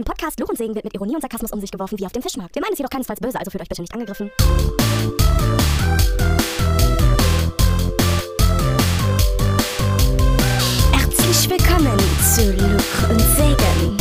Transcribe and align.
Im 0.00 0.04
Podcast 0.04 0.40
Luch 0.40 0.48
und 0.48 0.56
Segen 0.56 0.74
wird 0.74 0.84
mit 0.84 0.94
Ironie 0.94 1.14
und 1.14 1.20
Sarkasmus 1.20 1.52
um 1.52 1.60
sich 1.60 1.70
geworfen 1.70 1.98
wie 1.98 2.06
auf 2.06 2.12
dem 2.12 2.22
Fischmarkt. 2.22 2.54
Wir 2.54 2.62
meinen 2.62 2.72
es 2.72 2.78
jedoch 2.78 2.88
keinesfalls 2.88 3.20
böse, 3.20 3.38
also 3.38 3.50
fühlt 3.50 3.60
euch 3.60 3.68
bitte 3.68 3.82
nicht 3.82 3.92
angegriffen. 3.92 4.30
Herzlich 10.90 11.50
willkommen 11.50 11.98
zu 12.34 12.50
Luch 12.50 13.10
und 13.10 13.20
Segen. 13.20 13.96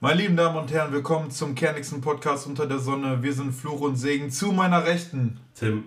Meine 0.00 0.22
lieben 0.22 0.38
Damen 0.38 0.56
und 0.56 0.72
Herren, 0.72 0.90
willkommen 0.90 1.30
zum 1.30 1.54
kernigsten 1.54 2.00
Podcast 2.00 2.46
unter 2.46 2.66
der 2.66 2.78
Sonne. 2.78 3.22
Wir 3.22 3.34
sind 3.34 3.52
Fluch 3.52 3.82
und 3.82 3.96
Segen 3.96 4.30
zu 4.30 4.52
meiner 4.52 4.86
Rechten. 4.86 5.38
Tim. 5.54 5.84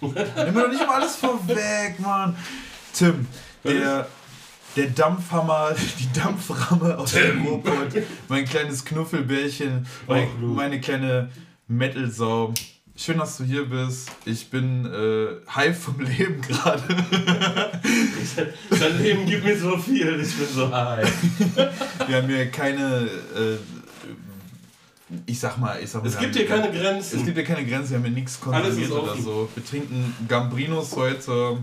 Nimm 0.00 0.14
mir 0.14 0.62
doch 0.62 0.68
nicht 0.70 0.86
mal 0.86 1.02
alles 1.02 1.16
vorweg, 1.16 2.00
Mann. 2.00 2.34
Tim, 2.94 3.26
der, 3.64 4.06
der 4.76 4.86
Dampfhammer, 4.88 5.74
die 5.98 6.12
Dampframme 6.18 6.98
aus 6.98 7.12
dem 7.12 7.46
Ruhrpott, 7.46 8.02
mein 8.28 8.44
kleines 8.44 8.84
Knuffelbärchen, 8.84 9.86
mein, 10.06 10.28
meine 10.40 10.80
kleine 10.80 11.30
Metal-Sau. 11.68 12.54
Schön, 12.94 13.18
dass 13.18 13.38
du 13.38 13.44
hier 13.44 13.64
bist. 13.64 14.10
Ich 14.26 14.50
bin 14.50 14.84
äh, 14.84 15.50
high 15.50 15.76
vom 15.76 15.98
Leben 15.98 16.42
gerade. 16.42 16.82
Dein 18.70 19.02
Leben 19.02 19.24
gibt 19.24 19.44
mir 19.44 19.58
so 19.58 19.78
viel, 19.78 20.20
ich 20.20 20.36
bin 20.36 20.46
so 20.54 20.70
high. 20.70 21.10
Wir 22.06 22.16
haben 22.16 22.28
hier 22.28 22.50
keine, 22.50 23.08
äh, 23.34 23.56
ich 25.24 25.40
sag 25.40 25.56
mal, 25.56 25.80
ich 25.82 25.88
sag 25.88 26.02
mal. 26.02 26.08
Es 26.10 26.18
gibt 26.18 26.36
hier 26.36 26.46
keine 26.46 26.68
Es 26.68 26.78
Grenzen. 26.78 27.24
gibt 27.24 27.38
ja 27.38 27.44
keine 27.44 27.66
Grenzen, 27.66 27.90
wir 27.90 27.96
haben 27.98 28.04
hier 28.04 28.14
nichts 28.14 28.34
ist 28.34 28.92
oder 28.92 29.16
so. 29.16 29.48
Wir 29.54 29.64
trinken 29.64 30.14
Gambrinos 30.28 30.94
heute. 30.94 31.58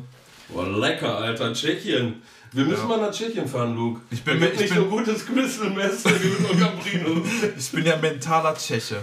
Boah, 0.51 0.67
lecker, 0.67 1.15
Alter. 1.15 1.53
Tschechien. 1.53 2.21
Wir 2.51 2.65
müssen 2.65 2.81
Ja. 2.81 2.87
mal 2.97 3.01
nach 3.01 3.11
Tschechien 3.11 3.47
fahren, 3.47 3.75
Luke. 3.75 4.01
Ich 4.09 4.23
bin 4.23 4.39
mit- 4.39 4.53
ich 4.55 4.59
nicht 4.61 4.73
bin- 4.73 4.83
so 4.83 4.89
gutes 4.89 5.25
Crystal-Messer 5.25 6.09
wie 6.09 6.27
mit 6.29 6.59
Gambrino. 6.59 7.21
Ich 7.57 7.71
bin 7.71 7.85
ja 7.85 7.95
mentaler 7.97 8.55
Tscheche. 8.55 8.97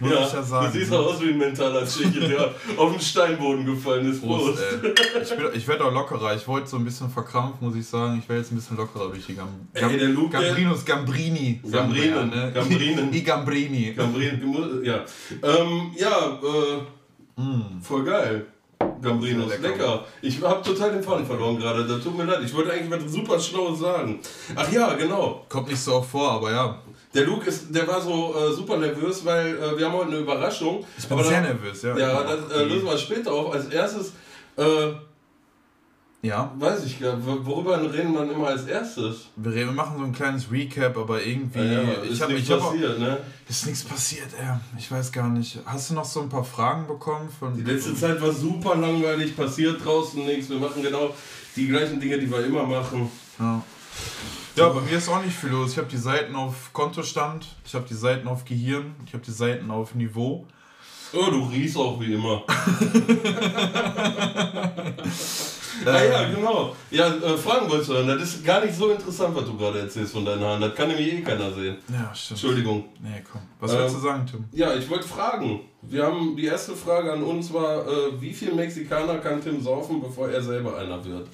Muss 0.00 0.10
Ja, 0.10 0.26
ich 0.26 0.32
ja 0.32 0.42
sagen. 0.42 0.72
du 0.72 0.78
siehst 0.78 0.92
auch 0.92 1.06
aus 1.06 1.20
wie 1.20 1.28
ein 1.30 1.38
mentaler 1.38 1.84
Tscheche, 1.86 2.20
der 2.28 2.54
auf 2.78 2.92
den 2.92 3.00
Steinboden 3.00 3.66
gefallen 3.66 4.10
ist. 4.10 4.22
Prost, 4.22 4.56
Prost. 4.56 5.34
Ich, 5.52 5.56
ich 5.58 5.68
werde 5.68 5.84
auch 5.84 5.92
lockerer. 5.92 6.34
Ich 6.34 6.48
wollte 6.48 6.66
so 6.68 6.76
ein 6.78 6.84
bisschen 6.84 7.10
verkrampft, 7.10 7.60
muss 7.60 7.74
ich 7.76 7.86
sagen. 7.86 8.20
Ich 8.22 8.28
werde 8.28 8.40
jetzt 8.42 8.52
ein 8.52 8.56
bisschen 8.56 8.76
lockerer 8.78 9.08
durch 9.10 9.26
die 9.26 9.34
Gam 9.34 9.48
Ey, 9.74 9.98
der 9.98 10.08
Luke, 10.08 10.30
Gambrinos, 10.30 10.84
Gambrini. 10.84 11.60
ja, 11.64 11.86
ne? 11.86 12.52
Gambrinen. 12.54 13.12
I 13.12 13.22
Gambrini. 13.22 13.92
Gambrino, 13.92 14.82
ja. 14.82 15.04
Ähm, 15.42 15.90
ja, 15.96 16.38
äh, 16.42 17.42
voll 17.82 18.04
geil. 18.04 18.46
Gambrinos, 19.00 19.48
lecker. 19.50 19.68
lecker. 19.68 20.04
Ich 20.22 20.42
habe 20.42 20.62
total 20.62 20.92
den 20.92 21.02
Faden 21.02 21.26
verloren 21.26 21.58
gerade. 21.58 21.86
Da 21.86 21.98
tut 21.98 22.16
mir 22.16 22.24
leid. 22.24 22.40
Ich 22.44 22.54
wollte 22.54 22.72
eigentlich 22.72 22.90
was 22.90 23.12
super 23.12 23.38
Schlaues 23.38 23.80
sagen. 23.80 24.18
Ach 24.54 24.70
ja, 24.72 24.94
genau. 24.94 25.44
Kommt 25.48 25.68
nicht 25.68 25.80
so 25.80 25.94
oft 25.94 26.10
vor, 26.10 26.32
aber 26.32 26.50
ja. 26.50 26.78
Der 27.14 27.24
Luke 27.24 27.48
ist, 27.48 27.74
der 27.74 27.86
war 27.88 28.00
so 28.00 28.34
äh, 28.36 28.52
super 28.52 28.76
nervös, 28.76 29.24
weil 29.24 29.56
äh, 29.56 29.78
wir 29.78 29.86
haben 29.86 29.94
heute 29.94 30.08
eine 30.08 30.18
Überraschung. 30.18 30.84
Ich 30.98 31.06
bin 31.06 31.24
sehr 31.24 31.40
nervös, 31.40 31.82
ja. 31.82 31.96
Ja, 31.96 32.22
das 32.22 32.52
äh, 32.52 32.64
lösen 32.64 32.84
wir 32.84 32.98
später 32.98 33.32
auf. 33.32 33.52
Als 33.54 33.66
erstes, 33.68 34.12
äh, 34.56 34.62
Ja, 36.20 36.52
weiß 36.58 36.84
ich 36.84 36.98
gar 36.98 37.14
nicht, 37.16 37.24
worüber 37.26 37.80
reden 37.80 38.12
wir 38.12 38.28
immer 38.28 38.48
als 38.48 38.64
erstes? 38.66 39.28
wir, 39.36 39.52
reden- 39.52 39.66
wir 39.68 39.72
machen 39.72 39.98
so 39.98 40.04
ein 40.04 40.12
kleines 40.12 40.50
Recap, 40.50 40.96
aber 40.96 41.22
irgendwie. 41.24 41.60
Ja, 41.60 41.82
ich 42.02 42.10
ist 42.10 42.20
habe 42.20 42.32
nichts 42.32 42.48
ich 42.48 42.54
hab 42.54 42.60
auch, 42.62 42.72
passiert, 42.72 42.98
ne? 42.98 43.18
Ist 43.48 43.66
nichts 43.66 43.84
passiert, 43.84 44.26
ey. 44.36 44.56
Ich 44.76 44.90
weiß 44.90 45.12
gar 45.12 45.28
nicht. 45.28 45.60
Hast 45.64 45.90
du 45.90 45.94
noch 45.94 46.04
so 46.04 46.20
ein 46.22 46.28
paar 46.28 46.42
Fragen 46.42 46.88
bekommen? 46.88 47.28
Von, 47.38 47.54
Die 47.56 47.62
letzte 47.62 47.94
Zeit 47.94 48.20
war 48.20 48.32
super 48.32 48.74
langweilig, 48.74 49.36
passiert 49.36 49.84
draußen 49.84 50.24
nichts. 50.26 50.50
Wir 50.50 50.58
machen 50.58 50.82
genau 50.82 51.14
die 51.54 51.68
gleichen 51.68 52.00
Dinge, 52.00 52.18
die 52.18 52.28
wir 52.28 52.44
immer 52.44 52.64
machen. 52.64 53.08
Ja. 53.38 53.62
ja, 54.56 54.68
bei 54.70 54.80
mir 54.80 54.98
ist 54.98 55.08
auch 55.08 55.22
nicht 55.22 55.36
viel 55.36 55.50
los. 55.50 55.70
Ich 55.72 55.78
habe 55.78 55.88
die 55.88 55.96
Seiten 55.98 56.34
auf 56.34 56.72
Kontostand, 56.72 57.46
ich 57.64 57.74
habe 57.76 57.86
die 57.88 57.94
Seiten 57.94 58.26
auf 58.26 58.44
Gehirn, 58.44 58.96
ich 59.06 59.12
habe 59.14 59.22
die 59.24 59.30
Seiten 59.30 59.70
auf 59.70 59.94
Niveau. 59.94 60.48
Oh, 61.12 61.30
du 61.30 61.44
riechst 61.44 61.76
auch 61.76 62.00
wie 62.00 62.12
immer. 62.14 62.42
ah 65.86 66.04
ja, 66.04 66.28
genau. 66.30 66.74
Ja, 66.90 67.08
äh, 67.08 67.36
Fragen 67.36 67.68
wolltest 67.70 67.90
du 67.90 67.94
hören. 67.94 68.08
Das 68.08 68.22
ist 68.34 68.44
gar 68.44 68.64
nicht 68.64 68.74
so 68.76 68.90
interessant, 68.90 69.34
was 69.36 69.44
du 69.44 69.56
gerade 69.56 69.80
erzählst 69.80 70.12
von 70.12 70.24
deinen 70.24 70.42
Haaren. 70.42 70.60
Das 70.60 70.74
kann 70.74 70.88
nämlich 70.88 71.12
eh 71.12 71.20
keiner 71.22 71.52
sehen. 71.52 71.76
Ja, 71.88 72.14
stimmt. 72.14 72.40
Entschuldigung. 72.42 72.84
Nee, 73.02 73.22
komm. 73.30 73.40
Was 73.60 73.72
willst 73.76 73.94
du 73.94 73.98
Ähm, 73.98 74.04
sagen, 74.04 74.26
Tim? 74.30 74.44
Ja, 74.52 74.74
ich 74.74 74.88
wollte 74.88 75.06
fragen. 75.06 75.60
Wir 75.82 76.04
haben 76.04 76.36
die 76.36 76.46
erste 76.46 76.74
Frage 76.74 77.12
an 77.12 77.22
uns 77.22 77.52
war, 77.52 77.86
äh, 77.86 78.20
wie 78.20 78.32
viel 78.32 78.52
Mexikaner 78.54 79.18
kann 79.18 79.42
Tim 79.42 79.60
saufen, 79.62 80.00
bevor 80.00 80.28
er 80.28 80.42
selber 80.42 80.76
einer 80.78 81.04
wird? 81.04 81.28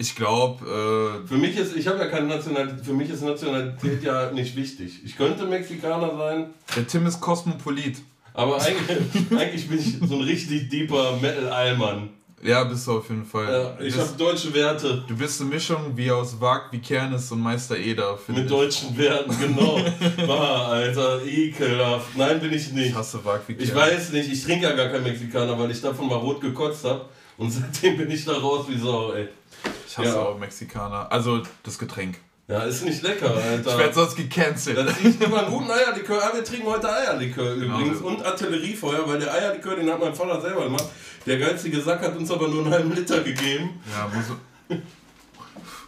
Ich 0.00 0.14
glaube, 0.14 1.24
Für 1.26 1.34
mich 1.36 1.56
ist, 1.56 1.74
ich 1.76 1.88
habe 1.88 1.98
ja 1.98 2.06
keine 2.06 2.26
Nationalität, 2.28 2.84
für 2.84 2.92
mich 2.92 3.10
ist 3.10 3.22
Nationalität 3.22 4.02
ja 4.04 4.30
nicht 4.30 4.54
wichtig. 4.54 5.00
Ich 5.04 5.16
könnte 5.16 5.44
Mexikaner 5.44 6.16
sein, 6.16 6.42
äh, 6.42 6.74
der 6.76 6.86
Tim 6.86 7.04
ist 7.06 7.20
Kosmopolit. 7.20 7.96
aber 8.32 8.62
eigentlich, 8.62 9.32
eigentlich 9.36 9.68
bin 9.68 9.78
ich 9.80 9.96
so 10.08 10.14
ein 10.14 10.20
richtig 10.22 10.68
deeper 10.68 11.16
Metal-Allmann. 11.20 12.10
Ja, 12.42 12.62
bist 12.64 12.86
du 12.86 12.98
auf 12.98 13.08
jeden 13.08 13.24
Fall. 13.24 13.74
Ja, 13.80 13.84
ich 13.84 13.96
habe 13.98 14.08
deutsche 14.16 14.54
Werte. 14.54 15.02
du 15.08 15.16
bist 15.16 15.40
eine 15.40 15.50
Mischung 15.50 15.92
wie 15.96 16.10
aus 16.10 16.40
Wag, 16.40 16.70
wie 16.70 16.78
Kernes 16.78 17.32
und 17.32 17.40
Meister 17.40 17.76
Eder, 17.76 18.16
Mit 18.28 18.38
ich. 18.44 18.46
deutschen 18.46 18.96
Werten, 18.96 19.36
genau. 19.40 19.80
Bah, 20.26 20.68
Alter, 20.68 21.20
ekelhaft. 21.24 22.16
Nein, 22.16 22.38
bin 22.40 22.52
ich 22.52 22.70
nicht. 22.72 22.90
Ich 22.90 22.94
hasse 22.94 23.24
Wag, 23.24 23.40
wie 23.48 23.54
Kernes. 23.54 23.68
Ich 23.70 23.74
weiß 23.74 24.12
nicht, 24.12 24.32
ich 24.32 24.44
trinke 24.44 24.66
ja 24.66 24.72
gar 24.76 24.88
kein 24.88 25.02
Mexikaner, 25.02 25.58
weil 25.58 25.70
ich 25.72 25.80
davon 25.80 26.06
mal 26.08 26.14
rot 26.16 26.40
gekotzt 26.40 26.84
habe. 26.84 27.06
Und 27.36 27.50
seitdem 27.52 27.96
bin 27.96 28.10
ich 28.10 28.24
da 28.24 28.32
raus 28.34 28.66
wie 28.68 28.78
Sau, 28.78 29.12
ey. 29.12 29.28
Ich 29.88 29.98
hasse 29.98 30.08
Ja. 30.10 30.16
auch 30.22 30.38
Mexikaner. 30.38 31.10
Also 31.10 31.42
das 31.64 31.78
Getränk. 31.78 32.18
Ja, 32.48 32.62
ist 32.62 32.82
nicht 32.82 33.02
lecker, 33.02 33.34
Alter. 33.34 33.72
Ich 33.72 33.78
werde 33.78 33.92
sonst 33.94 34.16
gecancelt. 34.16 34.78
Das 34.78 34.98
riecht 35.04 35.22
immer 35.22 35.40
einen 35.42 35.50
guten 35.52 35.70
Eierlikör. 35.70 36.18
Ah, 36.22 36.34
wir 36.34 36.42
trinken 36.42 36.66
heute 36.66 36.90
Eierlikör 36.90 37.52
übrigens. 37.54 38.00
Ja. 38.00 38.06
Und 38.06 38.24
Artilleriefeuer, 38.24 39.06
weil 39.06 39.18
der 39.20 39.34
Eierlikör, 39.34 39.76
den 39.76 39.90
hat 39.90 40.00
mein 40.00 40.14
Vater 40.14 40.40
selber 40.40 40.64
gemacht. 40.64 40.86
Der 41.26 41.38
geizige 41.38 41.78
Sack 41.82 42.00
hat 42.00 42.16
uns 42.16 42.30
aber 42.30 42.48
nur 42.48 42.64
einen 42.64 42.72
halben 42.72 42.94
Liter 42.94 43.20
gegeben. 43.20 43.78
Ja, 43.94 44.08
muss, 44.08 44.78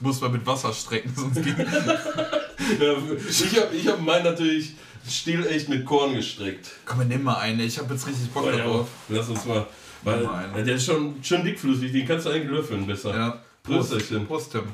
muss 0.00 0.20
man 0.20 0.32
mit 0.32 0.44
Wasser 0.46 0.70
strecken, 0.74 1.10
sonst 1.16 1.42
geht 1.42 1.56
Ja, 1.58 2.94
ich 3.28 3.56
habe 3.60 3.74
ich 3.74 3.88
hab 3.88 4.00
meinen 4.02 4.24
natürlich 4.24 4.74
stilecht 5.08 5.70
mit 5.70 5.86
Korn 5.86 6.14
gestrickt. 6.14 6.68
Komm, 6.84 7.08
nimm 7.08 7.22
mal 7.22 7.38
eine. 7.38 7.62
Ich 7.62 7.78
habe 7.78 7.94
jetzt 7.94 8.06
richtig 8.06 8.30
Bock 8.32 8.44
Oh, 8.46 8.50
ja. 8.50 8.58
darauf. 8.58 8.88
Lass 9.08 9.30
uns 9.30 9.46
mal. 9.46 9.66
Weil, 10.02 10.26
einen. 10.26 10.66
der 10.66 10.74
ist 10.76 10.84
schon, 10.84 11.14
schon 11.22 11.42
dickflüssig, 11.42 11.90
den 11.90 12.06
kannst 12.06 12.26
du 12.26 12.30
eigentlich 12.30 12.50
löffeln 12.50 12.86
besser. 12.86 13.14
Ja. 13.14 13.42
Prost. 13.62 13.94
Prost, 14.28 14.52
Tim. 14.52 14.64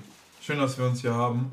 Schön, 0.47 0.61
dass 0.61 0.79
wir 0.79 0.84
uns 0.87 1.01
hier 1.01 1.12
haben. 1.12 1.51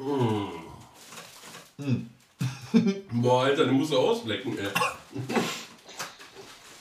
Boah, 3.11 3.43
Alter, 3.45 3.65
den 3.65 3.73
musst 3.73 3.91
du 3.91 3.97
auslecken, 3.97 4.55
ey. 4.55 4.67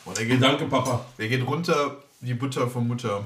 Boah, 0.05 0.13
der, 0.13 0.27
geht, 0.27 0.43
Danke, 0.43 0.67
Papa. 0.67 1.07
der 1.17 1.29
geht 1.29 1.47
runter 1.47 1.97
wie 2.21 2.35
Butter 2.35 2.69
von 2.69 2.87
Mutter. 2.87 3.25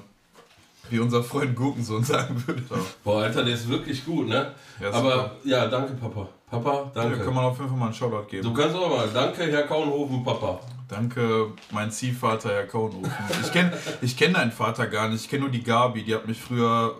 Wie 0.89 1.01
unser 1.01 1.25
Freund 1.25 1.57
Gurkensohn 1.57 2.05
sagen 2.05 2.41
würde. 2.47 2.63
Boah, 3.03 3.23
Alter, 3.25 3.43
der 3.43 3.55
ist 3.55 3.69
wirklich 3.69 4.05
gut, 4.05 4.29
ne? 4.29 4.55
Ja, 4.81 4.93
Aber 4.93 5.11
super. 5.11 5.37
ja, 5.43 5.67
danke, 5.67 5.95
Papa. 5.95 6.29
Papa, 6.49 6.89
Da 6.95 7.03
danke. 7.03 7.25
kann 7.25 7.35
man 7.35 7.45
auf 7.47 7.57
jeden 7.59 7.69
Fall 7.71 7.79
mal 7.79 7.87
einen 7.87 7.95
Shoutout 7.95 8.29
geben. 8.31 8.45
du 8.45 8.55
kannst 8.55 8.77
auch 8.77 8.89
mal. 8.89 9.09
Danke, 9.13 9.51
Herr 9.51 9.65
Kaunhofen, 9.65 10.23
Papa. 10.23 10.61
Danke, 10.89 11.49
mein 11.73 11.91
Ziehvater, 11.91 12.51
Herr 12.51 12.67
Kaunhofen. 12.69 13.11
Ich 13.43 13.51
kenne 13.51 13.77
ich 14.01 14.17
kenn 14.17 14.33
deinen 14.35 14.53
Vater 14.53 14.87
gar 14.87 15.09
nicht. 15.09 15.23
Ich 15.25 15.29
kenne 15.29 15.43
nur 15.43 15.51
die 15.51 15.65
Gabi. 15.65 16.05
Die 16.05 16.15
hat 16.15 16.29
mich 16.29 16.41
früher 16.41 16.95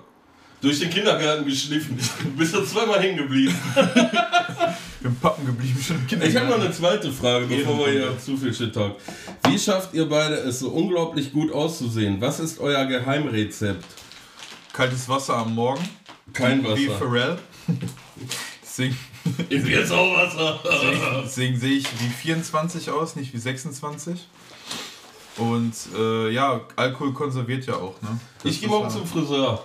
Durch 0.67 0.81
den 0.81 0.91
Kindergarten 0.91 1.45
geschliffen. 1.45 1.97
Du 2.25 2.31
bist 2.33 2.53
da 2.53 2.65
zweimal 2.65 3.01
hängen 3.01 3.19
geblieben. 3.19 3.55
im 5.05 5.15
Pappen 5.17 5.47
geblieben. 5.47 5.81
Schon 5.81 5.97
im 5.99 6.03
Ich 6.07 6.13
habe 6.13 6.25
Kindergarten. 6.25 6.51
noch 6.51 6.59
eine 6.67 6.73
zweite 6.73 7.13
Frage, 7.13 7.47
bevor 7.47 7.87
wir 7.87 7.93
hier 7.93 8.19
zu 8.19 8.37
viel 8.37 8.53
Shit 8.53 8.75
talk. 8.75 8.97
Wie 9.49 9.57
schafft 9.57 9.95
ihr 9.95 10.09
beide 10.09 10.35
es 10.35 10.59
so 10.59 10.71
unglaublich 10.71 11.33
gut 11.33 11.53
auszusehen? 11.53 12.21
Was 12.21 12.41
ist 12.41 12.59
euer 12.59 12.85
Geheimrezept? 12.87 13.85
Kaltes 14.73 15.09
Wasser 15.09 15.37
am 15.37 15.55
Morgen. 15.55 15.89
Kein 16.33 16.65
Wie 16.65 16.89
Wasser. 16.89 16.99
Pharrell. 16.99 17.39
Deswegen, 18.63 18.99
Ist 19.49 19.69
jetzt 19.69 19.93
auch 19.93 20.17
Wasser. 20.17 20.61
deswegen 21.25 21.59
sehe 21.59 21.79
ich 21.79 21.87
wie 22.01 22.09
24 22.09 22.91
aus, 22.91 23.15
nicht 23.15 23.33
wie 23.33 23.39
26. 23.39 24.27
Und 25.39 25.73
äh, 25.97 26.31
ja, 26.31 26.61
Alkohol 26.75 27.13
konserviert 27.15 27.67
ja 27.67 27.75
auch, 27.77 27.95
ne? 28.03 28.19
Das 28.43 28.53
Ich 28.53 28.61
gehe 28.61 28.69
morgen 28.69 28.91
zum 28.91 29.07
Friseur. 29.07 29.65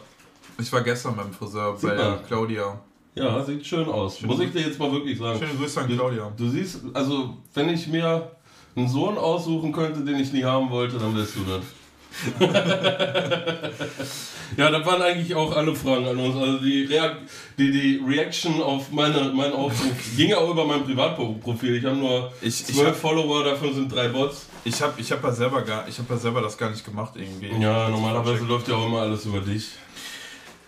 Ich 0.59 0.71
war 0.71 0.81
gestern 0.81 1.15
beim 1.15 1.31
Friseur 1.33 1.73
bei 1.73 1.79
Super. 1.79 2.19
Claudia. 2.27 2.79
Ja, 3.15 3.43
sieht 3.43 3.65
schön 3.65 3.87
aus. 3.89 4.21
Muss 4.21 4.39
ich 4.39 4.51
dir 4.51 4.61
jetzt 4.61 4.79
mal 4.79 4.91
wirklich 4.91 5.17
sagen. 5.19 5.37
Schöne 5.39 5.53
Grüße 5.55 5.81
an 5.81 5.87
Claudia. 5.87 6.31
Du 6.37 6.47
siehst, 6.49 6.79
also 6.93 7.37
wenn 7.53 7.69
ich 7.69 7.87
mir 7.87 8.31
einen 8.75 8.87
Sohn 8.87 9.17
aussuchen 9.17 9.71
könnte, 9.73 9.99
den 10.01 10.17
ich 10.19 10.31
nie 10.31 10.43
haben 10.43 10.69
wollte, 10.69 10.97
dann 10.97 11.15
wärst 11.17 11.35
du 11.35 11.41
das. 11.43 11.61
ja, 14.57 14.69
das 14.69 14.85
waren 14.85 15.01
eigentlich 15.01 15.33
auch 15.33 15.55
alle 15.55 15.73
Fragen 15.75 16.05
an 16.07 16.17
uns. 16.17 16.35
Also 16.35 16.57
die, 16.59 16.83
Reak 16.83 17.17
die, 17.57 17.71
die 17.71 18.01
Reaction 18.05 18.61
auf 18.61 18.91
meine, 18.91 19.31
meinen 19.33 19.53
Aufruf 19.53 19.91
ging 20.17 20.33
auch 20.33 20.49
über 20.49 20.65
mein 20.65 20.83
Privatprofil. 20.83 21.77
Ich 21.77 21.85
habe 21.85 21.95
nur 21.97 22.31
Ich, 22.41 22.65
zwölf 22.65 22.87
habe 22.87 22.95
Follower, 22.95 23.43
davon 23.43 23.73
sind 23.73 23.93
drei 23.93 24.09
Bots. 24.09 24.45
ich 24.63 24.81
hab, 24.81 24.99
ich 24.99 25.11
hab 25.11 25.23
ja, 25.23 25.31
selber 25.31 25.61
gar- 25.61 25.87
ich 25.87 25.97
hab 25.99 26.09
ja 26.09 26.17
selber 26.17 26.41
das 26.41 26.57
gar 26.57 26.69
nicht 26.69 26.83
gemacht 26.85 27.13
irgendwie. 27.15 27.47
Ja, 27.61 27.83
Das 27.87 27.91
normalerweise 27.91 28.43
läuft 28.45 28.67
ja 28.67 28.75
auch 28.75 28.85
immer 28.87 29.01
alles 29.01 29.25
über 29.25 29.39
dich. 29.39 29.69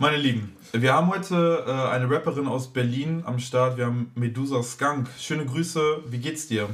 Meine 0.04 0.18
Lieben, 0.18 0.54
wir 0.74 0.94
haben 0.94 1.08
heute 1.08 1.64
äh, 1.66 1.72
eine 1.72 2.10
Rapperin 2.10 2.46
aus 2.46 2.74
Berlin 2.74 3.24
am 3.26 3.40
Start. 3.40 3.78
Wir 3.78 3.86
haben 3.86 4.12
Medusa 4.16 4.62
Skunk. 4.62 5.08
Schöne 5.18 5.46
Grüße. 5.46 6.04
Wie 6.08 6.18
geht's 6.18 6.46
dir? 6.46 6.68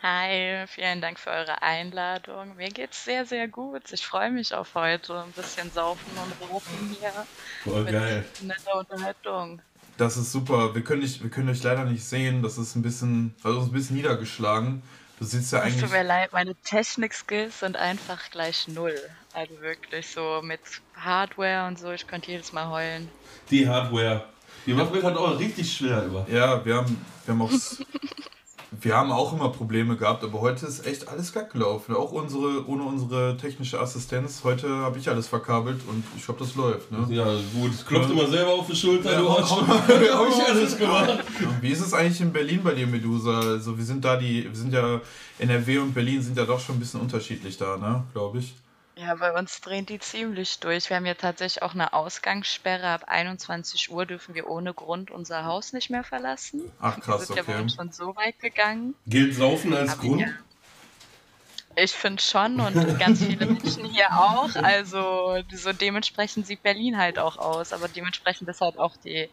Hi, 0.00 0.64
vielen 0.68 1.00
Dank 1.00 1.18
für 1.18 1.30
eure 1.30 1.60
Einladung. 1.60 2.54
Mir 2.54 2.68
geht's 2.68 3.04
sehr, 3.04 3.26
sehr 3.26 3.48
gut. 3.48 3.90
Ich 3.90 4.06
freue 4.06 4.30
mich 4.30 4.54
auf 4.54 4.76
heute. 4.76 5.24
Ein 5.24 5.32
bisschen 5.32 5.72
saufen 5.72 6.12
und 6.14 6.48
roten 6.48 6.96
hier. 7.00 7.10
Voll 7.64 7.84
geil. 7.86 8.24
netter 8.42 8.78
Unterhaltung. 8.78 9.60
Das 9.96 10.16
ist 10.16 10.30
super. 10.30 10.76
Wir 10.76 10.84
können, 10.84 11.00
dich, 11.00 11.20
wir 11.20 11.30
können 11.30 11.48
euch 11.48 11.64
leider 11.64 11.84
nicht 11.84 12.04
sehen. 12.04 12.44
Das 12.44 12.58
ist 12.58 12.76
ein 12.76 12.82
bisschen, 12.82 13.34
also 13.42 13.62
ein 13.62 13.72
bisschen 13.72 13.96
niedergeschlagen. 13.96 14.84
Du 15.18 15.24
sitzt 15.24 15.52
ja 15.52 15.62
eigentlich. 15.62 15.82
tut 15.82 15.90
mir 15.90 16.04
leid, 16.04 16.32
meine 16.32 16.54
Technik-Skills 16.54 17.58
sind 17.58 17.76
einfach 17.76 18.30
gleich 18.30 18.68
null. 18.68 18.94
Also 19.38 19.60
wirklich 19.60 20.04
so 20.08 20.40
mit 20.42 20.58
Hardware 20.96 21.68
und 21.68 21.78
so, 21.78 21.92
ich 21.92 22.04
könnte 22.08 22.28
jedes 22.28 22.52
Mal 22.52 22.68
heulen. 22.70 23.08
Die 23.48 23.68
Hardware. 23.68 24.24
Die 24.66 24.74
macht 24.74 24.92
mir 24.92 25.00
gerade 25.00 25.16
auch 25.16 25.38
richtig 25.38 25.72
schwer 25.72 26.02
immer. 26.02 26.26
Ja, 26.28 26.64
wir 26.64 26.74
haben, 26.74 27.00
wir 27.24 27.34
haben 27.34 27.42
auch. 27.42 27.50
Wir 28.80 28.94
haben 28.94 29.10
auch 29.10 29.32
immer 29.32 29.48
Probleme 29.48 29.96
gehabt, 29.96 30.22
aber 30.22 30.40
heute 30.40 30.66
ist 30.66 30.86
echt 30.86 31.08
alles 31.08 31.32
glatt 31.32 31.50
gelaufen. 31.50 31.96
Auch 31.96 32.12
unsere, 32.12 32.68
ohne 32.68 32.82
unsere 32.82 33.36
technische 33.38 33.80
Assistenz. 33.80 34.42
Heute 34.44 34.68
habe 34.68 34.98
ich 34.98 35.08
alles 35.08 35.26
verkabelt 35.26 35.80
und 35.88 36.04
ich 36.16 36.24
glaube, 36.26 36.40
das 36.44 36.54
läuft. 36.54 36.92
Ne? 36.92 37.06
Ja, 37.08 37.24
gut. 37.54 37.72
Klopft 37.86 38.10
immer 38.10 38.26
selber 38.26 38.52
auf 38.52 38.66
die 38.66 38.76
Schulter, 38.76 39.12
Ja, 39.12 39.20
du 39.20 39.30
hast 39.30 39.48
schon 39.48 39.66
hab 39.68 39.88
ich 39.88 40.46
alles 40.46 40.76
gemacht. 40.76 41.24
Wie 41.62 41.70
ist 41.70 41.80
es 41.80 41.94
eigentlich 41.94 42.20
in 42.20 42.30
Berlin 42.30 42.60
bei 42.62 42.74
dir, 42.74 42.86
Medusa? 42.86 43.40
Also 43.40 43.76
wir 43.76 43.84
sind 43.84 44.04
da 44.04 44.16
die, 44.16 44.44
wir 44.44 44.54
sind 44.54 44.72
ja 44.72 45.00
NRW 45.38 45.78
und 45.78 45.94
Berlin 45.94 46.20
sind 46.20 46.36
ja 46.36 46.44
doch 46.44 46.60
schon 46.60 46.76
ein 46.76 46.80
bisschen 46.80 47.00
unterschiedlich 47.00 47.56
da, 47.56 47.78
ne? 47.78 48.04
Glaube 48.12 48.38
ich. 48.40 48.54
Ja, 49.00 49.14
bei 49.14 49.32
uns 49.32 49.60
drehen 49.60 49.86
die 49.86 50.00
ziemlich 50.00 50.58
durch. 50.58 50.88
Wir 50.90 50.96
haben 50.96 51.06
ja 51.06 51.14
tatsächlich 51.14 51.62
auch 51.62 51.72
eine 51.72 51.92
Ausgangssperre. 51.92 52.88
Ab 52.88 53.04
21 53.06 53.90
Uhr 53.92 54.06
dürfen 54.06 54.34
wir 54.34 54.48
ohne 54.48 54.74
Grund 54.74 55.10
unser 55.12 55.44
Haus 55.44 55.72
nicht 55.72 55.88
mehr 55.88 56.02
verlassen. 56.02 56.72
Ach 56.80 56.96
Wir 56.96 57.02
krass, 57.04 57.26
sind 57.28 57.36
ja 57.36 57.42
bei 57.44 57.52
okay. 57.52 57.62
uns 57.62 57.74
schon 57.74 57.92
so 57.92 58.16
weit 58.16 58.40
gegangen. 58.40 58.94
Gilt 59.06 59.34
Saufen 59.36 59.72
als 59.72 59.92
Aber 59.92 60.02
Grund? 60.02 60.20
ja. 60.22 60.28
Ich 61.76 61.92
finde 61.92 62.20
schon 62.20 62.58
und 62.58 62.98
ganz 62.98 63.22
viele 63.24 63.46
Menschen 63.46 63.84
hier 63.84 64.08
auch. 64.12 64.50
Also 64.56 65.36
so 65.54 65.72
dementsprechend 65.72 66.44
sieht 66.48 66.64
Berlin 66.64 66.98
halt 66.98 67.20
auch 67.20 67.36
aus, 67.38 67.72
aber 67.72 67.86
dementsprechend 67.86 68.48
ist 68.48 68.60
halt 68.60 68.78
auch 68.78 68.96
die 68.96 69.28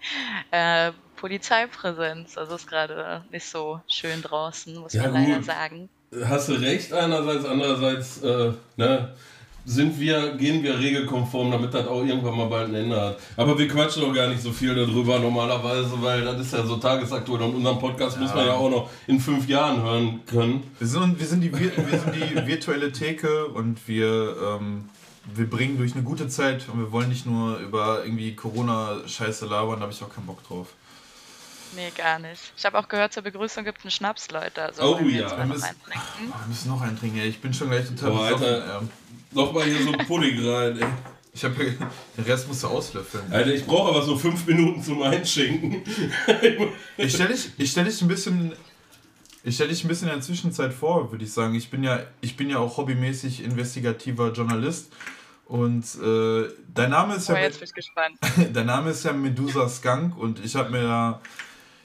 äh, 0.51 0.91
Polizeipräsenz. 1.15 2.38
Also 2.38 2.53
ist 2.56 2.67
gerade 2.67 3.25
nicht 3.31 3.47
so 3.47 3.81
schön 3.88 4.21
draußen, 4.21 4.75
muss 4.75 4.94
Ja, 4.94 5.03
man 5.09 5.13
leider 5.13 5.38
gut. 5.38 5.45
sagen. 5.45 5.89
Hast 6.23 6.50
du 6.50 6.53
recht 6.53 6.94
einerseits, 6.94 7.45
andererseits 7.45 8.21
äh, 8.21 8.53
ne, 8.77 9.15
sind 9.67 10.00
wir, 10.00 10.35
gehen 10.38 10.62
wir 10.62 10.77
regelkonform, 10.79 11.50
damit 11.51 11.73
das 11.73 11.88
auch 11.88 12.03
irgendwann 12.06 12.38
mal 12.38 12.45
bald 12.45 12.69
ein 12.69 12.75
Ende 12.75 13.01
hat. 13.01 13.17
Aber 13.35 13.57
wir 13.57 13.67
quatschen 13.67 14.03
auch 14.03 14.13
gar 14.13 14.27
nicht 14.27 14.41
so 14.41 14.51
viel 14.51 14.75
darüber 14.75 15.17
normalerweise, 15.19 15.91
weil 16.01 16.21
das 16.23 16.39
ist 16.39 16.53
ja 16.53 16.63
so 16.65 16.75
tagesaktuell 16.77 17.41
und 17.41 17.56
unseren 17.56 17.79
Podcast 17.79 18.19
muss 18.19 18.33
man 18.33 18.45
ja 18.45 18.53
auch 18.53 18.69
noch 18.69 18.89
in 19.07 19.19
fünf 19.19 19.47
Jahren 19.47 19.81
hören 19.81 20.19
können. 20.27 20.63
Wir 20.77 20.88
sind, 20.88 21.19
wir 21.19 21.25
sind, 21.25 21.41
die, 21.41 21.51
wir 21.51 21.71
sind 22.00 22.15
die 22.15 22.47
virtuelle 22.47 22.91
Theke 22.91 23.47
und 23.47 23.88
wir, 23.88 24.35
ähm, 24.59 24.88
wir 25.33 25.50
bringen 25.50 25.77
durch 25.79 25.94
eine 25.95 26.03
gute 26.03 26.27
Zeit 26.27 26.69
und 26.71 26.79
wir 26.79 26.91
wollen 26.91 27.09
nicht 27.09 27.25
nur 27.25 27.57
über 27.57 28.03
irgendwie 28.06 28.35
Corona-Scheiße 28.35 29.47
labern, 29.47 29.77
da 29.77 29.81
habe 29.83 29.91
ich 29.94 30.03
auch 30.03 30.13
keinen 30.13 30.27
Bock 30.27 30.44
drauf. 30.47 30.67
Nee, 31.75 31.91
gar 31.97 32.19
nicht. 32.19 32.53
Ich 32.56 32.63
habe 32.65 32.77
auch 32.77 32.88
gehört, 32.88 33.12
zur 33.12 33.23
Begrüßung 33.23 33.65
gibt 33.65 33.79
es 33.79 33.83
einen 33.85 33.91
Schnaps, 33.91 34.29
Leute. 34.31 34.62
Also 34.62 34.81
Oh 34.95 35.00
wir 35.03 35.09
ja. 35.21 35.29
Wir 35.31 35.38
noch 35.39 35.45
müssen- 35.56 35.63
einen 35.65 35.81
trinken. 35.83 36.31
Oh, 36.33 36.39
wir 36.41 36.47
müssen 36.47 36.69
noch 36.69 36.81
einen 36.81 36.97
trinken. 36.97 37.17
Ich 37.17 37.41
bin 37.41 37.53
schon 37.53 37.69
gleich 37.69 37.88
total 37.88 38.12
Boah, 38.12 38.23
besoffen. 38.27 38.45
Alter. 38.47 38.79
ähm. 38.81 38.89
Nochmal 39.36 39.66
hier 39.66 39.84
so 39.84 39.92
ein 39.92 40.08
Pudding 40.08 40.48
rein, 40.48 40.80
ey. 40.80 40.88
Ich 41.34 41.44
habe 41.44 41.54
den 41.56 42.24
Rest 42.24 42.48
musst 42.48 42.64
du 42.64 42.68
auslöffeln. 42.68 43.26
Alter, 43.30 43.54
ich 43.54 43.66
brauche 43.66 43.90
aber 43.90 44.02
so 44.02 44.16
fünf 44.16 44.48
Minuten 44.48 44.82
zum 44.82 45.02
Einschenken. 45.02 45.84
Ich 46.98 47.14
stelle 47.14 47.34
dich, 47.34 47.50
ich 47.58 47.72
stell 47.72 47.84
dich 47.84 48.02
ein 48.02 48.08
bisschen. 48.08 48.54
Ich 49.44 49.56
stelle 49.56 49.70
dich 49.70 49.84
ein 49.84 49.90
bisschen 49.90 50.08
in 50.08 50.14
der 50.14 50.24
Zwischenzeit 50.24 50.74
vor, 50.74 51.12
würde 51.12 51.26
ich 51.26 51.34
sagen. 51.34 51.54
Ich 51.54 51.70
bin 51.70 51.84
ja, 51.84 52.00
ich 52.22 52.38
bin 52.38 52.50
ja 52.50 52.60
auch 52.60 52.78
hobbymäßig 52.78 53.44
investigativer 53.44 54.32
Journalist. 54.32 54.94
Und 55.46 55.84
äh, 56.02 56.48
dein 56.74 56.90
Name 56.92 57.16
ist 57.16 57.30
Oh, 57.30 57.34
ja 57.34 57.42
jetzt 57.42 57.60
bin 57.60 57.68
ich 57.68 57.74
gespannt. 57.74 58.18
dein 58.54 58.66
Name 58.66 58.92
ist 58.92 59.04
ja 59.04 59.12
Medusa 59.12 59.68
Skunk 59.68 60.18
und 60.18 60.44
ich 60.44 60.56
habe 60.56 60.72
mir 60.72 60.84
da 60.84 61.22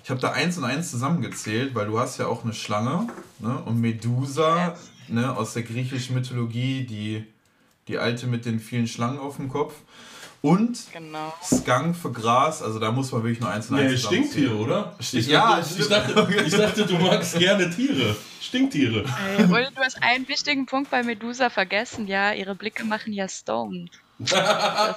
ich 0.03 0.09
habe 0.09 0.21
da 0.21 0.33
eins 0.33 0.57
und 0.57 0.65
eins 0.65 0.91
zusammengezählt, 0.91 1.75
weil 1.75 1.87
du 1.87 1.99
hast 1.99 2.19
ja 2.19 2.27
auch 2.27 2.45
eine 2.45 2.55
Schlange, 2.55 3.09
ne? 3.41 3.63
Und 3.67 3.81
Medusa, 3.81 4.77
ne, 5.09 5.37
aus 5.37 5.53
der 5.53 5.63
griechischen 5.63 6.15
Mythologie, 6.15 6.85
die 6.87 7.27
die 7.91 7.99
alte 7.99 8.27
mit 8.27 8.45
den 8.47 8.61
vielen 8.61 8.87
Schlangen 8.87 9.19
auf 9.19 9.37
dem 9.37 9.49
Kopf. 9.49 9.75
Und 10.43 10.79
Genau. 10.95 11.35
Skunk 11.43 11.95
für 11.97 12.11
Gras, 12.13 12.63
also 12.63 12.79
da 12.79 12.91
muss 12.91 13.13
man 13.13 13.23
wirklich 13.23 13.41
nur 13.41 13.51
eins 13.51 13.69
und 13.69 13.77
eins 13.79 13.91
Nee, 13.93 13.99
Stinktiere, 13.99 14.55
oder? 14.57 14.95
Stink- 14.99 15.25
Ich 15.25 15.29
ja, 15.29 15.57
dachte, 15.61 15.75
ich, 15.79 15.87
dachte, 15.89 16.43
ich 16.47 16.55
dachte, 16.57 16.87
du 16.87 16.95
magst 16.97 17.39
gerne 17.39 17.69
Tiere. 17.69 18.17
Stinktiere. 18.41 19.05
Ey, 19.37 19.43
und 19.45 19.51
du 19.77 19.81
hast 19.83 20.03
einen 20.03 20.27
wichtigen 20.29 20.65
Punkt 20.65 20.91
bei 20.91 21.03
Medusa 21.03 21.51
vergessen. 21.51 22.07
Ja, 22.07 22.33
ihre 22.33 22.55
Blicke 22.55 22.85
machen 22.85 23.13
ja 23.13 23.29
stoned. 23.29 23.91
Das 24.19 24.31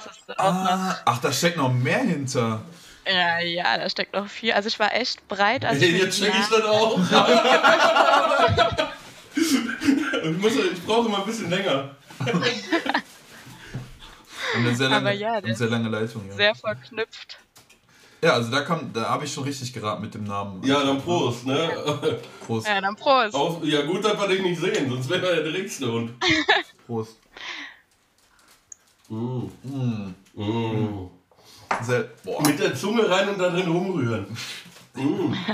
ist 0.06 0.38
auch 0.38 0.54
noch. 0.54 0.70
Ah, 0.70 0.96
ach, 1.04 1.18
da 1.20 1.30
steckt 1.32 1.56
noch 1.58 1.72
mehr 1.72 2.00
hinter. 2.00 2.62
Ja, 3.06 3.38
ja, 3.40 3.76
da 3.76 3.90
steckt 3.90 4.14
noch 4.14 4.26
viel. 4.28 4.52
Also 4.52 4.68
ich 4.68 4.78
war 4.78 4.94
echt 4.94 5.28
breit, 5.28 5.64
als 5.66 5.78
Hey, 5.80 5.98
jetzt 5.98 6.18
check 6.18 6.32
ich 6.40 6.46
das 6.48 6.62
auch. 6.62 6.98
ich, 9.36 10.38
muss, 10.38 10.52
ich 10.56 10.82
brauche 10.86 11.08
immer 11.08 11.18
ein 11.20 11.26
bisschen 11.26 11.50
länger. 11.50 11.90
Und 12.18 12.42
eine 14.66 14.76
sehr 14.76 14.88
lange, 14.88 15.08
Aber 15.08 15.12
ja, 15.16 15.40
der 15.40 15.50
und 15.50 15.56
sehr 15.56 15.68
lange 15.68 15.88
Leitung. 15.88 16.28
Ja, 16.28 16.34
sehr 16.36 16.54
verknüpft. 16.54 17.38
ja 18.22 18.32
also 18.34 18.50
da, 18.50 18.60
kam- 18.60 18.92
da 18.92 19.08
habe 19.08 19.24
ich 19.24 19.32
schon 19.32 19.44
richtig 19.44 19.72
geraten 19.72 20.02
mit 20.02 20.14
dem 20.14 20.24
Namen. 20.24 20.62
Ja, 20.64 20.84
dann 20.84 21.00
Prost, 21.02 21.46
ne? 21.46 22.20
Prost. 22.46 22.66
Ja, 22.68 22.80
dann 22.80 22.94
Prost. 22.96 23.34
Auf, 23.34 23.64
ja, 23.64 23.82
gut, 23.82 24.04
dass 24.04 24.16
wir 24.18 24.28
dich 24.28 24.42
nicht 24.42 24.60
sehen, 24.60 24.88
sonst 24.88 25.08
wäre 25.08 25.26
er 25.28 25.36
ja 25.38 25.42
direkt 25.42 25.72
stoned. 25.72 26.12
Prost. 26.86 27.18
Mm. 29.08 29.48
Mm. 29.64 30.14
Mm. 30.34 31.10
Sehr, 31.82 32.04
boah. 32.24 32.40
Mit 32.46 32.58
der 32.60 32.74
Zunge 32.74 33.08
rein 33.08 33.28
und 33.28 33.38
da 33.38 33.50
drin 33.50 33.68
rumrühren. 33.68 34.26
Mm. 34.94 35.34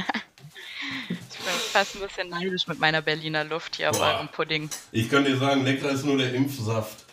Ich 1.41 1.47
bin 1.47 1.55
fast 1.73 1.97
ein 1.97 2.03
bisschen 2.03 2.29
neidisch 2.29 2.67
mit 2.67 2.79
meiner 2.81 3.01
Berliner 3.01 3.45
Luft 3.45 3.77
hier 3.77 3.89
auf 3.91 3.99
Boah. 3.99 4.15
eurem 4.17 4.29
Pudding. 4.29 4.69
Ich 4.93 5.09
kann 5.11 5.25
dir 5.25 5.39
sagen, 5.39 5.65
lecker 5.65 5.89
ist 5.91 6.05
nur 6.05 6.19
der 6.19 6.35
Impfsaft. 6.35 7.05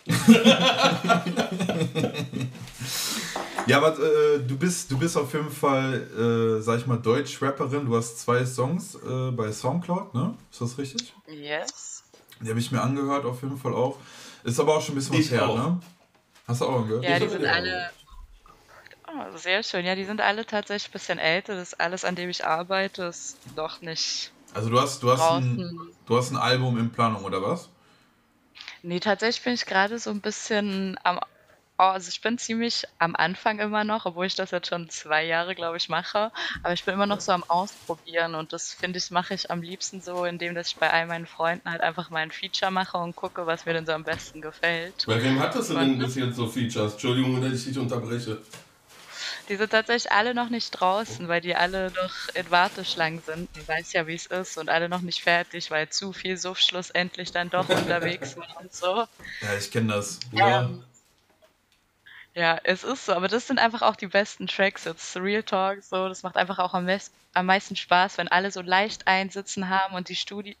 Ja, 3.66 3.78
aber 3.78 3.98
äh, 3.98 4.38
du 4.46 4.56
bist 4.58 4.90
du 4.90 4.98
bist 4.98 5.16
auf 5.16 5.32
jeden 5.34 5.50
Fall, 5.50 6.58
äh, 6.58 6.62
sag 6.62 6.78
ich 6.80 6.86
mal, 6.86 6.96
Deutsch-Rapperin. 6.98 7.86
Du 7.86 7.96
hast 7.96 8.18
zwei 8.20 8.44
Songs 8.46 8.94
äh, 8.96 9.30
bei 9.30 9.50
Soundcloud, 9.52 10.14
ne? 10.14 10.34
Ist 10.50 10.60
das 10.60 10.78
richtig? 10.78 11.14
Yes. 11.26 12.02
Die 12.40 12.48
habe 12.50 12.58
ich 12.60 12.70
mir 12.70 12.80
angehört, 12.80 13.24
auf 13.24 13.42
jeden 13.42 13.56
Fall 13.58 13.74
auch. 13.74 13.98
Ist 14.44 14.58
aber 14.60 14.76
auch 14.76 14.80
schon 14.82 14.94
ein 14.94 14.96
bisschen 14.98 15.14
was 15.14 15.20
Ich 15.20 15.30
her, 15.30 15.48
auch. 15.48 15.56
ne? 15.56 15.80
Hast 16.46 16.60
du 16.62 16.66
auch 16.66 16.80
angehört? 16.82 17.04
Ja, 17.04 17.16
Ich 17.16 17.22
die 17.24 17.28
sind 17.30 17.44
alle. 17.46 17.90
Oh, 19.18 19.36
sehr 19.36 19.62
schön. 19.62 19.84
Ja, 19.84 19.94
die 19.94 20.04
sind 20.04 20.20
alle 20.20 20.46
tatsächlich 20.46 20.90
ein 20.90 20.92
bisschen 20.92 21.18
älter. 21.18 21.54
Das 21.56 21.68
ist 21.72 21.80
alles, 21.80 22.04
an 22.04 22.14
dem 22.14 22.30
ich 22.30 22.44
arbeite, 22.44 23.04
ist 23.04 23.36
noch 23.56 23.80
nicht 23.80 24.32
Also 24.54 24.70
du 24.70 24.80
hast 24.80 25.02
du 25.02 25.10
hast 25.10 25.30
ein, 25.30 25.60
du 26.06 26.16
hast 26.16 26.30
ein 26.30 26.36
Album 26.36 26.78
in 26.78 26.90
Planung 26.90 27.24
oder 27.24 27.42
was? 27.42 27.68
Nee, 28.82 29.00
tatsächlich 29.00 29.42
bin 29.44 29.54
ich 29.54 29.66
gerade 29.66 29.98
so 29.98 30.10
ein 30.10 30.20
bisschen 30.20 30.98
am. 31.02 31.18
Oh, 31.80 31.84
also 31.84 32.08
ich 32.08 32.20
bin 32.20 32.38
ziemlich 32.38 32.84
am 32.98 33.14
Anfang 33.14 33.60
immer 33.60 33.84
noch, 33.84 34.04
obwohl 34.04 34.26
ich 34.26 34.34
das 34.34 34.50
jetzt 34.50 34.66
schon 34.68 34.88
zwei 34.90 35.24
Jahre, 35.24 35.54
glaube 35.54 35.76
ich, 35.76 35.88
mache. 35.88 36.32
Aber 36.64 36.72
ich 36.72 36.84
bin 36.84 36.94
immer 36.94 37.06
noch 37.06 37.20
so 37.20 37.30
am 37.30 37.44
Ausprobieren 37.44 38.34
und 38.34 38.52
das 38.52 38.72
finde 38.72 38.98
ich, 38.98 39.12
mache 39.12 39.34
ich 39.34 39.48
am 39.52 39.62
liebsten 39.62 40.00
so, 40.00 40.24
indem 40.24 40.56
dass 40.56 40.68
ich 40.68 40.76
bei 40.76 40.90
all 40.92 41.06
meinen 41.06 41.26
Freunden 41.26 41.70
halt 41.70 41.80
einfach 41.80 42.10
mal 42.10 42.18
ein 42.18 42.32
Feature 42.32 42.72
mache 42.72 42.98
und 42.98 43.14
gucke, 43.14 43.46
was 43.46 43.64
mir 43.64 43.74
denn 43.74 43.86
so 43.86 43.92
am 43.92 44.02
besten 44.02 44.40
gefällt. 44.40 45.04
Bei 45.06 45.22
wem 45.22 45.38
hattest 45.38 45.70
du 45.70 45.74
denn 45.74 45.98
bis 46.00 46.16
jetzt 46.16 46.34
so 46.34 46.48
Features? 46.48 46.94
Entschuldigung, 46.94 47.40
dass 47.40 47.52
ich 47.52 47.64
dich 47.64 47.78
unterbreche. 47.78 48.42
Die 49.48 49.56
sind 49.56 49.70
tatsächlich 49.70 50.12
alle 50.12 50.34
noch 50.34 50.50
nicht 50.50 50.70
draußen, 50.70 51.26
weil 51.28 51.40
die 51.40 51.54
alle 51.54 51.90
noch 51.90 52.34
in 52.34 52.50
Warteschlangen 52.50 53.22
sind. 53.24 53.48
Man 53.56 53.68
weiß 53.68 53.92
ja, 53.94 54.06
wie 54.06 54.14
es 54.14 54.26
ist 54.26 54.58
und 54.58 54.68
alle 54.68 54.88
noch 54.88 55.00
nicht 55.00 55.22
fertig, 55.22 55.70
weil 55.70 55.88
zu 55.88 56.12
viel 56.12 56.36
Suff 56.36 56.58
schlussendlich 56.58 57.32
dann 57.32 57.48
doch 57.48 57.68
unterwegs 57.68 58.36
war 58.36 58.60
und 58.60 58.72
so. 58.72 59.04
Ja, 59.40 59.54
ich 59.58 59.70
kenne 59.70 59.94
das. 59.94 60.20
Ja. 60.32 60.62
Ähm, 60.62 60.84
Ja, 62.34 62.58
es 62.62 62.84
ist 62.84 63.06
so, 63.06 63.14
aber 63.14 63.26
das 63.26 63.46
sind 63.48 63.58
einfach 63.58 63.82
auch 63.82 63.96
die 63.96 64.06
besten 64.06 64.46
Tracks. 64.46 64.84
Jetzt 64.84 65.16
Real 65.16 65.42
Talk, 65.42 65.82
so, 65.82 66.08
das 66.08 66.22
macht 66.22 66.36
einfach 66.36 66.58
auch 66.60 66.72
am, 66.72 66.86
mes- 66.86 67.10
am 67.34 67.46
meisten 67.46 67.74
Spaß, 67.74 68.16
wenn 68.18 68.28
alle 68.28 68.50
so 68.52 68.60
leicht 68.62 69.08
einsitzen 69.08 69.68
haben 69.68 69.94
und 69.96 70.08
die, 70.08 70.14
Studi 70.14 70.56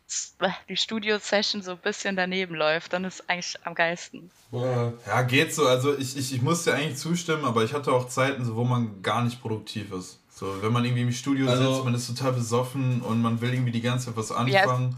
die 0.68 0.76
Studio-Session 0.76 1.62
so 1.62 1.72
ein 1.72 1.78
bisschen 1.78 2.16
daneben 2.16 2.54
läuft. 2.56 2.92
Dann 2.92 3.04
ist 3.04 3.28
eigentlich 3.30 3.54
am 3.64 3.74
geilsten. 3.74 4.30
Ja. 4.50 5.22
Geht 5.22 5.54
so. 5.54 5.68
Also 5.68 5.96
ich, 5.96 6.16
ich, 6.16 6.34
ich 6.34 6.42
muss 6.42 6.64
dir 6.64 6.74
eigentlich 6.74 6.96
zustimmen, 6.96 7.44
aber 7.44 7.62
ich 7.62 7.72
hatte 7.74 7.92
auch 7.92 8.08
Zeiten, 8.08 8.44
so, 8.44 8.56
wo 8.56 8.64
man 8.64 9.00
gar 9.02 9.22
nicht 9.22 9.40
produktiv 9.40 9.92
ist. 9.92 10.18
So, 10.34 10.60
wenn 10.62 10.72
man 10.72 10.84
irgendwie 10.84 11.02
im 11.02 11.12
Studio 11.12 11.48
Also- 11.48 11.72
sitzt, 11.74 11.84
man 11.84 11.94
ist 11.94 12.06
total 12.08 12.32
besoffen 12.32 13.02
und 13.02 13.22
man 13.22 13.40
will 13.40 13.52
irgendwie 13.52 13.72
die 13.72 13.82
ganze 13.82 14.06
Zeit 14.06 14.16
was 14.16 14.30
Ja, 14.30 14.36
es- 14.44 14.54
anfangen. 14.56 14.96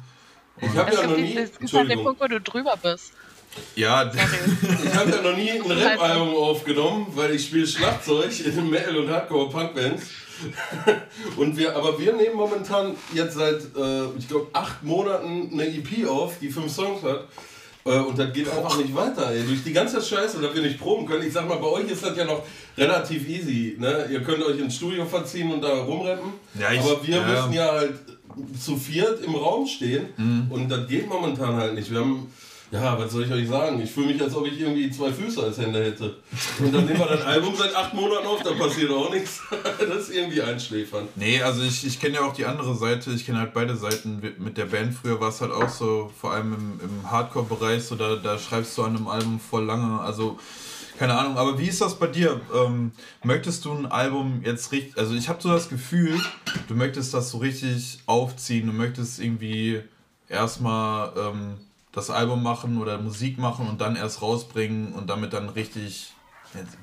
Ich 0.62 0.68
habe 0.76 0.90
Es 0.90 0.96
ja 1.00 1.06
noch 1.06 1.16
gibt, 1.16 1.28
nie. 1.28 1.36
es 1.38 1.58
gibt 1.58 1.72
halt 1.72 1.90
den. 1.90 2.02
Punkt, 2.04 2.20
wo 2.20 2.26
du 2.26 2.40
drüber 2.40 2.76
bist. 2.82 3.12
Ja, 3.74 4.10
Ich 4.84 4.94
habe 4.94 5.10
ja 5.10 5.22
noch 5.22 5.36
nie 5.36 5.50
ein 5.50 5.62
Rap-Album 5.62 6.34
aufgenommen, 6.34 7.06
weil 7.14 7.34
ich 7.34 7.46
spiele 7.46 7.66
Schlagzeug 7.66 8.30
in 8.44 8.70
Metal- 8.70 8.96
und 8.96 9.10
Hardcore-Punk-Bands. 9.10 10.02
Und 11.36 11.54
wir, 11.58 11.76
aber 11.76 11.98
wir 12.00 12.14
nehmen 12.14 12.34
momentan 12.36 12.94
jetzt 13.12 13.34
seit, 13.34 13.56
äh, 13.76 14.04
ich 14.18 14.26
glaube, 14.26 14.46
acht 14.54 14.82
Monaten 14.82 15.50
eine 15.52 15.66
EP 15.66 16.08
auf, 16.08 16.38
die 16.40 16.48
fünf 16.48 16.72
Songs 16.72 17.02
hat. 17.02 17.28
Äh, 17.84 17.98
und 17.98 18.18
das 18.18 18.32
geht 18.32 18.48
einfach 18.50 18.78
nicht 18.78 18.94
weiter, 18.94 19.30
ey. 19.30 19.42
Durch 19.42 19.62
die 19.62 19.72
ganze 19.74 20.00
Scheiße, 20.00 20.40
dass 20.40 20.54
wir 20.54 20.62
nicht 20.62 20.80
proben 20.80 21.04
können. 21.06 21.26
Ich 21.26 21.32
sag 21.34 21.46
mal, 21.46 21.58
bei 21.58 21.66
euch 21.66 21.90
ist 21.90 22.02
das 22.02 22.16
ja 22.16 22.24
noch 22.24 22.42
relativ 22.78 23.28
easy. 23.28 23.76
Ne? 23.78 24.08
Ihr 24.10 24.22
könnt 24.22 24.42
euch 24.42 24.58
ins 24.58 24.76
Studio 24.76 25.04
verziehen 25.04 25.52
und 25.52 25.60
da 25.60 25.74
rumreppen. 25.82 26.32
Ja, 26.58 26.72
ich- 26.72 26.80
aber 26.80 27.06
wir 27.06 27.16
ja. 27.16 27.26
müssen 27.26 27.52
ja 27.52 27.72
halt 27.72 27.94
zu 28.58 28.78
viert 28.78 29.22
im 29.22 29.34
Raum 29.34 29.66
stehen. 29.66 30.08
Und 30.48 30.70
das 30.70 30.88
geht 30.88 31.06
momentan 31.06 31.54
halt 31.56 31.74
nicht. 31.74 31.90
Wir 31.90 32.00
haben. 32.00 32.32
Ja, 32.72 32.96
was 32.96 33.10
soll 33.10 33.24
ich 33.24 33.32
euch 33.32 33.48
sagen? 33.48 33.80
Ich 33.80 33.90
fühle 33.90 34.12
mich, 34.12 34.22
als 34.22 34.34
ob 34.36 34.46
ich 34.46 34.60
irgendwie 34.60 34.88
zwei 34.90 35.12
Füße 35.12 35.42
als 35.42 35.58
Hände 35.58 35.82
hätte. 35.84 36.16
Und 36.60 36.72
dann 36.72 36.84
nehmen 36.84 37.00
wir 37.00 37.06
das 37.06 37.22
Album 37.22 37.54
seit 37.56 37.74
acht 37.74 37.94
Monaten 37.94 38.26
auf, 38.26 38.42
da 38.42 38.52
passiert 38.52 38.90
auch 38.92 39.12
nichts. 39.12 39.40
Das 39.80 40.08
ist 40.08 40.14
irgendwie 40.14 40.42
einschläfernd. 40.42 41.08
Nee, 41.16 41.42
also 41.42 41.62
ich, 41.62 41.84
ich 41.84 41.98
kenne 41.98 42.16
ja 42.16 42.20
auch 42.22 42.34
die 42.34 42.44
andere 42.44 42.76
Seite, 42.76 43.10
ich 43.10 43.26
kenne 43.26 43.38
halt 43.38 43.54
beide 43.54 43.76
Seiten. 43.76 44.20
Mit 44.38 44.56
der 44.56 44.66
Band 44.66 44.94
früher 44.94 45.20
war 45.20 45.30
es 45.30 45.40
halt 45.40 45.50
auch 45.50 45.68
so, 45.68 46.12
vor 46.20 46.32
allem 46.32 46.52
im, 46.52 46.80
im 46.88 47.10
Hardcore-Bereich, 47.10 47.82
so 47.82 47.96
da, 47.96 48.16
da 48.16 48.38
schreibst 48.38 48.76
du 48.78 48.82
an 48.82 48.96
einem 48.96 49.08
Album 49.08 49.40
voll 49.40 49.64
lange. 49.64 50.00
Also, 50.00 50.38
keine 50.98 51.18
Ahnung, 51.18 51.38
aber 51.38 51.58
wie 51.58 51.66
ist 51.66 51.80
das 51.80 51.98
bei 51.98 52.06
dir? 52.06 52.40
Ähm, 52.54 52.92
möchtest 53.24 53.64
du 53.64 53.72
ein 53.72 53.86
Album 53.86 54.42
jetzt 54.44 54.70
richtig, 54.70 54.96
also 54.98 55.14
ich 55.14 55.28
habe 55.28 55.42
so 55.42 55.48
das 55.48 55.68
Gefühl, 55.68 56.20
du 56.68 56.74
möchtest 56.74 57.14
das 57.14 57.30
so 57.30 57.38
richtig 57.38 58.00
aufziehen, 58.06 58.66
du 58.66 58.72
möchtest 58.72 59.18
irgendwie 59.18 59.80
erstmal 60.28 61.12
ähm, 61.16 61.56
das 61.92 62.10
Album 62.10 62.42
machen 62.42 62.78
oder 62.78 62.98
Musik 62.98 63.38
machen 63.38 63.68
und 63.68 63.80
dann 63.80 63.96
erst 63.96 64.22
rausbringen 64.22 64.92
und 64.94 65.08
damit 65.08 65.32
dann 65.32 65.48
richtig, 65.48 66.12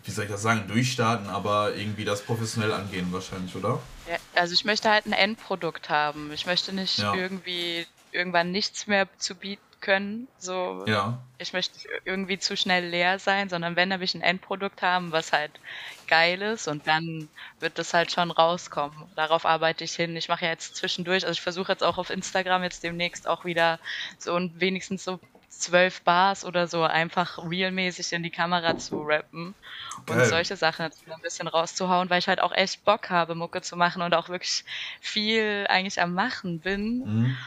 wie 0.03 0.11
soll 0.11 0.25
ich 0.25 0.31
das 0.31 0.41
sagen, 0.41 0.67
durchstarten, 0.67 1.27
aber 1.27 1.75
irgendwie 1.75 2.05
das 2.05 2.21
professionell 2.25 2.73
angehen 2.73 3.11
wahrscheinlich, 3.11 3.55
oder? 3.55 3.79
Ja, 4.09 4.17
also 4.35 4.53
ich 4.53 4.63
möchte 4.65 4.89
halt 4.89 5.05
ein 5.05 5.13
Endprodukt 5.13 5.89
haben. 5.89 6.31
Ich 6.31 6.45
möchte 6.45 6.73
nicht 6.73 6.99
Ja. 6.99 7.13
irgendwie 7.13 7.85
irgendwann 8.11 8.51
nichts 8.51 8.87
mehr 8.87 9.07
zu 9.17 9.35
bieten 9.35 9.61
können. 9.81 10.27
So, 10.37 10.85
Ja. 10.87 11.17
ich 11.37 11.53
möchte 11.53 11.77
irgendwie 12.05 12.39
zu 12.39 12.55
schnell 12.57 12.87
leer 12.87 13.19
sein, 13.19 13.49
sondern 13.49 13.75
wenn, 13.75 13.89
dann 13.89 13.99
will 13.99 14.05
ich 14.05 14.15
ein 14.15 14.21
Endprodukt 14.21 14.81
haben, 14.81 15.11
was 15.11 15.33
halt 15.33 15.59
geil 16.07 16.41
ist 16.41 16.67
und 16.67 16.87
dann 16.87 17.29
wird 17.59 17.77
das 17.77 17.93
halt 17.93 18.11
schon 18.11 18.31
rauskommen. 18.31 19.09
Darauf 19.15 19.45
arbeite 19.45 19.83
ich 19.83 19.93
hin. 19.93 20.15
Ich 20.15 20.29
mache 20.29 20.45
ja 20.45 20.51
jetzt 20.51 20.75
zwischendurch, 20.75 21.23
also 21.25 21.33
ich 21.33 21.41
versuche 21.41 21.71
jetzt 21.71 21.83
auch 21.83 21.97
auf 21.97 22.09
Instagram 22.09 22.63
jetzt 22.63 22.83
demnächst 22.83 23.27
auch 23.27 23.45
wieder 23.45 23.79
so 24.17 24.33
und 24.33 24.59
wenigstens 24.59 25.03
so 25.03 25.19
zwölf 25.49 26.01
Bars 26.01 26.45
oder 26.45 26.67
so 26.67 26.83
einfach 26.83 27.39
realmäßig 27.49 28.13
in 28.13 28.23
die 28.23 28.29
Kamera 28.29 28.77
zu 28.77 29.01
rappen 29.01 29.55
und 29.99 30.05
Geil. 30.05 30.25
solche 30.25 30.55
Sachen 30.55 30.85
ein 30.85 31.21
bisschen 31.21 31.47
rauszuhauen, 31.47 32.09
weil 32.09 32.19
ich 32.19 32.27
halt 32.27 32.41
auch 32.41 32.51
echt 32.51 32.85
Bock 32.85 33.09
habe, 33.09 33.35
Mucke 33.35 33.61
zu 33.61 33.75
machen 33.75 34.01
und 34.01 34.13
auch 34.13 34.29
wirklich 34.29 34.63
viel 35.01 35.65
eigentlich 35.69 35.99
am 36.01 36.13
Machen 36.13 36.59
bin. 36.59 36.99
Mhm. 36.99 37.37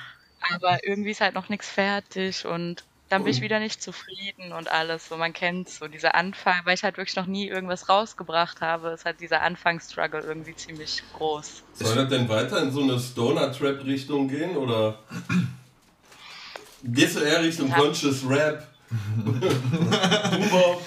Aber 0.55 0.85
irgendwie 0.85 1.11
ist 1.11 1.21
halt 1.21 1.35
noch 1.35 1.49
nichts 1.49 1.69
fertig 1.69 2.47
und 2.47 2.85
dann 3.11 3.25
bin 3.25 3.33
ich 3.33 3.41
wieder 3.41 3.59
nicht 3.59 3.83
zufrieden 3.83 4.53
und 4.53 4.71
alles. 4.71 5.09
So, 5.09 5.17
man 5.17 5.33
kennt 5.33 5.69
so 5.69 5.89
dieser 5.89 6.15
Anfang, 6.15 6.55
weil 6.65 6.75
ich 6.75 6.85
halt 6.85 6.97
wirklich 6.97 7.17
noch 7.17 7.27
nie 7.27 7.49
irgendwas 7.49 7.89
rausgebracht 7.89 8.61
habe, 8.61 8.91
ist 8.91 9.05
halt 9.05 9.21
dieser 9.21 9.43
Anfangsstruggle 9.43 10.21
irgendwie 10.21 10.55
ziemlich 10.55 11.03
groß. 11.17 11.65
Soll 11.75 11.97
das 11.97 12.09
denn 12.09 12.29
weiter 12.29 12.63
in 12.63 12.71
so 12.71 12.83
eine 12.83 12.99
Stoner-Trap-Richtung 13.01 14.29
gehen 14.29 14.57
oder 14.57 15.01
gehst 16.85 17.17
du 17.17 17.21
eher 17.21 17.43
Richtung 17.43 17.69
Ja. 17.69 17.75
Conscious 17.79 18.23
Rap? 18.29 18.67
Boomer? 19.17 20.79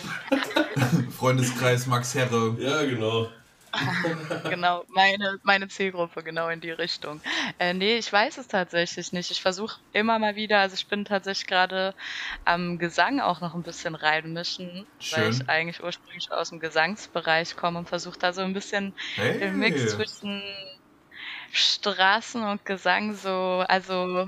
Freundeskreis 1.18 1.88
Max 1.88 2.16
Herre. 2.16 2.56
Ja, 2.60 2.84
genau. 2.84 3.28
genau, 4.48 4.84
meine, 4.90 5.38
meine 5.44 5.68
Zielgruppe 5.68 6.24
genau 6.24 6.50
in 6.50 6.62
die 6.62 6.72
Richtung. 6.72 7.22
Äh, 7.60 7.74
nee, 7.74 7.98
ich 7.98 8.12
weiß 8.12 8.38
es 8.38 8.48
tatsächlich 8.48 9.12
nicht. 9.12 9.32
Ich 9.32 9.42
versuche 9.42 9.80
immer 9.92 10.20
mal 10.20 10.36
wieder, 10.36 10.60
also 10.60 10.76
ich 10.76 10.88
bin 10.88 11.06
tatsächlich 11.06 11.48
gerade 11.48 11.96
am 12.46 12.78
Gesang 12.78 13.20
auch 13.20 13.42
noch 13.42 13.56
ein 13.56 13.64
bisschen 13.64 13.96
reinmischen, 13.96 14.86
weil 15.10 15.30
Schön. 15.30 15.30
ich 15.30 15.50
eigentlich 15.50 15.82
ursprünglich 15.84 16.28
aus 16.32 16.50
dem 16.50 16.60
Gesangsbereich 16.60 17.56
komme 17.56 17.80
und 17.80 17.90
versuche 17.90 18.18
da 18.20 18.34
so 18.34 18.42
ein 18.42 18.54
bisschen 18.54 18.94
Hey. 19.16 19.40
den 19.40 19.58
Mix 19.58 19.88
zwischen 19.88 20.42
Straßen 21.52 22.44
und 22.44 22.66
Gesang 22.66 23.14
so, 23.14 23.64
also 23.68 24.28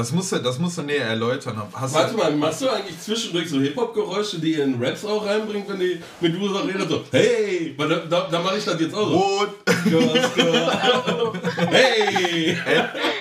Das 0.00 0.12
musst 0.12 0.32
du, 0.32 0.38
das 0.38 0.58
musst 0.58 0.78
du 0.78 0.82
näher 0.82 1.04
erläutern. 1.04 1.60
Hast 1.74 1.92
Warte 1.92 2.12
du, 2.12 2.16
mal, 2.16 2.32
machst 2.32 2.62
du 2.62 2.70
eigentlich 2.70 2.98
zwischendurch 2.98 3.50
so 3.50 3.60
Hip-Hop-Geräusche, 3.60 4.38
die 4.38 4.54
ihr 4.54 4.64
in 4.64 4.82
Raps 4.82 5.04
auch 5.04 5.26
reinbringt, 5.26 5.68
wenn 5.68 5.78
die 5.78 6.00
mit 6.22 6.40
User 6.40 6.66
redet? 6.66 6.88
So, 6.88 7.04
hey! 7.12 7.74
Da, 7.76 7.86
da, 7.86 8.28
da 8.30 8.40
mache 8.40 8.56
ich 8.56 8.64
das 8.64 8.80
jetzt 8.80 8.94
auch 8.94 9.10
so. 9.10 9.18
Rot. 9.18 9.50
Hey! 11.70 12.56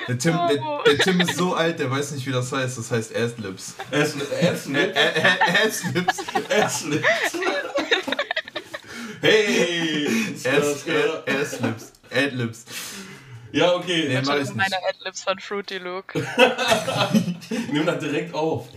Der 0.07 0.17
Tim, 0.17 0.31
der, 0.49 0.57
der 0.85 0.97
Tim 0.99 1.19
ist 1.19 1.35
so 1.35 1.53
alt, 1.53 1.79
der 1.79 1.91
weiß 1.91 2.11
nicht, 2.11 2.25
wie 2.25 2.31
das 2.31 2.49
heißt. 2.49 2.77
Das 2.77 2.89
heißt 2.91 3.13
Asslips. 3.13 3.73
Asslips. 3.91 4.27
Asslips. 5.61 6.17
Asslips. 6.49 7.07
Hey! 9.19 10.07
Ass- 10.45 10.85
Asslips. 11.27 11.91
Adlips. 12.11 12.65
Ja, 13.51 13.73
okay. 13.75 14.05
Nee, 14.09 14.21
mach 14.25 14.35
ich 14.35 14.53
meine. 14.53 14.75
Adlibs 14.89 15.23
von 15.23 15.39
Fruity 15.39 15.77
Look. 15.79 16.13
Nimm 17.71 17.85
das 17.85 17.99
direkt 17.99 18.33
auf. 18.33 18.67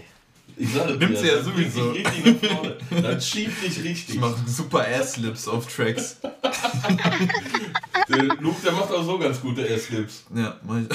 Ich 0.57 0.73
sage 0.73 0.93
Nimmt 0.95 1.17
sie 1.17 1.27
ja 1.29 1.37
das 1.37 1.49
bringt 1.49 1.73
sowieso. 1.73 1.93
dich 1.93 2.07
richtig 2.07 2.43
nach 2.43 2.51
vorne. 2.57 2.77
Das 3.03 3.27
schiebt 3.29 3.63
dich 3.63 3.79
Ich 3.79 3.85
richtig. 3.85 4.17
mache 4.21 4.37
super 4.47 4.85
Asslips 4.87 5.49
auf 5.49 5.67
Tracks. 5.75 6.19
Der 8.09 8.25
Luke, 8.41 8.61
der 8.63 8.73
macht 8.73 8.91
auch 8.93 9.03
so 9.05 9.19
ganz 9.19 9.41
gute 9.41 9.63
Asslips. 9.63 10.25
Ja, 10.35 10.57
mach 10.63 10.79
ich. 10.79 10.89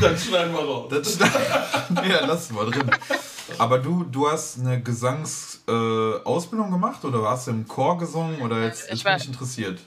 Dann 0.00 0.16
schneiden 0.18 0.52
wir 0.52 0.60
raus. 0.60 0.88
Das 0.90 1.18
ja, 1.18 2.24
lass 2.26 2.50
mal 2.50 2.70
drin. 2.70 2.90
Aber 3.58 3.78
du, 3.78 4.04
du 4.04 4.28
hast 4.30 4.58
eine 4.58 4.80
Gesangsausbildung 4.82 6.20
äh, 6.20 6.24
Ausbildung 6.24 6.70
gemacht 6.70 7.04
oder 7.04 7.22
hast 7.28 7.46
du 7.46 7.50
im 7.52 7.68
Chor 7.68 7.98
gesungen 7.98 8.40
oder 8.40 8.62
jetzt, 8.64 8.84
Ich 8.84 8.90
jetzt 8.90 9.04
war- 9.04 9.12
bin 9.14 9.22
ich 9.22 9.28
interessiert? 9.28 9.80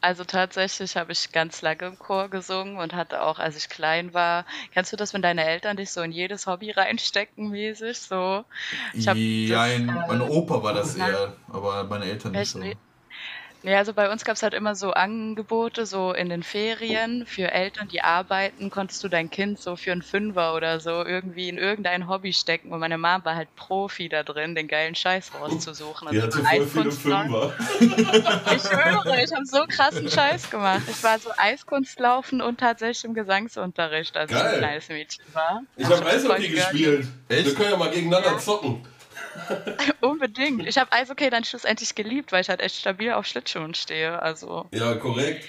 Also 0.00 0.24
tatsächlich 0.24 0.96
habe 0.96 1.12
ich 1.12 1.32
ganz 1.32 1.62
lange 1.62 1.86
im 1.86 1.98
Chor 1.98 2.28
gesungen 2.28 2.78
und 2.78 2.94
hatte 2.94 3.22
auch, 3.22 3.38
als 3.38 3.56
ich 3.56 3.68
klein 3.68 4.14
war, 4.14 4.44
kennst 4.72 4.92
du 4.92 4.96
das, 4.96 5.14
wenn 5.14 5.22
deine 5.22 5.44
Eltern 5.44 5.76
dich 5.76 5.90
so 5.90 6.02
in 6.02 6.12
jedes 6.12 6.46
Hobby 6.46 6.70
reinstecken, 6.70 7.50
mäßig 7.50 7.98
so? 7.98 8.44
Ich 8.94 9.08
hab 9.08 9.16
Ja, 9.16 9.66
das, 9.66 9.74
in, 9.76 9.88
äh, 9.88 9.92
meine 10.06 10.24
Opa 10.24 10.62
war 10.62 10.74
das 10.74 10.96
eher, 10.96 11.36
aber 11.48 11.84
meine 11.84 12.04
Eltern 12.04 12.32
nicht 12.32 12.50
so. 12.50 12.60
Nee, 13.66 13.74
also 13.74 13.92
bei 13.92 14.12
uns 14.12 14.24
gab 14.24 14.36
es 14.36 14.44
halt 14.44 14.54
immer 14.54 14.76
so 14.76 14.92
Angebote, 14.92 15.86
so 15.86 16.12
in 16.12 16.28
den 16.28 16.44
Ferien 16.44 17.26
für 17.26 17.50
Eltern, 17.50 17.88
die 17.88 18.00
arbeiten, 18.00 18.70
konntest 18.70 19.02
du 19.02 19.08
dein 19.08 19.28
Kind 19.28 19.58
so 19.58 19.74
für 19.74 19.90
einen 19.90 20.02
Fünfer 20.02 20.54
oder 20.54 20.78
so 20.78 21.04
irgendwie 21.04 21.48
in 21.48 21.58
irgendein 21.58 22.08
Hobby 22.08 22.32
stecken. 22.32 22.70
Und 22.72 22.78
meine 22.78 22.96
Mom 22.96 23.24
war 23.24 23.34
halt 23.34 23.48
Profi 23.56 24.08
da 24.08 24.22
drin, 24.22 24.54
den 24.54 24.68
geilen 24.68 24.94
Scheiß 24.94 25.32
rauszusuchen. 25.34 26.06
Die 26.12 26.20
Also 26.20 26.38
hatte 26.38 26.46
voll 26.46 26.66
viele 26.68 26.92
Fünfer. 26.92 27.54
Ich 28.54 28.70
höre, 28.70 29.24
ich 29.24 29.32
habe 29.32 29.44
so 29.44 29.64
krassen 29.66 30.08
Scheiß 30.08 30.48
gemacht. 30.48 30.82
Ich 30.88 31.02
war 31.02 31.18
so 31.18 31.30
Eiskunstlaufen 31.36 32.40
und 32.40 32.60
tatsächlich 32.60 33.04
im 33.04 33.14
Gesangsunterricht, 33.14 34.16
als 34.16 34.30
ich 34.30 34.36
ein 34.36 34.58
kleines 34.58 34.88
Mädchen 34.90 35.24
war. 35.32 35.62
Ich 35.76 35.86
habe 35.86 35.96
hab 35.96 36.06
Eishockey 36.06 36.50
gespielt. 36.50 37.08
Echt? 37.28 37.46
Wir 37.46 37.54
können 37.56 37.70
ja 37.72 37.76
mal 37.76 37.90
gegeneinander 37.90 38.38
zocken. 38.38 38.86
Unbedingt. 40.00 40.66
Ich 40.66 40.78
habe 40.78 40.92
Eishockey 40.92 41.30
dann 41.30 41.44
schlussendlich 41.44 41.94
geliebt, 41.94 42.32
weil 42.32 42.40
ich 42.42 42.48
halt 42.48 42.60
echt 42.60 42.76
stabil 42.76 43.12
auf 43.12 43.26
Schlittschuhen 43.26 43.74
stehe. 43.74 44.20
Also 44.20 44.66
Ja, 44.72 44.94
korrekt. 44.94 45.44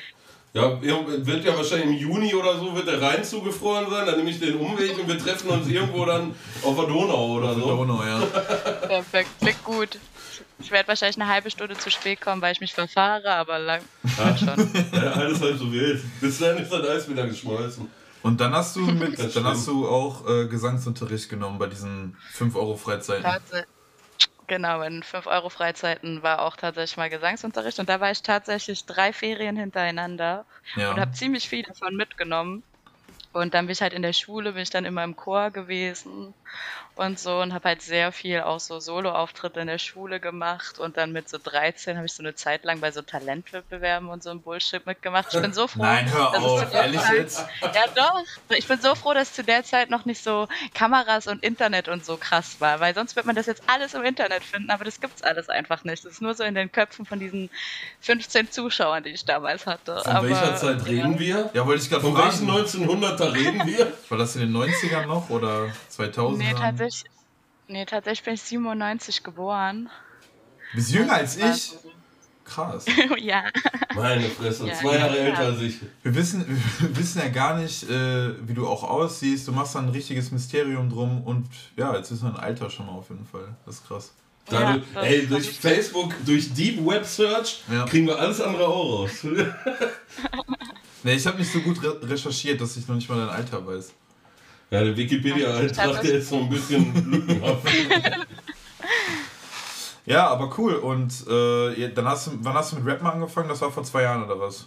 Ja, 0.54 0.82
wird 0.82 1.46
ja 1.46 1.56
wahrscheinlich 1.56 1.88
im 1.88 1.94
Juni 1.94 2.34
oder 2.34 2.58
so 2.58 2.74
wird 2.76 2.88
der 2.88 3.00
Rhein 3.02 3.24
zugefroren 3.24 3.90
sein. 3.92 4.08
Dann 4.08 4.18
nehme 4.18 4.30
ich 4.30 4.40
den 4.40 4.56
Umweg 4.58 4.98
und 4.98 5.08
wir 5.08 5.18
treffen 5.20 5.50
uns 5.50 5.68
irgendwo 5.68 6.04
dann 6.06 6.34
auf 6.64 6.76
der 6.76 6.86
Donau 6.88 7.34
oder 7.34 7.54
so. 7.54 7.60
Donau, 7.62 8.02
ja. 8.04 8.20
perfekt, 8.88 9.30
klingt 9.40 9.64
gut. 9.64 10.00
Ich 10.60 10.72
werde 10.72 10.88
wahrscheinlich 10.88 11.18
eine 11.22 11.30
halbe 11.32 11.52
Stunde 11.52 11.78
zu 11.78 11.92
spät 11.92 12.22
kommen, 12.22 12.42
weil 12.42 12.54
ich 12.54 12.60
mich 12.60 12.74
verfahre, 12.74 13.30
aber 13.36 13.60
lang 13.60 13.82
wird 14.02 14.40
schon. 14.40 14.86
Ja, 14.94 15.12
alles 15.12 15.42
halb 15.42 15.58
so 15.60 15.72
wild. 15.72 16.02
Bis 16.22 16.40
dahin 16.40 16.64
ist 16.64 16.72
das 16.72 16.88
Eis 16.88 17.08
wieder 17.10 17.28
geschmolzen. 17.28 17.92
Und 18.24 18.42
dann 18.42 18.54
hast 18.54 18.76
du 18.76 18.82
mit, 18.82 19.36
dann 19.36 19.44
hast 19.46 19.68
du 19.68 19.88
auch 19.88 20.28
äh, 20.28 20.48
Gesangsunterricht 20.48 21.30
genommen 21.30 21.60
bei 21.60 21.68
diesen 21.68 22.18
5 22.34 22.56
Euro 22.56 22.76
Freizeiten. 22.76 23.24
Tats- 23.24 23.66
Genau, 24.50 24.82
in 24.82 25.04
5 25.04 25.28
Euro 25.28 25.50
Freizeiten 25.50 26.24
war 26.24 26.42
auch 26.42 26.56
tatsächlich 26.56 26.96
mal 26.96 27.10
Gesangsunterricht 27.10 27.80
und 27.80 27.90
da 27.90 28.00
war 28.00 28.12
ich 28.12 28.22
tatsächlich 28.24 28.86
drei 28.86 29.12
Ferien 29.12 29.58
hintereinander 29.58 30.46
und 30.88 30.98
Ja. 30.98 31.02
habe 31.02 31.12
ziemlich 31.12 31.50
viel 31.50 31.64
davon 31.64 31.96
mitgenommen. 31.98 32.64
Und 33.34 33.54
dann 33.54 33.68
bin 33.68 33.74
ich 33.74 33.82
halt 33.82 33.94
in 33.94 34.04
der 34.04 34.14
Schule, 34.14 34.54
bin 34.54 34.64
ich 34.64 34.70
dann 34.72 34.86
immer 34.86 35.04
im 35.04 35.16
Chor 35.18 35.52
gewesen 35.52 36.36
und 36.96 37.20
so 37.20 37.40
und 37.42 37.54
habe 37.54 37.70
halt 37.70 37.82
sehr 37.84 38.12
viel 38.12 38.42
auch 38.42 38.60
so 38.60 38.80
Solo-Auftritte 38.80 39.60
in 39.60 39.68
der 39.68 39.78
Schule 39.78 40.20
gemacht 40.20 40.80
und 40.80 40.98
dann 40.98 41.12
mit 41.12 41.30
so 41.30 41.38
13 41.38 41.96
habe 41.96 42.08
ich 42.08 42.14
so 42.14 42.24
eine 42.24 42.34
Zeit 42.34 42.64
lang 42.66 42.80
bei 42.80 42.92
so 42.92 43.04
Talentwettbewerben 43.04 44.10
und 44.10 44.24
so 44.24 44.32
ein 44.32 44.42
Bullshit 44.42 44.84
mitgemacht. 44.88 45.28
Ich 45.32 45.40
bin 45.40 45.54
so 45.54 45.68
froh. 45.68 45.84
Nein, 45.84 46.12
hör 46.12 46.32
dass 46.32 46.40
es 46.40 46.44
auf, 46.46 46.60
zu 46.60 46.66
der 46.72 46.82
ehrlich 46.84 47.02
Zeit- 47.02 47.18
jetzt? 47.18 47.46
Ja, 47.62 47.86
doch. 47.94 48.24
Ich 48.58 48.68
bin 48.68 48.82
so 48.82 48.96
froh, 48.96 49.14
dass 49.14 49.34
zu 49.34 49.44
der 49.44 49.64
Zeit 49.64 49.92
noch 49.92 50.06
nicht 50.06 50.24
so 50.24 50.48
Kameras 50.74 51.28
und 51.28 51.44
Internet 51.44 51.88
und 51.88 52.04
so 52.04 52.18
krass 52.18 52.56
war, 52.60 52.80
weil 52.80 52.96
sonst 52.96 53.16
wird 53.16 53.28
man 53.28 53.36
das 53.36 53.46
jetzt 53.46 53.62
alles 53.68 53.94
im 53.94 54.04
Internet 54.04 54.44
finden, 54.44 54.72
aber 54.72 54.84
das 54.84 55.00
gibt's 55.00 55.22
alles 55.22 55.50
einfach 55.50 55.84
nicht. 55.84 56.04
Das 56.04 56.14
ist 56.14 56.22
nur 56.22 56.34
so 56.34 56.44
in 56.44 56.56
den 56.56 56.72
Köpfen 56.72 57.06
von 57.06 57.20
diesen 57.20 57.52
15 58.02 58.52
Zuschauern, 58.52 59.04
die 59.04 59.12
ich 59.12 59.24
damals 59.24 59.68
hatte. 59.68 60.00
Von 60.04 60.12
aber, 60.12 60.30
welcher 60.30 60.56
Zeit 60.56 60.86
reden 60.88 61.20
wir? 61.20 61.52
Ja, 61.54 61.66
wollte 61.68 61.84
ich 61.84 61.90
gerade 61.90 62.02
Von 62.02 62.18
welchen 62.18 62.48
fragen. 62.48 62.66
1900er 62.66 63.34
reden 63.34 63.68
wir? 63.68 63.94
War 64.10 64.18
das 64.18 64.36
in 64.36 64.42
den 64.42 64.56
90ern 64.56 65.06
noch 65.06 65.30
oder 65.30 65.70
2000 65.90 66.37
Nee, 66.38 66.54
tatsächlich, 66.54 67.04
nee, 67.68 67.86
tatsächlich 67.86 68.24
bin 68.24 68.34
ich 68.36 68.42
97 68.42 69.24
geboren. 69.24 69.90
Bist 70.74 70.92
jünger 70.92 71.14
als 71.14 71.38
ich? 71.38 71.74
Krass. 72.46 72.86
ja. 73.20 73.44
Meine 73.96 74.30
Fresse, 74.30 74.68
Ja, 74.68 74.74
zwei 74.74 74.94
ja, 74.94 75.00
Jahre 75.00 75.18
ja. 75.18 75.24
älter 75.26 75.40
als 75.40 75.62
ich. 75.62 75.80
Wir 76.04 76.16
wissen, 76.16 76.46
wir 76.80 76.96
wissen 76.98 77.20
ja 77.20 77.28
gar 77.28 77.58
nicht, 77.58 77.90
äh, 77.90 78.48
wie 78.48 78.54
du 78.54 78.68
auch 78.68 78.84
aussiehst. 78.84 79.48
Du 79.48 79.52
machst 79.52 79.76
da 79.76 79.80
ein 79.80 79.90
richtiges 79.90 80.32
Mysterium 80.32 80.90
drum 80.90 81.24
und 81.24 81.46
ja, 81.76 81.94
jetzt 81.96 82.12
ist 82.12 82.24
ein 82.24 82.36
Alter 82.38 82.70
schon 82.70 82.86
mal 82.86 82.94
auf 82.94 83.10
jeden 83.10 83.26
Fall. 83.26 83.56
Das 83.66 83.76
ist 83.76 83.88
krass. 83.88 84.14
Da 84.46 84.62
Ja, 84.62 84.74
du, 84.78 84.84
das- 84.94 85.04
ey, 85.06 85.22
das 85.28 85.30
durch 85.30 85.60
Facebook, 85.60 86.14
durch 86.26 86.54
Deep 86.54 86.86
Web 86.86 87.06
Search 87.06 87.64
Ja. 87.70 87.84
kriegen 87.86 88.08
wir 88.08 88.18
alles 88.18 88.40
andere 88.40 88.66
auch 88.68 89.00
raus. 89.02 89.26
Nee, 91.04 91.14
ich 91.14 91.28
habe 91.28 91.38
nicht 91.38 91.52
so 91.52 91.60
gut 91.62 91.82
re 91.84 92.00
recherchiert, 92.10 92.60
dass 92.60 92.76
ich 92.76 92.88
noch 92.88 92.96
nicht 92.96 93.08
mal 93.08 93.18
dein 93.20 93.30
Alter 93.30 93.66
weiß. 93.66 93.94
Ja, 94.70 94.84
der 94.84 94.98
Wikipedia-Eintrag, 94.98 96.02
der 96.02 96.16
ist 96.16 96.30
so 96.30 96.40
ein 96.40 96.50
bisschen 96.50 97.12
lückenhaft. 97.12 97.68
Ja, 100.08 100.28
aber 100.30 100.58
cool. 100.58 100.76
Und 100.76 101.28
äh, 101.28 101.90
dann 101.90 102.08
hast 102.08 102.28
du, 102.28 102.32
wann 102.40 102.54
hast 102.54 102.72
du 102.72 102.78
mit 102.78 102.86
Rap 102.86 103.02
mal 103.02 103.12
angefangen? 103.12 103.50
Das 103.50 103.60
war 103.60 103.72
vor 103.72 103.84
zwei 103.84 104.04
Jahren 104.04 104.24
oder 104.24 104.40
was? 104.40 104.66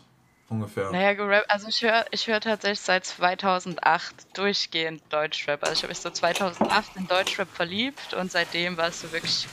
Ungefähr. 0.50 0.90
Naja, 0.90 1.14
gerappt, 1.14 1.48
also 1.48 1.68
ich 1.68 1.80
höre 1.80 2.04
ich 2.10 2.26
hör 2.26 2.40
tatsächlich 2.40 2.80
seit 2.80 3.06
2008 3.06 4.36
durchgehend 4.36 5.00
Deutschrap. 5.08 5.62
Also 5.62 5.72
ich 5.72 5.82
habe 5.82 5.90
mich 5.92 6.00
so 6.00 6.10
2008 6.10 6.96
in 6.96 7.06
Deutschrap 7.06 7.48
verliebt 7.48 8.12
und 8.12 8.30
seitdem 8.30 8.76
war 8.76 8.88
es 8.88 9.00
so 9.00 9.12
wirklich, 9.12 9.46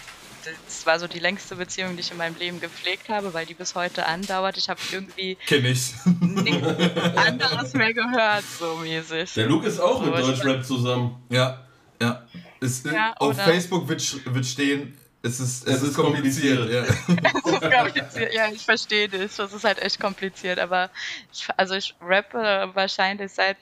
das 0.65 0.85
war 0.85 0.99
so 0.99 1.07
die 1.07 1.19
längste 1.19 1.55
Beziehung, 1.55 1.95
die 1.95 2.01
ich 2.01 2.11
in 2.11 2.17
meinem 2.17 2.37
Leben 2.37 2.59
gepflegt 2.59 3.09
habe, 3.09 3.33
weil 3.33 3.45
die 3.45 3.53
bis 3.53 3.75
heute 3.75 4.05
andauert. 4.05 4.57
Ich 4.57 4.69
habe 4.69 4.79
irgendwie 4.91 5.35
Kenn 5.47 5.65
ich. 5.65 5.93
nichts 6.05 7.17
anderes 7.17 7.73
mehr 7.73 7.93
gehört, 7.93 8.43
so 8.59 8.75
mäßig. 8.77 9.33
Der 9.33 9.47
Luke 9.47 9.67
ist 9.67 9.79
auch 9.79 10.01
mit 10.01 10.09
Aber 10.13 10.19
ich- 10.21 10.27
Deutschrap 10.27 10.65
zusammen. 10.65 11.15
ja, 11.29 11.63
ja. 12.01 12.25
Es, 12.59 12.83
Ja, 12.83 13.13
auf 13.17 13.35
oder- 13.35 13.43
Facebook 13.43 13.87
wird, 13.87 14.25
wird 14.33 14.45
stehen, 14.45 14.97
es 15.21 15.39
ist, 15.39 15.67
es 15.67 15.75
Es 15.77 15.81
ist 15.83 15.89
ist 15.89 15.95
kompliziert. 15.95 16.57
kompliziert. 16.59 16.87
Ja. 17.07 17.31
Das 17.43 17.53
ist 17.53 17.71
kompliziert. 17.71 18.33
Ja, 18.33 18.47
ich 18.51 18.61
verstehe 18.65 19.09
dich. 19.09 19.35
Das 19.35 19.51
ist 19.53 19.63
halt 19.63 19.79
echt 19.79 19.99
kompliziert. 19.99 20.57
Aber 20.59 20.89
ich, 21.33 21.47
also 21.57 21.75
ich 21.75 21.93
rappe 22.01 22.69
wahrscheinlich 22.73 23.31
seit 23.31 23.57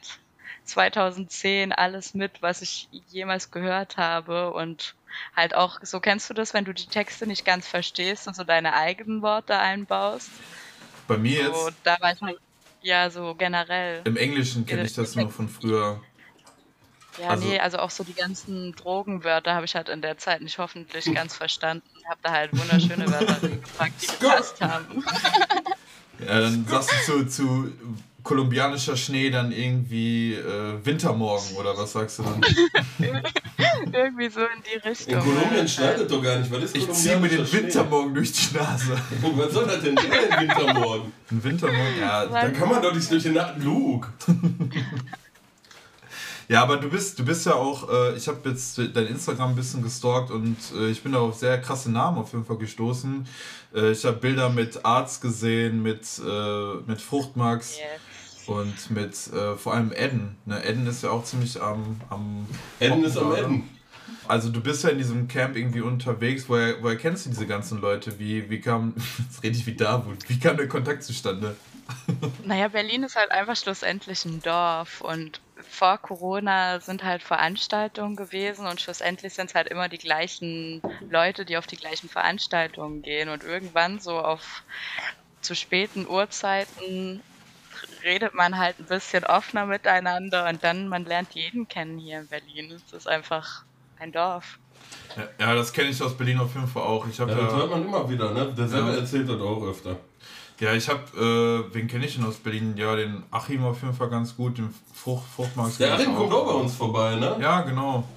2010 0.65 1.71
alles 1.71 2.13
mit, 2.13 2.41
was 2.41 2.61
ich 2.61 2.87
jemals 3.09 3.51
gehört 3.51 3.97
habe. 3.97 4.51
Und 4.53 4.95
halt 5.35 5.55
auch, 5.55 5.79
so 5.81 5.99
kennst 5.99 6.29
du 6.29 6.33
das, 6.33 6.53
wenn 6.53 6.65
du 6.65 6.73
die 6.73 6.87
Texte 6.87 7.27
nicht 7.27 7.45
ganz 7.45 7.67
verstehst 7.67 8.27
und 8.27 8.35
so 8.35 8.43
deine 8.43 8.73
eigenen 8.73 9.21
Worte 9.21 9.57
einbaust. 9.57 10.29
Bei 11.07 11.17
mir 11.17 11.53
So, 11.53 11.67
jetzt, 11.67 11.77
da 11.83 11.97
war 11.99 12.13
ich 12.13 12.21
halt, 12.21 12.39
ja, 12.81 13.09
so 13.09 13.35
generell. 13.35 14.01
im 14.05 14.17
Englischen 14.17 14.65
kenne 14.65 14.83
ich 14.83 14.93
das 14.93 15.15
nur 15.15 15.29
von 15.29 15.49
früher. 15.49 16.01
Ja, 17.21 17.29
also- 17.29 17.47
nee, 17.47 17.59
also 17.59 17.77
auch 17.79 17.91
so 17.91 18.03
die 18.03 18.13
ganzen 18.13 18.73
Drogenwörter 18.73 19.53
habe 19.55 19.65
ich 19.65 19.75
halt 19.75 19.87
in 19.89 20.01
der 20.01 20.17
Zeit 20.17 20.41
nicht 20.41 20.57
hoffentlich 20.57 21.05
ganz 21.13 21.33
verstanden. 21.35 21.87
Hab 22.09 22.21
da 22.21 22.31
halt 22.31 22.51
wunderschöne 22.51 23.07
Wörter 23.09 23.39
gefragt, 23.47 23.93
die 24.01 24.07
gepasst 24.07 24.59
haben. 24.61 25.03
Ja, 26.19 26.39
dann 26.41 26.65
sagst 26.67 26.91
du 27.07 27.23
zu, 27.23 27.25
zu 27.27 27.73
kolumbianischer 28.25 28.97
Schnee 28.97 29.29
dann 29.29 29.51
irgendwie 29.51 30.33
äh, 30.33 30.83
Wintermorgen 30.83 31.55
oder 31.57 31.77
was 31.77 31.93
sagst 31.93 32.19
du 32.19 32.23
dann? 32.23 32.41
Irgendwie 33.93 34.29
so 34.29 34.41
in 34.41 34.63
die 34.63 34.77
Richtung. 34.87 35.13
In 35.13 35.19
Kolumbien 35.19 35.67
schneidet 35.67 36.09
doch 36.11 36.21
gar 36.21 36.39
nicht. 36.39 36.51
Was 36.51 36.63
ist 36.63 36.75
Ich 36.75 36.91
ziehe 36.91 37.17
mir 37.17 37.29
den 37.29 37.45
Schnee? 37.45 37.59
Wintermorgen 37.63 38.15
durch 38.15 38.31
die 38.31 38.57
Nase. 38.57 38.97
Was 39.21 39.53
soll 39.53 39.65
das 39.67 39.81
denn 39.81 39.95
sein, 39.95 40.11
ein 40.31 40.41
Wintermorgen? 40.49 41.11
Ein 41.31 41.43
Wintermorgen? 41.43 41.99
Ja, 41.99 42.25
Da 42.25 42.49
kann 42.49 42.67
man 42.69 42.81
doch 42.81 42.93
nicht 42.93 43.09
durch 43.09 43.23
den 43.23 43.33
Nacht 43.33 43.63
Luke. 43.63 44.09
Ja, 46.47 46.61
aber 46.61 46.77
du 46.77 46.89
bist, 46.89 47.17
du 47.17 47.25
bist 47.25 47.43
ja 47.47 47.55
auch, 47.55 47.89
äh, 47.89 48.15
ich 48.15 48.27
habe 48.27 48.47
jetzt 48.47 48.77
dein 48.77 49.07
Instagram 49.07 49.49
ein 49.49 49.55
bisschen 49.55 49.81
gestalkt 49.81 50.29
und 50.29 50.55
äh, 50.77 50.89
ich 50.91 51.01
bin 51.01 51.11
da 51.13 51.17
auf 51.17 51.33
sehr 51.33 51.59
krasse 51.59 51.91
Namen 51.91 52.19
auf 52.19 52.33
jeden 52.33 52.45
Fall 52.45 52.57
gestoßen. 52.57 53.27
Äh, 53.73 53.89
ich 53.89 54.05
habe 54.05 54.17
Bilder 54.17 54.49
mit 54.49 54.85
Arzt 54.85 55.23
gesehen, 55.23 55.81
mit, 55.81 56.03
äh, 56.23 56.73
mit 56.85 57.01
Fruchtmax 57.01 57.77
Yes. 57.79 57.85
Und 58.47 58.91
mit 58.91 59.15
äh, 59.33 59.55
vor 59.55 59.73
allem 59.73 59.91
Edden. 59.91 60.37
Ne? 60.45 60.63
Edden 60.63 60.87
ist 60.87 61.03
ja 61.03 61.09
auch 61.09 61.23
ziemlich 61.23 61.61
am, 61.61 61.99
am 62.09 62.47
Eden 62.79 63.03
ist 63.03 63.17
am 63.17 63.29
gerade. 63.29 63.43
Eden. 63.43 63.69
Also 64.27 64.49
du 64.49 64.61
bist 64.61 64.83
ja 64.83 64.89
in 64.89 64.97
diesem 64.97 65.27
Camp 65.27 65.55
irgendwie 65.55 65.81
unterwegs. 65.81 66.45
Woher, 66.47 66.81
woher 66.81 66.97
kennst 66.97 67.25
du 67.25 67.29
diese 67.29 67.47
ganzen 67.47 67.79
Leute? 67.79 68.17
Wie, 68.19 68.49
wie 68.49 68.59
kam, 68.59 68.93
jetzt 69.19 69.43
rede 69.43 69.55
ich 69.55 69.65
wie 69.65 69.75
Davut, 69.75 70.27
wie 70.27 70.39
kam 70.39 70.57
der 70.57 70.67
Kontakt 70.67 71.03
zustande? 71.03 71.55
Naja, 72.43 72.67
Berlin 72.67 73.03
ist 73.03 73.15
halt 73.15 73.29
einfach 73.29 73.55
schlussendlich 73.55 74.25
ein 74.25 74.41
Dorf 74.41 75.01
und 75.01 75.39
vor 75.69 75.97
Corona 75.99 76.79
sind 76.79 77.03
halt 77.03 77.21
Veranstaltungen 77.21 78.15
gewesen 78.15 78.65
und 78.65 78.81
schlussendlich 78.81 79.33
sind 79.33 79.49
es 79.49 79.55
halt 79.55 79.67
immer 79.67 79.89
die 79.89 79.99
gleichen 79.99 80.81
Leute, 81.09 81.45
die 81.45 81.57
auf 81.57 81.67
die 81.67 81.77
gleichen 81.77 82.09
Veranstaltungen 82.09 83.01
gehen 83.01 83.29
und 83.29 83.43
irgendwann 83.43 83.99
so 83.99 84.17
auf 84.17 84.63
zu 85.41 85.55
späten 85.55 86.07
Uhrzeiten 86.07 87.21
redet 88.05 88.33
man 88.33 88.57
halt 88.57 88.79
ein 88.79 88.85
bisschen 88.85 89.25
offener 89.25 89.65
miteinander 89.65 90.47
und 90.47 90.63
dann 90.63 90.87
man 90.87 91.03
lernt 91.05 91.33
jeden 91.33 91.67
kennen 91.67 91.97
hier 91.97 92.19
in 92.19 92.27
Berlin. 92.27 92.71
Es 92.71 92.93
ist 92.93 93.07
einfach 93.07 93.65
ein 93.97 94.11
Dorf. 94.11 94.59
Ja, 95.17 95.23
ja 95.39 95.55
das 95.55 95.73
kenne 95.73 95.89
ich 95.89 96.01
aus 96.01 96.15
Berlin 96.15 96.39
auf 96.39 96.53
jeden 96.53 96.67
Fall 96.67 96.83
auch. 96.83 97.05
Ich 97.07 97.19
habe 97.19 97.31
Ja, 97.31 97.41
das 97.41 97.53
hört 97.53 97.71
man 97.71 97.83
immer 97.85 98.09
wieder, 98.09 98.31
ne? 98.31 98.53
Der 98.57 98.67
selber 98.67 98.91
Ja. 98.91 98.97
erzählt 98.97 99.27
das 99.27 99.41
auch 99.41 99.63
öfter. 99.63 99.97
ja, 100.59 100.73
ich 100.73 100.87
habe, 100.87 101.67
äh, 101.69 101.73
wen 101.73 101.87
kenne 101.87 102.05
ich 102.05 102.15
denn 102.15 102.25
aus 102.25 102.37
Berlin? 102.37 102.77
Ja, 102.77 102.95
den 102.95 103.23
Achim 103.31 103.65
auf 103.65 103.81
jeden 103.81 103.93
Fall 103.93 104.09
ganz 104.09 104.35
gut, 104.35 104.57
den 104.57 104.73
Frucht, 104.93 105.25
Fruchtmax. 105.35 105.77
Der 105.79 105.93
Achim 105.93 106.15
kommt 106.15 106.31
auch 106.31 106.45
bei 106.45 106.53
uns 106.53 106.75
vorbei, 106.75 107.15
ne? 107.15 107.37
Ja, 107.41 107.61
genau. 107.61 108.07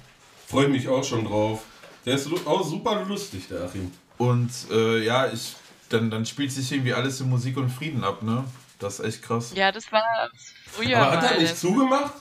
Freue 0.47 0.67
mich 0.69 0.87
auch 0.87 1.03
schon 1.03 1.25
drauf. 1.25 1.63
Der 2.05 2.15
ist 2.15 2.27
auch 2.45 2.63
super 2.63 3.03
lustig, 3.07 3.47
der 3.49 3.63
Achim. 3.63 3.91
Und 4.17 4.51
äh, 4.71 5.03
ja, 5.03 5.27
ich, 5.27 5.55
dann, 5.89 6.09
dann 6.09 6.25
spielt 6.25 6.51
sich 6.51 6.71
irgendwie 6.71 6.93
alles 6.93 7.19
in 7.21 7.29
Musik 7.29 7.57
und 7.57 7.69
Frieden 7.69 8.03
ab, 8.03 8.21
ne? 8.23 8.45
Das 8.79 8.99
ist 8.99 9.05
echt 9.05 9.21
krass. 9.23 9.51
Ja, 9.53 9.71
das 9.71 9.91
war 9.91 10.03
früher. 10.71 10.97
Aber 10.97 11.21
hat 11.21 11.31
er 11.31 11.41
nicht 11.41 11.57
zugemacht? 11.57 12.13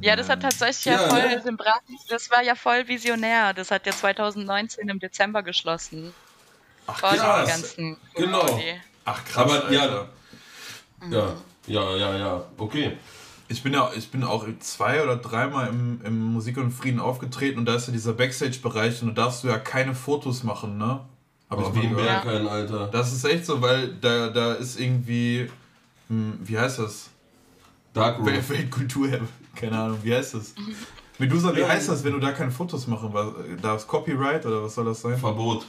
Ja, 0.00 0.16
das 0.16 0.28
hat 0.28 0.42
tatsächlich 0.42 0.84
ja, 0.86 0.92
Ja, 0.92 1.08
voll 1.08 1.28
ne? 1.28 1.40
den 1.40 1.56
Brat, 1.56 1.82
das 2.08 2.30
war 2.30 2.42
ja 2.42 2.54
voll 2.54 2.86
visionär. 2.88 3.52
Das 3.52 3.70
hat 3.70 3.86
ja 3.86 3.92
2019 3.92 4.88
im 4.88 4.98
Dezember 4.98 5.42
geschlossen. 5.42 6.14
Ach, 6.86 6.98
Vor 6.98 7.10
dem 7.10 7.18
krass. 7.18 7.48
ganzen 7.48 7.96
Genau. 8.14 8.60
Ach 9.04 9.24
krass. 9.24 9.36
Aber 9.52 9.72
ja, 9.72 9.82
Alter. 9.82 10.08
Ja, 11.10 11.34
ja, 11.66 11.96
ja, 11.96 12.16
ja. 12.16 12.44
Okay. 12.56 12.96
Ich 13.48 13.62
bin 13.62 13.74
ja, 13.74 13.90
ich 13.96 14.10
bin 14.10 14.22
auch 14.22 14.46
zwei 14.60 15.02
oder 15.02 15.16
dreimal 15.16 15.68
im, 15.68 16.00
im 16.04 16.32
Musik 16.32 16.56
und 16.56 16.70
Frieden 16.70 17.00
aufgetreten 17.00 17.58
und 17.58 17.64
da 17.66 17.74
ist 17.74 17.88
ja 17.88 17.92
dieser 17.92 18.12
Backstage-Bereich 18.12 19.02
und 19.02 19.16
da 19.16 19.24
darfst 19.24 19.42
du 19.42 19.48
ja 19.48 19.58
keine 19.58 19.94
Fotos 19.94 20.44
machen, 20.44 20.78
ne? 20.78 21.00
Aber 21.48 21.62
ich 21.74 21.82
im 21.82 21.96
gehört. 21.96 22.22
Berghain, 22.22 22.46
Alter. 22.46 22.86
Das 22.86 23.12
ist 23.12 23.24
echt 23.24 23.44
so, 23.44 23.60
weil 23.60 23.88
da, 23.94 24.28
da 24.28 24.52
ist 24.52 24.78
irgendwie, 24.78 25.50
hm, 26.10 26.38
wie 26.42 26.58
heißt 26.58 26.78
das? 26.80 27.08
Darkroom. 27.94 28.26
Wel- 28.28 28.48
Weltkultur, 28.48 29.08
keine 29.56 29.78
Ahnung, 29.78 29.98
wie 30.02 30.14
heißt 30.14 30.34
das? 30.34 30.54
Medusa, 31.18 31.54
wie 31.56 31.60
Ja. 31.60 31.68
heißt 31.68 31.88
das, 31.88 32.04
wenn 32.04 32.12
du 32.12 32.18
da 32.20 32.32
keine 32.32 32.50
Fotos 32.50 32.86
machen 32.86 33.12
was- 33.12 33.32
darfst? 33.62 33.88
Copyright 33.88 34.44
oder 34.46 34.62
was 34.62 34.74
soll 34.74 34.84
das 34.84 35.00
sein? 35.00 35.16
Verbot. 35.18 35.64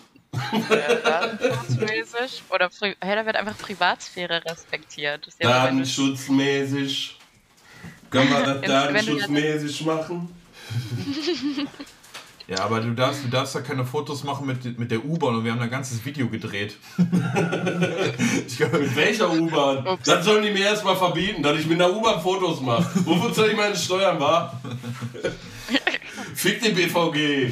Datenschutzmäßig. 1.04 2.44
Oder 2.50 2.70
hey, 3.02 3.16
da 3.16 3.26
wird 3.26 3.36
einfach 3.36 3.58
Privatsphäre 3.58 4.42
respektiert. 4.46 5.28
Ja 5.40 5.66
Datenschutzmäßig. 5.66 7.18
Können 8.10 8.30
wir 8.30 8.42
das 8.44 8.62
datenschutzmäßig 8.62 9.86
machen? 9.86 10.30
Ja, 12.52 12.66
aber 12.66 12.82
du 12.82 12.92
darfst, 12.94 13.24
du 13.24 13.30
darfst 13.30 13.56
da 13.56 13.62
keine 13.62 13.86
Fotos 13.86 14.26
machen 14.26 14.46
mit, 14.46 14.78
mit 14.78 14.92
der 14.92 15.06
U-Bahn 15.06 15.36
und 15.36 15.46
wir 15.46 15.52
haben 15.54 15.60
da 15.60 15.64
ein 15.66 15.72
ganzes 15.72 16.04
Video 16.04 16.28
gedreht. 16.28 16.76
ich 18.48 18.58
glaube, 18.58 18.80
Mit 18.80 18.94
welcher 18.96 19.32
U-Bahn? 19.32 19.98
Das 20.04 20.26
sollen 20.26 20.44
die 20.44 20.52
mir 20.52 20.66
erstmal 20.66 20.98
verbieten, 20.98 21.42
dass 21.44 21.58
ich 21.58 21.66
mit 21.66 21.82
einer 21.82 21.96
U-Bahn 21.96 22.20
Fotos 22.22 22.60
mache. 22.60 22.86
Wofür 23.06 23.34
soll 23.34 23.50
ich 23.52 23.56
meine 23.58 23.76
Steuern 23.78 24.20
wahr? 24.20 24.60
Fick 26.36 26.62
den 26.62 26.76
BVG. 26.76 27.52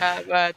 Aber 0.00 0.50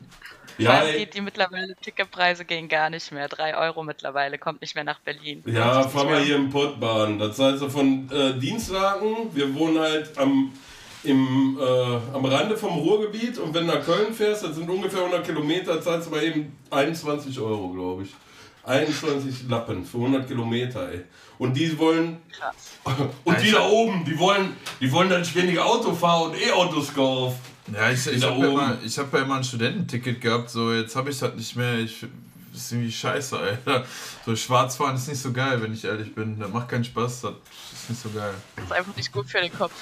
Ja, 0.58 0.70
allem 0.72 0.94
ey. 0.94 1.00
geht 1.00 1.14
die 1.14 1.22
mittlerweile 1.22 1.76
Ticketpreise 1.82 2.46
gehen 2.46 2.68
gar 2.70 2.90
nicht 2.90 3.12
mehr. 3.12 3.28
3 3.28 3.58
Euro 3.58 3.84
mittlerweile, 3.84 4.38
kommt 4.38 4.62
nicht 4.62 4.74
mehr 4.76 4.84
nach 4.86 5.00
Berlin. 5.02 5.44
Ja, 5.46 5.74
Lohnt 5.74 5.84
sich 5.84 5.92
fahr 5.92 6.04
nicht 6.04 6.12
mal 6.12 6.18
mehr. 6.18 6.26
hier 6.26 6.36
im 6.38 6.50
Pottbahn. 6.50 7.20
Das 7.20 7.38
heißt 7.38 7.60
so 7.60 7.70
von 7.70 8.10
äh, 8.10 8.40
Dienstlaken, 8.40 9.36
wir 9.36 9.54
wohnen 9.54 9.80
halt 9.80 10.18
am, 10.18 10.52
im, 11.08 11.58
äh, 11.60 12.16
am 12.16 12.26
Rande 12.26 12.56
vom 12.58 12.78
Ruhrgebiet 12.78 13.38
und 13.38 13.54
wenn 13.54 13.66
du 13.68 13.74
nach 13.74 13.84
Köln 13.86 14.14
fährst, 14.14 14.44
das 14.44 14.56
sind 14.56 14.70
ungefähr 14.70 15.00
100 15.00 15.26
Kilometer, 15.26 15.82
zahlst 15.82 16.08
du 16.08 16.12
mal 16.12 16.24
eben 16.24 16.56
21 16.70 17.40
Euro, 17.40 17.70
glaube 17.70 18.04
ich. 18.04 18.10
21 18.64 19.48
Lappen 19.50 19.86
für 19.86 19.98
100 19.98 20.28
Kilometer, 20.28 20.92
ey. 20.92 21.02
Und 21.38 21.54
die 21.56 21.78
wollen, 21.78 22.18
Krass. 22.32 22.56
und 23.24 23.42
die 23.42 23.52
da 23.52 23.66
oben, 23.66 24.04
die 24.06 24.18
wollen, 24.20 24.56
die 24.82 24.92
wollen 24.92 25.10
dann 25.10 25.24
ständig 25.24 25.58
Auto 25.60 25.94
fahren 25.94 26.32
und 26.32 26.42
E-Autos 26.42 26.94
kaufen. 26.94 27.38
Ja, 27.74 27.90
ich, 27.92 28.06
ich 28.08 28.24
habe 28.24 28.40
ja, 28.40 28.52
immer- 28.52 28.78
ich 28.84 28.98
hab 28.98 29.14
ja 29.14 29.20
immer 29.20 29.36
ein 29.36 29.44
Studententicket 29.44 30.20
gehabt, 30.22 30.50
so 30.50 30.74
jetzt 30.74 30.96
habe 30.96 31.10
ich 31.12 31.20
das 31.20 31.34
nicht 31.36 31.56
mehr. 31.56 31.80
Ich, 31.80 32.06
das 32.52 32.62
ist 32.64 32.72
irgendwie 32.72 32.92
scheiße, 32.92 33.38
Alter. 33.38 33.86
So 34.26 34.36
Schwarzfahren 34.36 34.96
ist 34.96 35.08
nicht 35.08 35.22
so 35.22 35.32
geil, 35.32 35.62
wenn 35.62 35.74
ich 35.74 35.84
ehrlich 35.86 36.14
bin. 36.16 36.40
Das 36.40 36.50
macht 36.50 36.70
keinen 36.70 36.84
Spaß, 36.84 37.22
das 37.22 37.32
ist 37.74 37.90
nicht 37.90 38.02
so 38.02 38.10
geil. 38.10 38.34
Das 38.56 38.66
ist 38.66 38.72
einfach 38.72 38.96
nicht 38.96 39.12
gut 39.12 39.30
für 39.30 39.40
den 39.40 39.54
Kopf. 39.54 39.74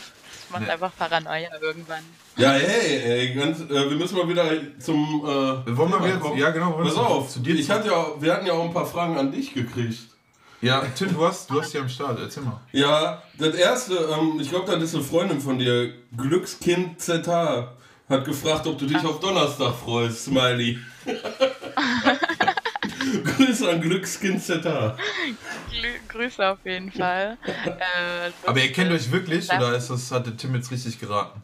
Macht 0.52 0.70
einfach 0.70 0.92
Paranoia 0.98 1.50
irgendwann. 1.62 2.04
Ja, 2.38 2.52
hey, 2.52 3.02
ey, 3.04 3.34
ganz, 3.34 3.60
äh, 3.62 3.90
wir 3.90 3.98
müssen 3.98 4.18
mal 4.18 4.28
wieder 4.28 4.50
zum. 4.80 5.22
Äh, 5.24 5.78
Wollen 5.78 5.92
wir 5.92 6.18
kommen. 6.20 6.38
ja 6.38 6.50
genau, 6.52 6.72
Pass 6.72 6.96
auf, 6.96 7.30
zu 7.30 7.40
dir 7.40 7.56
ich 7.56 7.70
hatte 7.70 7.88
ja, 7.88 8.08
wir 8.20 8.34
hatten 8.34 8.46
ja 8.46 8.54
auch 8.54 8.64
ein 8.64 8.74
paar 8.74 8.86
Fragen 8.86 9.18
an 9.18 9.32
dich 9.32 9.54
gekriegt. 9.54 10.00
Ja, 10.62 10.84
Tim, 10.96 11.14
du 11.14 11.26
hast, 11.26 11.50
du 11.50 11.62
hast 11.62 11.74
die 11.74 11.78
am 11.78 11.90
Start, 11.90 12.18
erzähl 12.20 12.44
mal. 12.44 12.60
Ja, 12.72 13.22
das 13.38 13.56
erste, 13.56 13.94
ähm, 13.96 14.40
ich 14.40 14.50
glaube, 14.50 14.72
das 14.72 14.82
ist 14.82 14.96
eine 14.96 15.04
Freundin 15.04 15.40
von 15.40 15.60
dir, 15.60 15.94
Glückskind 16.18 17.00
ZH, 17.00 17.74
hat 18.10 18.26
gefragt, 18.26 18.66
ob 18.66 18.78
du 18.78 18.86
dich 18.86 19.04
auf 19.06 19.20
Donnerstag 19.20 19.76
freust, 19.76 20.26
Smiley. 20.26 20.80
Grüße 23.24 23.70
an 23.70 23.82
Glückskind 23.82 24.42
ZH. 24.42 24.96
Glü 25.72 25.90
Grüße 26.08 26.48
auf 26.50 26.60
jeden 26.66 26.92
Fall. 26.92 27.38
Äh, 27.66 28.32
Aber 28.46 28.60
ihr 28.60 28.72
kennt 28.72 28.92
euch 28.92 29.12
wirklich 29.12 29.48
Das- 29.48 29.58
oder 29.58 29.76
ist 29.76 29.90
das, 29.90 30.12
hatte 30.12 30.36
Tim 30.36 30.56
jetzt 30.56 30.72
richtig 30.72 31.00
geraten? 31.00 31.42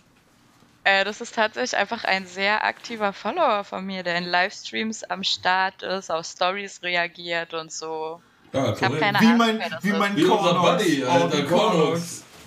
Äh, 0.84 1.04
das 1.06 1.22
ist 1.22 1.36
tatsächlich 1.36 1.78
einfach 1.78 2.04
ein 2.06 2.26
sehr 2.26 2.64
aktiver 2.64 3.14
Follower 3.14 3.64
von 3.64 3.86
mir, 3.86 4.02
der 4.02 4.18
in 4.18 4.24
Livestreams 4.24 5.04
am 5.04 5.24
Start 5.24 5.84
ist, 5.84 6.10
auf 6.10 6.26
Stories 6.26 6.82
reagiert 6.82 7.54
und 7.54 7.72
so. 7.72 8.20
Ja, 8.52 8.74
Ich 8.74 8.82
habe 8.84 8.98
keine 8.98 9.20
Wie 9.20 9.26
Ahnung, 9.28 9.38
mein, 9.38 9.60
wie 9.82 9.92
mein 9.92 10.16
Wie 10.18 10.26
unser. 10.26 10.54
Buddy, 10.56 11.04
Alter. 11.04 11.38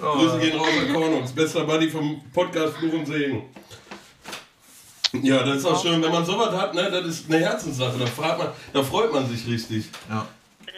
Oh. 0.03 0.17
Grüße 0.17 0.39
gehen 0.41 0.59
raus 0.59 0.67
an 0.81 0.93
Kornox, 0.93 1.33
bester 1.33 1.65
Buddy 1.65 1.89
vom 1.89 2.21
Podcast 2.33 2.77
Fluch 2.79 2.93
und 2.95 3.07
Segen. 3.07 3.45
Ja, 5.23 5.43
das 5.43 5.59
ist 5.59 5.67
auch 5.67 5.81
schön, 5.81 6.03
wenn 6.03 6.13
man 6.13 6.25
sowas 6.25 6.51
hat, 6.55 6.75
ne, 6.75 6.91
das 6.91 7.07
ist 7.07 7.31
eine 7.31 7.39
Herzenssache, 7.41 7.99
da, 7.99 8.07
fragt 8.07 8.39
man, 8.39 8.49
da 8.73 8.83
freut 8.83 9.13
man 9.13 9.29
sich 9.29 9.47
richtig. 9.47 9.87
Ja. 10.09 10.27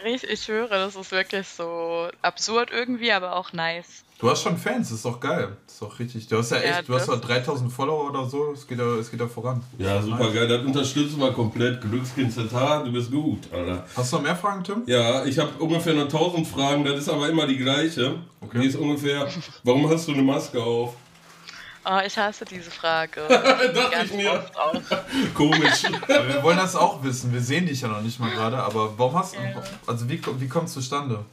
Ich, 0.05 0.23
ich 0.23 0.47
höre, 0.47 0.67
das 0.69 0.95
ist 0.95 1.11
wirklich 1.11 1.47
so 1.47 2.07
absurd 2.21 2.69
irgendwie, 2.71 3.11
aber 3.11 3.35
auch 3.35 3.51
nice. 3.51 4.03
Du 4.19 4.29
hast 4.29 4.41
schon 4.41 4.57
Fans, 4.57 4.89
das 4.89 4.97
ist 4.97 5.05
doch 5.05 5.19
geil. 5.19 5.57
Das 5.65 5.73
ist 5.73 5.81
doch 5.81 5.99
richtig. 5.99 6.27
Du 6.27 6.37
hast 6.37 6.51
ja 6.51 6.57
Ja, 6.57 6.79
echt, 6.79 6.89
du 6.89 6.95
hast 6.95 7.07
ja 7.07 7.15
3000 7.15 7.71
Follower 7.71 8.09
oder 8.09 8.25
so, 8.27 8.51
es 8.51 8.65
geht 8.67 8.79
ja, 8.79 8.95
es 8.95 9.11
geht 9.11 9.19
ja 9.19 9.27
voran. 9.27 9.61
Ja, 9.77 10.01
super 10.01 10.31
geil, 10.31 10.47
das 10.47 10.65
unterstützen 10.65 11.19
wir 11.19 11.31
komplett. 11.33 11.81
Glückskind 11.81 12.33
ZH, 12.33 12.83
du 12.83 12.91
bist 12.91 13.11
gut, 13.11 13.41
Alter. 13.53 13.85
Hast 13.95 14.11
du 14.11 14.17
noch 14.17 14.23
mehr 14.23 14.35
Fragen, 14.35 14.63
Tim? 14.63 14.83
Ja, 14.87 15.23
ich 15.25 15.37
habe 15.37 15.51
ungefähr 15.59 15.93
nur 15.93 16.05
1000 16.05 16.47
Fragen, 16.47 16.83
das 16.83 16.99
ist 16.99 17.09
aber 17.09 17.29
immer 17.29 17.45
die 17.45 17.57
gleiche. 17.57 18.15
Okay. 18.41 18.61
Die 18.61 18.67
ist 18.67 18.75
ungefähr, 18.75 19.27
warum 19.63 19.87
hast 19.89 20.07
du 20.07 20.13
eine 20.13 20.23
Maske 20.23 20.61
auf? 20.63 20.95
Oh, 21.89 21.99
ich 22.05 22.17
hasse 22.17 22.43
diese 22.43 22.69
Frage. 22.69 23.21
Dachte 23.29 24.05
ich 24.05 24.13
mir. 24.13 24.33
oft 24.33 24.57
auch. 24.57 24.81
Komisch. 25.33 25.85
Aber 25.85 26.27
wir 26.27 26.43
wollen 26.43 26.57
das 26.57 26.75
auch 26.75 27.01
wissen. 27.03 27.31
Wir 27.31 27.39
sehen 27.41 27.65
dich 27.65 27.81
ja 27.81 27.87
noch 27.87 28.01
nicht 28.01 28.19
mal 28.19 28.29
gerade, 28.29 28.57
aber 28.57 28.97
warum 28.99 29.15
hast 29.17 29.35
du. 29.35 29.39
Ja. 29.39 29.63
Also, 29.85 30.09
wie, 30.09 30.21
wie 30.39 30.47
kommt 30.49 30.67
es 30.67 30.73
zustande? 30.73 31.23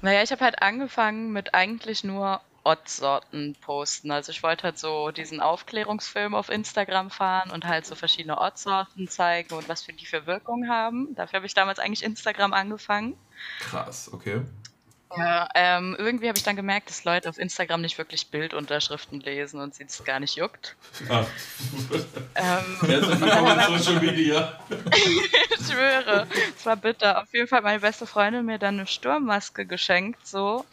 Naja, 0.00 0.22
ich 0.22 0.30
habe 0.30 0.44
halt 0.44 0.62
angefangen 0.62 1.32
mit 1.32 1.54
eigentlich 1.54 2.04
nur 2.04 2.40
Odd-Sorten 2.62 3.56
posten. 3.60 4.10
Also 4.10 4.30
ich 4.30 4.42
wollte 4.42 4.64
halt 4.64 4.78
so 4.78 5.10
diesen 5.10 5.40
Aufklärungsfilm 5.40 6.34
auf 6.34 6.50
Instagram 6.50 7.10
fahren 7.10 7.50
und 7.50 7.64
halt 7.64 7.86
so 7.86 7.94
verschiedene 7.94 8.38
Odd-Sorten 8.38 9.08
zeigen 9.08 9.54
und 9.54 9.68
was 9.68 9.82
für 9.82 9.92
die 9.92 10.06
für 10.06 10.26
Wirkung 10.26 10.68
haben. 10.68 11.14
Dafür 11.14 11.38
habe 11.38 11.46
ich 11.46 11.54
damals 11.54 11.78
eigentlich 11.78 12.04
Instagram 12.04 12.52
angefangen. 12.52 13.16
Krass, 13.60 14.12
okay. 14.12 14.42
Ja, 15.16 15.48
ähm, 15.54 15.96
irgendwie 15.98 16.28
habe 16.28 16.36
ich 16.36 16.44
dann 16.44 16.56
gemerkt, 16.56 16.90
dass 16.90 17.04
Leute 17.04 17.28
auf 17.28 17.38
Instagram 17.38 17.80
nicht 17.80 17.96
wirklich 17.96 18.28
Bildunterschriften 18.28 19.20
lesen 19.20 19.60
und 19.60 19.74
sie 19.74 19.84
es 19.84 20.04
gar 20.04 20.20
nicht 20.20 20.36
juckt. 20.36 20.76
Ach, 21.08 21.26
Ähm, 22.34 22.88
herzlich 22.88 23.20
willkommen 23.20 23.58
in 23.58 23.78
Social 23.78 24.00
Media. 24.00 24.58
ich 24.94 25.66
schwöre, 25.66 26.26
es 26.56 26.66
war 26.66 26.76
bitter. 26.76 27.22
Auf 27.22 27.32
jeden 27.32 27.48
Fall 27.48 27.58
hat 27.58 27.64
meine 27.64 27.80
beste 27.80 28.06
Freundin 28.06 28.44
mir 28.44 28.58
dann 28.58 28.78
eine 28.78 28.86
Sturmmaske 28.86 29.64
geschenkt, 29.66 30.26
so. 30.26 30.64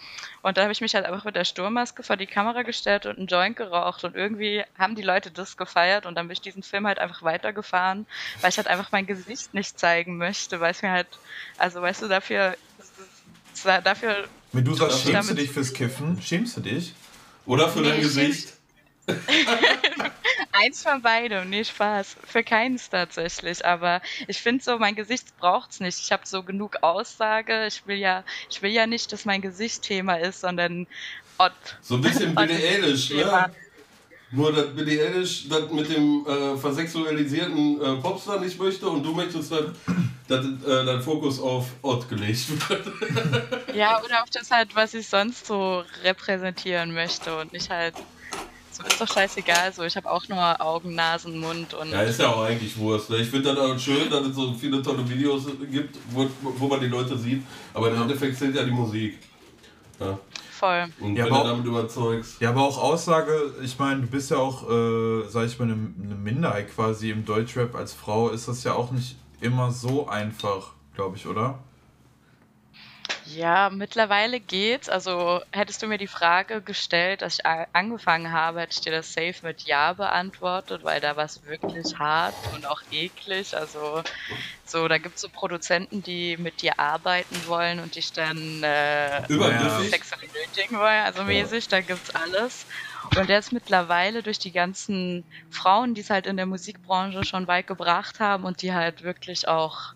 Und 0.41 0.57
da 0.57 0.63
habe 0.63 0.71
ich 0.71 0.81
mich 0.81 0.93
halt 0.93 1.05
einfach 1.05 1.23
mit 1.23 1.35
der 1.35 1.45
Sturmmaske 1.45 2.03
vor 2.03 2.17
die 2.17 2.27
Kamera 2.27 2.61
gestellt 2.61 3.07
und 3.07 3.17
einen 3.17 3.27
Joint 3.27 3.55
geraucht. 3.55 4.03
Und 4.03 4.15
irgendwie 4.15 4.63
haben 4.77 4.95
die 4.95 5.01
Leute 5.01 5.31
das 5.31 5.57
gefeiert 5.57 6.05
und 6.05 6.15
dann 6.15 6.27
bin 6.27 6.33
ich 6.33 6.41
diesen 6.41 6.61
Film 6.61 6.85
halt 6.85 6.99
einfach 6.99 7.23
weitergefahren, 7.23 8.05
weil 8.41 8.49
ich 8.49 8.57
halt 8.57 8.67
einfach 8.67 8.91
mein 8.91 9.07
Gesicht 9.07 9.53
nicht 9.53 9.79
zeigen 9.79 10.17
möchte, 10.17 10.59
weil 10.59 10.71
es 10.71 10.81
mir 10.81 10.91
halt, 10.91 11.07
also 11.57 11.81
weißt 11.81 12.03
du, 12.03 12.07
dafür, 12.09 12.55
dafür 13.65 14.27
Medusa, 14.51 14.89
schämst 14.89 15.31
du 15.31 15.33
dich 15.33 15.51
fürs 15.51 15.73
Kiffen? 15.73 16.21
Schämst 16.21 16.55
du 16.57 16.61
dich? 16.61 16.93
Oder 17.45 17.69
für 17.69 17.83
dein 17.83 17.97
Nee, 17.97 18.01
Gesicht. 18.01 18.53
Eins 20.51 20.81
von 20.81 21.01
beidem, 21.01 21.49
nee, 21.49 21.63
Spaß. 21.63 22.15
Für 22.25 22.43
keins 22.43 22.89
tatsächlich. 22.89 23.65
Aber 23.65 24.01
ich 24.27 24.41
finde 24.41 24.63
so, 24.63 24.77
mein 24.79 24.95
Gesicht 24.95 25.37
braucht's 25.37 25.79
nicht. 25.79 25.99
Ich 25.99 26.11
habe 26.11 26.23
so 26.25 26.43
genug 26.43 26.77
Aussage. 26.81 27.67
Ich 27.67 27.85
will 27.85 27.97
ja, 27.97 28.23
ich 28.49 28.61
will 28.61 28.71
ja 28.71 28.87
nicht, 28.87 29.11
dass 29.11 29.25
mein 29.25 29.41
Gesicht 29.41 29.81
Thema 29.83 30.15
ist, 30.15 30.41
sondern 30.41 30.87
Ott. 31.37 31.51
So 31.81 31.95
ein 31.95 32.01
bisschen 32.01 32.33
Billie 32.33 32.55
Eilish, 32.55 33.09
ne? 33.11 33.51
Nur, 34.35 34.51
dass 34.51 34.67
Billie 34.75 35.01
Eilish 35.05 35.47
das 35.47 35.71
mit 35.71 35.89
dem 35.89 36.25
äh, 36.27 36.57
versexualisierten 36.57 37.81
äh, 37.81 37.95
Popstar 38.01 38.39
nicht 38.41 38.59
möchte 38.59 38.87
und 38.89 39.03
du 39.03 39.13
möchtest, 39.13 39.51
dass, 39.51 39.65
dass 40.27 40.45
äh, 40.45 40.85
dein 40.85 41.01
Fokus 41.01 41.39
auf 41.39 41.67
Ott 41.81 42.07
gelegt 42.09 42.69
wird. 42.69 42.85
Ja, 43.75 44.01
oder 44.01 44.23
auf 44.23 44.29
das 44.29 44.49
halt, 44.51 44.73
was 44.73 44.93
ich 44.93 45.05
sonst 45.05 45.45
so 45.47 45.83
repräsentieren 46.01 46.93
möchte 46.93 47.37
und 47.37 47.51
nicht 47.51 47.69
halt. 47.69 47.93
So 48.71 48.83
ist 48.83 48.99
doch 49.01 49.07
scheißegal. 49.07 49.73
So, 49.73 49.83
ich 49.83 49.95
habe 49.97 50.09
auch 50.09 50.25
nur 50.29 50.61
Augen, 50.61 50.95
Nasen, 50.95 51.39
Mund 51.39 51.73
und 51.73 51.91
Ja, 51.91 52.01
ist 52.01 52.19
ja 52.19 52.29
auch 52.29 52.43
eigentlich 52.43 52.77
Wurst. 52.77 53.09
ne? 53.09 53.17
Ich 53.17 53.29
finde 53.29 53.53
das 53.53 53.57
auch 53.59 53.77
schön, 53.77 54.09
dass 54.09 54.27
es 54.27 54.35
so 54.35 54.53
viele 54.53 54.81
tolle 54.81 55.07
Videos 55.09 55.43
gibt, 55.69 55.97
wo, 56.09 56.25
wo 56.41 56.67
man 56.67 56.79
die 56.79 56.87
Leute 56.87 57.17
sieht. 57.17 57.43
Aber 57.73 57.89
im 57.89 58.01
Endeffekt 58.01 58.37
zählt 58.37 58.55
ja 58.55 58.63
die 58.63 58.71
Musik. 58.71 59.19
Ja. 59.99 60.17
Voll. 60.55 60.87
Und 60.99 61.15
Ja, 61.15 61.25
wenn 61.25 61.33
aber 61.33 61.43
du 61.43 61.49
auch- 61.49 61.51
damit 61.53 61.65
überzeugst. 61.65 62.41
Ja, 62.41 62.49
aber 62.49 62.61
auch 62.61 62.77
Aussage, 62.81 63.53
ich 63.61 63.77
meine, 63.79 64.01
du 64.01 64.07
bist 64.07 64.31
ja 64.31 64.37
auch, 64.37 64.69
äh, 64.69 65.23
sag 65.29 65.45
ich 65.45 65.59
mal, 65.59 65.65
eine, 65.65 65.73
eine 65.73 66.15
Minderheit 66.15 66.73
quasi 66.73 67.11
im 67.11 67.25
Deutschrap. 67.25 67.75
Als 67.75 67.93
Frau 67.93 68.29
ist 68.29 68.47
das 68.47 68.63
ja 68.63 68.73
auch 68.73 68.91
nicht 68.91 69.17
immer 69.41 69.71
so 69.71 70.07
einfach, 70.07 70.71
glaube 70.95 71.17
ich, 71.17 71.27
oder? 71.27 71.59
Ja, 73.27 73.71
mittlerweile 73.71 74.39
geht's. 74.39 74.87
Also 74.87 75.41
hättest 75.51 75.81
du 75.81 75.87
mir 75.87 75.97
die 75.97 76.07
Frage 76.07 76.61
gestellt, 76.61 77.21
dass 77.23 77.39
ich 77.39 77.45
angefangen 77.73 78.31
habe, 78.31 78.61
hätte 78.61 78.73
ich 78.75 78.81
dir 78.81 78.91
das 78.91 79.13
safe 79.13 79.35
mit 79.41 79.63
Ja 79.63 79.93
beantwortet, 79.93 80.83
weil 80.83 81.01
da 81.01 81.15
war 81.15 81.25
es 81.25 81.43
wirklich 81.43 81.97
hart 81.97 82.35
und 82.53 82.65
auch 82.67 82.81
eklig. 82.91 83.55
Also 83.57 84.03
so, 84.63 84.87
da 84.87 84.97
gibt's 84.99 85.21
so 85.21 85.29
Produzenten, 85.29 86.03
die 86.03 86.37
mit 86.37 86.61
dir 86.61 86.79
arbeiten 86.79 87.45
wollen 87.47 87.79
und 87.79 87.95
dich 87.95 88.13
dann 88.13 88.63
äh, 88.63 89.25
Übergriffig. 89.27 89.89
sexuell 89.89 90.29
nötigen 90.33 90.77
wollen, 90.77 91.03
also 91.03 91.23
mäßig, 91.23 91.67
da 91.67 91.81
gibt's 91.81 92.11
alles. 92.11 92.65
Und 93.17 93.29
jetzt 93.29 93.51
mittlerweile 93.51 94.23
durch 94.23 94.39
die 94.39 94.51
ganzen 94.51 95.25
Frauen, 95.49 95.93
die 95.95 96.01
es 96.01 96.09
halt 96.09 96.27
in 96.27 96.37
der 96.37 96.45
Musikbranche 96.45 97.23
schon 97.23 97.47
weit 97.47 97.67
gebracht 97.67 98.19
haben 98.19 98.43
und 98.43 98.61
die 98.61 98.73
halt 98.73 99.03
wirklich 99.03 99.47
auch 99.47 99.93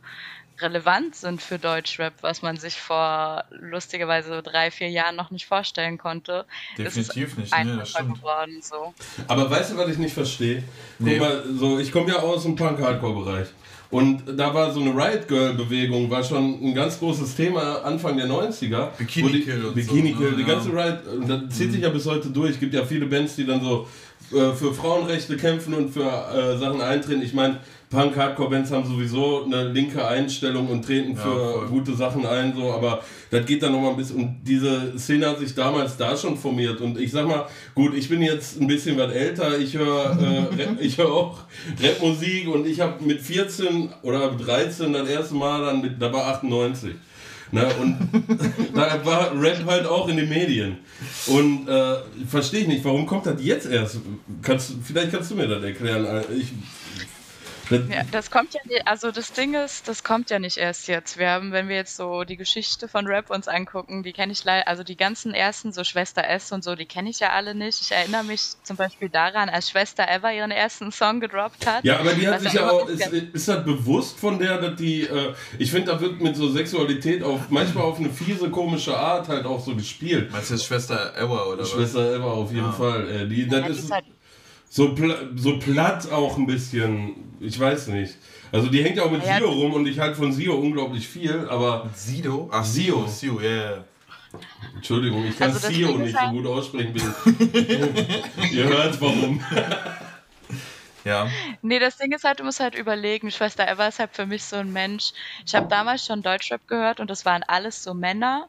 relevant 0.62 1.15
sind 1.15 1.41
für 1.41 1.58
Deutschrap, 1.60 2.13
was 2.22 2.41
man 2.41 2.58
sich 2.58 2.76
vor 2.80 3.43
lustigerweise 3.52 4.41
drei, 4.41 4.72
vier 4.72 4.89
Jahren 4.89 5.15
noch 5.15 5.32
nicht 5.32 5.45
vorstellen 5.45 5.98
konnte, 5.98 6.45
Definitiv 6.78 7.28
ist 7.32 7.38
nicht, 7.38 7.54
es 7.54 7.65
ne, 7.65 7.78
das 7.78 7.89
stimmt. 7.91 8.15
geworden. 8.15 8.62
So. 8.62 8.93
Aber 9.28 9.50
weißt 9.50 9.72
du, 9.72 9.78
was 9.78 9.89
ich 9.89 9.98
nicht 9.98 10.13
verstehe? 10.13 10.63
Guck 10.98 11.08
Nee. 11.08 11.19
mal, 11.19 11.43
so, 11.58 11.80
ich 11.80 11.91
komme 11.91 12.10
ja 12.10 12.17
aus 12.19 12.43
dem 12.43 12.56
Punk-Hardcore-Bereich. 12.56 13.48
Und 13.91 14.22
da 14.38 14.54
war 14.54 14.72
so 14.72 14.82
eine 14.82 14.91
Riot 14.91 15.28
Girl-Bewegung, 15.28 16.12
war 16.12 16.24
schon 16.24 16.63
ein 16.63 16.76
ganz 16.76 17.00
großes 17.00 17.36
Thema 17.36 17.82
Anfang 17.84 18.17
der 18.17 18.28
90er. 18.28 18.89
Bikini 18.98 19.28
Wo 19.28 19.34
die, 19.34 19.41
Kill 19.41 19.65
und 19.65 19.74
Bikini 19.74 20.12
so, 20.13 20.17
Kill, 20.19 20.32
ne, 20.32 20.38
die 20.38 20.41
ja. 20.43 20.48
ganze 20.48 20.69
Riot, 20.69 21.08
und 21.08 21.28
das 21.28 21.58
zieht 21.58 21.72
sich 21.72 21.82
ja 21.82 21.89
bis 21.89 22.06
heute 22.06 22.30
durch. 22.30 22.60
gibt 22.60 22.76
ja 22.76 22.86
viele 22.86 23.08
Bands, 23.08 23.36
die 23.36 23.48
dann 23.48 23.62
so 23.62 23.88
äh, 24.32 24.54
für 24.54 24.74
Frauenrechte 24.74 25.38
kämpfen 25.38 25.74
und 25.74 25.92
für 25.92 26.04
äh, 26.04 26.58
Sachen 26.58 26.82
eintreten. 26.82 27.22
Ich 27.22 27.34
meine, 27.34 27.58
Punk-Hardcore-Bands 27.89 28.72
haben 28.72 28.86
sowieso 28.86 29.46
eine 29.46 29.70
linke 29.70 30.08
Einstellung 30.08 30.68
und 30.68 30.86
treten 30.86 31.15
Ja, 31.15 31.22
für 31.24 31.54
voll. 31.54 31.68
gute 31.70 31.96
Sachen 31.96 32.24
ein, 32.26 32.54
so, 32.56 32.72
aber 32.72 33.02
das 33.32 33.46
geht 33.48 33.63
dann 33.63 33.72
nochmal 33.72 33.92
ein 33.92 33.98
bisschen. 33.98 34.18
Und 34.18 34.38
diese 34.44 34.98
Szene 34.98 35.28
hat 35.28 35.39
sich 35.39 35.56
damals 35.56 35.98
da 35.98 36.15
schon 36.15 36.38
formiert. 36.38 36.80
Und 36.82 37.00
ich 37.00 37.12
sag 37.12 37.28
mal, 37.28 37.48
gut, 37.74 37.96
ich 37.96 38.08
bin 38.08 38.22
jetzt 38.22 38.62
ein 38.62 38.68
bisschen 38.68 38.96
was 38.98 39.12
älter, 39.12 39.58
ich 39.58 39.76
höre 39.76 40.18
äh, 40.22 40.84
ich 40.86 41.00
höre 41.00 41.12
auch 41.12 41.39
Rapmusik 41.82 42.48
und 42.48 42.68
ich 42.68 42.80
habe 42.80 43.04
mit 43.04 43.22
14 43.22 43.89
oder 44.04 44.30
13 44.32 44.94
das 44.94 45.10
erste 45.10 45.34
Mal 45.34 45.65
dann 45.65 45.82
mit, 45.82 46.00
da 46.00 46.13
war 46.13 46.28
98. 46.28 46.92
Ne, 47.51 47.67
und 47.81 47.97
da 48.75 49.03
war 49.03 49.31
Rap 49.41 49.65
halt 49.65 49.85
auch 49.88 50.07
in 50.07 50.17
den 50.17 50.29
Medien. 50.29 50.77
Und 51.27 51.67
äh, 51.67 51.95
verstehe 52.27 52.62
ich 52.62 52.67
nicht, 52.67 52.85
warum 52.85 53.05
kommt 53.05 53.25
das 53.25 53.41
jetzt 53.41 53.65
erst? 53.65 53.99
Kannst, 54.41 54.73
vielleicht 54.83 55.12
kannst 55.12 55.31
du 55.31 55.35
mir 55.35 55.47
das 55.47 55.63
erklären. 55.63 56.23
Ich, 56.38 56.53
Ja, 57.69 58.03
das 58.12 58.32
kommt 58.32 58.53
ja 58.53 58.62
nicht, 58.65 58.88
also 58.88 59.12
das 59.12 59.34
Ding 59.34 59.53
ist, 59.53 59.88
das 59.88 60.03
kommt 60.03 60.29
ja 60.29 60.39
nicht 60.39 60.58
erst 60.58 60.88
jetzt. 60.88 61.17
Wir 61.17 61.29
haben, 61.29 61.51
wenn 61.51 61.67
wir 61.67 61.75
jetzt 61.75 61.95
so 61.95 62.23
die 62.23 62.38
Geschichte 62.38 62.88
von 62.88 63.05
Rap 63.05 63.29
uns 63.29 63.47
angucken, 63.47 64.03
die 64.03 64.13
kenne 64.13 64.32
ich 64.32 64.43
leider, 64.43 64.67
also 64.67 64.84
die 64.84 64.95
ganzen 64.97 65.34
ersten, 65.34 65.71
so 65.73 65.84
Schwester 65.84 66.23
S 66.27 66.51
und 66.51 66.63
so, 66.63 66.75
die 66.75 66.86
kenne 66.86 67.10
ich 67.10 67.19
ja 67.19 67.29
alle 67.32 67.55
nicht. 67.55 67.82
Ich 67.82 67.91
erinnere 67.91 68.23
mich 68.23 68.41
zum 68.63 68.77
Beispiel 68.77 69.10
daran, 69.10 69.49
als 69.49 69.69
Schwester 69.69 70.08
Eva 70.10 70.32
ihren 70.32 70.51
ersten 70.51 70.91
Song 70.91 71.19
gedroppt 71.19 71.65
hat. 71.67 71.84
Ja, 71.84 71.99
aber 71.99 72.13
die 72.13 72.27
hat 72.27 72.41
sich 72.41 72.53
ja 72.53 72.69
auch, 72.69 72.88
ist, 72.88 73.05
ist 73.12 73.47
das 73.47 73.65
bewusst 73.65 74.19
von 74.19 74.39
der, 74.39 74.60
dass 74.60 74.75
die, 74.77 75.03
äh, 75.03 75.34
ich 75.58 75.71
finde, 75.71 75.91
da 75.91 75.99
wird 76.01 76.21
mit 76.21 76.36
so 76.36 76.49
Sexualität 76.49 77.23
auf, 77.23 77.49
manchmal 77.49 77.84
auf 77.84 77.99
eine 77.99 78.10
fiese, 78.10 78.49
komische 78.49 78.97
Art 78.97 79.27
halt 79.27 79.45
auch 79.45 79.63
so 79.63 79.75
gespielt. 79.75 80.32
Meinst 80.32 80.49
du 80.49 80.53
jetzt 80.55 80.65
Schwester 80.65 81.13
Ewa 81.17 81.43
oder 81.45 81.63
was? 81.63 81.69
Schwester 81.69 82.15
Eva 82.15 82.32
auf 82.32 82.51
jeden 82.51 82.71
Fall. 82.73 83.10
Äh, 83.10 83.27
die, 83.27 83.43
Ja, 83.43 83.60
das 83.60 83.65
die 83.65 83.71
ist 83.73 83.89
ist 83.89 83.91
halt, 83.91 84.05
so, 84.69 84.93
pla 84.95 85.15
so 85.36 85.58
platt 85.60 86.12
auch 86.12 86.38
ein 86.38 86.45
bisschen, 86.45 87.34
ich 87.39 87.60
weiß 87.60 87.88
nicht. 87.88 88.15
Also 88.51 88.67
die 88.69 88.84
hängt 88.84 88.97
ja 88.97 89.03
auch 89.03 89.12
mit 89.12 89.23
Ja. 89.25 89.38
Sio 89.38 89.49
rum 89.51 89.73
und 89.73 89.88
ich 89.88 89.99
halte 89.99 90.15
von 90.15 90.32
Sio 90.32 90.55
unglaublich 90.55 91.08
viel, 91.08 91.47
aber 91.49 91.89
Sido? 91.93 92.49
Ach, 92.51 92.63
Sio. 92.63 93.05
Sio, 93.08 93.39
ja, 93.41 93.49
ja. 93.49 93.84
Entschuldigung, 94.75 95.25
ich 95.25 95.38
kann 95.38 95.51
Also 95.51 95.67
Sio 95.69 95.97
nicht 95.97 96.13
so 96.13 96.19
halt- 96.19 96.32
gut 96.32 96.45
aussprechen. 96.47 96.93
Bin. 96.93 97.03
Ihr 98.51 98.63
hört 98.65 98.99
warum. 99.01 99.41
Ja. 101.05 101.29
nee, 101.62 101.79
das 101.79 101.97
Ding 101.97 102.12
ist 102.12 102.25
halt, 102.25 102.39
du 102.41 102.43
musst 102.43 102.60
halt 102.60 102.75
überlegen, 102.75 103.32
Schwester 103.32 103.67
Eva 103.71 103.88
ist 103.88 103.99
halt 103.99 104.12
für 104.13 104.25
mich 104.25 104.43
so 104.43 104.58
ein 104.58 104.71
Mensch. 104.73 105.13
Ich 105.45 105.55
habe 105.55 105.67
damals 105.69 106.05
schon 106.05 106.21
Deutschrap 106.21 106.67
gehört 106.67 106.99
und 106.99 107.10
das 107.10 107.25
waren 107.25 107.41
alles 107.43 107.82
so 107.84 107.93
Männer. 107.93 108.47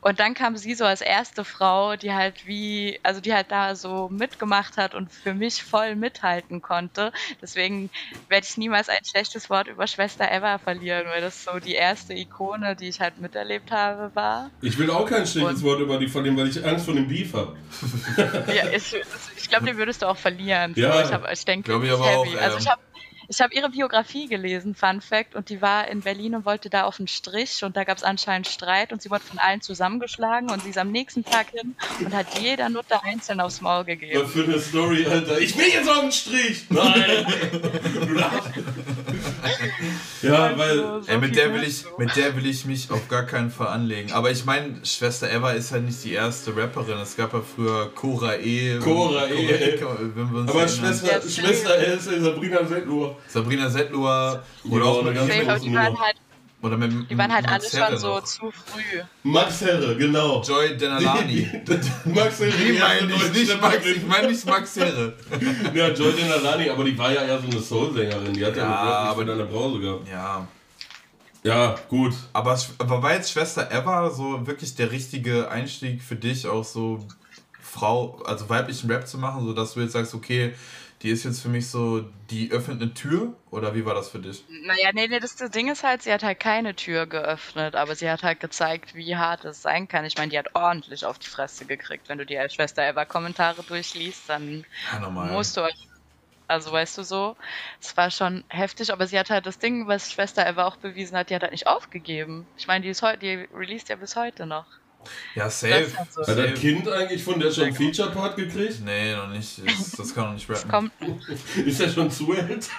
Und 0.00 0.20
dann 0.20 0.34
kam 0.34 0.56
sie 0.56 0.74
so 0.74 0.84
als 0.84 1.00
erste 1.00 1.44
Frau, 1.44 1.96
die 1.96 2.12
halt 2.14 2.46
wie, 2.46 3.00
also 3.02 3.20
die 3.20 3.34
halt 3.34 3.50
da 3.50 3.74
so 3.74 4.08
mitgemacht 4.08 4.76
hat 4.76 4.94
und 4.94 5.12
für 5.12 5.34
mich 5.34 5.64
voll 5.64 5.96
mithalten 5.96 6.62
konnte. 6.62 7.12
Deswegen 7.42 7.90
werde 8.28 8.46
ich 8.48 8.56
niemals 8.56 8.88
ein 8.88 9.04
schlechtes 9.04 9.50
Wort 9.50 9.66
über 9.66 9.88
Schwester 9.88 10.30
Eva 10.30 10.58
verlieren, 10.58 11.06
weil 11.08 11.20
das 11.20 11.42
so 11.42 11.58
die 11.58 11.74
erste 11.74 12.14
Ikone, 12.14 12.76
die 12.76 12.88
ich 12.88 13.00
halt 13.00 13.18
miterlebt 13.18 13.72
habe, 13.72 14.14
war. 14.14 14.50
Ich 14.62 14.78
will 14.78 14.88
auch 14.90 15.04
kein 15.04 15.26
schlechtes 15.26 15.58
Und- 15.58 15.62
Wort 15.64 15.80
über 15.80 15.98
die 15.98 16.06
verlieren, 16.08 16.36
weil 16.36 16.48
ich 16.48 16.64
Angst 16.64 16.84
vor 16.84 16.94
dem 16.94 17.08
Beef 17.08 17.34
habe. 17.34 17.56
Ja, 18.54 18.68
ich, 18.70 18.94
ich 19.36 19.48
glaube, 19.48 19.66
den 19.66 19.76
würdest 19.78 20.02
du 20.02 20.06
auch 20.06 20.16
verlieren. 20.16 20.74
So, 20.74 20.80
Ja, 20.80 21.02
ich, 21.02 21.12
hab, 21.12 21.30
ich 21.30 21.44
denke, 21.44 21.70
glaub 21.70 21.82
ich 21.82 21.90
aber 21.90 22.06
heavy. 22.06 22.36
auch, 22.36 22.40
Also 22.42 22.56
ähm. 22.56 22.62
ich 22.62 22.68
habe 22.70 22.80
ich 23.28 23.40
hab 23.40 23.52
ihre 23.52 23.68
Biografie 23.68 24.26
gelesen, 24.26 24.74
Fun 24.74 25.02
Fact, 25.02 25.34
und 25.34 25.50
die 25.50 25.60
war 25.60 25.88
in 25.88 26.00
Berlin 26.00 26.34
und 26.34 26.46
wollte 26.46 26.70
da 26.70 26.84
auf 26.84 26.96
den 26.96 27.08
Strich 27.08 27.62
und 27.62 27.76
da 27.76 27.84
gab 27.84 27.98
es 27.98 28.02
anscheinend 28.02 28.48
Streit 28.48 28.92
und 28.92 29.02
sie 29.02 29.10
wurde 29.10 29.24
von 29.24 29.38
allen 29.38 29.60
zusammengeschlagen 29.60 30.50
und 30.50 30.62
sie 30.62 30.70
ist 30.70 30.78
am 30.78 30.90
nächsten 30.90 31.24
Tag 31.24 31.48
hin 31.50 31.76
und 32.00 32.14
hat 32.14 32.38
jeder 32.38 32.70
Nutte 32.70 33.02
einzeln 33.02 33.40
aufs 33.40 33.60
Maul 33.60 33.80
Was 33.80 33.86
gegeben. 33.86 34.26
für 34.26 34.44
eine 34.44 34.58
Story, 34.58 35.06
Alter. 35.06 35.38
Ich 35.38 35.56
will 35.56 35.68
jetzt 35.68 35.88
auf 35.88 36.00
den 36.00 36.12
Strich. 36.12 36.64
Nein. 36.70 37.26
ja, 40.22 40.56
weil 40.56 40.80
Also, 40.80 41.00
so 41.02 41.10
Ey, 41.10 41.18
mit 41.18 41.36
der 41.36 41.54
will 41.54 41.62
ich, 41.62 41.84
mit 41.98 42.16
der 42.16 42.36
will 42.36 42.46
ich 42.46 42.64
mich 42.64 42.90
auf 42.90 43.08
gar 43.08 43.24
keinen 43.24 43.50
Fall 43.50 43.68
anlegen. 43.68 44.12
Aber 44.12 44.30
ich 44.30 44.44
meine, 44.44 44.84
Schwester 44.84 45.30
Eva 45.30 45.52
ist 45.52 45.72
halt 45.72 45.84
nicht 45.84 46.02
die 46.04 46.12
erste 46.12 46.56
Rapperin. 46.56 46.98
Es 46.98 47.16
gab 47.16 47.32
ja 47.32 47.40
früher 47.40 47.90
Cora 47.94 48.36
E. 48.36 48.78
Cora 48.78 49.26
E. 49.28 49.78
Wenn 50.14 50.32
wir 50.32 50.40
uns 50.40 50.50
Aber. 50.50 50.68
Schwester, 50.68 51.20
Schwester 51.28 51.76
ist 51.78 52.04
Sabrina 52.04 52.64
Settler. 52.64 53.16
Sabrina 53.26 53.70
Settler 53.70 54.42
oder 54.68 54.84
auch 54.84 55.00
eine 55.04 55.14
ganz 55.14 55.30
große 55.30 55.60
die 55.60 55.74
waren 55.74 55.84
Nummer. 55.92 56.00
halt, 56.00 56.16
oder 56.60 56.76
mit 56.76 57.08
die 57.10 57.16
waren 57.16 57.32
halt 57.32 57.46
alle 57.46 57.58
Max 57.62 57.72
Herre 57.72 57.90
schon 57.92 57.98
so 58.00 58.08
noch. 58.16 58.24
zu 58.24 58.50
früh. 58.50 59.00
Max 59.22 59.60
Herre, 59.60 59.96
genau. 59.96 60.42
Joy 60.42 60.76
Denalani. 60.76 61.48
Max 62.06 62.40
Herre, 62.40 62.50
Die 62.52 62.72
meine 62.78 63.12
ich 63.14 63.32
nicht 63.32 63.60
Max, 63.60 63.86
ich 63.86 64.06
meine 64.06 64.28
nicht 64.28 64.44
Max 64.46 64.76
Herre. 64.76 65.14
Ja, 65.74 65.88
Joy 65.90 66.12
Denalani, 66.14 66.68
aber 66.70 66.84
die 66.84 66.98
war 66.98 67.12
ja 67.12 67.22
eher 67.22 67.40
so 67.40 67.46
eine 67.48 67.60
Soul-Sängerin. 67.60 68.32
Die 68.34 68.44
hat 68.44 68.56
ja, 68.56 68.62
Ja, 68.64 68.74
aber- 68.76 69.22
aber 69.22 69.32
eine 69.32 69.44
Brause 69.44 69.78
gehabt. 69.78 70.08
Ja. 70.08 70.46
Ja, 71.44 71.76
gut. 71.88 72.14
Aber, 72.32 72.58
aber 72.78 73.02
war 73.02 73.14
jetzt 73.14 73.30
Schwester 73.30 73.70
Eva 73.70 74.10
so 74.10 74.44
wirklich 74.46 74.74
der 74.74 74.90
richtige 74.90 75.48
Einstieg 75.50 76.02
für 76.02 76.16
dich, 76.16 76.46
auch 76.46 76.64
so 76.64 77.06
Frau, 77.62 78.20
also 78.24 78.48
weiblichen 78.48 78.90
Rap 78.90 79.06
zu 79.06 79.18
machen, 79.18 79.44
so 79.46 79.52
dass 79.52 79.74
du 79.74 79.80
jetzt 79.80 79.92
sagst, 79.92 80.14
okay, 80.14 80.54
die 81.02 81.10
ist 81.10 81.24
jetzt 81.24 81.40
für 81.40 81.48
mich 81.48 81.68
so, 81.70 82.00
die 82.30 82.50
öffnet 82.50 82.82
eine 82.82 82.94
Tür? 82.94 83.34
Oder 83.50 83.74
wie 83.74 83.84
war 83.84 83.94
das 83.94 84.08
für 84.10 84.18
dich? 84.18 84.44
Naja, 84.48 84.90
nee, 84.94 85.08
nee, 85.08 85.20
das, 85.20 85.36
das 85.36 85.50
Ding 85.50 85.68
ist 85.70 85.84
halt, 85.84 86.02
sie 86.02 86.12
hat 86.12 86.22
halt 86.22 86.40
keine 86.40 86.74
Tür 86.74 87.06
geöffnet, 87.06 87.76
aber 87.76 87.94
sie 87.94 88.10
hat 88.10 88.22
halt 88.22 88.40
gezeigt, 88.40 88.94
wie 88.94 89.16
hart 89.16 89.44
es 89.44 89.62
sein 89.62 89.88
kann. 89.88 90.04
Ich 90.04 90.16
meine, 90.16 90.30
die 90.30 90.38
hat 90.38 90.54
ordentlich 90.54 91.04
auf 91.04 91.18
die 91.18 91.28
Fresse 91.28 91.66
gekriegt. 91.66 92.08
Wenn 92.08 92.18
du 92.18 92.26
die 92.26 92.38
als 92.38 92.54
Schwester 92.54 92.82
Eva 92.88 93.04
Kommentare 93.04 93.62
durchliest, 93.62 94.28
dann 94.28 94.64
Ja, 94.92 95.08
musst 95.10 95.56
du 95.56 95.62
euch. 95.62 95.88
Also 96.46 96.72
weißt 96.72 96.96
du 96.98 97.02
so, 97.04 97.36
es 97.80 97.96
war 97.96 98.10
schon 98.10 98.42
heftig, 98.48 98.90
aber 98.92 99.06
sie 99.06 99.18
hat 99.18 99.28
halt 99.30 99.44
das 99.46 99.58
Ding, 99.58 99.86
was 99.86 100.10
Schwester 100.12 100.46
Eva 100.46 100.66
auch 100.66 100.76
bewiesen 100.76 101.16
hat, 101.16 101.28
die 101.30 101.34
hat 101.34 101.42
halt 101.42 101.52
nicht 101.52 101.66
aufgegeben. 101.66 102.46
Ich 102.56 102.66
meine, 102.66 102.82
die 102.82 102.88
ist 102.90 103.02
heute, 103.02 103.18
die 103.18 103.48
released 103.54 103.90
ja 103.90 103.96
bis 103.96 104.16
heute 104.16 104.46
noch. 104.46 104.66
Ja, 105.34 105.44
Das 105.44 105.60
safe. 105.60 105.74
halt 105.74 106.12
so. 106.12 106.20
Hat 106.20 106.26
safe. 106.26 106.42
das 106.50 106.60
Kind 106.60 106.88
eigentlich 106.88 107.22
von 107.22 107.38
der 107.40 107.50
schon 107.52 107.64
einen 107.64 107.74
Feature-Part 107.74 108.36
gekriegt? 108.36 108.80
Nee, 108.84 109.14
noch 109.14 109.28
nicht. 109.28 109.60
Das, 109.64 109.92
das 109.92 110.14
kann 110.14 110.24
noch 110.26 110.34
nicht 110.34 110.48
rappen. 110.50 110.70
Kommt, 110.70 110.92
Ist 111.66 111.80
er 111.80 111.88
schon 111.90 112.10
zu 112.10 112.30
alt? 112.32 112.68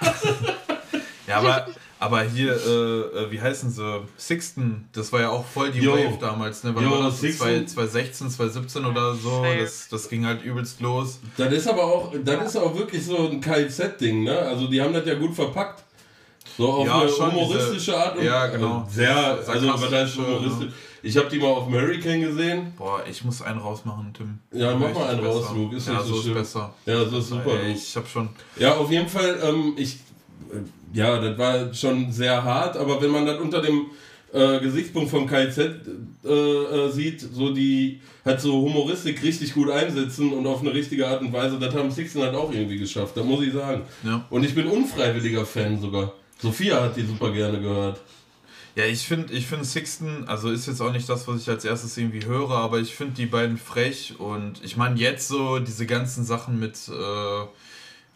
Ja, 1.26 1.36
aber, 1.38 1.68
aber 2.00 2.22
hier, 2.22 2.52
äh, 2.54 3.18
äh, 3.26 3.30
wie 3.30 3.40
heißen 3.40 3.70
sie? 3.70 4.00
Sixten, 4.16 4.88
das 4.92 5.12
war 5.12 5.20
ja 5.20 5.28
auch 5.30 5.44
voll 5.46 5.70
die 5.70 5.78
Jo. 5.78 5.92
Wave 5.92 6.18
damals, 6.20 6.64
ne? 6.64 6.74
Wann 6.74 6.82
Jo, 6.82 6.90
war 6.90 7.02
das? 7.04 7.20
So 7.20 7.26
Sixten. 7.28 7.44
2- 7.46 7.66
2016, 7.66 8.30
2017 8.30 8.84
oder 8.84 9.14
so. 9.14 9.44
Das, 9.44 9.86
das 9.88 10.08
ging 10.08 10.26
halt 10.26 10.42
übelst 10.42 10.80
los. 10.80 11.20
Das 11.36 11.52
ist 11.52 11.68
aber 11.68 11.84
auch, 11.84 12.12
das 12.24 12.46
ist 12.46 12.56
auch 12.56 12.76
wirklich 12.76 13.04
so 13.04 13.28
ein 13.30 13.40
KZ-Ding, 13.40 14.24
ne? 14.24 14.36
Also 14.40 14.66
die 14.66 14.82
haben 14.82 14.92
das 14.92 15.06
ja 15.06 15.14
gut 15.14 15.32
verpackt. 15.36 15.84
So 16.56 16.68
auf 16.72 16.86
Ja, 16.86 17.00
eine 17.02 17.08
schon, 17.10 17.30
humoristische 17.32 17.78
diese- 17.92 17.96
Art. 17.96 18.16
Und, 18.16 18.24
ja, 18.24 18.46
genau. 18.48 18.88
Sehr, 18.90 19.16
also 19.16 19.44
Sarkastische, 19.44 20.26
humoristisch? 20.26 20.66
ne? 20.68 20.72
Ich 21.02 21.16
habe 21.16 21.28
die 21.28 21.38
mal 21.38 21.46
auf 21.48 21.70
Hurricane 21.70 22.20
gesehen. 22.20 22.72
Boah, 22.76 23.02
ich 23.08 23.24
muss 23.24 23.42
einen 23.42 23.58
rausmachen, 23.58 24.12
Tim. 24.12 24.38
Ja, 24.52 24.74
mach 24.76 24.92
mal 24.92 25.08
einen 25.08 25.24
raus, 25.24 25.46
Luke. 25.54 25.76
Ist 25.76 25.88
ja, 25.88 25.94
nicht 25.94 26.02
so 26.02 26.08
so 26.08 26.16
ist 26.16 26.22
schlimm. 26.24 26.34
besser. 26.34 26.74
Ja, 26.86 27.04
das 27.04 27.12
ist 27.12 27.28
super. 27.28 27.60
Ey, 27.62 27.72
ich 27.72 27.96
hab 27.96 28.06
schon. 28.08 28.28
Ja, 28.58 28.76
auf 28.76 28.90
jeden 28.90 29.08
Fall, 29.08 29.38
ähm, 29.42 29.74
ich, 29.76 29.98
ja, 30.92 31.20
das 31.20 31.38
war 31.38 31.74
schon 31.74 32.12
sehr 32.12 32.42
hart, 32.42 32.76
aber 32.76 33.00
wenn 33.00 33.10
man 33.10 33.24
das 33.26 33.38
unter 33.40 33.62
dem 33.62 33.86
äh, 34.32 34.60
Gesichtspunkt 34.60 35.10
vom 35.10 35.26
KZ 35.26 35.58
äh, 36.24 36.28
äh, 36.28 36.90
sieht, 36.90 37.20
so 37.20 37.52
die 37.52 38.00
halt 38.24 38.40
so 38.40 38.52
Humoristik 38.60 39.22
richtig 39.22 39.54
gut 39.54 39.70
einsetzen 39.70 40.32
und 40.32 40.46
auf 40.46 40.60
eine 40.60 40.72
richtige 40.72 41.08
Art 41.08 41.20
und 41.22 41.32
Weise, 41.32 41.58
das 41.58 41.74
haben 41.74 41.90
Sixten 41.90 42.22
halt 42.22 42.34
auch 42.34 42.52
irgendwie 42.52 42.78
geschafft, 42.78 43.16
das 43.16 43.24
muss 43.24 43.42
ich 43.42 43.52
sagen. 43.52 43.82
Ja. 44.04 44.24
Und 44.30 44.44
ich 44.44 44.54
bin 44.54 44.66
unfreiwilliger 44.66 45.44
Fan 45.44 45.80
sogar. 45.80 46.12
Sophia 46.38 46.82
hat 46.82 46.96
die 46.96 47.02
super 47.02 47.32
gerne 47.32 47.60
gehört. 47.60 48.00
Ja, 48.80 48.86
ich 48.86 49.06
finde 49.06 49.34
ich 49.34 49.46
find 49.46 49.66
Sixten, 49.66 50.24
also 50.26 50.50
ist 50.50 50.66
jetzt 50.66 50.80
auch 50.80 50.90
nicht 50.90 51.06
das, 51.06 51.28
was 51.28 51.42
ich 51.42 51.50
als 51.50 51.66
erstes 51.66 51.98
irgendwie 51.98 52.24
höre, 52.24 52.52
aber 52.52 52.78
ich 52.78 52.94
finde 52.94 53.12
die 53.12 53.26
beiden 53.26 53.58
frech 53.58 54.14
und 54.18 54.64
ich 54.64 54.78
meine 54.78 54.98
jetzt 54.98 55.28
so 55.28 55.58
diese 55.58 55.84
ganzen 55.84 56.24
Sachen 56.24 56.58
mit 56.58 56.88
äh, 56.88 57.46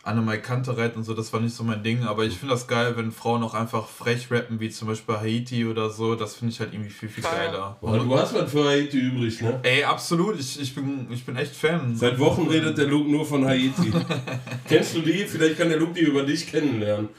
Annemai 0.05 0.39
Kantereit 0.39 0.97
und 0.97 1.05
so, 1.05 1.13
das 1.13 1.35
war 1.35 1.41
nicht 1.41 1.55
so 1.55 1.65
mein 1.65 1.83
Ding, 1.83 2.05
aber 2.05 2.25
ich 2.25 2.39
finde 2.39 2.55
das 2.55 2.67
geil, 2.67 2.95
wenn 2.97 3.13
Frauen 3.13 3.43
auch 3.43 3.53
einfach 3.53 3.89
frech 3.89 4.31
rappen, 4.31 4.59
wie 4.59 4.71
zum 4.71 4.89
Beispiel 4.89 5.17
Haiti 5.17 5.67
oder 5.67 5.91
so, 5.91 6.15
das 6.15 6.37
finde 6.37 6.55
ich 6.55 6.61
halt 6.61 6.73
irgendwie 6.73 6.91
viel, 6.91 7.11
viel 7.11 7.25
geiler. 7.25 7.77
Boah, 7.83 7.99
du 7.99 8.19
hast 8.19 8.35
was 8.35 8.51
für 8.51 8.65
Haiti 8.65 9.01
übrig, 9.01 9.43
ne? 9.43 9.61
Ey, 9.65 9.85
absolut, 9.85 10.41
ich, 10.41 10.59
ich, 10.59 10.75
bin, 10.75 11.09
ich 11.11 11.27
bin 11.27 11.37
echt 11.37 11.55
Fan. 11.55 11.95
Seit 11.95 12.19
Wochen 12.19 12.49
redet 12.49 12.79
der 12.79 12.87
Luke 12.87 13.11
nur 13.11 13.27
von 13.27 13.45
Haiti. 13.45 13.93
Kennst 14.69 14.97
du 14.97 15.03
die? 15.03 15.27
Vielleicht 15.27 15.59
kann 15.59 15.69
der 15.69 15.79
Luke 15.79 15.93
die 15.93 16.07
über 16.07 16.23
dich 16.23 16.51
kennenlernen. 16.51 17.11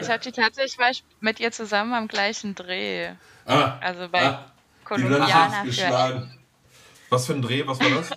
Ich 0.00 0.08
habe 0.08 0.18
die 0.20 0.32
tatsächlich 0.32 0.78
war 0.78 0.90
ich 0.90 1.04
mit 1.20 1.40
ihr 1.40 1.52
zusammen 1.52 1.94
am 1.94 2.08
gleichen 2.08 2.54
Dreh. 2.54 3.12
Ah, 3.44 3.78
Also 3.80 4.08
bei 4.08 4.24
ah 4.26 4.52
Kolumbianer 4.84 5.64
für. 5.64 6.28
Was 7.10 7.26
für 7.26 7.34
ein 7.34 7.42
Dreh, 7.42 7.66
was 7.66 7.80
war 7.80 7.90
das? 7.90 8.10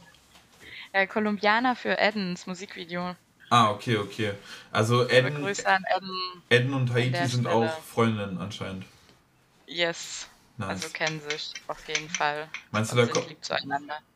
äh, 0.93 1.07
Kolumbianer 1.07 1.75
für 1.75 1.97
Eddens 1.97 2.47
Musikvideo. 2.47 3.15
ah, 3.49 3.71
okay, 3.71 3.97
okay. 3.97 4.33
Also 4.71 5.09
Eden, 5.09 5.45
Edden. 5.45 6.43
Eden 6.49 6.73
und 6.73 6.93
Haiti 6.93 7.25
sind 7.27 7.41
Stelle. 7.47 7.49
auch 7.55 7.79
Freundinnen 7.83 8.37
anscheinend. 8.39 8.85
Yes. 9.65 10.27
Nice. 10.57 10.69
Also 10.69 10.89
kennen 10.89 11.21
sich 11.21 11.53
auf 11.67 11.87
jeden 11.87 12.09
Fall. 12.09 12.47
Meinst 12.71 12.91
du, 12.91 12.97
da 12.97 13.05
sind 13.05 13.13
kommt, 13.13 13.35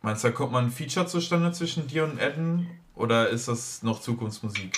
meinst 0.01 0.23
du, 0.23 0.27
da 0.27 0.33
kommt 0.33 0.51
mal 0.51 0.61
ein 0.61 0.71
Feature 0.71 1.07
zustande 1.07 1.53
zwischen 1.53 1.87
dir 1.87 2.03
und 2.03 2.19
Eden? 2.19 2.69
Oder 2.95 3.29
ist 3.29 3.47
das 3.47 3.81
noch 3.81 4.01
Zukunftsmusik? 4.01 4.77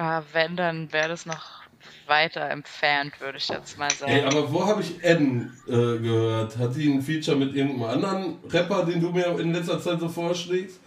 Ah, 0.00 0.22
wenn, 0.32 0.56
dann 0.56 0.90
wäre 0.94 1.10
das 1.10 1.26
noch 1.26 1.60
weiter 2.06 2.48
entfernt, 2.48 3.20
würde 3.20 3.36
ich 3.36 3.48
jetzt 3.48 3.76
mal 3.76 3.90
sagen. 3.90 4.10
Ey, 4.10 4.22
aber 4.22 4.50
wo 4.50 4.64
habe 4.64 4.80
ich 4.80 5.04
Eden 5.04 5.52
äh, 5.66 5.72
gehört? 5.72 6.56
Hat 6.56 6.74
die 6.74 6.90
ein 6.90 7.02
Feature 7.02 7.36
mit 7.36 7.54
irgendeinem 7.54 7.90
anderen 7.90 8.38
Rapper, 8.48 8.86
den 8.86 9.02
du 9.02 9.10
mir 9.10 9.38
in 9.38 9.52
letzter 9.52 9.78
Zeit 9.78 10.00
so 10.00 10.08
vorschlägst? 10.08 10.79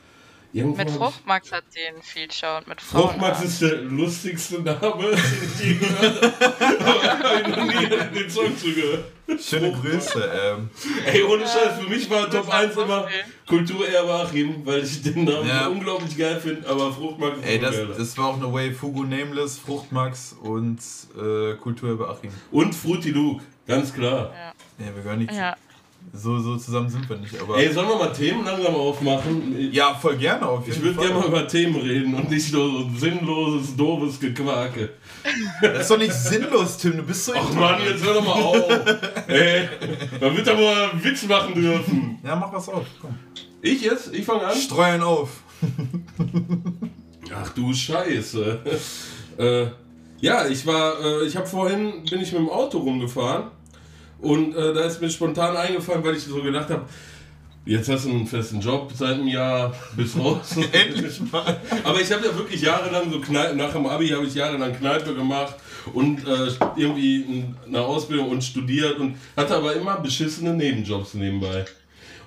Irgendwo 0.54 0.78
mit 0.78 0.92
Fruchtmax 0.92 1.52
hat 1.52 1.64
die 1.76 1.80
ein 1.88 2.02
Feature 2.04 2.60
und 2.60 2.68
mit 2.68 2.80
Frauen. 2.80 3.02
Fruchtmax 3.10 3.44
ist 3.44 3.62
der 3.64 3.76
lustigste 3.82 4.62
Name, 4.62 4.80
den 4.80 5.20
ich 5.60 5.66
je 5.66 5.74
gehört 5.76 6.22
habe. 6.22 6.80
Aber 6.86 7.02
ich 7.02 7.10
habe 7.10 7.50
noch 7.50 7.66
nie 8.14 8.20
den 8.20 8.30
Song 8.30 8.56
zugehört. 8.58 9.06
Schöne 9.42 9.72
Grüße. 9.72 10.32
Ähm, 10.58 10.70
Ey, 11.06 11.24
ohne 11.24 11.44
Scheiß, 11.44 11.80
für 11.82 11.90
mich 11.90 12.08
war 12.10 12.30
Top 12.30 12.46
Das 12.46 12.48
war 12.48 12.54
1 12.60 12.76
immer. 12.78 13.08
Kulturerbe 13.48 14.14
Achim, 14.14 14.64
weil 14.66 14.84
ich 14.84 15.02
den 15.02 15.24
Namen 15.24 15.48
Ja. 15.48 15.68
unglaublich 15.68 16.16
geil 16.18 16.40
finde, 16.40 16.70
aber 16.70 16.92
Fruchtmax 16.94 17.40
ist 17.40 17.46
ey, 17.46 17.60
das, 17.60 17.76
das 17.98 18.18
war 18.18 18.28
auch 18.28 18.36
eine 18.38 18.52
Wave. 18.54 18.74
Fugu 18.74 19.04
Nameless, 19.04 19.58
Fruchtmax 19.58 20.36
und 20.40 20.78
äh, 21.18 21.56
Kulturerbe 21.56 22.08
Achim. 22.10 22.32
Und 22.52 22.76
Fruity 22.76 23.10
Luke, 23.12 23.44
ganz 23.66 23.92
klar. 23.94 24.32
Ja. 24.80 24.86
Ja, 24.86 24.96
wir 24.96 25.02
gehören 25.02 25.20
nicht. 25.20 25.32
ja. 25.34 25.56
So, 26.12 26.40
so 26.40 26.58
zusammen 26.58 26.90
sind 26.90 27.10
wir 27.10 27.18
nicht. 27.18 27.40
Aber 27.42 27.58
Ey, 27.58 27.72
sollen 27.74 27.88
wir 27.88 27.96
mal 27.96 28.14
Themen 28.14 28.46
langsam 28.46 28.76
aufmachen? 28.76 29.72
ja, 29.72 29.96
voll 29.96 30.18
gerne 30.18 30.46
auf 30.48 30.66
jeden 30.68 30.78
Ich 30.78 30.84
würde 30.84 31.00
gerne 31.00 31.20
mal 31.20 31.28
über 31.28 31.48
Themen 31.48 31.76
reden 31.76 32.14
und 32.14 32.30
nicht 32.30 32.54
nur 32.54 32.70
so 32.70 32.90
sinnloses, 32.98 33.76
doofes 33.76 34.20
Gequake. 34.20 34.92
Das 35.62 35.82
ist 35.82 35.92
doch 35.92 35.98
nicht 35.98 36.14
sinnlos, 36.14 36.78
Tim. 36.78 36.98
Du 36.98 37.04
bist 37.04 37.26
so. 37.26 37.34
Ach 37.36 37.54
Mann, 37.54 37.82
jetzt 37.84 38.04
hör 38.06 38.14
doch 38.14 38.24
mal 38.26 38.34
auf. 38.34 39.28
Ey, 39.28 39.70
man 40.22 40.38
wird 40.38 40.48
doch 40.48 40.56
mal 40.56 40.90
einen 40.92 41.04
Witz 41.04 41.26
machen 41.26 41.56
dürfen. 41.56 42.20
Ja, 42.24 42.36
mach 42.36 42.54
was 42.54 42.70
auf. 42.70 42.86
Komm. 43.02 43.16
Ich 43.62 43.82
jetzt? 43.82 44.14
Ich 44.14 44.26
fange 44.26 44.46
an? 44.46 44.56
Streuen 44.56 45.02
auf. 45.02 45.30
Ach 47.34 47.50
du 47.54 47.74
Scheiße. 47.74 48.60
äh, 49.38 49.66
ja, 50.20 50.48
ich 50.48 50.66
war, 50.66 51.00
äh, 51.02 51.26
ich 51.26 51.36
habe 51.36 51.48
vorhin, 51.48 52.04
bin 52.10 52.22
ich 52.22 52.32
mit 52.32 52.42
dem 52.42 52.50
Auto 52.50 52.78
rumgefahren 52.80 53.46
und 54.24 54.56
äh, 54.56 54.74
da 54.74 54.86
ist 54.86 55.02
mir 55.02 55.10
spontan 55.10 55.56
eingefallen, 55.56 56.04
weil 56.04 56.16
ich 56.16 56.24
so 56.24 56.42
gedacht 56.42 56.70
habe, 56.70 56.86
jetzt 57.66 57.90
hast 57.90 58.06
du 58.06 58.10
einen 58.10 58.26
festen 58.26 58.62
Job 58.62 58.90
seit 58.96 59.16
einem 59.16 59.28
Jahr, 59.28 59.76
bis 59.98 60.18
raus. 60.18 60.56
Endlich 60.72 61.20
mal. 61.32 61.60
Aber 61.84 62.00
ich 62.00 62.10
habe 62.12 62.26
ja 62.26 62.36
wirklich 62.36 62.62
jahrelang 62.62 63.12
so 63.12 63.20
Kneipe, 63.20 63.56
nach 63.56 63.74
dem 63.74 63.86
Abi 63.86 64.08
habe 64.08 64.26
ich 64.26 64.34
jahrelang 64.34 64.74
Kneipe 64.74 65.14
gemacht 65.14 65.56
und 65.94 66.26
äh, 66.26 66.48
irgendwie 66.78 67.46
eine 67.68 67.82
Ausbildung 67.82 68.30
und 68.30 68.44
studiert 68.44 68.98
und 68.98 69.18
hatte 69.36 69.56
aber 69.56 69.76
immer 69.76 69.98
beschissene 69.98 70.54
Nebenjobs 70.54 71.16
nebenbei. 71.16 71.66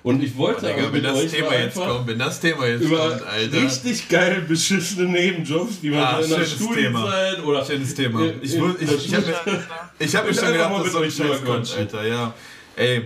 Und 0.07 0.23
ich 0.23 0.37
wollte 0.37 0.71
aber 0.73 0.83
wenn 0.83 0.91
mit 0.91 1.05
das 1.05 1.17
euch 1.17 1.31
Thema 1.31 1.53
jetzt 1.53 1.75
kommt, 1.75 2.07
wenn 2.07 2.19
das 2.19 2.39
Thema 2.39 2.65
jetzt 2.65 2.81
über 2.83 2.97
kommt, 3.09 3.23
Alter. 3.27 3.61
richtig 3.61 4.07
geil 4.09 4.45
beschissene 4.47 5.09
Nebenjobs, 5.09 5.81
die 5.81 5.89
man 5.89 5.99
Ah, 5.99 6.19
in 6.19 6.29
der 6.29 6.45
Studienzeit 6.45 7.43
oder 7.43 7.65
Schönes 7.65 7.93
Thema. 7.93 8.21
in- 8.25 8.41
Ich, 8.41 8.55
in 8.55 8.75
ich, 8.79 8.91
ich, 8.91 9.05
ich 9.07 9.15
habe 9.15 9.63
ich 9.99 10.15
hab 10.15 10.25
mir 10.25 10.33
schon 10.33 10.51
gedacht, 10.53 10.85
dass 10.85 10.91
so 10.93 10.99
ein 10.99 11.11
Scheiß 11.11 11.43
kommt. 11.43 11.75
Alter, 11.77 12.07
ja. 12.07 12.33
Ey, 12.75 13.05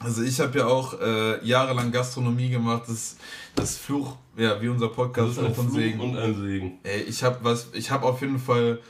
also 0.00 0.22
ich 0.22 0.38
habe 0.40 0.58
ja 0.58 0.66
auch 0.66 1.00
äh, 1.00 1.44
jahrelang 1.46 1.90
Gastronomie 1.92 2.50
gemacht. 2.50 2.82
Das, 2.88 3.16
das 3.54 3.76
Fluch, 3.76 4.16
ja, 4.36 4.60
wie 4.60 4.68
unser 4.68 4.86
Das 4.88 4.96
Podcast 4.96 5.32
ist 5.32 5.38
ein 5.38 5.54
Fluch 5.54 5.70
Segen. 5.74 6.00
und 6.00 6.16
ein 6.16 6.34
Segen. 6.40 6.78
Ey, 6.82 7.02
ich 7.02 7.22
habe 7.22 7.38
was, 7.42 7.68
ich 7.74 7.90
habe 7.90 8.06
auf 8.06 8.20
jeden 8.20 8.38
Fall 8.38 8.80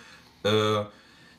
äh, 0.44 0.50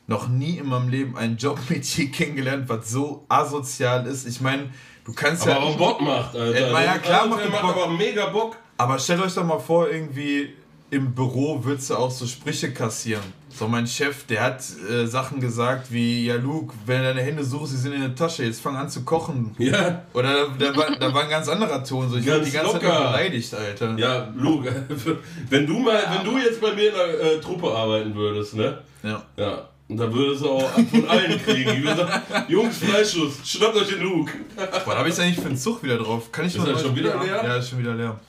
noch 0.06 0.28
nie 0.28 0.58
in 0.58 0.66
meinem 0.66 0.88
Leben 0.88 1.16
ein 1.16 1.36
Jobmetier 1.36 2.10
kennengelernt, 2.12 2.68
was 2.68 2.90
so 2.90 3.24
asozial 3.28 4.06
ist. 4.06 4.26
Ich 4.26 4.40
meine, 4.40 4.70
du 5.10 5.14
kannst 5.14 5.42
Aber 5.42 5.52
ja. 5.52 5.58
auch 5.58 5.76
Bock 5.76 6.00
macht, 6.00 6.36
Alter. 6.36 6.70
Na 6.72 6.84
ja, 6.84 6.98
klar 6.98 7.22
Also, 7.22 7.34
macht 7.36 7.50
macht 7.50 7.62
Bock. 7.62 7.76
aber 7.76 7.88
mega 7.88 8.26
Bock. 8.26 8.56
Aber 8.78 8.98
stellt 8.98 9.20
euch 9.22 9.34
doch 9.34 9.44
mal 9.44 9.58
vor, 9.58 9.88
irgendwie 9.90 10.54
im 10.90 11.14
Büro 11.14 11.62
würdest 11.62 11.90
du 11.90 11.96
auch 11.96 12.10
so 12.10 12.26
Sprüche 12.26 12.72
kassieren. 12.72 13.22
So, 13.48 13.68
mein 13.68 13.86
Chef, 13.86 14.24
der 14.26 14.42
hat 14.42 14.62
äh, 14.90 15.06
Sachen 15.06 15.40
gesagt 15.40 15.92
wie, 15.92 16.26
ja 16.26 16.34
Luke, 16.36 16.72
wenn 16.86 16.98
du 16.98 17.04
deine 17.08 17.20
Hände 17.22 17.44
suchst, 17.44 17.72
sie 17.72 17.78
sind 17.78 17.92
in 17.92 18.00
der 18.00 18.14
Tasche, 18.14 18.44
jetzt 18.44 18.60
fang 18.60 18.76
an 18.76 18.88
zu 18.88 19.04
kochen. 19.04 19.54
Ja, 19.58 20.02
Oder 20.14 20.48
da, 20.58 20.70
da, 20.72 20.76
war, 20.76 20.96
da 20.98 21.12
war 21.14 21.24
ein 21.24 21.30
ganz 21.30 21.48
anderer 21.48 21.84
Ton, 21.84 22.08
so 22.08 22.16
ich 22.16 22.26
Ganz 22.26 22.44
die 22.46 22.52
ganze 22.52 22.72
Zeit 22.72 22.82
locker. 22.82 22.98
beleidigt, 22.98 23.54
Alter. 23.54 23.96
ja, 23.98 24.28
Luke, 24.36 24.86
wenn 25.50 25.66
du 25.66 25.78
mal, 25.80 26.00
wenn 26.10 26.24
du 26.32 26.38
jetzt 26.38 26.60
bei 26.60 26.72
mir 26.74 26.88
in 26.88 26.94
der 26.94 27.20
äh, 27.34 27.40
Truppe 27.40 27.68
arbeiten 27.72 28.14
würdest, 28.14 28.54
ne? 28.54 28.78
Ja. 29.02 29.22
Ja. 29.36 29.68
Und 29.90 29.96
da 29.96 30.12
würdest 30.12 30.44
du 30.44 30.50
auch 30.50 30.70
von 30.70 31.08
allen 31.08 31.42
kriegen. 31.42 31.74
Die 31.74 31.82
würden 31.82 31.96
sagen, 31.98 32.22
Jungs, 32.46 32.78
Freischuss, 32.78 33.32
schnappt 33.44 33.74
euch 33.76 33.88
den 33.88 34.00
Luke. 34.02 34.30
Was 34.56 34.86
habe 34.96 35.08
ich 35.08 35.18
eigentlich 35.20 35.40
für 35.40 35.46
einen 35.48 35.56
Zug 35.58 35.82
wieder 35.82 35.98
drauf? 35.98 36.30
Kann 36.30 36.46
ich 36.46 36.54
Ist 36.54 36.64
noch 36.64 36.72
mal- 36.72 36.78
schon 36.80 36.94
wieder 36.94 37.20
leer? 37.24 37.42
Ja, 37.44 37.56
ist 37.56 37.70
schon 37.70 37.80
wieder 37.80 37.94
leer. 37.94 38.20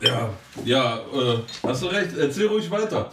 Ja, 0.00 0.30
ja, 0.64 0.96
äh, 0.98 1.38
hast 1.66 1.82
du 1.82 1.86
recht, 1.88 2.16
erzähl 2.16 2.46
ruhig 2.46 2.70
weiter. 2.70 3.10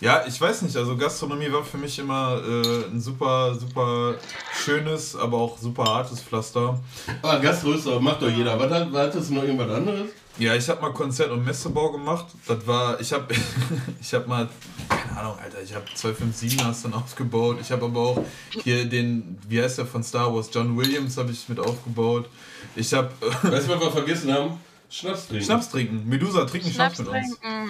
Ja, 0.00 0.24
ich 0.26 0.38
weiß 0.38 0.62
nicht, 0.62 0.76
also 0.76 0.96
Gastronomie 0.96 1.50
war 1.52 1.62
für 1.64 1.78
mich 1.78 1.98
immer 1.98 2.40
äh, 2.46 2.90
ein 2.92 3.00
super, 3.00 3.54
super 3.54 4.16
schönes, 4.52 5.14
aber 5.16 5.38
auch 5.38 5.56
super 5.56 5.84
hartes 5.84 6.20
Pflaster. 6.20 6.78
Ah, 7.22 7.36
Gaströster, 7.38 8.00
macht 8.00 8.20
doch 8.20 8.28
jeder. 8.30 8.58
Was 8.58 8.70
hat, 8.70 8.88
hattest 8.92 9.30
du 9.30 9.34
noch 9.34 9.44
irgendwas 9.44 9.70
anderes? 9.70 10.08
Ja, 10.38 10.54
ich 10.54 10.68
habe 10.68 10.80
mal 10.80 10.92
Konzert- 10.92 11.30
und 11.30 11.44
Messebau 11.44 11.92
gemacht. 11.92 12.26
Das 12.46 12.66
war, 12.66 13.00
ich 13.00 13.12
habe 13.12 13.32
ich 14.00 14.12
hab 14.14 14.26
mal, 14.26 14.48
keine 14.88 15.20
Ahnung, 15.20 15.38
Alter, 15.42 15.62
ich 15.62 15.74
habe 15.74 15.84
257 15.94 16.64
hast 16.64 16.84
dann 16.84 16.94
aufgebaut. 16.94 17.58
Ich 17.60 17.70
habe 17.70 17.84
aber 17.84 18.00
auch 18.00 18.24
hier 18.50 18.84
den, 18.84 19.38
wie 19.48 19.62
heißt 19.62 19.78
der 19.78 19.86
von 19.86 20.02
Star 20.02 20.34
Wars, 20.34 20.50
John 20.52 20.76
Williams 20.76 21.16
habe 21.16 21.30
ich 21.30 21.48
mit 21.48 21.60
aufgebaut. 21.60 22.28
Ich 22.74 22.92
habe 22.92 23.10
Weißt 23.20 23.68
du, 23.68 23.72
was 23.72 23.80
wir 23.80 23.90
vergessen 23.92 24.32
haben? 24.32 24.60
Schnaps 24.90 25.28
trinken. 25.28 25.44
Schnaps 25.44 25.68
trinken. 25.70 26.08
Medusa, 26.08 26.44
trinken 26.44 26.70
Schnaps, 26.72 26.96
Schnaps 26.96 26.98
mit 27.12 27.22
uns. 27.22 27.38
trinken. 27.40 27.68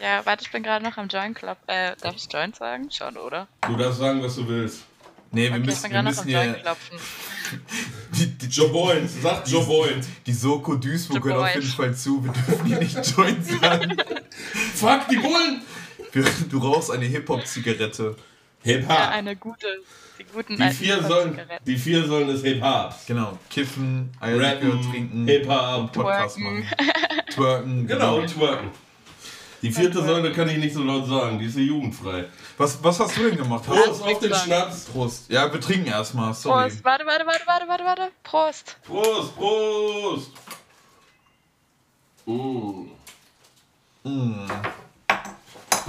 Ja, 0.00 0.26
warte, 0.26 0.42
ich 0.44 0.50
bin 0.50 0.64
gerade 0.64 0.84
noch 0.84 0.96
am 0.96 1.06
Joint 1.06 1.36
Club. 1.36 1.58
Äh, 1.68 1.94
darf 2.00 2.16
ich 2.16 2.26
Joint 2.32 2.56
sagen? 2.56 2.90
Schon, 2.90 3.16
oder? 3.16 3.46
Du 3.68 3.76
darfst 3.76 4.00
sagen, 4.00 4.20
was 4.22 4.34
du 4.34 4.48
willst. 4.48 4.82
Nee, 5.32 5.44
wir 5.44 5.50
Okay, 5.56 5.60
müssen, 5.66 5.82
wir 5.84 5.88
gerade 5.90 6.10
noch 6.10 6.18
am 6.18 6.24
müssen 6.26 6.28
hier, 6.28 6.52
klopfen. 6.54 6.98
die, 8.18 8.26
die, 8.26 8.46
Joe 8.46 8.68
Boynt, 8.68 9.10
sag 9.10 9.46
Joe 9.48 9.64
Boynt. 9.64 10.06
die 10.26 10.32
Soko 10.32 10.74
Duisburg 10.76 11.22
The 11.22 11.28
hört 11.30 11.38
auf 11.42 11.54
jeden 11.54 11.66
Fall 11.66 11.94
zu. 11.94 12.24
Wir 12.24 12.32
dürfen 12.32 12.66
hier 12.66 12.78
nicht 12.78 13.16
Joint 13.16 13.44
sagen. 13.46 13.96
Fuck, 14.74 15.08
die 15.10 15.16
Bullen! 15.16 15.62
Wir- 16.12 16.24
Du 16.50 16.58
rauchst 16.58 16.90
eine 16.90 17.06
Hip-Hop-Zigarette. 17.06 18.16
Hip 18.64 18.82
Ja, 18.88 19.06
Hop. 19.06 19.12
eine 19.14 19.34
gute. 19.36 19.66
Die 20.18 20.24
guten 20.24 20.56
Die 20.56 20.70
vier 20.70 21.02
sollen, 21.02 21.40
die 21.66 21.76
vier 21.76 22.04
sollen 22.06 22.28
des 22.28 22.42
Hip 22.42 22.62
Hops. 22.62 23.06
Genau. 23.06 23.38
Kiffen, 23.50 24.10
Eierlikör 24.20 24.74
Rappen, 24.74 24.90
trinken, 24.90 25.26
Hip 25.26 25.48
Hop. 25.48 25.92
Podcast 25.92 26.36
Twerken. 26.36 26.60
machen. 26.60 27.24
Twerken. 27.34 27.86
Genau, 27.86 28.18
und 28.18 28.26
twerken. 28.28 28.70
Die 29.62 29.70
vierte 29.70 30.04
Säule 30.04 30.32
kann 30.32 30.48
ich 30.48 30.58
nicht 30.58 30.74
so 30.74 30.82
laut 30.82 31.06
sagen, 31.06 31.38
die 31.38 31.46
ist 31.46 31.56
ja 31.56 31.62
jugendfrei. 31.62 32.24
Was, 32.58 32.82
was 32.82 32.98
hast 32.98 33.16
du 33.16 33.22
denn 33.22 33.36
gemacht? 33.36 33.64
Prost 33.64 34.02
auf 34.02 34.18
den 34.18 34.34
Schnaps. 34.34 34.86
Prost. 34.86 35.30
Ja, 35.30 35.52
wir 35.52 35.60
trinken 35.60 35.86
erstmal, 35.86 36.34
sorry. 36.34 36.68
Prost. 36.68 36.84
Warte, 36.84 37.06
warte, 37.06 37.24
warte, 37.24 37.46
warte, 37.46 37.68
warte, 37.68 37.84
warte. 37.84 38.12
Prost. 38.24 38.76
Prost, 38.84 39.36
Prost. 39.36 40.30
Mm. 42.26 42.88
Mm. 44.02 44.46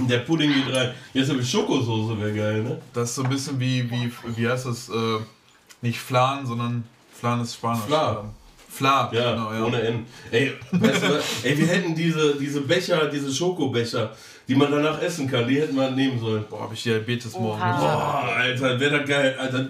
Der 0.06 0.18
Pudding 0.18 0.52
geht 0.52 0.74
rein. 0.74 0.94
Jetzt 1.12 1.30
habe 1.30 1.40
ich 1.40 1.50
Schokosoße, 1.50 2.20
wäre 2.20 2.32
geil, 2.32 2.62
ne? 2.62 2.80
Das 2.92 3.10
ist 3.10 3.16
so 3.16 3.24
ein 3.24 3.30
bisschen 3.30 3.58
wie, 3.58 3.90
wie, 3.90 4.12
wie 4.36 4.48
heißt 4.48 4.66
das? 4.66 4.88
Äh, 4.88 5.18
nicht 5.82 5.98
Flan, 5.98 6.46
sondern 6.46 6.84
Flan 7.12 7.40
ist 7.40 7.54
Spanisch. 7.54 7.84
Fla. 7.86 8.24
Fla, 8.74 9.10
Ja, 9.12 9.32
genau, 9.34 9.52
ja. 9.52 9.64
ohne 9.64 9.80
N. 9.82 10.06
Ey, 10.30 10.52
weißt 10.72 11.02
du 11.02 11.14
was? 11.14 11.24
Ey, 11.44 11.56
wir 11.56 11.66
hätten 11.66 11.94
diese, 11.94 12.34
diese 12.36 12.60
Becher, 12.62 13.06
diese 13.06 13.32
Schokobecher, 13.32 14.10
die 14.48 14.54
man 14.56 14.70
danach 14.72 15.00
essen 15.00 15.30
kann, 15.30 15.46
die 15.46 15.60
hätten 15.60 15.76
wir 15.76 15.90
nehmen 15.90 16.18
sollen. 16.18 16.44
Boah, 16.50 16.62
hab 16.62 16.72
ich 16.72 16.82
Diabetes 16.82 17.32
morgen. 17.34 17.60
Oha. 17.60 17.76
Boah, 17.78 18.34
Alter, 18.36 18.80
wäre 18.80 18.98
das 18.98 19.08
geil. 19.08 19.36
Alter, 19.38 19.68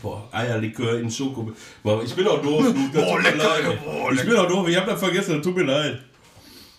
boah, 0.00 0.26
Eierlikör 0.32 0.98
in 0.98 1.10
Schoko. 1.10 1.52
Boah, 1.82 2.02
ich 2.02 2.14
bin 2.14 2.26
auch 2.26 2.40
doof, 2.40 2.64
Luke. 2.64 2.78
das 2.94 3.04
Boah, 3.04 3.16
tut 3.16 3.22
mir 3.24 3.30
lecker, 3.32 3.48
leid. 3.48 3.62
ja, 3.64 3.72
boah, 3.84 4.12
Ich 4.12 4.24
bin 4.24 4.36
auch 4.36 4.48
doof, 4.48 4.68
ich 4.68 4.76
hab 4.76 4.86
das 4.86 4.98
vergessen, 5.00 5.34
das 5.36 5.42
tut 5.44 5.56
mir 5.56 5.64
leid. 5.64 5.98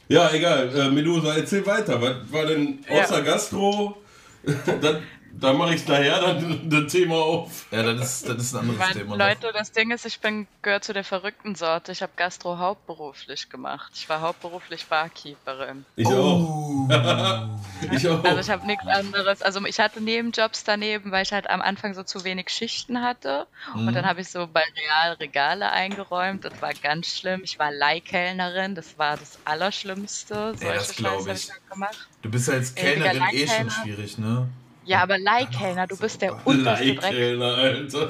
Ja, 0.10 0.32
egal. 0.34 0.70
Äh, 0.76 0.90
Medusa, 0.90 1.36
erzähl 1.36 1.66
weiter. 1.66 2.02
Was 2.02 2.16
war 2.32 2.46
denn 2.46 2.80
außer 2.90 3.22
Gastro? 3.22 3.98
dann 4.82 4.98
dann 5.34 5.58
mache 5.58 5.76
ich 5.76 5.88
nachher 5.88 6.20
dann 6.22 6.70
das 6.70 6.92
Thema 6.92 7.16
auf. 7.16 7.66
Ja, 7.72 7.84
das 7.84 8.22
ist, 8.22 8.30
das 8.30 8.38
ist 8.38 8.54
ein 8.56 8.62
anderes 8.62 8.80
Weil, 8.80 8.94
Thema. 8.94 9.18
noch. 9.18 9.28
Leute, 9.28 9.52
das 9.54 9.72
Ding 9.72 9.92
ist, 9.92 10.06
ich 10.06 10.20
bin 10.20 10.48
gehört 10.62 10.84
zu 10.84 10.94
der 10.94 11.04
verrückten 11.04 11.56
Sorte. 11.56 11.92
Ich 11.92 12.02
habe 12.02 12.12
Gastro 12.16 12.58
hauptberuflich 12.58 13.50
gemacht. 13.50 13.92
Ich 13.96 14.10
war 14.10 14.22
hauptberuflich 14.22 14.86
Barkeeperin. 14.88 15.86
Ich 15.96 16.08
Oh. 16.08 16.88
Ich 17.92 18.08
auch. 18.08 18.24
Also 18.24 18.40
ich 18.40 18.50
habe 18.50 18.66
nichts 18.66 18.88
anderes. 18.88 19.42
Also 19.44 19.64
ich 19.66 19.80
hatte 19.80 20.02
Nebenjobs 20.02 20.64
daneben, 20.64 21.12
weil 21.12 21.24
ich 21.24 21.32
halt 21.32 21.48
am 21.50 21.62
Anfang 21.62 21.94
so 21.94 22.02
zu 22.04 22.24
wenig 22.24 22.50
Schichten 22.50 23.02
hatte. 23.04 23.46
Mhm. 23.76 23.88
Und 23.90 23.94
dann 23.94 24.06
habe 24.08 24.22
ich 24.22 24.30
so 24.30 24.48
bei 24.52 24.62
Real 24.62 25.14
Regale 25.14 25.70
eingeräumt. 25.72 26.44
Das 26.46 26.60
war 26.62 26.74
ganz 26.74 27.08
schlimm. 27.16 27.42
Ich 27.44 27.60
war 27.60 27.72
Leihkellnerin. 27.72 28.74
Das 28.74 28.98
war 28.98 29.18
das 29.18 29.38
Allerschlimmste. 29.46 30.56
Solche 30.58 30.74
das 30.74 30.96
glaub 30.96 31.14
Scheiße 31.20 31.30
hab 31.30 31.36
ich. 31.38 31.48
dann 31.48 31.58
gemacht. 31.70 32.08
Du 32.24 32.32
bist 32.32 32.48
ja 32.48 32.56
als 32.56 32.74
Kellnerin 32.74 33.24
eh 33.32 33.48
schon 33.48 33.70
schwierig, 33.70 34.18
ne? 34.18 34.48
Ja, 34.88 35.04
aber 35.04 35.20
Leihkellner, 35.20 35.86
du 35.86 35.98
bist 35.98 36.22
der 36.22 36.34
unterste 36.48 36.86
Dreck. 36.86 37.02
Leihkellner, 37.02 37.46
Alter. 37.56 38.10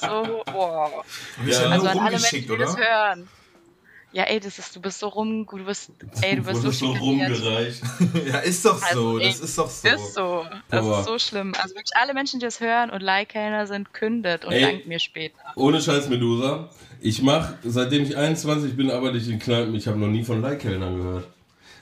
So, 0.00 0.42
boah. 0.52 1.04
Ja. 1.46 1.58
Also 1.70 1.86
an 1.88 1.98
alle 1.98 2.10
Menschen, 2.18 2.42
die 2.42 2.56
das 2.58 2.74
oder? 2.74 2.84
hören. 2.84 3.28
Ja, 4.10 4.24
ey, 4.24 4.40
das 4.40 4.58
ist, 4.58 4.74
du 4.74 4.80
bist 4.80 4.98
so 5.00 5.08
rum, 5.08 5.46
du 5.46 5.64
bist, 5.66 5.90
ey, 6.22 6.36
du 6.36 6.42
bist 6.42 6.62
so, 6.62 6.70
so 6.70 6.92
rumgereicht. 6.92 7.82
ja, 8.26 8.38
ist 8.38 8.64
doch 8.64 8.82
Also, 8.82 9.12
so. 9.12 9.18
ey, 9.18 9.26
Das 9.28 9.40
ist 9.40 9.58
doch 9.58 9.68
so. 9.70 9.88
Ist 9.88 10.14
so. 10.14 10.46
Das 10.70 10.80
Aber- 10.84 11.00
ist 11.00 11.06
so 11.06 11.18
schlimm. 11.18 11.52
Also 11.60 11.74
wirklich 11.74 11.94
alle 11.94 12.14
Menschen, 12.14 12.40
die 12.40 12.46
das 12.46 12.60
hören 12.60 12.88
und 12.90 13.02
Like-Kellner 13.02 13.66
sind, 13.66 13.92
kündet 13.92 14.46
und 14.46 14.52
Ey. 14.52 14.62
dankt 14.62 14.86
mir 14.86 14.98
später. 14.98 15.36
Ohne 15.56 15.80
Scheiß, 15.82 16.08
Medusa. 16.08 16.70
Ich 17.00 17.20
mach, 17.22 17.52
seitdem 17.64 18.02
ich 18.02 18.16
21 18.16 18.76
bin, 18.76 18.90
arbeite 18.90 19.18
ich 19.18 19.28
in 19.28 19.38
Kneipen. 19.38 19.74
Ich 19.74 19.86
habe 19.86 19.98
noch 19.98 20.08
nie 20.08 20.24
von 20.24 20.40
Leihkellnern 20.40 20.96
gehört. 20.96 21.28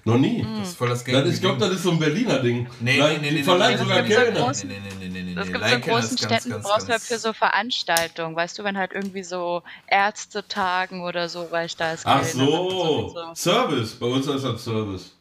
Noch 0.07 0.18
nie. 0.18 0.46
Das 0.61 0.68
ist 0.68 0.78
voll 0.78 0.88
das 0.88 1.02
Das, 1.02 1.26
ich 1.34 1.40
glaube, 1.40 1.59
das 1.59 1.70
ist 1.72 1.82
so 1.82 1.90
ein 1.90 1.98
Berliner 1.98 2.38
Ding. 2.38 2.68
Nee, 2.78 3.00
Leih- 3.00 3.14
nee, 3.14 3.18
nee, 3.22 3.28
die 3.30 3.34
nee, 3.38 3.42
verleihen 3.42 3.72
nee, 3.76 3.82
sogar 3.82 4.02
Kellner. 4.04 4.52
Nee, 4.52 4.64
nee, 5.00 5.09
nee, 5.09 5.22
nee, 5.22 5.34
Das 5.34 5.46
gibt 5.48 5.64
es 5.64 5.72
in 5.72 5.80
großen 5.80 6.16
ist 6.16 6.24
Städten, 6.24 6.50
ganz, 6.50 6.64
brauchst 6.64 6.86
du 6.86 6.92
halt 6.92 7.02
für 7.02 7.18
so 7.18 7.32
Veranstaltungen, 7.32 8.36
weißt 8.36 8.57
du, 8.57 8.62
wenn 8.62 8.78
halt 8.78 8.92
irgendwie 8.94 9.24
so 9.24 9.64
Ärztetagen 9.88 11.02
oder 11.02 11.28
so, 11.28 11.48
weil 11.50 11.66
ich 11.66 11.76
da 11.76 11.88
als 11.88 12.02
Ach 12.07 12.22
so. 12.22 13.12
Service. 13.34 13.94
Bei 13.96 14.07
uns 14.07 14.28
ist 14.28 14.44
das 14.44 14.64
Service. 14.64 15.12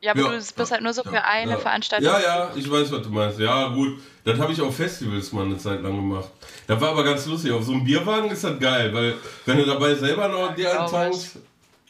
Ja, 0.00 0.10
aber 0.12 0.20
Ja, 0.22 0.28
du 0.30 0.44
bist 0.56 0.70
halt 0.72 0.82
nur 0.82 0.92
so 0.92 1.02
ja, 1.04 1.10
für 1.10 1.24
eine 1.24 1.52
Ja. 1.52 1.58
Veranstaltung. 1.58 2.10
Ja, 2.10 2.20
ja, 2.20 2.50
ich 2.56 2.68
weiß, 2.68 2.90
was 2.90 3.02
du 3.02 3.10
meinst. 3.10 3.38
Ja, 3.38 3.68
gut. 3.68 4.00
Das 4.24 4.38
habe 4.40 4.52
ich 4.52 4.60
auf 4.60 4.74
Festivals 4.74 5.30
mal 5.32 5.44
eine 5.44 5.56
Zeit 5.56 5.82
lang 5.82 5.94
gemacht. 5.94 6.28
Das 6.66 6.80
war 6.80 6.90
aber 6.90 7.04
ganz 7.04 7.26
lustig. 7.26 7.52
Auf 7.52 7.62
so 7.62 7.72
einem 7.72 7.84
Bierwagen 7.84 8.28
ist 8.30 8.42
das 8.42 8.58
geil, 8.58 8.92
weil 8.92 9.14
wenn 9.46 9.58
du 9.58 9.66
dabei 9.66 9.94
selber 9.94 10.26
noch 10.28 10.54
dir 10.56 10.70
glaub 10.70 10.86
antankst. 10.92 11.36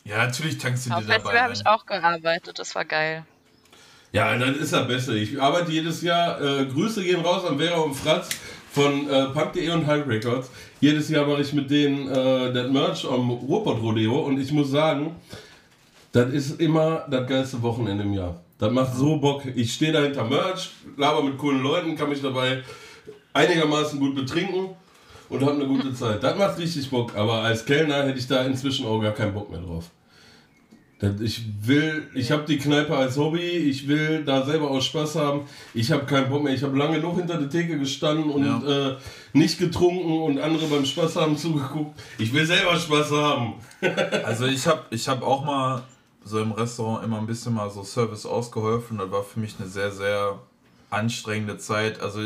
Ja, 0.05 0.19
natürlich 0.19 0.59
tankst 0.59 0.87
du 0.87 0.91
Auf 0.91 1.01
dir 1.01 1.07
dabei 1.07 1.15
Festival 1.21 1.41
habe 1.41 1.53
ich 1.53 1.67
auch 1.67 1.87
gearbeitet, 1.87 2.59
das 2.59 2.75
war 2.75 2.85
geil. 2.85 3.25
Ja, 4.13 4.37
das 4.37 4.57
ist 4.57 4.73
das 4.73 4.89
Beste. 4.89 5.17
Ich 5.17 5.41
arbeite 5.41 5.71
jedes 5.71 6.03
Jahr. 6.03 6.41
Äh, 6.41 6.67
Grüße 6.67 7.05
gehen 7.05 7.21
raus 7.21 7.45
an 7.45 7.59
Vera 7.59 7.79
und 7.79 7.95
Fratz 7.95 8.29
von 8.73 9.09
äh, 9.09 9.27
Punk.de 9.27 9.71
und 9.71 9.87
Hype 9.87 10.09
Records. 10.09 10.51
Jedes 10.81 11.09
Jahr 11.11 11.27
mache 11.27 11.43
ich 11.43 11.53
mit 11.53 11.71
denen 11.71 12.09
äh, 12.09 12.53
das 12.53 12.71
Merch 12.71 13.05
am 13.05 13.31
Ruhrpott 13.31 13.81
Rodeo 13.81 14.19
und 14.21 14.41
ich 14.41 14.51
muss 14.51 14.71
sagen, 14.71 15.15
das 16.13 16.33
ist 16.33 16.61
immer 16.61 17.07
das 17.09 17.29
geilste 17.29 17.63
Wochenende 17.63 18.03
im 18.03 18.15
Jahr. 18.15 18.41
Das 18.59 18.73
macht 18.73 18.95
so 18.95 19.17
Bock. 19.17 19.45
Ich 19.55 19.75
stehe 19.75 19.93
da 19.93 20.03
hinter 20.03 20.25
Merch, 20.25 20.71
laber 20.97 21.23
mit 21.23 21.39
coolen 21.39 21.63
Leuten, 21.63 21.97
kann 21.97 22.09
mich 22.09 22.21
dabei 22.21 22.63
einigermaßen 23.33 24.01
gut 24.01 24.17
betrinken 24.17 24.71
und 25.31 25.41
habe 25.43 25.53
eine 25.53 25.67
gute 25.67 25.95
Zeit. 25.95 26.23
Das 26.23 26.37
macht 26.37 26.59
richtig 26.59 26.91
Bock, 26.91 27.17
aber 27.17 27.35
als 27.43 27.65
Kellner 27.65 28.05
hätte 28.05 28.19
ich 28.19 28.27
da 28.27 28.43
inzwischen 28.45 28.85
auch 28.87 29.01
gar 29.01 29.13
keinen 29.13 29.33
Bock 29.33 29.51
mehr 29.51 29.61
drauf. 29.61 29.91
Ich 31.21 31.67
will, 31.67 32.09
ich 32.15 32.31
habe 32.31 32.45
die 32.45 32.59
Kneipe 32.59 32.95
als 32.95 33.17
Hobby, 33.17 33.41
ich 33.41 33.89
will 33.89 34.23
da 34.23 34.45
selber 34.45 34.71
auch 34.71 34.83
Spaß 34.83 35.17
haben. 35.17 35.43
Ich 35.73 35.91
habe 35.91 36.05
keinen 36.05 36.29
Bock 36.29 36.43
mehr. 36.43 36.53
Ich 36.53 36.63
habe 36.63 36.77
lange 36.77 37.01
genug 37.01 37.17
hinter 37.17 37.39
der 37.39 37.49
Theke 37.49 37.79
gestanden 37.79 38.29
und 38.29 38.69
äh, 38.69 38.97
nicht 39.33 39.59
getrunken 39.59 40.21
und 40.21 40.39
andere 40.39 40.67
beim 40.67 40.85
Spaß 40.85 41.17
haben 41.17 41.39
zugeguckt. 41.39 41.99
Ich 42.19 42.35
will 42.35 42.45
selber 42.45 42.77
Spaß 42.77 43.13
haben. 43.13 43.55
Also 44.25 44.45
ich 44.45 44.67
habe 44.67 44.83
ich 44.91 45.09
hab 45.09 45.23
auch 45.23 45.43
mal 45.43 45.83
so 46.23 46.39
im 46.39 46.53
Restaurant 46.53 47.03
immer 47.03 47.17
ein 47.17 47.27
bisschen 47.27 47.55
mal 47.55 47.71
so 47.71 47.83
Service 47.83 48.27
ausgeholfen. 48.27 48.99
Das 48.99 49.11
war 49.11 49.23
für 49.23 49.41
mich 49.41 49.55
eine 49.59 49.69
sehr, 49.69 49.91
sehr 49.91 50.39
anstrengende 50.91 51.57
Zeit. 51.57 52.01
Also 52.03 52.21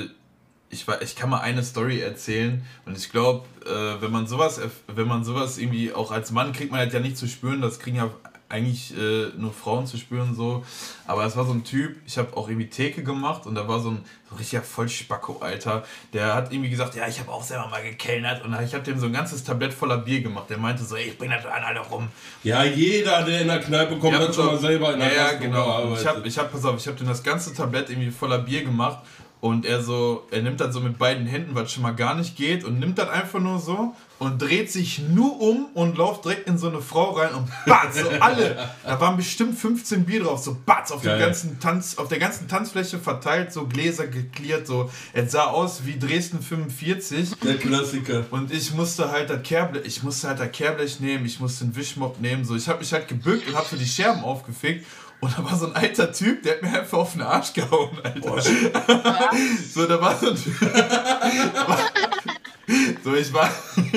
ich, 0.75 0.89
war, 0.89 1.01
ich 1.01 1.15
kann 1.15 1.31
mal 1.31 1.41
eine 1.41 1.63
Story 1.63 2.01
erzählen 2.01 2.63
und 2.85 2.99
ich 2.99 3.11
glaube, 3.11 3.47
äh, 3.65 4.03
wenn 4.03 4.11
man 4.11 4.27
sowas, 4.27 4.61
wenn 4.89 5.07
man 5.07 5.25
sowas 5.25 5.57
irgendwie 5.57 5.93
auch 5.93 6.11
als 6.11 6.33
Mann 6.33 6.53
kriegt 6.53 6.73
man 6.73 6.85
das 6.85 6.93
ja 6.93 7.01
nicht 7.01 7.17
zu 7.17 7.29
spüren, 7.29 7.63
das 7.63 7.79
kriegen 7.79 7.97
ja 7.97 8.11
eigentlich 8.49 8.97
äh, 8.97 9.31
nur 9.37 9.53
Frauen 9.53 9.87
zu 9.87 9.97
spüren 9.97 10.35
so. 10.35 10.65
Aber 11.07 11.25
es 11.25 11.37
war 11.37 11.45
so 11.45 11.53
ein 11.53 11.65
Typ, 11.65 11.97
ich 12.07 12.19
habe 12.19 12.37
auch 12.37 12.49
irgendwie 12.49 12.69
Theke 12.69 13.03
gemacht 13.03 13.47
und 13.47 13.55
da 13.55 13.67
war 13.67 13.81
so 13.81 13.91
ein, 13.91 14.05
so 14.29 14.35
ein 14.35 14.39
richtiger 14.39 14.63
Vollspacko, 14.63 15.39
Alter. 15.41 15.85
Der 16.13 16.35
hat 16.35 16.53
irgendwie 16.53 16.71
gesagt, 16.71 16.95
ja, 16.95 17.09
ich 17.09 17.19
habe 17.19 17.33
auch 17.33 17.43
selber 17.43 17.69
mal 17.69 17.83
gekellnert 17.83 18.45
und 18.45 18.55
ich 18.63 18.75
habe 18.75 18.85
dem 18.85 18.99
so 18.99 19.07
ein 19.07 19.13
ganzes 19.13 19.43
Tablett 19.45 19.73
voller 19.73 19.99
Bier 19.99 20.23
gemacht. 20.23 20.51
Der 20.51 20.59
meinte 20.59 20.85
so, 20.85 20.95
ey, 20.95 21.09
ich 21.09 21.19
bring 21.19 21.31
das 21.31 21.45
an 21.47 21.65
alle 21.65 21.81
rum. 21.81 22.09
Ja, 22.43 22.65
jeder, 22.65 23.23
der 23.23 23.41
in 23.41 23.49
der 23.49 23.61
Kneipe 23.61 23.99
kommt, 23.99 24.15
hat 24.15 24.27
pass 24.27 24.37
schon 24.37 24.47
mal 24.47 24.59
selber 24.59 24.93
in 24.93 25.01
der 25.01 25.15
Ja, 25.15 25.33
ja, 25.33 25.39
genau. 25.39 25.95
Ich 25.95 26.07
hab, 26.07 26.25
ich 26.25 26.39
hab, 26.39 26.53
pass 26.53 26.65
auf, 26.65 26.77
ich 26.77 26.87
hab 26.87 26.97
dem 26.97 27.09
das 27.09 27.23
ganze 27.23 27.53
Tablett 27.55 27.91
irgendwie 27.91 28.11
voller 28.11 28.39
Bier 28.39 28.63
gemacht 28.63 28.99
und 29.45 29.67
er 29.67 29.83
so, 29.83 30.27
er 30.31 30.41
nimmt 30.41 30.59
das 30.59 30.73
so 30.73 30.81
mit 30.81 30.97
beiden 30.97 31.27
Händen, 31.27 31.55
was 31.55 31.71
schon 31.71 31.83
mal 31.83 31.95
gar 31.95 32.15
nicht 32.15 32.35
geht 32.35 32.65
und 32.65 32.79
nimmt 32.79 32.97
das 32.97 33.11
einfach 33.11 33.41
nur 33.41 33.59
so 33.59 33.95
und 34.19 34.41
dreht 34.41 34.73
sich 34.73 35.01
nur 35.01 35.39
um 35.39 35.67
und 35.75 35.99
läuft 35.99 36.25
direkt 36.25 36.49
in 36.49 36.57
so 36.57 36.71
eine 36.71 36.81
Frau 36.81 37.11
rein 37.11 37.35
und 37.35 37.51
batz, 37.67 38.01
so 38.01 38.09
alle. 38.21 38.71
Da 38.85 38.99
waren 39.01 39.19
bestimmt 39.19 39.59
15 39.59 40.07
Bier 40.07 40.23
drauf, 40.23 40.43
so 40.43 40.57
batz 40.65 40.91
auf, 40.93 41.03
dem 41.03 41.09
Geil. 41.09 41.19
ganzen 41.19 41.61
Tanz, 41.61 41.99
auf 41.99 42.09
der 42.09 42.21
ganzen 42.21 42.49
Tanzfläche 42.49 42.99
verteilt, 42.99 43.53
so 43.53 43.67
Gläser 43.67 44.07
geklärt, 44.07 44.67
so. 44.67 44.91
Es 45.13 45.33
sah 45.33 45.49
aus 45.49 45.85
wie 45.85 45.99
Dresden 45.99 46.41
45. 46.41 47.33
der 47.45 47.59
Klassiker. 47.59 48.25
Und 48.31 48.51
ich 48.51 48.73
musste 48.73 49.11
halt 49.11 49.29
das 49.29 49.43
Kehrblech, 49.43 49.85
ich 49.85 50.03
musste 50.03 50.29
halt 50.29 50.41
das 50.41 50.53
Kehrblech 50.53 51.01
nehmen, 51.01 51.27
ich 51.27 51.39
musste 51.39 51.67
den 51.67 51.77
Wischmopp 51.77 52.19
nehmen, 52.19 52.47
so. 52.47 52.57
Ich 52.57 52.67
habe 52.67 52.79
mich 52.79 52.95
halt 52.95 53.09
gebückt 53.09 53.47
und 53.47 53.55
habe 53.55 53.67
so 53.71 53.77
die 53.77 53.85
Scherben 53.85 54.25
aufgefickt. 54.25 54.87
Und 55.21 55.39
da 55.39 55.45
war 55.45 55.57
so 55.57 55.67
ein 55.67 55.77
alter 55.77 56.13
Typ, 56.13 56.43
der 56.43 56.57
hat 56.57 56.63
mir 56.63 56.81
einfach 56.81 56.99
auf 56.99 57.13
den 57.13 57.23
Arsch 57.23 57.53
gehauen, 57.53 57.97
Alter. 58.03 58.41
so, 59.73 59.87
da 59.87 60.01
war 60.01 60.19
so 60.19 60.31
ein 60.31 60.37
Typ. 60.37 60.55
so, 63.05 63.15
ich 63.15 63.33
war. 63.33 63.51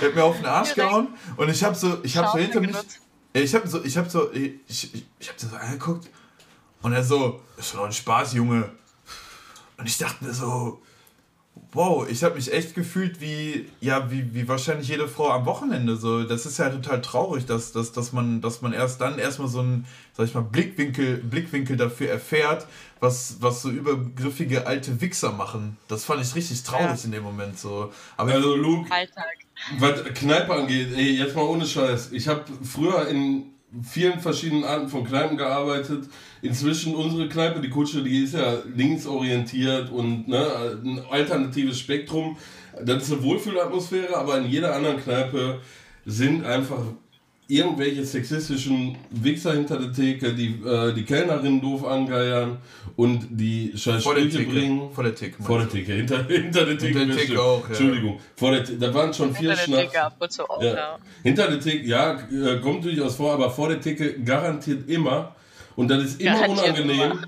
der 0.00 0.08
hat 0.08 0.14
mir 0.14 0.24
auf 0.24 0.36
den 0.36 0.46
Arsch 0.46 0.74
gehauen 0.74 1.08
und 1.36 1.48
ich 1.48 1.62
habe 1.62 1.74
so, 1.74 1.98
ich 2.02 2.16
habe 2.16 2.28
so 2.32 2.38
hinter 2.38 2.60
mich. 2.60 2.76
Ich 3.32 3.54
habe 3.54 3.68
so, 3.68 3.84
ich 3.84 3.96
habe 3.96 4.08
so, 4.08 4.32
ich, 4.32 4.54
ich, 4.66 5.06
ich 5.18 5.28
habe 5.28 5.38
so 5.38 5.54
angeguckt 5.54 6.08
und 6.82 6.92
er 6.92 7.04
so, 7.04 7.42
ist 7.56 7.74
doch 7.74 7.84
ein 7.84 7.92
Spaß, 7.92 8.34
Junge. 8.34 8.70
Und 9.76 9.86
ich 9.86 9.98
dachte 9.98 10.24
mir 10.24 10.32
so, 10.32 10.80
wow, 11.76 12.08
ich 12.08 12.24
habe 12.24 12.34
mich 12.36 12.52
echt 12.52 12.74
gefühlt 12.74 13.20
wie, 13.20 13.68
ja, 13.80 14.10
wie, 14.10 14.34
wie 14.34 14.48
wahrscheinlich 14.48 14.88
jede 14.88 15.06
Frau 15.08 15.28
am 15.30 15.44
Wochenende. 15.46 15.96
So, 15.96 16.24
das 16.24 16.46
ist 16.46 16.58
ja 16.58 16.70
total 16.70 17.00
traurig, 17.02 17.44
dass, 17.46 17.72
dass, 17.72 17.92
dass, 17.92 18.12
man, 18.12 18.40
dass 18.40 18.62
man 18.62 18.72
erst 18.72 19.00
dann 19.00 19.18
erstmal 19.18 19.48
so 19.48 19.60
einen, 19.60 19.84
sag 20.16 20.24
ich 20.26 20.34
mal, 20.34 20.40
Blickwinkel, 20.40 21.18
Blickwinkel 21.18 21.76
dafür 21.76 22.08
erfährt, 22.10 22.66
was, 22.98 23.36
was 23.40 23.60
so 23.62 23.70
übergriffige 23.70 24.66
alte 24.66 25.00
Wichser 25.02 25.32
machen. 25.32 25.76
Das 25.88 26.04
fand 26.04 26.22
ich 26.22 26.34
richtig 26.34 26.62
traurig 26.62 26.98
Ja. 27.00 27.04
in 27.04 27.12
dem 27.12 27.22
Moment 27.22 27.58
so. 27.58 27.92
Aber 28.16 28.32
Also 28.32 28.56
Luke, 28.56 28.90
Alltag. 28.90 29.26
was 29.78 30.02
Kneipe 30.14 30.54
angeht, 30.54 30.88
ey, 30.96 31.18
jetzt 31.18 31.36
mal 31.36 31.42
ohne 31.42 31.66
Scheiß. 31.66 32.10
Ich 32.12 32.26
habe 32.26 32.42
früher 32.64 33.06
in 33.08 33.44
vielen 33.82 34.20
verschiedenen 34.20 34.64
Arten 34.64 34.88
von 34.88 35.04
Kneipen 35.04 35.36
gearbeitet. 35.36 36.08
Inzwischen 36.42 36.94
unsere 36.94 37.28
Kneipe, 37.28 37.60
die 37.60 37.70
Kutsche, 37.70 38.02
die 38.02 38.24
ist 38.24 38.34
ja 38.34 38.58
linksorientiert 38.74 39.90
und 39.90 40.28
ne, 40.28 40.78
ein 40.84 41.00
alternatives 41.10 41.78
Spektrum. 41.78 42.36
Das 42.84 43.04
ist 43.04 43.12
eine 43.12 43.22
Wohlfühlatmosphäre, 43.22 44.16
aber 44.16 44.38
in 44.38 44.46
jeder 44.46 44.74
anderen 44.74 44.98
Kneipe 44.98 45.60
sind 46.04 46.44
einfach 46.44 46.82
irgendwelche 47.48 48.04
sexistischen 48.04 48.96
Wichser 49.10 49.52
hinter 49.52 49.78
der 49.78 49.92
Theke, 49.92 50.34
die 50.34 50.60
äh, 50.64 50.92
die 50.92 51.04
Kellnerinnen 51.04 51.60
doof 51.60 51.84
angeiern 51.84 52.58
und 52.96 53.26
die 53.30 53.72
scheiß 53.76 54.02
vor 54.02 54.14
der 54.14 54.22
Sprüche 54.22 54.38
Theke. 54.38 54.50
bringen. 54.50 54.90
Vor 54.92 55.04
der 55.04 55.14
Theke. 55.14 55.42
Vor 55.42 55.58
der 55.58 55.68
Theke, 55.68 55.92
hinter, 55.92 56.24
hinter 56.24 56.66
der 56.66 56.78
Theke. 56.78 56.98
der 56.98 57.06
das 57.06 57.16
Theke 57.16 57.40
auch, 57.40 57.62
ja. 57.62 57.68
Entschuldigung. 57.68 58.20
Vor 58.34 58.50
der 58.50 58.64
Theke, 58.64 58.78
da 58.78 58.94
waren 58.94 59.14
schon 59.14 59.34
vier 59.34 59.54
Hinter 59.54 59.76
der 59.76 59.90
Schnaps. 59.90 59.94
Ja. 60.60 60.74
ja. 60.74 60.98
Hinter 61.22 61.48
der 61.48 61.60
Theke, 61.60 61.86
ja, 61.86 62.18
äh, 62.30 62.60
kommt 62.60 62.84
durchaus 62.84 63.16
vor, 63.16 63.32
aber 63.32 63.50
vor 63.50 63.68
der 63.68 63.80
Theke 63.80 64.20
garantiert 64.20 64.88
immer. 64.90 65.34
Und 65.76 65.88
das 65.88 66.04
ist 66.04 66.20
immer 66.20 66.32
Garantiert 66.32 66.80
unangenehm. 66.80 67.18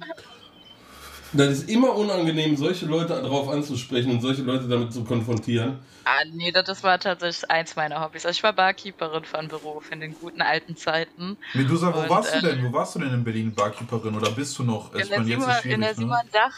Das 1.32 1.48
ist 1.48 1.68
immer 1.68 1.94
unangenehm, 1.94 2.56
solche 2.56 2.86
Leute 2.86 3.08
darauf 3.08 3.48
anzusprechen 3.48 4.10
und 4.10 4.20
solche 4.20 4.42
Leute 4.42 4.66
damit 4.66 4.92
zu 4.92 5.04
konfrontieren. 5.04 5.78
Ah, 6.04 6.24
nee, 6.32 6.50
das 6.52 6.82
war 6.82 6.98
tatsächlich 6.98 7.50
eins 7.50 7.76
meiner 7.76 8.00
Hobbys. 8.00 8.24
Also 8.24 8.38
ich 8.38 8.42
war 8.42 8.54
Barkeeperin 8.54 9.24
von 9.24 9.48
Beruf 9.48 9.92
in 9.92 10.00
den 10.00 10.14
guten 10.14 10.40
alten 10.40 10.74
Zeiten. 10.74 11.36
Medusa, 11.52 11.94
wo 11.94 12.00
Und, 12.00 12.08
warst 12.08 12.34
du 12.34 12.38
äh, 12.38 12.42
denn? 12.42 12.64
Wo 12.64 12.72
warst 12.72 12.94
du 12.94 13.00
denn 13.00 13.12
in 13.12 13.24
Berlin 13.24 13.54
Barkeeperin 13.54 14.16
oder 14.16 14.30
bist 14.30 14.58
du 14.58 14.62
noch? 14.62 14.94
In 14.94 15.06
der, 15.06 15.22
Simon, 15.22 15.26
ist 15.26 15.26
in 15.26 15.42
der 15.42 15.60
schwierig, 15.60 15.80
ne? 15.80 15.94
Simon 15.94 16.28
Dach, 16.32 16.54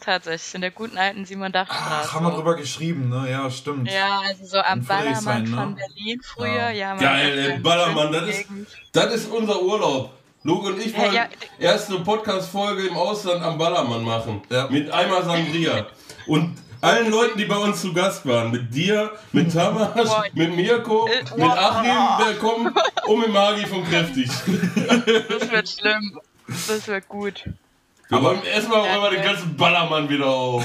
tatsächlich, 0.00 0.54
in 0.54 0.60
der 0.62 0.70
guten 0.70 0.96
alten 0.96 1.26
Simon 1.26 1.52
Dach 1.52 1.66
Straße. 1.66 2.08
Ach, 2.08 2.12
haben 2.14 2.26
wir 2.26 2.30
drüber 2.32 2.56
geschrieben, 2.56 3.10
ne? 3.10 3.30
Ja, 3.30 3.50
stimmt. 3.50 3.92
Ja, 3.92 4.20
also 4.20 4.46
so 4.46 4.58
am 4.58 4.82
Ballermann 4.82 5.42
ne? 5.42 5.48
von 5.54 5.74
Berlin 5.74 6.20
früher. 6.24 6.48
Ja. 6.48 6.70
Ja, 6.70 6.94
man 6.94 7.04
Geil, 7.04 7.38
ey, 7.38 7.58
Ballermann, 7.58 8.12
das 8.12 8.28
ist, 8.30 8.46
das 8.92 9.14
ist 9.14 9.30
unser 9.30 9.60
Urlaub. 9.60 10.17
Luke 10.44 10.68
und 10.68 10.78
ich 10.80 10.92
Ja, 10.92 10.98
wollen 11.02 11.14
ja. 11.14 11.28
erst 11.58 11.90
eine 11.90 12.00
Podcast-Folge 12.00 12.86
im 12.88 12.96
Ausland 12.96 13.42
am 13.42 13.58
Ballermann 13.58 14.04
machen. 14.04 14.42
Ja. 14.50 14.68
Mit 14.68 14.90
Eimer 14.90 15.22
Sangria. 15.22 15.86
Und 16.26 16.56
allen 16.80 17.10
Leuten, 17.10 17.38
die 17.38 17.44
bei 17.44 17.56
uns 17.56 17.80
zu 17.80 17.92
Gast 17.92 18.24
waren. 18.26 18.50
Mit 18.52 18.72
dir, 18.72 19.10
mit 19.32 19.52
Tamas, 19.52 19.92
Boah. 19.94 20.24
mit 20.32 20.54
Mirko, 20.54 21.08
Äh, 21.08 21.24
mit. 21.36 21.44
Achim, 21.50 22.24
der 22.26 22.34
kommt, 22.36 22.72
und 23.06 23.20
mit 23.20 23.32
Magi 23.32 23.66
von 23.66 23.84
Kräftig. 23.84 24.30
Das 25.28 25.50
wird 25.50 25.68
schlimm. 25.68 26.20
Das 26.46 26.86
wird 26.86 27.08
gut. 27.08 27.44
Aber 28.10 28.42
erstmal 28.44 28.80
räumen 28.80 29.02
wir 29.02 29.10
den 29.10 29.22
ganzen 29.22 29.56
Ballermann 29.56 30.08
wieder 30.08 30.26
auf. 30.26 30.64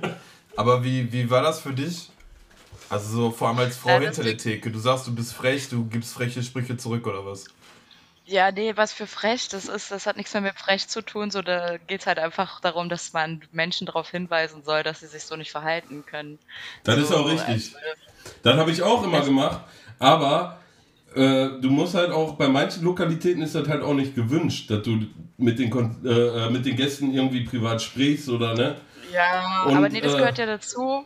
Aber 0.56 0.82
wie, 0.82 1.10
wie 1.12 1.30
war 1.30 1.42
das 1.42 1.60
für 1.60 1.72
dich? 1.72 2.08
Also 2.88 3.08
so 3.16 3.30
vor 3.30 3.48
allem 3.48 3.58
als 3.58 3.76
Frau 3.76 3.90
Ja, 3.90 4.00
hinter 4.00 4.22
der 4.24 4.36
Theke. 4.36 4.70
Du 4.70 4.78
sagst, 4.78 5.06
du 5.06 5.14
bist 5.14 5.32
frech, 5.32 5.68
du 5.68 5.84
gibst 5.86 6.12
freche 6.12 6.42
Sprüche 6.42 6.76
zurück 6.76 7.06
oder 7.06 7.24
was? 7.24 7.44
Ja, 8.32 8.50
nee, 8.50 8.72
was 8.76 8.94
für 8.94 9.06
frech 9.06 9.48
das 9.48 9.68
ist, 9.68 9.90
das 9.90 10.06
hat 10.06 10.16
nichts 10.16 10.32
mehr 10.32 10.40
mit 10.40 10.58
frech 10.58 10.88
zu 10.88 11.02
tun. 11.02 11.30
So, 11.30 11.42
da 11.42 11.76
geht's 11.76 12.06
halt 12.06 12.18
einfach 12.18 12.60
darum, 12.60 12.88
dass 12.88 13.12
man 13.12 13.42
Menschen 13.52 13.86
darauf 13.86 14.10
hinweisen 14.10 14.62
soll, 14.64 14.82
dass 14.82 15.00
sie 15.00 15.06
sich 15.06 15.24
so 15.24 15.36
nicht 15.36 15.50
verhalten 15.50 16.06
können. 16.06 16.38
Das 16.82 16.96
ist 16.96 17.08
So, 17.08 17.16
auch 17.16 17.28
richtig. 17.28 17.46
also, 17.46 17.76
Das 18.42 18.56
habe 18.56 18.70
ich 18.70 18.80
auch 18.82 19.04
immer 19.04 19.20
gemacht. 19.20 19.60
Aber 19.98 20.58
äh, 21.14 21.60
du 21.60 21.68
musst 21.68 21.94
halt 21.94 22.10
auch, 22.10 22.36
bei 22.36 22.48
manchen 22.48 22.82
Lokalitäten 22.84 23.42
ist 23.42 23.54
das 23.54 23.68
halt 23.68 23.82
auch 23.82 23.92
nicht 23.92 24.14
gewünscht, 24.14 24.70
dass 24.70 24.82
du 24.82 25.06
mit 25.36 25.58
den, 25.58 25.68
Kon 25.68 26.00
äh, 26.02 26.08
äh 26.08 26.50
mit 26.50 26.64
den 26.64 26.74
Gästen 26.74 27.12
irgendwie 27.12 27.44
privat 27.44 27.82
sprichst 27.82 28.30
oder 28.30 28.54
ne? 28.54 28.76
Ja, 29.12 29.64
Und, 29.66 29.76
aber 29.76 29.90
nee, 29.90 30.00
das 30.00 30.14
äh, 30.14 30.16
gehört 30.16 30.38
ja 30.38 30.46
dazu. 30.46 31.04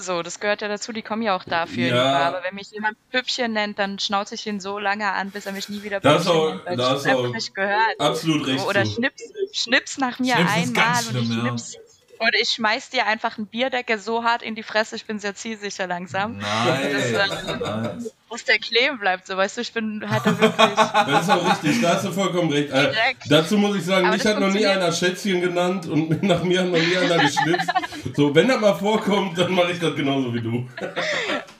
So, 0.00 0.22
das 0.22 0.38
gehört 0.38 0.62
ja 0.62 0.68
dazu, 0.68 0.92
die 0.92 1.02
kommen 1.02 1.22
ja 1.22 1.34
auch 1.34 1.42
dafür. 1.42 1.88
Ja. 1.88 2.28
Aber 2.28 2.44
wenn 2.44 2.54
mich 2.54 2.70
jemand 2.70 2.96
Püppchen 3.10 3.52
nennt, 3.52 3.80
dann 3.80 3.98
schnauze 3.98 4.36
ich 4.36 4.46
ihn 4.46 4.60
so 4.60 4.78
lange 4.78 5.10
an, 5.12 5.32
bis 5.32 5.46
er 5.46 5.52
mich 5.52 5.68
nie 5.68 5.82
wieder 5.82 5.98
Püppchen 5.98 6.30
auch, 6.30 6.48
nennt, 6.50 6.66
weil 6.66 6.76
das 6.76 7.04
ich 7.04 7.12
auch 7.12 7.28
nicht 7.28 7.54
gehört. 7.54 7.98
Absolut 7.98 8.46
recht. 8.46 8.64
Oder 8.64 8.86
schnips, 8.86 9.22
schnips 9.52 9.98
nach 9.98 10.20
mir 10.20 10.36
Schnips 10.36 10.52
einmal 10.52 11.04
und 11.08 11.16
ich 11.16 11.26
schnips, 11.26 11.74
ja. 11.74 11.80
Und 12.18 12.34
ich 12.40 12.50
schmeiß 12.50 12.90
dir 12.90 13.06
einfach 13.06 13.38
einen 13.38 13.46
Bierdeckel 13.46 13.98
so 13.98 14.24
hart 14.24 14.42
in 14.42 14.54
die 14.54 14.62
Fresse, 14.62 14.96
ich 14.96 15.04
bin 15.04 15.18
sehr 15.18 15.34
zielsicher 15.34 15.86
langsam. 15.86 16.38
Nein. 16.38 16.92
Das, 16.92 17.48
äh, 17.48 18.08
Dass 18.30 18.44
der 18.44 18.58
kleben 18.58 18.98
bleibt, 18.98 19.26
so 19.26 19.36
weißt 19.36 19.56
du, 19.56 19.60
ich 19.60 19.72
bin 19.72 20.04
halt 20.08 20.26
da 20.26 20.38
wirklich. 20.38 20.76
Das 21.06 21.22
ist 21.22 21.30
auch 21.30 21.50
richtig, 21.50 21.80
da 21.80 21.94
hast 21.94 22.04
du 22.04 22.12
vollkommen 22.12 22.50
recht. 22.50 22.70
Äh, 22.70 22.92
dazu 23.28 23.56
muss 23.56 23.76
ich 23.76 23.84
sagen, 23.84 24.06
Aber 24.06 24.16
mich 24.16 24.26
hat 24.26 24.40
noch 24.40 24.52
nie 24.52 24.66
einer 24.66 24.92
Schätzchen 24.92 25.40
genannt 25.40 25.86
und 25.86 26.22
nach 26.22 26.42
mir 26.42 26.60
hat 26.60 26.68
noch 26.68 26.78
nie 26.78 26.96
einer 26.96 27.18
geschnipst. 27.18 27.70
So, 28.14 28.34
wenn 28.34 28.48
das 28.48 28.60
mal 28.60 28.74
vorkommt, 28.74 29.38
dann 29.38 29.52
mache 29.52 29.72
ich 29.72 29.78
das 29.78 29.94
genauso 29.94 30.34
wie 30.34 30.40
du. 30.40 30.68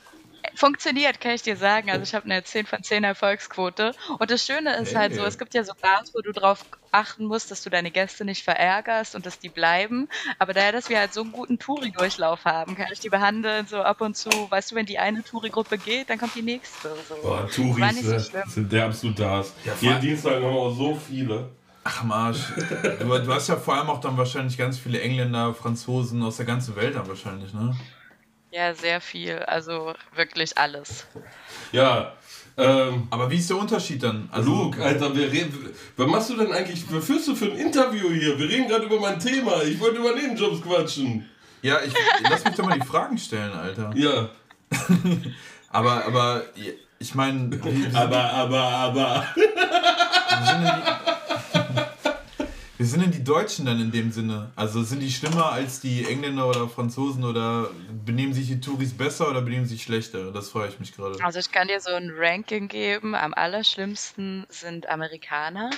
Funktioniert, 0.59 1.21
kann 1.21 1.31
ich 1.31 1.41
dir 1.41 1.55
sagen. 1.55 1.89
Also 1.89 2.03
ich 2.03 2.13
habe 2.13 2.25
eine 2.25 2.43
10 2.43 2.65
von 2.65 2.83
10 2.83 3.05
Erfolgsquote. 3.05 3.93
Und 4.19 4.29
das 4.29 4.45
Schöne 4.45 4.75
ist 4.75 4.89
hey. 4.89 4.95
halt 4.95 5.15
so, 5.15 5.23
es 5.23 5.37
gibt 5.37 5.53
ja 5.53 5.63
so 5.63 5.71
Bars, 5.81 6.13
wo 6.13 6.19
du 6.19 6.33
darauf 6.33 6.65
achten 6.91 7.23
musst, 7.23 7.49
dass 7.49 7.63
du 7.63 7.69
deine 7.69 7.91
Gäste 7.91 8.25
nicht 8.25 8.43
verärgerst 8.43 9.15
und 9.15 9.25
dass 9.25 9.39
die 9.39 9.47
bleiben. 9.47 10.09
Aber 10.37 10.53
daher, 10.53 10.73
dass 10.73 10.89
wir 10.89 10.99
halt 10.99 11.13
so 11.13 11.21
einen 11.21 11.31
guten 11.31 11.59
Touri-Durchlauf 11.59 12.43
haben, 12.43 12.75
kann 12.75 12.87
ich 12.91 12.99
die 12.99 13.07
behandeln, 13.07 13.67
so 13.67 13.77
ab 13.77 14.01
und 14.01 14.17
zu. 14.17 14.29
Weißt 14.49 14.71
du, 14.71 14.75
wenn 14.75 14.85
die 14.85 14.99
eine 14.99 15.23
Touri-Gruppe 15.23 15.77
geht, 15.77 16.09
dann 16.09 16.17
kommt 16.17 16.35
die 16.35 16.41
nächste. 16.41 16.89
So. 17.07 17.15
Boah, 17.21 17.47
Touris 17.49 18.01
so 18.01 18.19
sind 18.49 18.69
der 18.69 18.85
absolute 18.87 19.29
Hass. 19.29 19.53
Ja, 19.63 19.73
Jeden 19.79 20.01
Dienstag 20.01 20.33
haben 20.33 20.41
wir 20.41 20.49
auch 20.49 20.75
so 20.75 20.93
viele. 20.93 21.47
Ach 21.85 22.03
Marsch. 22.03 22.51
Du, 22.99 23.05
du, 23.05 23.33
hast 23.33 23.47
ja 23.47 23.55
vor 23.55 23.75
allem 23.75 23.89
auch 23.89 24.01
dann 24.01 24.17
wahrscheinlich 24.17 24.57
ganz 24.57 24.77
viele 24.77 24.99
Engländer, 24.99 25.53
Franzosen 25.53 26.21
aus 26.21 26.35
der 26.35 26.45
ganzen 26.45 26.75
Welt 26.75 26.95
dann 26.95 27.07
wahrscheinlich, 27.07 27.53
ne? 27.53 27.73
Ja, 28.51 28.73
sehr 28.73 28.99
viel. 29.01 29.39
Also 29.39 29.93
wirklich 30.15 30.57
alles. 30.57 31.05
Ja. 31.71 32.13
Ähm, 32.57 33.07
Aber 33.09 33.29
wie 33.31 33.37
ist 33.37 33.49
der 33.49 33.57
Unterschied 33.57 34.03
dann? 34.03 34.27
Also, 34.31 34.49
Luke, 34.49 34.83
Alter, 34.83 35.15
wir 35.15 35.31
reden, 35.31 35.73
was 35.95 36.07
machst 36.07 36.29
du 36.29 36.35
denn 36.35 36.51
eigentlich, 36.51 36.83
was 36.91 37.05
führst 37.05 37.27
du 37.27 37.35
für 37.35 37.45
ein 37.45 37.57
Interview 37.57 38.09
hier? 38.09 38.37
Wir 38.37 38.49
reden 38.49 38.67
gerade 38.67 38.85
über 38.85 38.99
mein 38.99 39.17
Thema. 39.19 39.63
Ich 39.63 39.79
wollte 39.79 39.99
über 39.99 40.13
Nebenjobs 40.13 40.61
quatschen. 40.61 41.29
Ja, 41.61 41.79
ich, 41.85 41.93
lass 42.29 42.43
mich 42.43 42.55
doch 42.55 42.65
mal 42.65 42.77
die 42.77 42.85
Fragen 42.85 43.17
stellen, 43.17 43.53
Alter. 43.53 43.91
Ja. 43.95 44.29
aber, 45.69 46.05
aber, 46.05 46.43
ich 46.99 47.15
meine... 47.15 47.59
Aber, 47.93 48.23
aber, 48.33 48.61
aber... 48.61 49.25
Wie 52.79 52.85
sind 52.85 53.01
denn 53.01 53.11
die, 53.11 53.25
Deutschen 53.25 53.65
dann 53.65 53.81
in 53.81 53.91
dem 53.91 54.13
Sinne? 54.13 54.51
Also 54.55 54.83
sind 54.83 55.01
die 55.01 55.11
schlimmer 55.11 55.51
als 55.51 55.81
die 55.81 56.05
Engländer 56.05 56.47
oder 56.47 56.69
Franzosen 56.69 57.25
oder 57.25 57.71
benehmen 58.05 58.33
sich 58.33 58.47
die 58.47 58.61
Touris 58.61 58.97
besser 58.97 59.29
oder 59.29 59.41
benehmen 59.41 59.65
sich 59.65 59.83
schlechter? 59.83 60.31
Das 60.31 60.49
freue 60.49 60.69
ich 60.69 60.79
mich 60.79 60.95
gerade. 60.95 61.21
Also 61.21 61.39
ich 61.39 61.51
kann 61.51 61.67
dir 61.67 61.81
so 61.81 61.91
ein 61.91 62.09
Ranking 62.15 62.69
geben. 62.69 63.15
Am 63.15 63.33
allerschlimmsten 63.33 64.45
sind 64.47 64.87
Amerikaner. 64.87 65.71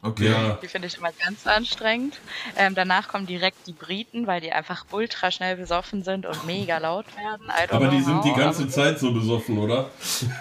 Okay. 0.00 0.30
Ja. 0.30 0.58
Die 0.62 0.68
finde 0.68 0.86
ich 0.86 0.96
immer 0.96 1.10
ganz 1.24 1.44
anstrengend. 1.48 2.20
Ähm, 2.56 2.76
danach 2.76 3.08
kommen 3.08 3.26
direkt 3.26 3.66
die 3.66 3.72
Briten, 3.72 4.28
weil 4.28 4.40
die 4.40 4.52
einfach 4.52 4.84
ultra 4.92 5.32
schnell 5.32 5.56
besoffen 5.56 6.04
sind 6.04 6.24
und 6.24 6.46
mega 6.46 6.78
laut 6.78 7.06
werden. 7.16 7.50
Aber 7.70 7.88
die 7.88 8.00
sind 8.00 8.24
die 8.24 8.32
ganze 8.32 8.68
Zeit 8.68 9.00
so 9.00 9.12
besoffen, 9.12 9.58
oder? 9.58 9.90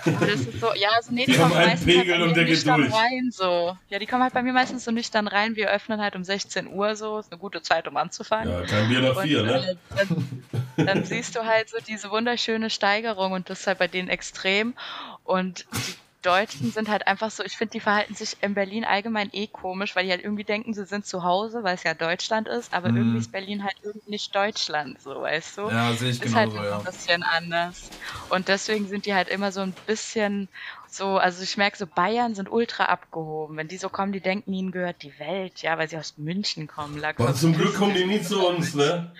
Das 0.05 0.29
ist 0.29 0.59
so, 0.59 0.73
ja, 0.75 0.89
also 0.95 1.11
nee, 1.11 1.25
die, 1.25 1.31
die 1.31 1.39
haben 1.39 1.53
einen 1.53 1.71
halt 1.71 1.83
Pegel 1.83 2.19
halt 2.19 2.27
und 2.27 2.37
der 2.37 2.45
geht 2.45 2.67
durch. 2.67 2.93
Rein, 2.93 3.31
so. 3.31 3.75
Ja, 3.89 3.97
die 3.97 4.05
kommen 4.05 4.21
halt 4.21 4.33
bei 4.33 4.43
mir 4.43 4.53
meistens 4.53 4.85
so 4.85 4.91
nüchtern 4.91 5.27
rein. 5.27 5.55
Wir 5.55 5.71
öffnen 5.71 6.01
halt 6.01 6.15
um 6.15 6.23
16 6.23 6.67
Uhr 6.71 6.95
so. 6.95 7.17
Ist 7.17 7.31
eine 7.31 7.39
gute 7.39 7.63
Zeit, 7.63 7.87
um 7.87 7.97
anzufangen. 7.97 8.51
Ja, 8.51 8.61
kein 8.61 8.89
Bier 8.89 9.01
nach 9.01 9.21
vier, 9.23 9.41
ne? 9.41 9.71
Äh, 9.71 9.75
dann, 9.95 10.85
dann 10.85 11.03
siehst 11.03 11.35
du 11.35 11.45
halt 11.45 11.69
so 11.69 11.77
diese 11.87 12.11
wunderschöne 12.11 12.69
Steigerung 12.69 13.31
und 13.31 13.49
das 13.49 13.61
ist 13.61 13.67
halt 13.67 13.79
bei 13.79 13.87
denen 13.87 14.07
extrem. 14.09 14.75
Und 15.23 15.65
die 15.73 16.06
Deutschen 16.27 16.71
sind 16.71 16.89
halt 16.89 17.07
einfach 17.07 17.31
so, 17.31 17.43
ich 17.43 17.55
finde, 17.55 17.71
die 17.71 17.79
verhalten 17.79 18.13
sich 18.13 18.35
in 18.41 18.53
Berlin 18.53 18.83
allgemein 18.83 19.29
eh 19.31 19.47
komisch, 19.47 19.95
weil 19.95 20.05
die 20.05 20.11
halt 20.11 20.23
irgendwie 20.23 20.43
denken, 20.43 20.73
sie 20.73 20.85
sind 20.85 21.05
zu 21.05 21.23
Hause, 21.23 21.63
weil 21.63 21.75
es 21.75 21.83
ja 21.83 21.93
Deutschland 21.93 22.49
ist, 22.49 22.73
aber 22.73 22.89
mm. 22.89 22.97
irgendwie 22.97 23.19
ist 23.19 23.31
Berlin 23.31 23.63
halt 23.63 23.75
irgendwie 23.81 24.09
nicht 24.09 24.35
Deutschland, 24.35 25.01
so, 25.01 25.21
weißt 25.21 25.57
du? 25.57 25.69
Ja, 25.69 25.93
sehe 25.93 26.09
ich 26.09 26.21
ist 26.21 26.33
genauso, 26.33 26.57
halt 26.59 26.69
ja. 26.69 26.77
ein 26.79 26.83
bisschen 26.83 27.23
anders. 27.23 27.89
Und 28.29 28.49
deswegen 28.49 28.87
sind 28.87 29.05
die 29.05 29.13
halt 29.13 29.29
immer 29.29 29.53
so 29.53 29.61
ein 29.61 29.73
bisschen 29.85 30.49
so, 30.89 31.17
also 31.17 31.43
ich 31.43 31.55
merke 31.55 31.77
so, 31.77 31.87
Bayern 31.87 32.35
sind 32.35 32.51
ultra 32.51 32.85
abgehoben. 32.85 33.55
Wenn 33.55 33.67
die 33.67 33.77
so 33.77 33.87
kommen, 33.89 34.11
die 34.11 34.19
denken, 34.19 34.51
ihnen 34.53 34.71
gehört 34.71 35.03
die 35.03 35.17
Welt, 35.19 35.61
ja, 35.61 35.77
weil 35.77 35.89
sie 35.89 35.97
aus 35.97 36.15
München 36.17 36.67
kommen. 36.67 37.01
Boah, 37.17 37.33
zum 37.33 37.53
Glück 37.53 37.75
kommen 37.75 37.93
die 37.93 38.05
nie 38.05 38.21
zu 38.21 38.45
uns, 38.45 38.73
ne? 38.73 39.11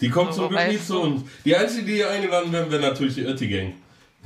Die 0.00 0.10
kommen 0.10 0.32
so, 0.32 0.42
zum 0.42 0.50
Glück 0.50 0.68
nie 0.68 0.80
zu 0.80 1.00
uns. 1.00 1.22
Die 1.44 1.56
einzige, 1.56 1.86
die 1.86 1.94
hier 1.94 2.10
eingeladen 2.10 2.52
werden, 2.52 2.70
wäre 2.70 2.82
natürlich 2.82 3.14
die 3.14 3.24
Ötti 3.24 3.48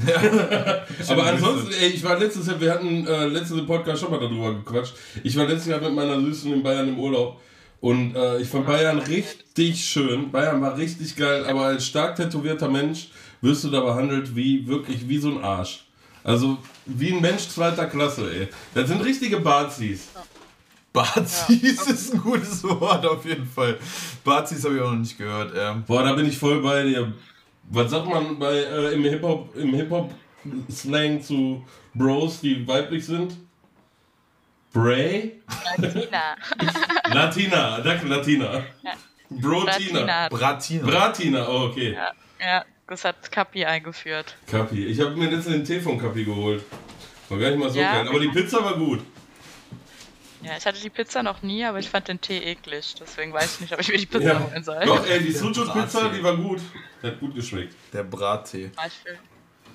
Gang. 0.07 0.81
Aber 1.09 1.27
ansonsten, 1.27 1.73
ey, 1.81 1.89
ich 1.89 2.03
war 2.05 2.19
letztes 2.19 2.47
Jahr, 2.47 2.61
wir 2.61 2.73
hatten 2.73 3.07
äh, 3.07 3.27
letztes 3.27 3.65
Podcast 3.67 4.01
schon 4.01 4.11
mal 4.11 4.21
darüber 4.21 4.55
gequatscht. 4.55 4.95
Ich 5.23 5.37
war 5.37 5.47
letztes 5.47 5.69
Jahr 5.69 5.81
mit 5.81 5.95
meiner 5.95 6.21
Süßen 6.21 6.53
in 6.53 6.63
Bayern 6.63 6.89
im 6.89 6.99
Urlaub. 6.99 7.41
Und 7.81 8.15
äh, 8.15 8.39
ich 8.41 8.49
fand 8.49 8.67
Bayern 8.67 8.99
richtig 8.99 9.85
schön. 9.85 10.31
Bayern 10.31 10.61
war 10.61 10.77
richtig 10.77 11.17
geil, 11.17 11.47
aber 11.47 11.63
als 11.63 11.87
stark 11.87 12.17
tätowierter 12.17 12.69
Mensch 12.69 13.09
wirst 13.41 13.65
du 13.65 13.71
da 13.71 13.81
behandelt 13.81 14.37
wie 14.37 14.67
wirklich 14.67 15.09
wie 15.09 15.19
so 15.19 15.31
ein 15.31 15.43
Arsch. 15.43 15.85
Also 16.23 16.59
wie 16.85 17.13
ein 17.13 17.21
Mensch 17.21 17.49
zweiter 17.49 17.87
Klasse, 17.87 18.31
ey. 18.31 18.49
Das 18.75 18.89
sind 18.89 19.03
richtige 19.03 19.41
Bazis. 19.41 20.09
Bazis 20.93 21.87
ja. 21.87 21.93
ist 21.93 22.15
ein 22.15 22.21
gutes 22.21 22.63
Wort 22.65 23.07
auf 23.07 23.25
jeden 23.25 23.47
Fall. 23.47 23.79
Bazis 24.25 24.65
habe 24.65 24.77
ich 24.77 24.83
auch 24.83 24.91
noch 24.91 24.99
nicht 24.99 25.17
gehört. 25.17 25.53
Ähm. 25.57 25.85
Boah, 25.87 26.03
da 26.03 26.13
bin 26.13 26.27
ich 26.27 26.37
voll 26.37 26.61
bei 26.61 26.83
dir. 26.83 27.13
Was 27.73 27.91
sagt 27.91 28.09
man 28.09 28.37
bei, 28.37 28.53
äh, 28.53 28.95
im 28.95 29.05
Hip-Hop 29.05 29.57
im 29.57 29.75
Hip 29.75 29.93
Slang 30.69 31.23
zu 31.23 31.65
Bros, 31.95 32.41
die 32.41 32.67
weiblich 32.67 33.07
sind? 33.07 33.37
Bray? 34.73 35.41
Latina. 35.77 36.37
Latina, 37.13 37.81
danke 37.81 38.09
Latina. 38.09 38.65
Ja. 38.83 38.93
Brotina. 39.31 40.29
Bratina. 40.29 40.87
Bratina, 40.87 41.49
oh, 41.49 41.67
okay. 41.67 41.93
Ja, 41.93 42.11
ja, 42.41 42.65
das 42.89 43.05
hat 43.05 43.31
Kapi 43.31 43.65
eingeführt. 43.65 44.37
Kapi. 44.49 44.87
Ich 44.87 45.01
habe 45.01 45.15
mir 45.15 45.31
letztens 45.31 45.55
den 45.55 45.65
Tee 45.65 45.81
von 45.81 45.97
Kapi 45.97 46.25
geholt. 46.25 46.65
War 47.29 47.39
gar 47.39 47.51
nicht 47.51 47.61
mal 47.61 47.71
so 47.71 47.79
ja. 47.79 47.95
geil, 47.95 48.09
aber 48.09 48.19
die 48.19 48.29
Pizza 48.29 48.65
war 48.65 48.75
gut. 48.75 49.01
Ja, 50.43 50.53
ich 50.57 50.65
hatte 50.65 50.81
die 50.81 50.91
Pizza 50.91 51.23
noch 51.23 51.43
nie, 51.43 51.65
aber 51.65 51.79
ich 51.79 51.89
fand 51.89 52.09
den 52.09 52.21
Tee 52.21 52.39
eklig. 52.39 52.95
Deswegen 52.99 53.33
weiß 53.33 53.55
ich 53.55 53.61
nicht, 53.61 53.73
ob 53.75 53.81
ich 53.81 53.89
mir 53.91 53.99
die 53.99 54.07
Pizza 54.07 54.33
ja. 54.33 54.41
holen 54.41 54.65
soll. 54.65 54.85
Doch, 54.85 55.07
ey, 55.07 55.21
die 55.23 55.33
Sujuk-Pizza, 55.33 56.09
die 56.09 56.23
war 56.23 56.37
gut. 56.37 56.61
Der 57.03 57.13
hat 57.13 57.21
gut 57.21 57.35
geschmeckt. 57.35 57.75
Der 57.93 58.05
Brattee. 58.05 58.71
Ah, 58.77 58.87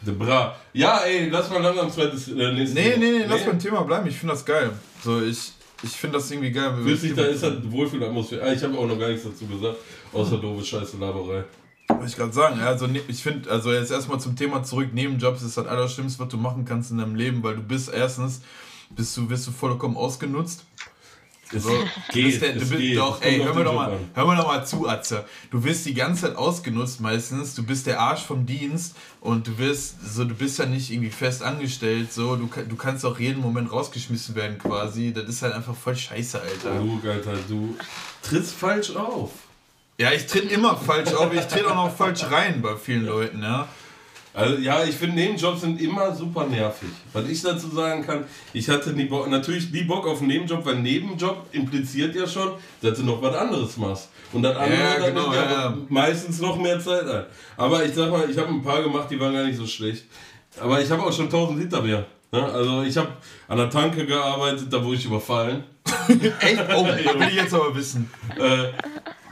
Der 0.01 0.11
Bra. 0.11 0.55
Ja, 0.74 0.99
ey, 0.99 1.30
lass 1.30 1.49
mal 1.49 1.61
langsam 1.61 1.91
zweites. 1.91 2.28
Äh, 2.30 2.34
nee, 2.34 2.51
nee, 2.51 2.66
nee, 2.74 2.97
nee, 2.97 3.26
lass 3.28 3.45
beim 3.45 3.59
Thema 3.59 3.82
bleiben. 3.84 4.07
Ich 4.07 4.18
finde 4.18 4.34
das 4.34 4.45
geil. 4.45 4.72
So, 5.03 5.22
ich, 5.22 5.51
ich 5.84 5.91
finde 5.91 6.18
das 6.18 6.30
irgendwie 6.32 6.51
geil. 6.51 6.74
Fühlt 6.84 6.99
sich, 6.99 7.13
da 7.13 7.24
ist 7.24 7.43
halt 7.43 7.72
Wohlfühlatmosphäre. 7.72 8.43
Ah, 8.43 8.53
ich 8.53 8.63
habe 8.63 8.78
auch 8.78 8.88
noch 8.88 8.99
gar 8.99 9.09
nichts 9.09 9.24
dazu 9.24 9.45
gesagt, 9.45 9.78
außer 10.13 10.38
doofe 10.38 10.66
Scheiße 10.66 10.97
Laberei. 10.97 11.43
Wollte 11.88 12.05
ich 12.07 12.16
gerade 12.16 12.34
sagen, 12.34 12.59
also 12.61 12.88
ne, 12.88 13.01
ich 13.07 13.22
finde, 13.22 13.49
also 13.51 13.72
jetzt 13.72 13.91
erstmal 13.91 14.20
zum 14.20 14.36
Thema 14.36 14.63
zurück, 14.63 14.91
Nebenjobs 14.91 15.43
ist 15.43 15.57
das 15.57 15.68
Allerschlimmste, 15.68 16.24
was 16.24 16.30
du 16.30 16.38
machen 16.38 16.66
kannst 16.66 16.89
in 16.89 16.97
deinem 16.97 17.13
Leben, 17.13 17.43
weil 17.43 17.55
du 17.55 17.61
bist 17.61 17.93
erstens 17.93 18.41
bist 18.89 19.15
du, 19.17 19.29
wirst 19.29 19.47
du 19.47 19.51
vollkommen 19.51 19.97
ausgenutzt. 19.97 20.65
So, 21.51 21.69
geht, 22.11 22.41
der, 22.41 22.53
du 22.53 22.65
bist 22.67 22.97
doch, 22.97 23.21
ey, 23.21 23.38
hör 23.38 23.53
mir 23.53 23.63
doch, 23.63 23.75
mal, 23.75 23.99
hör 24.13 24.25
mir 24.25 24.36
doch 24.36 24.47
mal 24.47 24.65
zu, 24.65 24.89
Atze. 24.89 25.25
Du 25.51 25.63
wirst 25.63 25.86
die 25.86 25.93
ganze 25.93 26.23
Zeit 26.23 26.36
ausgenutzt 26.36 26.99
meistens. 27.01 27.53
Du 27.53 27.63
bist 27.63 27.86
der 27.86 27.99
Arsch 27.99 28.21
vom 28.21 28.45
Dienst 28.45 28.95
und 29.21 29.47
du 29.47 29.57
wirst, 29.59 29.97
so, 30.03 30.25
du 30.25 30.33
bist 30.33 30.57
ja 30.57 30.65
nicht 30.65 30.91
irgendwie 30.91 31.11
fest 31.11 31.43
angestellt. 31.43 32.11
So, 32.11 32.36
du, 32.36 32.47
du 32.47 32.75
kannst 32.75 33.05
auch 33.05 33.19
jeden 33.19 33.41
Moment 33.41 33.71
rausgeschmissen 33.71 34.33
werden 34.33 34.57
quasi. 34.57 35.13
Das 35.13 35.25
ist 35.25 35.43
halt 35.43 35.53
einfach 35.53 35.75
voll 35.75 35.95
scheiße, 35.95 36.41
Alter. 36.41 36.79
Du, 36.79 36.99
Alter, 37.07 37.33
du 37.47 37.75
trittst 38.23 38.53
falsch 38.53 38.95
auf. 38.95 39.31
Ja, 39.97 40.11
ich 40.11 40.25
tritt 40.25 40.51
immer 40.51 40.75
falsch 40.75 41.13
auf. 41.13 41.31
Ich 41.31 41.45
tritt 41.45 41.65
auch 41.65 41.75
noch 41.75 41.95
falsch 41.95 42.23
rein 42.23 42.61
bei 42.61 42.75
vielen 42.75 43.05
Leuten, 43.05 43.43
ja. 43.43 43.67
Also 44.36 44.57
ja, 44.57 44.83
ich 44.83 44.95
finde 44.95 45.15
Nebenjobs 45.15 45.61
sind 45.61 45.81
immer 45.81 46.13
super 46.13 46.45
nervig. 46.45 46.89
Was 47.13 47.27
ich 47.29 47.41
dazu 47.41 47.69
sagen 47.69 48.05
kann, 48.05 48.25
ich 48.51 48.67
hatte 48.67 48.91
nie 48.91 49.05
Bock, 49.05 49.29
natürlich 49.29 49.71
nie 49.71 49.83
Bock 49.83 50.05
auf 50.05 50.19
einen 50.19 50.27
Nebenjob, 50.27 50.65
weil 50.65 50.75
Nebenjob 50.75 51.47
impliziert 51.53 52.13
ja 52.15 52.27
schon, 52.27 52.51
dass 52.81 52.97
du 52.97 53.05
noch 53.05 53.21
was 53.21 53.33
anderes 53.33 53.77
machst. 53.77 54.09
Und 54.33 54.43
das 54.43 54.57
andere 54.57 54.77
ja, 54.77 55.07
genau, 55.07 55.33
ja, 55.33 55.51
ja. 55.51 55.77
meistens 55.88 56.41
noch 56.41 56.57
mehr 56.57 56.79
Zeit 56.81 57.07
ein. 57.07 57.25
Aber 57.55 57.86
ich 57.86 57.93
sag 57.93 58.11
mal, 58.11 58.29
ich 58.29 58.38
habe 58.38 58.49
ein 58.49 58.61
paar 58.61 58.83
gemacht, 58.83 59.09
die 59.09 59.19
waren 59.19 59.33
gar 59.33 59.45
nicht 59.45 59.57
so 59.57 59.65
schlecht. 59.65 60.03
Aber 60.59 60.81
ich 60.81 60.91
habe 60.91 61.03
auch 61.03 61.13
schon 61.13 61.25
1000 61.25 61.59
hinter 61.59 61.81
mir. 61.81 62.05
Also 62.31 62.83
ich 62.83 62.97
habe 62.97 63.09
an 63.47 63.57
der 63.57 63.69
Tanke 63.69 64.05
gearbeitet, 64.05 64.67
da 64.69 64.83
wurde 64.83 64.97
ich 64.97 65.05
überfallen. 65.05 65.63
Echt? 66.39 66.63
Oh, 66.75 66.86
will 66.86 67.27
ich 67.29 67.36
jetzt 67.36 67.53
aber 67.53 67.73
wissen. 67.73 68.09
Äh, 68.38 68.71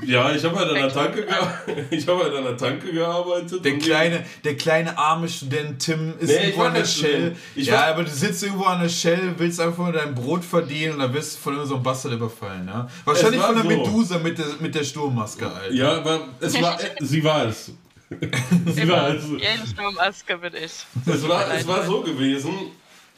Ja, 0.05 0.31
ich 0.31 0.43
habe 0.43 0.55
halt 0.55 0.69
an 0.69 0.75
der 0.75 0.89
Tanke, 0.89 1.27
ich 1.89 2.07
hab 2.07 2.23
halt 2.23 2.35
an 2.35 2.43
der 2.43 2.57
Tanke 2.57 2.91
gearbeitet. 2.91 3.63
Der 3.63 3.77
kleine, 3.77 4.25
der 4.43 4.55
kleine 4.55 4.97
arme 4.97 5.27
Student 5.27 5.79
Tim 5.79 6.13
ist 6.19 6.29
Nee, 6.29 6.45
irgendwo 6.45 6.63
an 6.63 6.73
der 6.73 6.85
Shell. 6.85 7.35
Ja, 7.55 7.87
aber 7.87 8.03
du 8.03 8.09
sitzt 8.09 8.43
irgendwo 8.43 8.65
an 8.65 8.81
der 8.81 8.89
Shell, 8.89 9.33
willst 9.37 9.59
einfach 9.59 9.83
nur 9.83 9.93
dein 9.93 10.13
Brot 10.13 10.43
verdienen 10.43 10.93
und 10.93 10.99
dann 10.99 11.13
wirst 11.13 11.35
du 11.35 11.41
von 11.41 11.53
irgendeinem 11.53 11.69
so 11.69 11.75
einem 11.75 11.83
Bastard 11.83 12.13
überfallen. 12.13 12.67
Ja? 12.67 12.87
Wahrscheinlich 13.05 13.41
von 13.41 13.55
der 13.55 13.63
so. 13.63 13.69
Medusa 13.69 14.17
mit 14.19 14.37
der, 14.37 14.45
mit 14.59 14.75
der 14.75 14.83
Sturmmaske, 14.83 15.47
Alter. 15.47 15.73
Ja, 15.73 15.97
aber 15.97 16.27
es 16.39 16.61
war, 16.61 16.77
sie 16.99 17.23
war 17.23 17.45
es. 17.45 17.71
sie 18.75 18.87
war 18.87 19.09
es. 19.09 19.23
Jede 19.27 19.67
Sturmaske 19.67 20.37
bin 20.37 20.53
ich. 20.55 20.85
Es 21.05 21.27
war, 21.27 21.53
es 21.53 21.67
war 21.67 21.85
so 21.85 22.01
gewesen. 22.01 22.51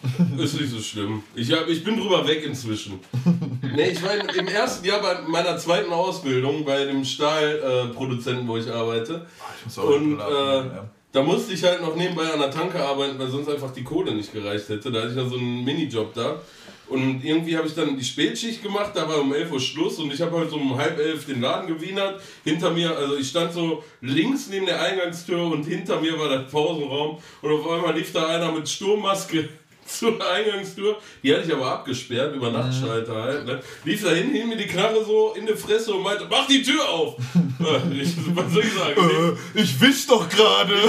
Ist 0.37 0.59
nicht 0.59 0.71
so 0.71 0.79
schlimm. 0.79 1.23
Ich, 1.35 1.51
hab, 1.51 1.67
ich 1.67 1.83
bin 1.83 1.97
drüber 1.99 2.27
weg 2.27 2.43
inzwischen. 2.45 2.99
Nee, 3.75 3.89
ich 3.89 4.01
war 4.03 4.13
im- 4.13 4.47
ersten 4.47 4.85
Jahr 4.85 5.01
bei 5.01 5.21
meiner 5.27 5.57
zweiten 5.57 5.91
Ausbildung 5.91 6.63
bei 6.63 6.85
dem 6.85 7.03
Stahlproduzenten, 7.03 8.45
äh, 8.45 8.47
wo 8.47 8.57
ich 8.57 8.71
arbeite. 8.71 9.25
Ich 9.59 9.65
muss 9.65 9.79
auch 9.79 9.89
Und 9.89 10.17
äh, 10.19 10.63
da 11.11 11.21
musste 11.23 11.53
ich 11.53 11.63
halt 11.63 11.81
noch 11.81 11.95
nebenbei 11.95 12.31
an 12.31 12.39
der 12.39 12.51
Tanke 12.51 12.81
arbeiten, 12.81 13.19
weil 13.19 13.27
sonst 13.27 13.49
einfach 13.49 13.71
die 13.73 13.83
Kohle 13.83 14.13
nicht 14.15 14.31
gereicht 14.31 14.69
hätte. 14.69 14.91
Da 14.91 15.01
hatte 15.01 15.11
ich 15.11 15.17
ja 15.17 15.27
so 15.27 15.35
einen 15.37 15.63
Minijob 15.65 16.13
da. 16.13 16.41
Und 16.87 17.23
irgendwie 17.25 17.57
habe 17.57 17.67
ich 17.67 17.73
dann 17.73 17.97
die 17.97 18.03
Spätschicht 18.03 18.61
gemacht, 18.61 18.91
da 18.93 19.09
war 19.09 19.19
um 19.19 19.33
11 19.33 19.51
Uhr 19.51 19.59
Schluss 19.59 19.97
und 19.97 20.13
ich 20.13 20.21
habe 20.21 20.37
halt 20.37 20.51
so 20.51 20.57
um 20.57 20.77
halb 20.77 20.99
elf 20.99 21.25
den 21.25 21.41
Laden 21.41 21.67
gewienert. 21.67 22.21
Hinter 22.43 22.69
mir, 22.71 22.95
also 22.95 23.17
ich 23.17 23.27
stand 23.27 23.51
so 23.53 23.83
links 24.01 24.47
neben 24.49 24.67
der 24.67 24.79
Eingangstür 24.81 25.41
und 25.47 25.63
hinter 25.65 25.99
mir 25.99 26.17
war 26.19 26.29
der 26.29 26.39
Pausenraum 26.39 27.17
und 27.41 27.51
auf 27.51 27.67
einmal 27.69 27.97
lief 27.97 28.13
da 28.13 28.27
einer 28.27 28.51
mit 28.51 28.69
Sturmmaske 28.69 29.49
zur 29.85 30.17
Eingangstür. 30.25 30.97
Die 31.23 31.33
hatte 31.33 31.45
ich 31.45 31.53
aber 31.53 31.71
abgesperrt, 31.71 32.35
über 32.35 32.51
Nachtschalter 32.51 33.15
halt. 33.15 33.45
Ne? 33.45 33.61
Lief 33.83 34.03
da 34.03 34.09
hin, 34.09 34.31
hielt 34.31 34.47
mir 34.47 34.57
die 34.57 34.65
Knarre 34.65 35.05
so 35.05 35.35
in 35.37 35.45
die 35.45 35.53
Fresse 35.53 35.93
und 35.93 36.01
meinte, 36.03 36.27
mach 36.29 36.47
die 36.47 36.63
Tür 36.63 36.89
auf! 36.89 37.15
Ich, 37.91 38.15
was 38.35 38.51
soll 38.51 38.63
ich 38.63 38.73
sagen? 38.73 39.37
Äh, 39.55 39.61
ich 39.61 39.79
wisch 39.81 40.07
doch 40.07 40.27
gerade. 40.27 40.73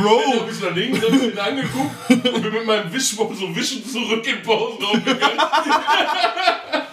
Bro. 0.00 0.20
Moment 0.20 0.40
hab 0.40 0.50
ich 0.50 0.60
nach 0.60 0.74
links 0.74 1.00
hab 1.00 1.12
ich 1.12 1.40
angeguckt 1.40 2.10
und 2.10 2.42
bin 2.42 2.52
mit 2.52 2.66
meinem 2.66 2.92
Wischmopp 2.92 3.32
so 3.34 3.56
wischen 3.56 3.82
zurück 3.88 4.26
in 4.26 4.34
den 4.34 4.42
Pausenraum 4.42 5.02
gegangen. 5.04 5.38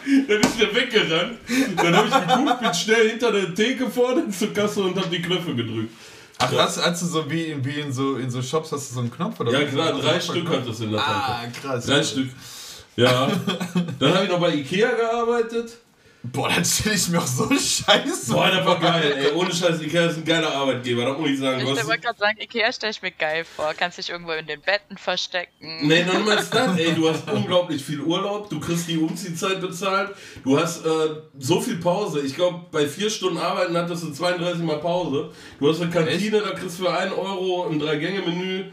Dann 0.28 0.42
ist 0.42 0.62
er 0.62 0.74
weggerannt. 0.74 1.38
Dann 1.76 1.96
habe 1.96 2.08
ich 2.08 2.14
geguckt, 2.14 2.62
bin 2.62 2.74
schnell 2.74 3.10
hinter 3.10 3.32
der 3.32 3.54
Theke 3.54 3.90
vorne 3.90 4.30
zur 4.30 4.54
Kasse 4.54 4.82
und 4.82 4.96
habe 4.96 5.10
die 5.10 5.22
Knöpfe 5.22 5.54
gedrückt. 5.54 5.92
Ach, 6.40 6.52
hast, 6.54 6.84
hast 6.86 7.02
du 7.02 7.06
so 7.08 7.30
wie 7.32 7.46
in, 7.46 7.66
wie 7.66 7.80
in 7.80 7.92
so 7.92 8.16
in 8.18 8.30
so 8.30 8.42
Shops 8.42 8.72
hast 8.72 8.90
du 8.92 8.94
so 8.96 9.00
einen 9.02 9.12
Knopf 9.12 9.40
oder 9.40 9.52
Ja 9.52 9.62
so? 9.62 9.76
klar, 9.76 9.94
drei 10.00 10.12
einen 10.12 10.22
Stück 10.22 10.46
Knopf? 10.46 10.58
hat 10.58 10.68
das 10.70 10.80
in 10.82 10.92
der 10.92 11.02
Tanke. 11.02 11.22
Ah, 11.28 11.46
krass. 11.62 11.86
Drei 11.86 12.04
Stück. 12.04 12.30
Ja. 12.96 13.28
Dann 14.00 14.14
habe 14.14 14.26
ich 14.26 14.30
noch 14.32 14.40
bei 14.40 14.54
Ikea 14.56 14.92
gearbeitet. 14.96 15.78
Boah, 16.24 16.50
dann 16.50 16.66
stelle 16.66 16.96
ich 16.96 17.08
mir 17.10 17.20
auch 17.20 17.28
so 17.28 17.48
scheiße. 17.50 18.32
Boah, 18.34 18.50
das 18.50 18.66
war 18.66 18.80
geil, 18.80 19.16
ey. 19.18 19.32
Ohne 19.32 19.54
Scheiß, 19.54 19.82
Ikea 19.82 20.08
ist 20.08 20.18
ein 20.18 20.26
geiler 20.26 20.52
Arbeitgeber, 20.54 21.06
das 21.06 21.18
muss 21.18 21.30
ich 21.30 21.40
sagen. 21.40 21.60
Ich 21.62 21.66
wollte 21.66 22.02
gerade 22.02 22.20
sagen, 22.20 22.38
Ikea 22.42 22.72
stelle 22.74 22.92
ich 22.92 23.02
mir 23.02 23.12
geil 23.12 23.46
vor. 23.46 23.74
Kannst 23.78 23.98
dich 23.98 24.10
irgendwo 24.10 24.32
in 24.34 24.46
den 24.46 24.60
Betten 24.62 24.98
verstecken. 24.98 25.88
Nee, 25.88 26.04
noch 26.04 26.18
niemals 26.18 26.50
das, 26.50 26.78
ey, 26.78 26.94
du 26.94 27.08
hast 27.10 27.30
unglaublich 27.32 27.82
viel 27.84 28.02
Urlaub, 28.02 28.50
du 28.50 28.60
kriegst 28.60 28.90
die 28.90 28.98
Umziehzeit 28.98 29.62
bezahlt, 29.62 30.12
du 30.44 30.60
hast 30.60 30.86
äh, 30.86 30.90
so 31.40 31.62
viel 31.62 31.78
Pause. 31.78 32.20
Ich 32.22 32.36
glaube, 32.36 32.66
bei 32.72 32.88
vier 32.88 33.10
Stunden 33.10 33.38
Arbeiten 33.38 33.78
hattest 33.78 34.04
du 34.04 34.12
32 34.12 34.64
Mal 34.64 34.80
Pause. 34.80 35.32
Du 35.60 35.70
hast 35.70 35.82
eine 35.82 35.92
Kantine, 35.92 36.42
da 36.42 36.52
kriegst 36.52 36.80
du 36.80 36.84
für 36.86 36.98
1 36.98 37.14
Euro 37.14 37.68
ein 37.70 37.80
Drei-Gänge-Menü. 37.80 38.66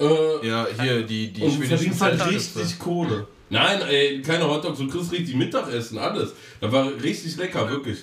Äh, 0.00 0.46
Ja, 0.46 0.66
hier 0.80 1.02
die, 1.02 1.32
die 1.32 1.42
und 1.42 1.60
du 1.60 1.66
verdienst 1.66 2.00
halt 2.00 2.26
richtig 2.26 2.78
Kohle. 2.78 3.26
Nein, 3.50 3.82
ey, 3.82 4.22
keine 4.22 4.48
Hotdogs, 4.48 4.78
du 4.78 4.88
kriegst 4.88 5.12
richtig 5.12 5.34
Mittagessen, 5.34 5.98
alles. 5.98 6.32
Das 6.60 6.72
war 6.72 6.86
richtig 7.02 7.36
lecker, 7.36 7.68
wirklich. 7.68 7.98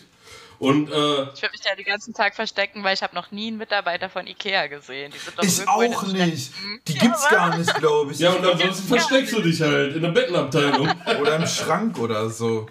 Und 0.59 0.89
äh, 0.91 0.93
Ich 0.93 1.41
würde 1.41 1.53
mich 1.53 1.65
ja 1.65 1.75
den 1.75 1.85
ganzen 1.85 2.13
Tag 2.13 2.35
verstecken, 2.35 2.83
weil 2.83 2.93
ich 2.93 3.01
habe 3.01 3.15
noch 3.15 3.31
nie 3.31 3.47
einen 3.47 3.57
Mitarbeiter 3.57 4.09
von 4.09 4.27
Ikea 4.27 4.67
gesehen. 4.67 5.11
Die 5.11 5.17
sind 5.17 5.35
doch 5.35 5.43
Ich 5.43 5.67
auch 5.67 6.03
nicht. 6.13 6.51
Die 6.87 6.93
gibt's 6.93 7.27
gar 7.29 7.57
nicht, 7.57 7.73
glaube 7.75 8.11
ich. 8.11 8.19
ja, 8.19 8.29
und 8.31 8.45
ansonsten 8.45 8.87
versteckst 8.87 9.33
du 9.33 9.41
dich 9.41 9.59
halt 9.59 9.95
in 9.95 10.03
der 10.03 10.09
Bettenabteilung. 10.09 10.87
Oder 11.19 11.37
im 11.37 11.47
Schrank 11.47 11.97
oder 11.97 12.29
so. 12.29 12.67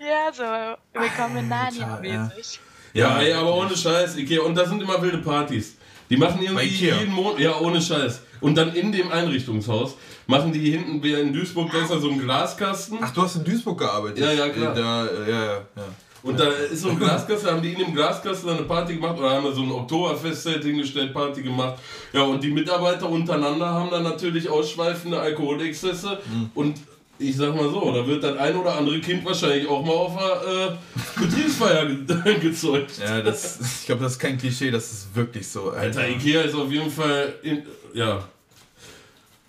Ja, 0.00 0.32
so 0.32 0.98
willkommen 0.98 1.46
Narnia-mäßig. 1.46 2.58
Ja, 2.94 3.20
ey, 3.20 3.34
aber 3.34 3.54
ohne 3.54 3.76
Scheiß, 3.76 4.16
Ikea. 4.16 4.40
Und 4.40 4.54
da 4.54 4.64
sind 4.64 4.80
immer 4.82 5.02
wilde 5.02 5.18
Partys. 5.18 5.76
Die 6.08 6.16
machen 6.16 6.40
irgendwie 6.42 6.64
jeden 6.68 7.12
Monat, 7.12 7.38
ja, 7.40 7.58
ohne 7.60 7.82
Scheiß. 7.82 8.22
Und 8.40 8.56
dann 8.56 8.74
in 8.74 8.92
dem 8.92 9.10
Einrichtungshaus 9.10 9.96
machen 10.26 10.52
die 10.52 10.70
hinten, 10.70 11.02
in 11.02 11.32
Duisburg, 11.32 11.70
da 11.72 11.82
ist 11.82 11.90
ja 11.90 11.98
so 11.98 12.10
ein 12.10 12.18
Glaskasten. 12.18 12.98
Ach, 13.00 13.12
du 13.12 13.22
hast 13.22 13.36
in 13.36 13.44
Duisburg 13.44 13.78
gearbeitet? 13.78 14.18
Ja, 14.18 14.32
ja, 14.32 14.48
klar. 14.48 14.74
Da, 14.74 15.06
äh, 15.06 15.30
ja, 15.30 15.44
ja, 15.44 15.52
ja. 15.76 15.84
Und 16.22 16.40
da 16.40 16.48
ist 16.48 16.80
so 16.82 16.88
ein 16.90 16.98
Glaskasten, 16.98 17.50
haben 17.50 17.62
die 17.62 17.72
in 17.72 17.78
dem 17.78 17.94
Glaskasten 17.94 18.50
eine 18.50 18.62
Party 18.62 18.96
gemacht 18.96 19.16
oder 19.18 19.30
haben 19.30 19.44
da 19.44 19.52
so 19.52 19.62
ein 19.62 19.70
Oktoberfest-Set 19.70 20.64
hingestellt, 20.64 21.14
Party 21.14 21.42
gemacht. 21.42 21.78
Ja, 22.12 22.22
und 22.22 22.42
die 22.42 22.50
Mitarbeiter 22.50 23.08
untereinander 23.08 23.66
haben 23.66 23.90
dann 23.90 24.02
natürlich 24.02 24.48
ausschweifende 24.48 25.20
Alkoholexzesse 25.20 26.18
Mhm. 26.28 26.50
und 26.54 26.76
ich 27.18 27.36
sag 27.36 27.54
mal 27.54 27.68
so, 27.70 27.92
da 27.92 28.06
wird 28.06 28.22
das 28.22 28.36
ein 28.36 28.56
oder 28.56 28.76
andere 28.76 29.00
Kind 29.00 29.24
wahrscheinlich 29.24 29.66
auch 29.68 29.84
mal 29.84 29.92
auf 29.92 30.16
einer 30.16 30.72
äh, 30.72 30.76
Betriebsfeier 31.18 31.86
ge 31.86 32.38
gezeugt. 32.40 32.98
Ja, 32.98 33.20
das, 33.22 33.58
ich 33.80 33.86
glaube, 33.86 34.02
das 34.02 34.12
ist 34.12 34.18
kein 34.18 34.36
Klischee, 34.38 34.70
das 34.70 34.92
ist 34.92 35.14
wirklich 35.14 35.48
so. 35.48 35.70
Alter. 35.70 36.00
Alter, 36.00 36.08
Ikea 36.08 36.42
ist 36.42 36.54
auf 36.54 36.70
jeden 36.70 36.90
Fall, 36.90 37.34
in, 37.42 37.62
ja, 37.94 38.22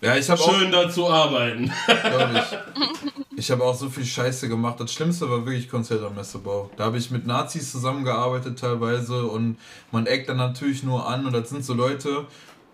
Ja, 0.02 0.16
ich 0.16 0.30
habe 0.30 0.42
schön 0.42 0.72
da 0.72 0.90
zu 0.90 1.10
arbeiten. 1.10 1.72
ich, 1.88 3.38
ich 3.38 3.52
habe 3.52 3.64
auch 3.64 3.76
so 3.76 3.90
viel 3.90 4.06
Scheiße 4.06 4.48
gemacht. 4.48 4.80
Das 4.80 4.94
Schlimmste 4.94 5.30
war 5.30 5.46
wirklich 5.46 5.70
Konzert 5.70 6.04
am 6.04 6.16
Messebau. 6.16 6.70
Da 6.78 6.86
habe 6.86 6.98
ich 6.98 7.12
mit 7.12 7.26
Nazis 7.28 7.72
zusammengearbeitet 7.72 8.60
teilweise 8.60 9.24
und 9.24 9.58
man 9.92 10.06
eckt 10.06 10.30
dann 10.30 10.38
natürlich 10.38 10.84
nur 10.84 11.08
an 11.08 11.26
und 11.26 11.34
das 11.34 11.50
sind 11.50 11.66
so 11.66 11.74
Leute, 11.74 12.26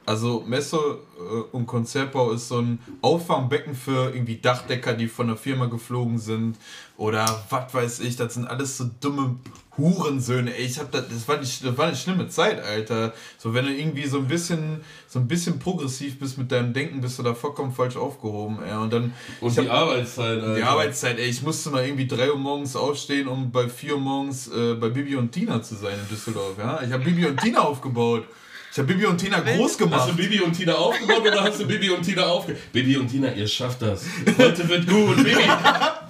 also 0.06 0.44
Messe 0.48 0.78
äh, 0.78 1.22
und 1.56 1.66
Konzertbau 1.66 2.32
ist 2.32 2.48
so 2.50 2.60
ein 2.60 2.80
Auffangbecken 3.02 3.76
für 3.76 4.14
irgendwie 4.14 4.38
Dachdecker, 4.38 4.94
die 4.94 5.08
von 5.08 5.28
der 5.28 5.38
Firma 5.38 5.66
geflogen 5.68 6.18
sind 6.18 6.58
oder 6.98 7.26
was 7.50 7.74
weiß 7.74 8.00
ich, 8.02 8.16
das 8.16 8.34
sind 8.36 8.46
alles 8.48 8.78
so 8.78 8.90
dumme 9.00 9.36
Hurensöhne. 9.78 10.56
Ey, 10.56 10.66
ich 10.66 10.78
hab 10.80 10.92
das, 10.92 11.08
das 11.10 11.28
war 11.28 11.38
die, 11.38 11.48
das 11.64 11.78
war 11.78 11.88
eine 11.88 11.96
schlimme 11.96 12.28
Zeit, 12.30 12.64
Alter. 12.64 13.14
So 13.40 13.54
wenn 13.56 13.66
du 13.66 13.74
irgendwie 13.74 14.06
so 14.06 14.20
ein 14.20 14.28
bisschen 14.28 14.82
so 15.08 15.18
ein 15.20 15.28
bisschen 15.28 15.58
progressiv 15.58 16.20
bist 16.20 16.38
mit 16.38 16.52
deinem 16.52 16.74
Denken, 16.74 17.02
bist 17.02 17.18
du 17.18 17.24
da 17.24 17.34
vollkommen 17.34 17.72
falsch 17.74 17.96
aufgehoben, 17.98 18.60
ey. 18.64 18.76
Und 18.78 18.94
dann 18.94 19.14
Und 19.42 19.56
die 19.58 19.68
hab- 19.70 19.76
Arbeitszeit, 19.88 20.40
Alter. 20.42 20.56
die 20.56 20.64
Arbeitszeit, 20.64 21.18
ey, 21.18 21.26
ich 21.28 21.42
musste 21.42 21.72
mal 21.72 21.84
irgendwie 21.86 22.08
3 22.08 22.32
Uhr 22.32 22.38
morgens 22.38 22.76
aufstehen, 22.76 23.28
um 23.28 23.52
bei 23.52 23.68
4 23.68 23.96
Uhr 23.96 24.00
morgens 24.02 24.48
äh, 24.50 24.76
bei 24.76 24.90
Bibi 24.90 25.16
und 25.16 25.32
Tina 25.32 25.62
zu 25.64 25.76
sein 25.76 25.98
in 26.00 26.08
Düsseldorf, 26.08 26.54
ja. 26.60 26.80
Ich 26.84 26.92
habe 26.92 27.04
Bibi 27.04 27.26
und 27.26 27.40
Tina 27.40 27.62
aufgebaut. 27.66 28.26
Ich 28.74 28.80
habe 28.80 28.92
Bibi 28.92 29.06
und 29.06 29.20
Tina 29.20 29.40
groß 29.40 29.70
Hast 29.74 29.78
gemacht. 29.78 30.10
du 30.10 30.16
Bibi 30.16 30.42
und 30.42 30.52
Tina 30.54 30.74
aufgebaut 30.74 31.22
oder 31.22 31.44
hast 31.44 31.60
du 31.60 31.68
Bibi 31.68 31.92
und 31.92 32.02
Tina 32.02 32.24
aufge... 32.26 32.58
Bibi 32.72 32.98
und 32.98 33.08
Tina, 33.08 33.32
ihr 33.32 33.48
schafft 33.48 33.84
das. 33.84 34.04
Heute 34.36 34.68
wird 34.68 34.88
gut. 34.90 35.16
Bibi, 35.18 35.44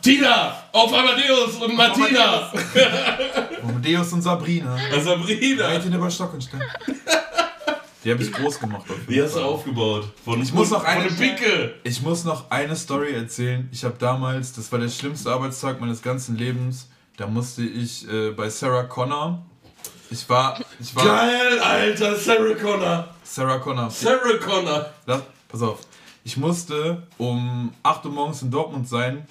Tina, 0.02 0.56
auf 0.72 0.94
Amadeus 0.94 1.56
und 1.62 1.76
Martina. 1.76 2.50
Amadeus 3.62 4.14
und 4.14 4.22
Sabrina. 4.22 4.78
Sabrina. 5.04 5.68
Mädchen 5.72 5.94
über 5.94 6.10
Stock 6.10 6.34
und 6.36 6.42
Stein. 6.42 6.62
Die 8.06 8.12
habe 8.12 8.24
ich 8.24 8.32
groß 8.32 8.58
gemacht. 8.62 8.86
Die 9.10 9.22
hast 9.22 9.36
du 9.36 9.42
aufgebaut. 9.42 10.06
Von, 10.24 10.42
Ich 10.42 10.54
muss 10.54 10.70
noch 10.72 10.86
eine- 10.86 11.10
Picke. 11.10 11.74
Ich 11.84 12.02
muss 12.02 12.24
noch 12.24 12.50
eine 12.50 12.78
Story 12.78 13.14
erzählen. 13.14 13.68
Ich 13.74 13.84
habe 13.84 13.96
damals, 14.00 14.54
das 14.54 14.72
war 14.72 14.80
der 14.80 14.88
schlimmste 14.88 15.30
Arbeitstag 15.32 15.82
meines 15.82 16.02
ganzen 16.02 16.38
Lebens, 16.38 16.88
da 17.18 17.28
musste 17.28 17.64
ich 17.64 18.08
äh, 18.10 18.32
bei 18.32 18.50
Sarah 18.50 18.84
Connor. 18.84 19.46
Ich 20.14 20.30
war, 20.30 20.60
ich 20.80 20.96
war 20.96 21.06
Geil, 21.06 21.60
Alter. 21.60 22.16
Sarah 22.16 22.54
Connor. 22.54 23.08
Sarah 23.24 23.58
Connor. 23.58 23.90
Sarah 23.90 24.38
Connor. 24.38 24.86
Lass, 25.08 25.24
pass 25.50 25.62
auf. 25.64 25.80
Ich 26.24 26.38
musste 26.38 27.02
um 27.18 27.74
8 27.82 28.06
Uhr 28.06 28.12
morgens 28.12 28.44
in 28.44 28.52
Dortmund 28.52 28.88
sein 28.88 29.26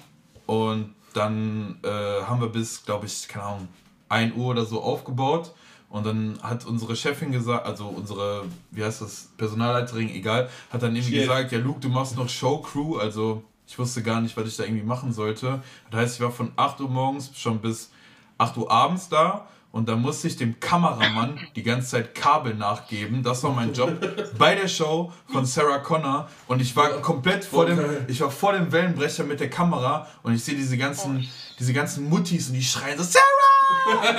und 0.45 0.93
dann 1.13 1.79
äh, 1.83 1.87
haben 1.87 2.41
wir 2.41 2.49
bis, 2.49 2.83
glaube 2.83 3.05
ich, 3.05 3.29
keine 3.29 3.45
Ahnung, 3.45 3.67
1 4.09 4.35
Uhr 4.35 4.47
oder 4.47 4.65
so 4.65 4.81
aufgebaut. 4.81 5.53
Und 5.89 6.05
dann 6.05 6.37
hat 6.43 6.65
unsere 6.65 6.97
Chefin 6.97 7.31
gesagt, 7.31 7.65
also 7.65 7.85
unsere, 7.87 8.43
wie 8.71 8.83
heißt 8.83 9.03
das, 9.03 9.29
Personalleiterin, 9.37 10.09
egal, 10.09 10.49
hat 10.69 10.83
dann 10.83 10.97
irgendwie 10.97 11.15
Chef. 11.15 11.29
gesagt, 11.29 11.51
ja 11.53 11.59
Luke, 11.59 11.79
du 11.79 11.87
machst 11.87 12.17
noch 12.17 12.27
Showcrew, 12.27 12.97
also 12.97 13.41
ich 13.65 13.79
wusste 13.79 14.03
gar 14.03 14.19
nicht, 14.19 14.35
was 14.35 14.47
ich 14.49 14.57
da 14.57 14.63
irgendwie 14.65 14.83
machen 14.83 15.13
sollte. 15.13 15.61
Das 15.91 16.01
heißt, 16.01 16.15
ich 16.15 16.21
war 16.21 16.31
von 16.31 16.51
8 16.57 16.81
Uhr 16.81 16.89
morgens 16.89 17.31
schon 17.39 17.59
bis 17.59 17.89
8 18.37 18.57
Uhr 18.57 18.69
abends 18.69 19.07
da 19.07 19.47
und 19.73 19.89
dann 19.89 20.01
musste 20.01 20.27
ich 20.27 20.37
dem 20.37 20.59
Kameramann 20.59 21.39
die 21.55 21.63
ganze 21.63 21.89
Zeit 21.89 22.13
Kabel 22.13 22.53
nachgeben. 22.53 23.23
Das 23.23 23.43
war 23.43 23.51
mein 23.51 23.73
Job 23.73 23.91
bei 24.37 24.53
der 24.53 24.67
Show 24.67 25.11
von 25.31 25.47
Sarah 25.47 25.79
Connor 25.79 26.29
und 26.47 26.61
ich 26.61 26.75
war 26.75 26.89
komplett 27.01 27.43
vor 27.43 27.65
dem, 27.65 27.79
ich 28.07 28.21
war 28.21 28.29
vor 28.29 28.53
dem 28.53 28.71
Wellenbrecher 28.71 29.23
mit 29.23 29.39
der 29.39 29.49
Kamera 29.49 30.07
und 30.21 30.35
ich 30.35 30.43
sehe 30.43 30.55
diese 30.55 30.77
ganzen, 30.77 31.27
diese 31.59 31.73
ganzen 31.73 32.07
Muttis 32.07 32.49
und 32.49 32.53
die 32.53 32.63
schreien 32.63 32.99
so 32.99 33.03
Sarah! 33.03 34.13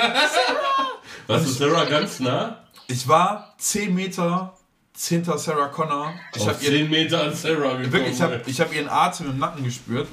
Warst 1.29 1.47
du 1.47 1.51
Sarah 1.51 1.85
ganz 1.85 2.19
nah? 2.19 2.59
Ich 2.89 3.07
war 3.07 3.55
10 3.59 3.95
Meter 3.95 4.55
hinter 4.99 5.39
Sarah 5.39 5.69
Connor. 5.69 6.15
Ich 6.35 6.43
Auf 6.43 6.49
habe 6.49 6.65
ihr 6.65 6.71
10 6.71 6.91
Meter 6.91 7.23
an 7.23 7.35
Sarah 7.35 7.77
gekommen. 7.77 7.93
wirklich, 7.93 8.15
ich 8.17 8.21
habe 8.21 8.43
ich 8.45 8.61
hab 8.61 8.75
ihren 8.75 8.89
Atem 8.89 9.31
im 9.31 9.39
Nacken 9.39 9.63
gespürt 9.63 10.09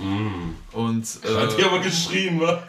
und 0.72 1.04
Hat 1.04 1.58
die 1.58 1.62
äh, 1.62 1.66
aber 1.66 1.80
geschrien, 1.80 2.40
wa? 2.40 2.64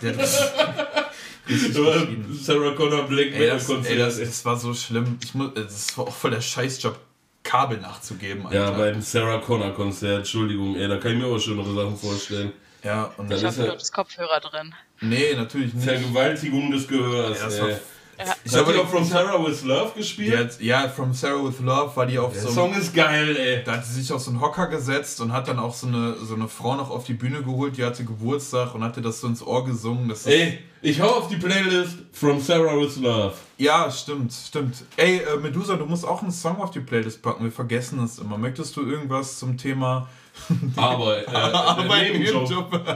Sarah 1.49 2.71
Connor 2.75 3.03
Black 3.09 3.27
Ey, 3.33 3.39
Metal 3.41 3.49
das, 3.59 3.69
ey, 3.69 3.75
Konzert. 3.75 3.99
das, 3.99 4.19
das 4.21 4.45
war 4.45 4.57
so 4.57 4.75
schlimm. 4.75 5.19
Ich 5.23 5.35
muss, 5.35 5.53
das 5.55 5.97
war 5.99 6.07
auch 6.07 6.15
voll 6.15 6.31
der 6.31 6.41
Scheißjob, 6.41 6.99
Kabel 7.43 7.79
nachzugeben. 7.79 8.47
ja, 8.53 8.67
Alter. 8.67 8.79
beim 8.79 9.03
Sarah 9.03 9.39
Connor 9.39 9.73
Konzert, 9.75 10.19
Entschuldigung, 10.19 10.77
ey, 10.77 10.87
da 10.89 10.99
kann 10.99 11.13
ich 11.13 11.19
mir 11.19 11.27
auch 11.27 11.39
schönere 11.39 11.75
Sachen 11.75 11.97
vorstellen. 11.97 12.53
ja 12.85 13.13
und 13.17 13.31
Das 13.31 13.41
Ich 13.43 13.49
ist 13.49 13.57
hoffe, 13.59 13.67
ja- 13.67 13.73
du 13.75 13.79
hast 13.81 13.93
Kopfhörer 13.93 14.41
drin. 14.41 14.75
nee, 15.01 15.35
natürlich 15.35 15.75
nicht. 15.75 15.85
Vergewaltigung 15.85 16.71
des 16.71 16.87
Gehörs, 16.87 17.39
Ja, 17.41 17.45
das 17.47 17.55
ey. 17.57 17.63
war- 17.63 17.81
Ja. 18.19 18.35
Ich 18.45 18.55
habe 18.55 18.73
die 18.73 18.79
auch 18.79 18.89
From 18.89 19.05
Sarah 19.05 19.45
With 19.45 19.65
Love 19.65 19.93
gespielt? 19.97 20.37
hat, 20.39 20.61
ja, 20.61 20.89
From 20.89 21.13
Sarah 21.13 21.43
with 21.45 21.59
Love 21.61 21.97
war 21.97 22.07
die 22.07 22.19
auf 22.19 22.33
Der 22.33 22.43
so 22.43 22.51
Song 22.51 22.75
ist 22.75 22.95
geil, 22.95 23.37
ey. 23.37 23.65
Da 23.65 23.73
hat 23.73 23.87
sie 23.87 24.01
sich 24.01 24.13
auf 24.13 24.21
so 24.21 24.31
einen 24.31 24.41
Hocker 24.41 24.67
gesetzt 24.69 25.21
und 25.21 25.33
hat 25.33 25.49
dann 25.49 25.59
auch 25.59 25.75
so 25.75 25.87
eine, 25.87 26.15
so 26.23 26.35
eine 26.35 26.47
Frau 26.49 26.77
noch 26.77 26.91
auf 26.91 27.05
die 27.05 27.15
Bühne 27.15 27.43
geholt, 27.43 27.77
die 27.79 27.85
hatte 27.85 28.05
Geburtstag 28.05 28.75
und 28.75 28.85
hatte 28.85 29.01
das 29.03 29.21
so 29.21 29.27
ins 29.27 29.43
Ohr 29.43 29.65
gesungen. 29.65 30.09
Das 30.09 30.21
ist, 30.21 30.27
Ey, 30.27 30.59
ich 30.83 31.01
hau 31.01 31.09
auf 31.09 31.29
die 31.29 31.37
Playlist 31.37 31.97
From 32.13 32.39
Sarah 32.41 32.77
With 32.79 32.97
Love. 32.99 33.33
Ja, 33.57 33.91
stimmt, 33.91 34.33
stimmt. 34.33 34.85
Ey, 34.97 35.19
äh, 35.19 35.37
Medusa, 35.39 35.77
du 35.77 35.87
musst 35.87 36.07
auch 36.07 36.23
einen 36.23 36.33
Song 36.33 36.61
auf 36.61 36.71
die 36.71 36.81
Playlist 36.81 37.23
packen. 37.23 37.43
Wir 37.45 37.53
vergessen 37.53 38.03
es 38.05 38.19
immer. 38.19 38.37
Möchtest 38.39 38.77
du 38.77 38.83
irgendwas 38.87 39.39
zum 39.39 39.57
Thema 39.57 40.09
Aber, 40.77 41.27
äh, 41.27 41.31
Arbeit 41.31 42.03
äh, 42.03 42.09
im 42.13 42.23
Nebenjob. 42.23 42.51
Job? 42.51 42.73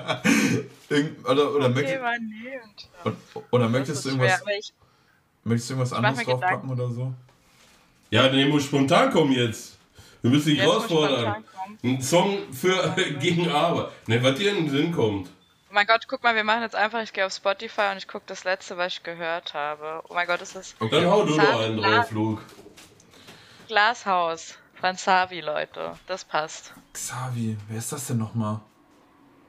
Oder 1.29 1.53
oder, 1.53 1.69
möchtest, 1.69 1.95
Thema 1.95 2.13
nehmt. 2.19 2.89
oder, 3.05 3.17
oder 3.51 3.65
Das 3.65 3.73
möchtest, 3.73 4.05
du 4.05 4.11
schwer, 4.11 4.21
irgendwas, 4.21 4.43
ich, 4.59 4.73
möchtest 5.47 5.71
du 5.71 5.75
irgendwas 5.75 5.93
anderes 5.93 6.25
draufpacken 6.25 6.71
oder 6.71 6.91
so? 6.91 7.13
Ja, 8.11 8.29
der 8.29 8.47
muss 8.47 8.65
spontan 8.65 9.11
kommen 9.11 9.33
jetzt. 9.33 9.77
Wir 10.23 10.31
müssen 10.31 10.51
dich 10.51 10.61
herausfordern. 10.61 11.45
Ein 11.83 12.03
Song 12.03 12.53
für 12.53 12.95
gegen 13.21 13.51
Aber. 13.51 13.93
Ne, 14.07 14.23
was 14.23 14.37
dir 14.37 14.51
in 14.51 14.65
den 14.65 14.71
Sinn 14.71 14.93
kommt. 14.93 15.29
Oh 15.69 15.75
mein 15.75 15.87
Gott, 15.87 16.07
guck 16.09 16.23
mal, 16.23 16.35
wir 16.35 16.45
machen 16.45 16.63
jetzt 16.63 16.77
einfach, 16.77 17.03
ich 17.03 17.13
gehe 17.13 17.27
auf 17.27 17.33
Spotify 17.33 17.89
und 17.93 17.99
ich 17.99 18.09
gucke 18.09 18.25
das 18.27 18.45
letzte, 18.45 18.77
was 18.77 18.95
ich 18.95 19.03
gehört 19.03 19.55
habe. 19.55 20.03
Oh 20.09 20.15
mein 20.15 20.27
Gott, 20.27 20.41
ist 20.41 20.55
das 20.57 20.75
Dann 20.79 21.07
hau 21.07 21.25
du 21.25 21.35
noch 21.35 21.61
einen 21.61 21.77
drauf, 21.77 22.11
Luke. 22.13 22.43
Glashaus. 23.69 24.55
Franz 24.75 25.05
Savi, 25.05 25.41
Leute. 25.41 25.93
Das 26.07 26.25
passt. 26.25 26.75
Xavi, 26.93 27.57
wer 27.69 27.79
ist 27.79 27.93
das 27.93 28.07
denn 28.07 28.19
nochmal? 28.19 28.61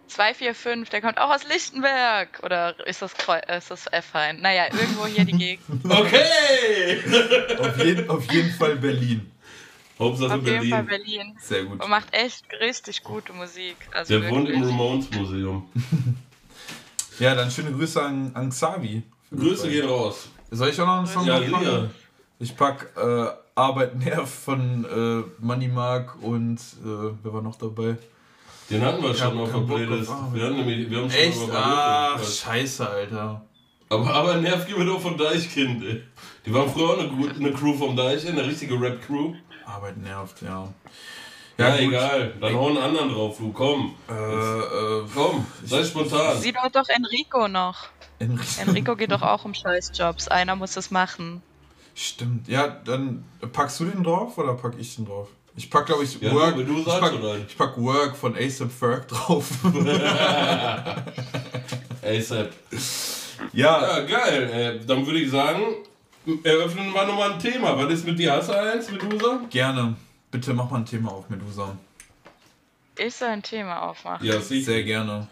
245, 0.08 0.90
der 0.90 1.02
kommt 1.02 1.18
auch 1.20 1.30
aus 1.34 1.44
Lichtenberg. 1.48 2.40
Oder 2.44 2.76
ist 2.88 3.02
das, 3.02 3.14
Kreu 3.14 3.40
ist 3.40 3.72
das 3.72 3.88
F-Hein? 3.88 4.40
Naja, 4.42 4.66
irgendwo 4.66 5.06
hier 5.06 5.26
die 5.26 5.34
Gegend. 5.34 5.66
Okay! 5.90 7.00
Auf 7.60 7.84
jeden, 7.84 8.10
auf 8.10 8.32
jeden 8.32 8.52
Fall 8.52 8.76
Berlin. 8.78 9.32
Hauptsache 10.00 10.36
Auf 10.36 10.46
jeden 10.46 10.70
Fall 10.70 10.84
Berlin. 10.84 11.06
Berlin. 11.18 11.38
Sehr 11.40 11.64
gut. 11.66 11.84
Und 11.84 11.90
macht 11.90 12.14
echt 12.14 12.46
richtig 12.62 13.04
gute 13.04 13.34
Musik. 13.34 13.76
Also 13.94 14.20
Der 14.20 14.30
wohnt 14.30 14.48
im. 14.50 14.64
Ramones 14.64 15.10
Museum. 15.12 15.68
Ja, 17.20 17.34
dann 17.34 17.50
schöne 17.50 17.72
Grüße 17.72 18.00
an, 18.00 18.30
an 18.36 18.52
Xavi. 18.52 19.02
Grüße 19.36 19.68
gehen 19.70 19.88
raus. 19.90 20.30
Soll 20.52 20.70
ich 20.70 20.80
auch 20.80 20.86
noch 20.86 20.98
einen 21.00 21.08
Song 21.08 21.26
Ja, 21.26 21.40
draufpacken? 21.40 21.66
sicher. 21.66 21.90
Ich 22.40 22.56
pack 22.56 22.90
äh, 22.96 23.26
Arbeit 23.56 23.96
Nerv 23.96 24.30
von 24.30 24.86
äh, 24.86 25.44
Money 25.44 25.68
Mark 25.68 26.22
und 26.22 26.58
äh, 26.60 27.16
wer 27.24 27.34
war 27.34 27.42
noch 27.42 27.56
dabei? 27.56 27.98
Den 28.70 28.82
hatten 28.84 29.02
wir 29.02 29.12
Ich 29.12 29.18
schon 29.18 29.38
auf 29.40 29.52
der 29.52 29.60
Playlist. 29.60 30.12
Wir, 30.34 30.44
hatten 30.44 30.56
nämlich, 30.58 30.90
wir 30.90 30.98
haben 31.00 31.10
schon 31.10 31.20
Echt? 31.20 31.44
über 31.44 31.58
Ah, 31.58 32.20
scheiße, 32.20 32.90
Alter. 32.90 33.42
Aber, 33.90 34.14
aber 34.14 34.36
nerv 34.38 34.66
gehen 34.68 34.78
wir 34.78 34.86
doch 34.86 35.00
von 35.00 35.18
Deichkind, 35.18 35.84
ey. 35.84 36.04
Die 36.46 36.54
waren 36.54 36.70
früher 36.70 36.90
auch 36.90 37.00
eine, 37.00 37.10
eine 37.36 37.54
Crew 37.54 37.74
vom 37.74 37.96
Deich, 37.96 38.28
eine 38.28 38.46
richtige 38.46 38.80
Rap-Crew. 38.80 39.34
Arbeit 39.66 39.98
nervt, 39.98 40.42
ja. 40.42 40.68
Ja, 41.58 41.72
gut. 41.72 41.80
egal. 41.80 42.34
Dann 42.40 42.54
hau 42.56 42.68
einen 42.68 42.78
anderen 42.78 43.10
drauf, 43.10 43.38
du. 43.38 43.52
Komm. 43.52 43.96
Äh, 44.10 44.14
äh, 44.14 45.04
Komm, 45.14 45.46
sei 45.64 45.84
spontan. 45.84 46.38
Sie 46.40 46.52
dort 46.52 46.76
doch 46.76 46.88
Enrico 46.90 47.48
noch. 47.48 47.88
Enrico. 48.20 48.44
Enrico 48.62 48.96
geht 48.96 49.12
doch 49.12 49.22
auch 49.24 49.46
um 49.46 49.54
Scheißjobs. 49.54 50.28
Einer 50.28 50.56
muss 50.56 50.74
das 50.74 50.92
machen. 50.92 51.42
Stimmt. 51.96 52.48
Ja, 52.48 52.68
dann 52.68 53.24
packst 53.54 53.80
du 53.80 53.86
den 53.86 54.04
drauf 54.04 54.38
oder 54.38 54.54
pack 54.54 54.74
ich 54.78 54.96
den 54.96 55.06
drauf? 55.06 55.30
Ich 55.58 55.70
pack, 55.72 55.88
glaube 55.88 56.04
ich, 56.04 56.22
Ja, 56.22 56.32
Work. 56.34 56.56
du, 56.56 56.64
du 56.64 56.78
ich, 56.80 56.86
pack, 56.86 57.14
ich 57.50 57.58
pack 57.58 57.78
Work 57.78 58.16
von 58.16 58.38
ASAP 58.38 58.72
Ferg 58.72 59.08
drauf. 59.08 59.50
ASAP. 62.04 62.52
ja, 63.54 63.82
Ja, 63.82 64.00
geil. 64.06 64.80
Äh, 64.82 64.86
dann 64.86 65.06
würde 65.06 65.20
ich 65.20 65.32
sagen, 65.32 65.62
eröffnen 66.44 66.94
wir 66.94 67.06
nochmal 67.06 67.34
ein 67.34 67.40
Thema. 67.40 67.78
Was 67.78 67.92
ist 67.92 68.06
mit 68.06 68.20
dir? 68.20 68.34
Hast 68.34 68.50
du 68.50 68.54
eins, 68.54 68.92
Medusa? 68.92 69.42
gerne. 69.50 69.96
Bitte 70.30 70.54
mach 70.54 70.70
mal 70.70 70.78
ein 70.78 70.86
Thema 70.86 71.12
auf, 71.12 71.30
Medusa. 71.30 71.76
Ich 72.98 73.16
soll 73.16 73.30
ein 73.30 73.44
Thema 73.44 73.82
aufmachen. 73.84 74.26
Ja, 74.26 74.40
sicher. 74.40 74.66
Sehr 74.72 74.84
gerne. 74.84 75.28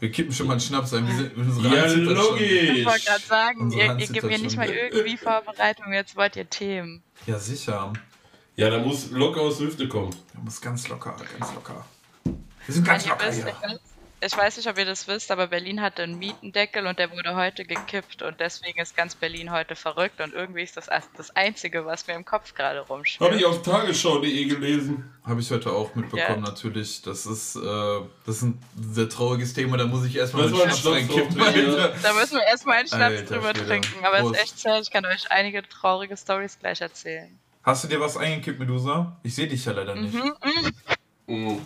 Wir 0.00 0.10
kippen 0.10 0.32
schon 0.32 0.46
mal 0.46 0.52
einen 0.54 0.60
Schnaps 0.60 0.94
ein. 0.94 1.06
Wir 1.06 1.14
sind, 1.14 1.36
unsere 1.36 1.74
Ja, 1.74 1.82
Hand 1.82 1.90
zittert 1.92 2.16
schon. 2.16 2.36
Ich 2.38 2.50
logisch. 2.68 2.86
wollte 2.86 3.04
gerade 3.06 3.22
sagen, 3.22 3.60
Unsere 3.60 3.82
ihr, 3.82 3.98
ihr 3.98 4.06
gebt 4.08 4.24
mir 4.26 4.38
nicht 4.38 4.56
mal 4.56 4.68
irgendwie 4.68 5.16
Vorbereitung, 5.16 5.92
jetzt 5.92 6.16
wollt 6.16 6.36
ihr 6.36 6.48
Themen. 6.48 7.02
Ja, 7.26 7.38
sicher. 7.38 7.92
Ja, 8.60 8.68
da 8.68 8.78
muss 8.78 9.10
locker 9.10 9.40
aus 9.40 9.56
der 9.58 9.68
Hüfte 9.68 9.88
kommen. 9.88 10.14
Der 10.34 10.40
muss 10.42 10.60
ganz 10.60 10.86
locker, 10.88 11.16
ganz 11.38 11.54
locker. 11.54 11.82
Wir 12.24 12.74
sind 12.74 12.86
ganz 12.86 13.06
locker 13.06 13.32
hier. 13.32 13.46
ich 13.48 13.54
weiß- 13.54 13.78
ich 14.22 14.36
weiß 14.36 14.58
nicht, 14.58 14.68
ob 14.68 14.76
ihr 14.76 14.84
das 14.84 15.08
wisst, 15.08 15.30
aber 15.30 15.46
Berlin 15.46 15.80
hatte 15.80 16.02
einen 16.02 16.18
Mietendeckel 16.18 16.86
und 16.86 16.98
der 16.98 17.10
wurde 17.10 17.36
heute 17.36 17.64
gekippt 17.64 18.20
und 18.20 18.38
deswegen 18.38 18.78
ist 18.78 18.94
ganz 18.94 19.14
Berlin 19.14 19.50
heute 19.50 19.76
verrückt 19.76 20.20
und 20.20 20.34
irgendwie 20.34 20.60
ist 20.60 20.76
das 20.76 20.88
das 21.16 21.34
Einzige, 21.34 21.86
was 21.86 22.06
mir 22.06 22.12
im 22.16 22.26
Kopf 22.26 22.52
gerade 22.52 22.80
Habe 22.80 22.88
rumschwirrt. 22.92 23.34
ich 23.34 23.46
auf 23.46 23.62
tagesschau.de 23.62 24.44
gelesen. 24.44 25.10
Habe 25.24 25.40
ich 25.40 25.50
heute 25.50 25.72
auch 25.72 25.94
mitbekommen, 25.94 26.44
Ja. 26.44 26.50
natürlich. 26.50 27.00
Das 27.00 27.24
ist, 27.24 27.56
äh, 27.56 27.60
das 28.26 28.36
ist 28.36 28.42
ein 28.42 28.62
sehr 28.92 29.08
trauriges 29.08 29.54
Thema, 29.54 29.78
da 29.78 29.86
muss 29.86 30.04
ich 30.04 30.14
erstmal 30.16 30.42
Das 30.42 30.52
mit 30.52 30.60
war 30.60 30.66
ein 30.66 30.76
Schnaps 30.76 30.94
reinkippen. 30.94 31.40
Alter. 31.40 31.94
Da 32.02 32.12
müssen 32.12 32.34
wir 32.34 32.44
erstmal 32.46 32.76
einen 32.76 32.88
Schnaps 32.88 33.02
Alter 33.20 33.34
drüber 33.36 33.54
Schwede. 33.54 33.66
trinken, 33.68 34.04
aber 34.04 34.18
es 34.20 34.30
ist 34.32 34.42
echt 34.42 34.58
sad, 34.58 34.82
ich 34.82 34.90
kann 34.90 35.06
euch 35.06 35.30
einige 35.30 35.66
traurige 35.66 36.14
Stories 36.18 36.58
gleich 36.58 36.82
erzählen. 36.82 37.38
Hast 37.62 37.84
du 37.84 37.88
dir 37.88 38.00
was 38.00 38.16
eingekippt, 38.16 38.58
Medusa? 38.58 39.16
Ich 39.22 39.34
sehe 39.34 39.46
dich 39.46 39.64
ja 39.64 39.72
leider 39.72 39.94
nicht. 39.94 40.14
Mhm. 41.26 41.58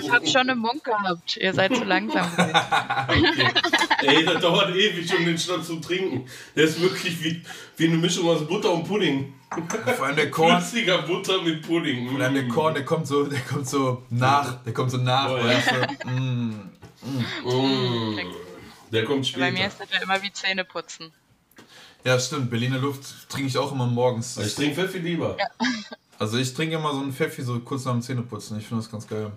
Ich 0.00 0.10
hab 0.10 0.26
schon 0.26 0.48
einen 0.48 0.58
Mund 0.58 0.82
gehabt, 0.82 1.36
ihr 1.36 1.52
seid 1.52 1.76
zu 1.76 1.84
langsam. 1.84 2.26
Ey, 4.00 4.24
das 4.24 4.40
dauert 4.40 4.74
ewig, 4.74 5.14
um 5.18 5.24
den 5.26 5.36
Schnaps 5.38 5.66
zu 5.66 5.76
trinken. 5.76 6.26
Der 6.56 6.64
ist 6.64 6.80
wirklich 6.80 7.22
wie, 7.22 7.42
wie 7.76 7.88
eine 7.88 7.96
Mischung 7.98 8.26
aus 8.30 8.46
Butter 8.46 8.72
und 8.72 8.84
Pudding. 8.88 9.34
Vor 9.96 10.06
allem 10.06 10.16
der 10.16 10.30
Korn, 10.30 10.60
Flüssiger 10.62 11.02
Butter 11.02 11.42
mit 11.42 11.66
Pudding. 11.66 12.08
vor 12.10 12.20
allem 12.20 12.34
der 12.34 12.48
Korn, 12.48 12.74
der 12.74 12.84
kommt 12.86 13.06
so, 13.06 13.24
der 13.26 13.40
kommt 13.40 13.68
so 13.68 14.02
nach, 14.08 14.62
der 14.64 14.72
kommt 14.72 14.90
so 14.90 14.96
nach, 14.96 15.28
Oh, 15.30 15.36
ja. 15.36 15.86
du? 16.04 16.10
Mm. 16.10 16.70
Mm. 17.44 18.18
Der 18.90 19.04
kommt 19.04 19.30
Bei 19.34 19.50
mir 19.50 19.56
später. 19.58 19.66
ist 19.68 19.80
das 19.80 19.90
ja 19.92 20.02
immer 20.02 20.22
wie 20.22 20.32
Zähne 20.32 20.64
putzen. 20.64 21.12
Ja, 22.04 22.20
stimmt. 22.20 22.50
Berliner 22.50 22.78
Luft 22.78 23.02
trinke 23.30 23.48
ich 23.48 23.56
auch 23.56 23.72
immer 23.72 23.86
morgens. 23.86 24.36
Ich 24.36 24.54
trinke 24.54 24.74
Pfeffi 24.74 24.98
lieber. 24.98 25.36
Also 26.16 26.38
ich 26.38 26.54
trinke 26.54 26.76
immer 26.76 26.92
so 26.92 27.00
einen 27.00 27.12
Pfeffi 27.12 27.42
so 27.42 27.58
kurz 27.58 27.84
nach 27.84 27.92
dem 27.92 28.00
Zähneputzen. 28.00 28.56
Ich 28.56 28.68
finde 28.68 28.84
das 28.84 28.90
ganz 28.90 29.06
geil. 29.08 29.32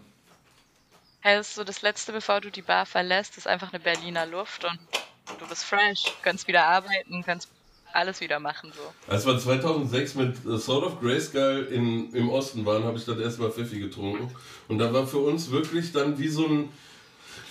Hey, 1.21 1.35
das 1.35 1.49
ist 1.49 1.55
so 1.55 1.63
das 1.63 1.81
Letzte, 1.81 2.11
bevor 2.11 2.39
du 2.39 2.51
die 2.51 2.61
Bar 2.61 2.85
verlässt, 2.85 3.35
ist 3.35 3.47
einfach 3.47 3.73
eine 3.73 3.79
Berliner 3.79 4.27
Luft 4.27 4.63
und 4.63 4.77
du 5.39 5.47
bist 5.47 5.63
fresh, 5.63 6.13
kannst 6.21 6.47
wieder 6.47 6.65
arbeiten, 6.65 7.23
kannst 7.25 7.49
alles 7.93 8.21
wieder 8.21 8.39
machen 8.39 8.71
so. 8.75 9.11
Als 9.11 9.25
wir 9.25 9.39
2006 9.39 10.15
mit 10.15 10.45
äh, 10.45 10.59
Sword 10.59 10.85
of 10.85 11.01
Grayskull 11.01 11.67
in, 11.71 12.13
im 12.13 12.29
Osten 12.29 12.63
waren, 12.65 12.83
habe 12.83 12.97
ich 12.97 13.05
das 13.05 13.17
erstmal 13.17 13.51
Pfeffi 13.51 13.79
getrunken. 13.79 14.31
Und 14.67 14.77
da 14.77 14.93
war 14.93 15.07
für 15.07 15.17
uns 15.17 15.49
wirklich 15.49 15.91
dann 15.91 16.17
wie 16.19 16.29
so 16.29 16.45
ein. 16.45 16.69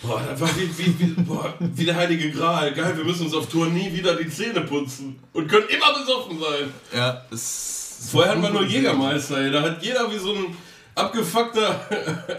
Boah, 0.06 0.22
das 0.28 0.40
war 0.40 0.48
wie, 0.56 0.78
wie, 0.78 0.98
wie, 1.00 1.22
boah, 1.22 1.52
wie 1.58 1.84
der 1.84 1.96
Heilige 1.96 2.30
Gral. 2.30 2.72
Geil, 2.72 2.96
wir 2.96 3.04
müssen 3.04 3.26
uns 3.26 3.34
auf 3.34 3.48
Tour 3.48 3.66
nie 3.66 3.92
wieder 3.92 4.14
die 4.14 4.28
Zähne 4.28 4.60
putzen. 4.60 5.18
Und 5.32 5.48
können 5.48 5.66
immer 5.68 5.98
besoffen 5.98 6.38
sein. 6.38 6.72
Ja, 6.94 7.22
es. 7.32 8.08
Vorher 8.12 8.32
hatten 8.32 8.42
wir 8.42 8.50
nur. 8.50 8.64
Jägermeister, 8.64 9.38
ey. 9.38 9.50
Da 9.50 9.62
hat 9.62 9.82
jeder 9.82 10.10
wie 10.12 10.18
so 10.18 10.32
ein 10.32 10.56
abgefuckter 10.94 11.80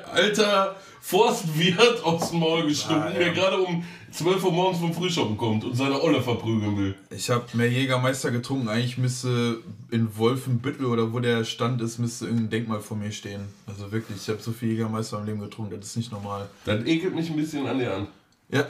alter 0.14 0.76
Forstwirt 1.08 2.04
aus 2.04 2.32
dem 2.32 2.40
Maul 2.42 2.68
gestunken, 2.68 3.02
Ah, 3.04 3.12
ja. 3.14 3.18
der 3.20 3.30
gerade 3.32 3.58
um 3.62 3.82
12 4.12 4.44
Uhr 4.44 4.52
morgens 4.52 4.80
vom 4.80 4.94
Frühschoppen 4.94 5.38
kommt 5.38 5.64
und 5.64 5.74
seine 5.74 6.02
Olle 6.02 6.22
verprügeln 6.22 6.76
will. 6.76 6.96
Ich 7.12 7.30
habe 7.30 7.46
mehr 7.54 7.72
Jägermeister 7.72 8.30
getrunken. 8.30 8.68
Eigentlich 8.68 8.98
müsste 8.98 9.60
in 9.90 10.18
Wolfenbüttel 10.18 10.86
oder 10.86 11.14
wo 11.14 11.20
der 11.22 11.46
Stand 11.46 11.82
ist, 11.82 11.98
müsste 11.98 12.26
irgendein 12.26 12.50
Denkmal 12.50 12.82
vor 12.82 12.98
mir 12.98 13.14
stehen. 13.14 13.40
Also 13.68 13.90
wirklich, 13.90 14.18
ich 14.22 14.28
habe 14.28 14.42
so 14.42 14.52
viel 14.52 14.72
Jägermeister 14.72 15.18
im 15.20 15.26
Leben 15.26 15.40
getrunken, 15.40 15.80
das 15.80 15.92
ist 15.92 15.96
nicht 15.96 16.12
normal. 16.12 16.50
Das 16.66 16.84
ekelt 16.86 17.16
mich 17.16 17.30
ein 17.30 17.38
bisschen 17.38 17.66
an 17.68 17.80
dir 17.80 17.94
an. 17.94 18.08
Ja, 18.52 18.66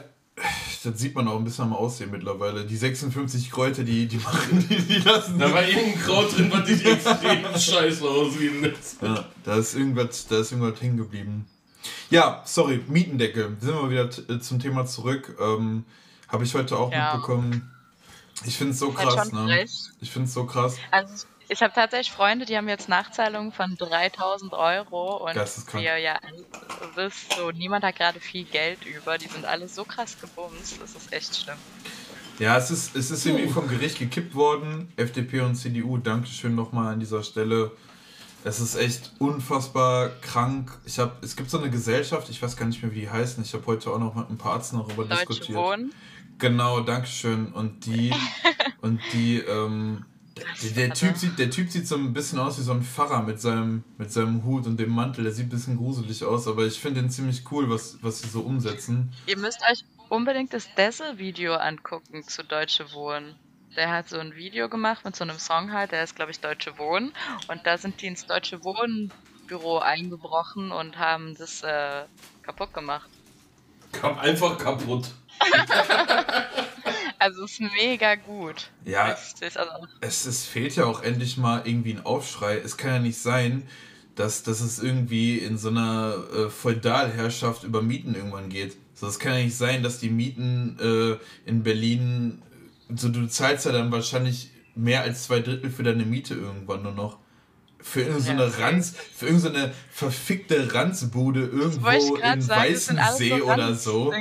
das 0.84 1.00
sieht 1.00 1.16
man 1.16 1.28
auch 1.28 1.40
ein 1.40 1.44
bisschen 1.44 1.66
am 1.66 1.74
Aussehen 1.74 2.12
mittlerweile. 2.12 2.66
Die 2.66 2.78
56 2.78 3.50
Kräuter, 3.50 3.84
die, 3.84 4.06
die 4.06 4.18
machen, 4.18 4.64
die, 4.70 4.76
die 4.80 5.00
lassen. 5.00 5.40
Da 5.40 5.52
war 5.52 5.68
irgendein 5.68 6.00
Kraut 6.00 6.38
drin, 6.38 6.52
was 6.54 6.66
dich 6.68 6.86
extrem 6.86 7.40
scheiße 7.60 8.08
aussehen 8.08 8.62
lässt. 8.62 9.02
Ja, 9.02 9.26
da 9.44 9.56
ist 9.56 9.74
irgendwas, 9.76 10.28
da 10.28 10.38
ist 10.42 10.52
irgendwas 10.52 10.80
hängen 10.80 10.98
geblieben. 10.98 11.48
Ja, 12.10 12.42
sorry, 12.46 12.84
Mietendeckel. 12.88 13.58
Sind 13.60 13.74
wir 13.76 13.90
wieder 13.90 14.10
äh, 14.36 14.40
zum 14.40 14.60
Thema 14.60 14.86
zurück. 14.86 15.36
Ähm, 15.40 15.86
Habe 16.28 16.44
ich 16.44 16.54
heute 16.56 16.78
auch 16.78 16.92
Ja. 16.92 17.14
mitbekommen. 17.14 17.72
Ich 18.46 18.58
finde 18.58 18.74
es 18.74 18.80
so 18.80 18.92
krass, 18.92 19.32
ne? 19.32 19.46
frech. 19.46 19.72
Ich 20.02 20.12
finde 20.12 20.28
es 20.28 20.34
so 20.34 20.46
krass. 20.46 20.78
Also 20.92 21.26
ich 21.50 21.62
habe 21.62 21.74
tatsächlich 21.74 22.12
Freunde, 22.12 22.46
die 22.46 22.58
haben 22.58 22.68
jetzt 22.68 22.90
Nachzahlungen 22.90 23.52
von 23.52 23.76
3000 23.78 24.54
Euro 24.54 25.26
und 25.26 25.36
ihr 25.76 25.98
ja 25.98 26.20
wisst, 26.96 27.34
so 27.34 27.52
niemand 27.52 27.84
hat 27.86 27.96
gerade 27.96 28.20
viel 28.20 28.44
Geld 28.44 28.86
über, 28.86 29.18
die 29.18 29.28
sind 29.28 29.46
alle 29.46 29.68
so 29.70 29.86
krass 29.86 30.18
gebumst, 30.20 30.80
das 30.82 30.96
ist 30.96 31.14
echt 31.14 31.36
schlimm. 31.36 31.58
Ja, 32.40 32.58
es 32.58 32.70
ist, 32.70 32.96
es 32.96 33.10
ist 33.10 33.26
irgendwie 33.26 33.48
vom 33.50 33.68
Gericht 33.68 33.98
gekippt 33.98 34.36
worden. 34.36 34.92
FDP 34.96 35.42
und 35.42 35.56
CDU, 35.56 35.98
Dankeschön 35.98 36.54
nochmal 36.54 36.94
an 36.94 37.00
dieser 37.00 37.24
Stelle. 37.24 37.72
Es 38.48 38.62
ist 38.62 38.76
echt 38.76 39.12
unfassbar 39.20 40.08
krank. 40.22 40.72
Ich 40.86 41.00
hab, 41.00 41.22
es 41.22 41.36
gibt 41.36 41.50
so 41.50 41.60
eine 41.60 41.70
Gesellschaft, 41.70 42.30
ich 42.30 42.42
weiß 42.42 42.56
gar 42.56 42.66
nicht 42.66 42.82
mehr, 42.82 42.94
wie 42.94 43.02
die 43.02 43.10
heißen. 43.10 43.44
Ich 43.44 43.54
habe 43.54 43.66
heute 43.66 43.92
auch 43.92 44.00
noch 44.00 44.16
mit 44.16 44.30
ein 44.30 44.38
paar 44.38 44.54
Arzten 44.54 44.78
darüber 44.78 45.04
Deutsche 45.04 45.26
diskutiert. 45.26 45.58
Wohnen. 45.58 45.94
Genau, 46.38 46.80
Dankeschön. 46.80 47.48
Und 47.48 47.86
die, 47.86 48.14
und 48.82 49.02
die, 49.12 49.40
ähm, 49.40 50.06
der, 50.64 50.88
der, 50.88 50.94
typ 50.94 51.18
sieht, 51.18 51.38
der 51.38 51.50
Typ 51.50 51.70
sieht 51.70 51.90
so 51.90 51.96
ein 51.96 52.14
bisschen 52.14 52.40
aus 52.40 52.58
wie 52.58 52.62
so 52.62 52.72
ein 52.72 52.84
Pfarrer 52.84 53.22
mit 53.24 53.42
seinem, 53.42 53.84
mit 53.98 54.14
seinem 54.14 54.46
Hut 54.46 54.66
und 54.66 54.80
dem 54.80 54.92
Mantel. 54.92 55.26
Der 55.26 55.34
sieht 55.34 55.48
ein 55.48 55.50
bisschen 55.50 55.76
gruselig 55.76 56.24
aus, 56.24 56.48
aber 56.48 56.66
ich 56.66 56.80
finde 56.80 57.02
den 57.02 57.10
ziemlich 57.10 57.44
cool, 57.52 57.70
was, 57.70 57.98
was 58.02 58.22
sie 58.22 58.30
so 58.30 58.40
umsetzen. 58.40 59.12
Ihr 59.26 59.38
müsst 59.38 59.60
euch 59.70 59.84
unbedingt 60.08 60.54
das 60.54 60.74
Dessel-Video 60.76 61.56
angucken 61.56 62.24
zu 62.24 62.46
Deutsche 62.46 62.94
Wohnen. 62.94 63.36
Der 63.78 63.92
hat 63.92 64.10
so 64.10 64.18
ein 64.18 64.36
Video 64.36 64.68
gemacht 64.70 65.06
mit 65.06 65.16
so 65.16 65.24
einem 65.24 65.38
Song 65.38 65.72
halt, 65.72 65.92
der 65.92 66.04
ist 66.04 66.16
glaube 66.16 66.32
ich 66.32 66.40
Deutsche 66.40 66.78
Wohnen. 66.78 67.14
Und 67.48 67.66
da 67.66 67.78
sind 67.78 68.02
die 68.02 68.08
ins 68.08 68.26
Deutsche 68.26 68.64
Wohnen 68.64 69.14
Büro 69.48 69.78
eingebrochen 69.78 70.72
und 70.72 70.98
haben 70.98 71.36
das 71.38 71.64
äh, 71.64 72.04
kaputt 72.42 72.74
gemacht. 72.74 73.10
Kap 73.94 74.20
einfach 74.20 74.58
kaputt. 74.58 75.10
Also 77.20 77.46
es 77.46 77.54
ist 77.54 77.62
mega 77.62 78.14
gut. 78.14 78.70
Ja, 78.86 79.08
ist 79.08 79.58
also, 79.58 79.72
es, 80.02 80.28
es 80.28 80.46
fehlt 80.46 80.76
ja 80.76 80.86
auch 80.86 81.02
endlich 81.02 81.38
mal 81.38 81.64
irgendwie 81.66 81.94
ein 81.94 82.06
Aufschrei. 82.06 82.58
Es 82.58 82.78
kann 82.78 82.92
ja 82.92 83.00
nicht 83.00 83.18
sein, 83.18 83.68
dass, 84.16 84.44
dass 84.44 84.62
es 84.62 84.78
irgendwie 84.78 85.40
in 85.40 85.58
so 85.58 85.70
einer 85.70 86.16
äh, 86.32 86.50
Feudalherrschaft 86.50 87.64
über 87.64 87.82
Mieten 87.82 88.14
irgendwann 88.14 88.50
geht. 88.50 88.78
So, 88.94 89.08
es 89.08 89.18
kann 89.20 89.34
ja 89.34 89.44
nicht 89.44 89.58
sein, 89.58 89.84
dass 89.84 90.00
die 90.00 90.10
Mieten 90.10 90.78
äh, 90.80 91.50
in 91.50 91.64
Berlin, 91.64 92.42
so 92.96 93.10
du 93.10 93.28
zahlst 93.28 93.66
ja 93.66 93.72
dann 93.72 93.92
wahrscheinlich 93.92 94.52
mehr 94.76 95.02
als 95.02 95.24
zwei 95.24 95.40
Drittel 95.40 95.72
für 95.72 95.84
deine 95.84 96.06
Miete 96.06 96.36
irgendwann 96.36 96.84
nur 96.84 96.94
noch. 96.94 97.18
Für 97.80 98.02
irgendeine 98.02 98.44
Ja, 98.44 98.50
so 98.50 98.62
Ranz, 98.62 98.96
für 99.16 99.28
irgendeine 99.28 99.72
verfickte 99.92 100.74
Ranzbude 100.74 101.42
irgendwo 101.42 102.16
in 102.16 102.42
sagen, 102.42 102.62
Weißensee 102.62 103.42
oder 103.42 103.76
so. 103.76 104.12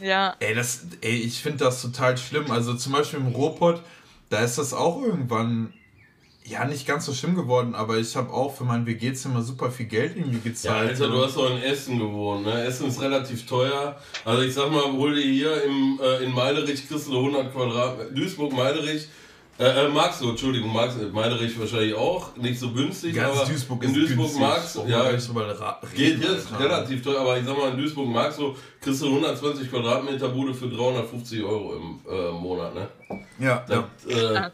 Ja. 0.00 0.36
Ey, 0.40 0.54
das, 0.54 0.86
ey, 1.00 1.14
ich 1.14 1.40
finde 1.42 1.64
das 1.64 1.80
total 1.80 2.18
schlimm. 2.18 2.50
Also 2.50 2.74
zum 2.74 2.92
Beispiel 2.92 3.20
im 3.20 3.28
Ruhrpott, 3.28 3.82
da 4.30 4.40
ist 4.40 4.58
das 4.58 4.74
auch 4.74 5.00
irgendwann 5.00 5.72
ja 6.44 6.64
nicht 6.64 6.86
ganz 6.86 7.06
so 7.06 7.12
schlimm 7.14 7.34
geworden, 7.34 7.74
aber 7.74 7.98
ich 7.98 8.16
habe 8.16 8.32
auch 8.32 8.54
für 8.54 8.64
mein 8.64 8.84
WG-Zimmer 8.86 9.42
super 9.42 9.70
viel 9.70 9.86
Geld 9.86 10.16
irgendwie 10.16 10.36
Ja, 10.38 10.42
gezahlt. 10.44 10.90
Alter, 10.90 11.08
du 11.08 11.24
hast 11.24 11.36
doch 11.36 11.50
in 11.50 11.62
Essen 11.62 11.98
gewohnt, 11.98 12.44
ne? 12.44 12.64
Essen 12.64 12.88
ist 12.88 13.00
relativ 13.00 13.46
teuer. 13.46 13.96
Also 14.24 14.42
ich 14.42 14.52
sag 14.54 14.70
mal, 14.70 14.82
hol 14.92 15.14
dir 15.14 15.22
hier 15.22 15.62
im, 15.64 16.00
äh, 16.02 16.24
in 16.24 16.32
Meiderich 16.32 16.86
kriegst 16.88 17.08
du 17.08 17.16
100 17.16 17.52
Quadratmeter. 17.52 18.10
Duisburg, 18.10 18.52
Meiderich. 18.52 19.08
Äh, 19.58 19.84
äh, 19.84 19.88
magst 19.88 20.20
du, 20.22 20.30
Entschuldigung, 20.30 20.72
magst 20.72 20.98
du, 20.98 21.06
Meiderich 21.10 21.56
wahrscheinlich 21.60 21.94
auch, 21.94 22.34
nicht 22.36 22.58
so 22.58 22.72
günstig, 22.72 23.14
Ganz 23.14 23.36
aber 23.36 23.46
Duisburg 23.48 23.84
in 23.84 23.90
ist 23.90 23.96
Duisburg 23.96 24.18
günstig. 24.18 24.40
magst 24.40 24.74
du, 24.76 24.84
ja, 24.86 25.10
geht 25.94 26.22
jetzt 26.24 26.52
Alter. 26.52 26.58
relativ 26.64 27.02
teuer, 27.02 27.20
aber 27.20 27.38
ich 27.38 27.44
sag 27.44 27.56
mal, 27.58 27.70
in 27.70 27.76
Duisburg 27.76 28.08
magst 28.08 28.38
du, 28.40 28.56
kriegst 28.80 29.02
du 29.02 29.06
120 29.08 29.70
Quadratmeter 29.70 30.30
Bude 30.30 30.54
für 30.54 30.68
350 30.68 31.42
Euro 31.44 31.74
im 31.76 32.00
äh, 32.10 32.32
Monat, 32.32 32.74
ne? 32.74 32.88
Ja, 33.38 33.62
ja. 33.68 33.88
Das, 34.06 34.16
äh, 34.16 34.50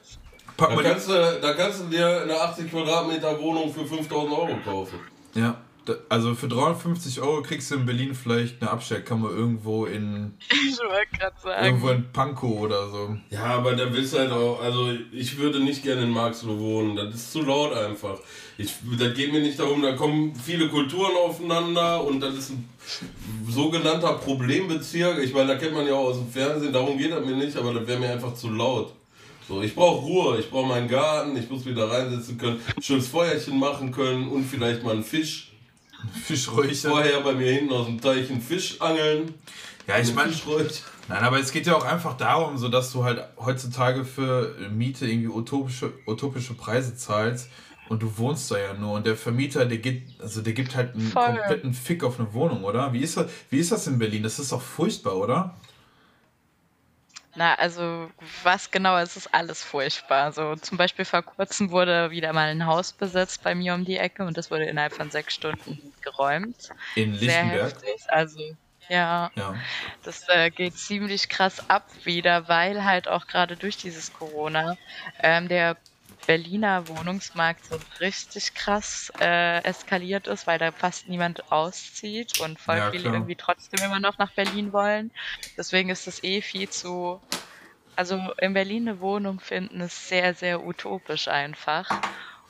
Pack 0.58 0.76
da, 0.76 0.82
kannst 0.82 1.08
du, 1.08 1.12
da 1.40 1.52
kannst 1.54 1.80
du 1.80 1.84
dir 1.84 2.22
eine 2.22 2.34
80 2.38 2.68
Quadratmeter 2.70 3.40
Wohnung 3.40 3.72
für 3.72 3.86
5000 3.86 4.32
Euro 4.32 4.58
kaufen. 4.64 4.98
ja. 5.34 5.56
Da, 5.84 5.94
also 6.10 6.34
für 6.34 6.48
350 6.48 7.22
Euro 7.22 7.40
kriegst 7.40 7.70
du 7.70 7.76
in 7.76 7.86
Berlin 7.86 8.14
vielleicht 8.14 8.60
eine 8.60 8.70
Abstellkammer 8.70 9.30
irgendwo 9.30 9.86
in 9.86 10.34
Ich 10.50 10.78
wollte 10.80 11.16
gerade 11.18 11.64
irgendwo 11.66 11.86
sagen. 11.86 12.04
in 12.04 12.12
Pankow 12.12 12.60
oder 12.60 12.90
so. 12.90 13.16
Ja, 13.30 13.44
aber 13.44 13.74
da 13.74 13.90
willst 13.90 14.12
du 14.12 14.18
halt 14.18 14.30
auch, 14.30 14.60
also 14.60 14.92
ich 15.12 15.38
würde 15.38 15.60
nicht 15.60 15.82
gerne 15.82 16.02
in 16.02 16.10
Marxloh 16.10 16.58
wohnen, 16.58 16.94
das 16.94 17.14
ist 17.14 17.32
zu 17.32 17.40
laut 17.40 17.72
einfach. 17.72 18.18
Ich, 18.58 18.74
das 18.98 19.14
geht 19.14 19.32
mir 19.32 19.40
nicht 19.40 19.58
darum, 19.58 19.80
da 19.80 19.92
kommen 19.92 20.34
viele 20.34 20.68
Kulturen 20.68 21.12
aufeinander 21.24 22.04
und 22.04 22.20
das 22.20 22.34
ist 22.34 22.50
ein 22.50 22.68
sogenannter 23.48 24.12
Problembezirk. 24.12 25.18
Ich 25.24 25.32
meine, 25.32 25.54
da 25.54 25.54
kennt 25.54 25.72
man 25.72 25.86
ja 25.86 25.94
auch 25.94 26.08
aus 26.08 26.18
dem 26.18 26.28
Fernsehen, 26.28 26.74
darum 26.74 26.98
geht 26.98 27.12
das 27.12 27.24
mir 27.24 27.36
nicht, 27.36 27.56
aber 27.56 27.72
das 27.72 27.86
wäre 27.86 27.98
mir 27.98 28.10
einfach 28.10 28.34
zu 28.34 28.50
laut. 28.50 28.92
So, 29.48 29.62
ich 29.62 29.74
brauche 29.74 30.04
Ruhe, 30.04 30.38
ich 30.38 30.50
brauche 30.50 30.66
meinen 30.66 30.88
Garten, 30.88 31.34
ich 31.34 31.48
muss 31.48 31.64
wieder 31.64 31.90
reinsitzen 31.90 32.36
können, 32.36 32.60
schönes 32.82 33.08
Feuerchen 33.08 33.58
machen 33.58 33.90
können 33.90 34.28
und 34.28 34.44
vielleicht 34.44 34.84
mal 34.84 34.92
einen 34.92 35.02
Fisch. 35.02 35.52
Fischräucher. 36.22 36.90
Vorher 36.90 37.20
bei 37.22 37.32
mir 37.32 37.50
hinten 37.50 37.72
aus 37.72 37.86
dem 37.86 37.98
Teich 37.98 38.30
einen 38.30 38.42
Fisch 38.42 38.78
angeln. 38.78 39.32
Ja, 39.86 39.98
ich 39.98 40.14
meine. 40.14 40.32
Nein, 41.08 41.24
aber 41.24 41.40
es 41.40 41.50
geht 41.50 41.66
ja 41.66 41.74
auch 41.74 41.84
einfach 41.86 42.18
darum, 42.18 42.58
so 42.58 42.68
dass 42.68 42.92
du 42.92 43.04
halt 43.04 43.24
heutzutage 43.38 44.04
für 44.04 44.54
Miete 44.70 45.06
irgendwie 45.06 45.28
utopische, 45.28 45.94
utopische 46.06 46.52
Preise 46.52 46.94
zahlst 46.94 47.48
und 47.88 48.02
du 48.02 48.18
wohnst 48.18 48.50
da 48.50 48.58
ja 48.58 48.74
nur 48.74 48.92
und 48.92 49.06
der 49.06 49.16
Vermieter, 49.16 49.64
der 49.64 49.78
gibt, 49.78 50.20
also 50.20 50.42
der 50.42 50.52
gibt 50.52 50.76
halt 50.76 50.94
einen 50.94 51.10
Voll. 51.10 51.24
kompletten 51.24 51.72
Fick 51.72 52.04
auf 52.04 52.20
eine 52.20 52.34
Wohnung, 52.34 52.64
oder? 52.64 52.92
Wie 52.92 53.00
ist 53.00 53.16
das, 53.16 53.30
wie 53.48 53.58
ist 53.58 53.72
das 53.72 53.86
in 53.86 53.98
Berlin? 53.98 54.22
Das 54.22 54.38
ist 54.38 54.52
doch 54.52 54.60
furchtbar, 54.60 55.16
oder? 55.16 55.54
Na, 57.38 57.54
also 57.54 58.10
was 58.42 58.70
genau 58.72 58.96
ist, 58.98 59.16
ist 59.16 59.32
alles 59.32 59.62
furchtbar. 59.62 60.32
So 60.32 60.56
zum 60.56 60.76
Beispiel 60.76 61.04
vor 61.04 61.22
kurzem 61.22 61.70
wurde 61.70 62.10
wieder 62.10 62.32
mal 62.32 62.48
ein 62.48 62.66
Haus 62.66 62.92
besetzt 62.96 63.42
bei 63.44 63.54
mir 63.54 63.74
um 63.74 63.84
die 63.84 63.96
Ecke 63.96 64.24
und 64.24 64.36
das 64.36 64.50
wurde 64.50 64.64
innerhalb 64.66 64.92
von 64.92 65.08
sechs 65.10 65.34
Stunden 65.34 65.94
geräumt. 66.00 66.56
In 66.94 67.12
Sehr 67.14 67.44
Lichtenberg. 67.52 67.82
heftig. 67.84 67.94
Also 68.08 68.40
ja, 68.88 69.30
Ja. 69.36 69.68
das 70.02 70.22
äh, 70.28 70.50
geht 70.50 70.76
ziemlich 70.78 71.28
krass 71.28 71.60
ab 71.70 71.90
wieder, 72.04 72.48
weil 72.48 72.84
halt 72.84 73.08
auch 73.08 73.26
gerade 73.28 73.56
durch 73.56 73.76
dieses 73.78 74.12
Corona 74.12 74.76
ähm, 75.20 75.48
der 75.48 75.78
Berliner 76.28 76.86
Wohnungsmarkt 76.88 77.64
so 77.64 77.78
richtig 78.00 78.52
krass 78.52 79.10
äh, 79.18 79.64
eskaliert 79.64 80.26
ist, 80.26 80.46
weil 80.46 80.58
da 80.58 80.72
fast 80.72 81.08
niemand 81.08 81.50
auszieht 81.50 82.38
und 82.40 82.60
voll 82.60 82.76
Ja, 82.76 82.90
viele 82.90 83.04
klar. 83.04 83.14
irgendwie 83.14 83.34
trotzdem 83.34 83.82
immer 83.82 83.98
noch 83.98 84.18
nach 84.18 84.30
Berlin 84.32 84.74
wollen. 84.74 85.10
Deswegen 85.56 85.88
ist 85.88 86.06
es 86.06 86.22
eh 86.22 86.42
viel 86.42 86.68
zu. 86.68 87.18
Also 87.96 88.20
in 88.42 88.52
Berlin 88.52 88.86
eine 88.90 89.00
Wohnung 89.00 89.40
finden 89.40 89.80
ist 89.80 90.06
sehr, 90.10 90.34
sehr 90.34 90.62
utopisch 90.66 91.28
einfach. 91.28 91.88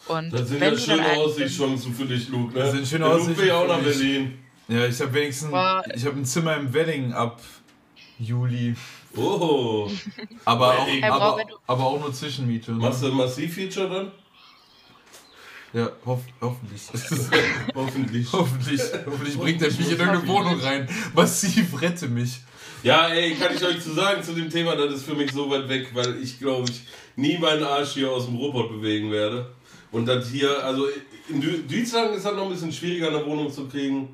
Und 0.09 0.33
Das 0.33 0.49
sind 0.49 0.61
wenn 0.61 0.75
ja 0.75 0.79
schöne 0.81 1.13
Aussichtschancen 1.13 1.95
für 1.95 2.05
dich, 2.05 2.29
Luke. 2.31 2.53
Ne? 2.55 2.61
Das 2.65 2.73
sind 2.73 2.89
schöne 2.89 3.05
Der 3.05 3.15
Luke 3.15 3.37
will 3.39 3.47
ja 3.47 3.55
auch 3.61 3.69
nach. 3.69 3.79
Berlin. 3.79 4.39
Ja, 4.67 4.87
ich 4.87 5.01
habe 5.01 5.15
wenigstens, 5.15 5.51
Boah. 5.53 5.85
ich 5.95 6.05
habe 6.05 6.17
ein 6.17 6.25
Zimmer 6.25 6.57
im 6.57 6.75
Wedding 6.75 7.13
ab 7.13 7.41
Juli. 8.19 8.75
Oh. 9.17 9.91
Aber 10.45 10.79
auch, 10.79 10.89
aber, 11.03 11.45
aber 11.67 11.85
auch 11.85 12.01
nur 12.01 12.13
Zwischenmiete. 12.13 12.73
ne? 12.73 12.79
Machst 12.79 13.03
du 13.03 13.07
ein 13.09 13.15
Massiv-Feature 13.15 13.89
dann? 13.89 14.13
Ja, 15.73 15.91
hoff, 16.07 16.21
hoffentlich. 16.41 16.81
Hoffentlich. 17.75 18.33
hoffentlich. 18.33 18.81
Hoffentlich 19.05 19.37
bringt 19.39 19.61
er 19.61 19.69
mich 19.69 19.81
in 19.81 19.99
irgendeine 19.99 20.27
Wohnung 20.27 20.59
rein. 20.61 20.89
Massiv 21.15 21.81
rette 21.83 22.09
mich. 22.09 22.41
Ja, 22.83 23.09
ey, 23.09 23.35
kann 23.35 23.55
ich 23.55 23.63
euch 23.63 23.81
zu 23.81 23.93
sagen 23.93 24.23
zu 24.23 24.33
dem 24.33 24.49
Thema, 24.49 24.77
das 24.77 24.95
ist 24.95 25.05
für 25.05 25.15
mich 25.15 25.31
so 25.33 25.51
weit 25.51 25.69
weg, 25.69 25.91
weil 25.93 26.23
ich 26.23 26.39
glaube 26.39 26.71
ich 26.71 26.83
nie 27.17 27.37
meinen 27.37 27.65
Arsch 27.65 27.91
hier 27.91 28.11
aus 28.11 28.27
dem 28.27 28.37
Robot 28.37 28.71
bewegen 28.71 29.11
werde. 29.11 29.51
Und 29.91 30.07
das 30.07 30.31
hier, 30.31 30.65
also 30.65 30.87
in 31.29 31.41
Deutschland 31.41 32.15
ist 32.15 32.25
halt 32.25 32.37
noch 32.37 32.45
ein 32.45 32.51
bisschen 32.53 32.73
schwieriger, 32.73 33.09
eine 33.09 33.27
Wohnung 33.27 33.51
zu 33.53 33.67
kriegen. 33.67 34.09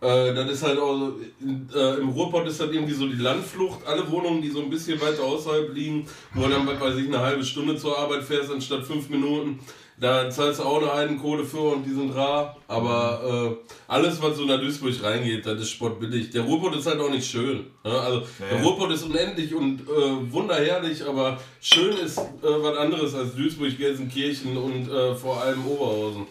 Äh, 0.00 0.34
das 0.34 0.50
ist 0.50 0.62
halt 0.62 0.78
auch, 0.78 0.96
so, 0.98 1.20
in, 1.40 1.68
äh, 1.74 1.94
im 1.96 2.08
Ruhrpott 2.10 2.46
ist 2.46 2.60
halt 2.60 2.72
irgendwie 2.72 2.94
so 2.94 3.06
die 3.06 3.16
Landflucht. 3.16 3.86
Alle 3.86 4.10
Wohnungen, 4.10 4.40
die 4.40 4.50
so 4.50 4.60
ein 4.60 4.70
bisschen 4.70 5.00
weiter 5.00 5.22
außerhalb 5.22 5.74
liegen, 5.74 6.06
wo 6.34 6.46
dann, 6.48 6.66
weiß 6.66 6.96
ich, 6.96 7.06
eine 7.08 7.20
halbe 7.20 7.44
Stunde 7.44 7.76
zur 7.76 7.98
Arbeit 7.98 8.22
fährst, 8.22 8.50
anstatt 8.50 8.84
fünf 8.84 9.10
Minuten, 9.10 9.58
da 9.98 10.30
zahlst 10.30 10.60
du 10.60 10.64
auch 10.64 10.80
eine 10.80 10.90
Heidenkohle 10.90 11.44
für 11.44 11.74
und 11.74 11.84
die 11.84 11.92
sind 11.92 12.14
rar. 12.16 12.56
Aber 12.66 13.58
äh, 13.68 13.72
alles, 13.86 14.22
was 14.22 14.38
so 14.38 14.46
nach 14.46 14.58
Duisburg 14.58 14.94
reingeht, 15.02 15.44
das 15.44 15.60
ist 15.60 15.70
spottbillig. 15.72 16.30
Der 16.30 16.40
Ruhrpott 16.40 16.74
ist 16.76 16.86
halt 16.86 16.98
auch 17.00 17.10
nicht 17.10 17.30
schön. 17.30 17.66
Ne? 17.84 18.00
Also 18.00 18.22
der 18.38 18.56
Ja. 18.56 18.62
Ruhrpott 18.62 18.90
ist 18.92 19.02
unendlich 19.02 19.54
und 19.54 19.80
äh, 19.82 20.32
wunderherrlich, 20.32 21.06
aber 21.06 21.38
schön 21.60 21.94
ist 21.98 22.16
äh, 22.16 22.22
was 22.42 22.78
anderes 22.78 23.14
als 23.14 23.34
Duisburg, 23.34 23.76
Gelsenkirchen 23.76 24.56
und 24.56 24.90
äh, 24.90 25.14
vor 25.14 25.42
allem 25.42 25.66
Oberhausen. 25.66 26.26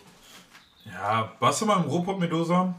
Ja, 0.91 1.31
warst 1.39 1.61
du 1.61 1.67
mal 1.67 1.83
im 1.83 1.89
Ruhrpott 1.91 2.19
Medusa? 2.19 2.73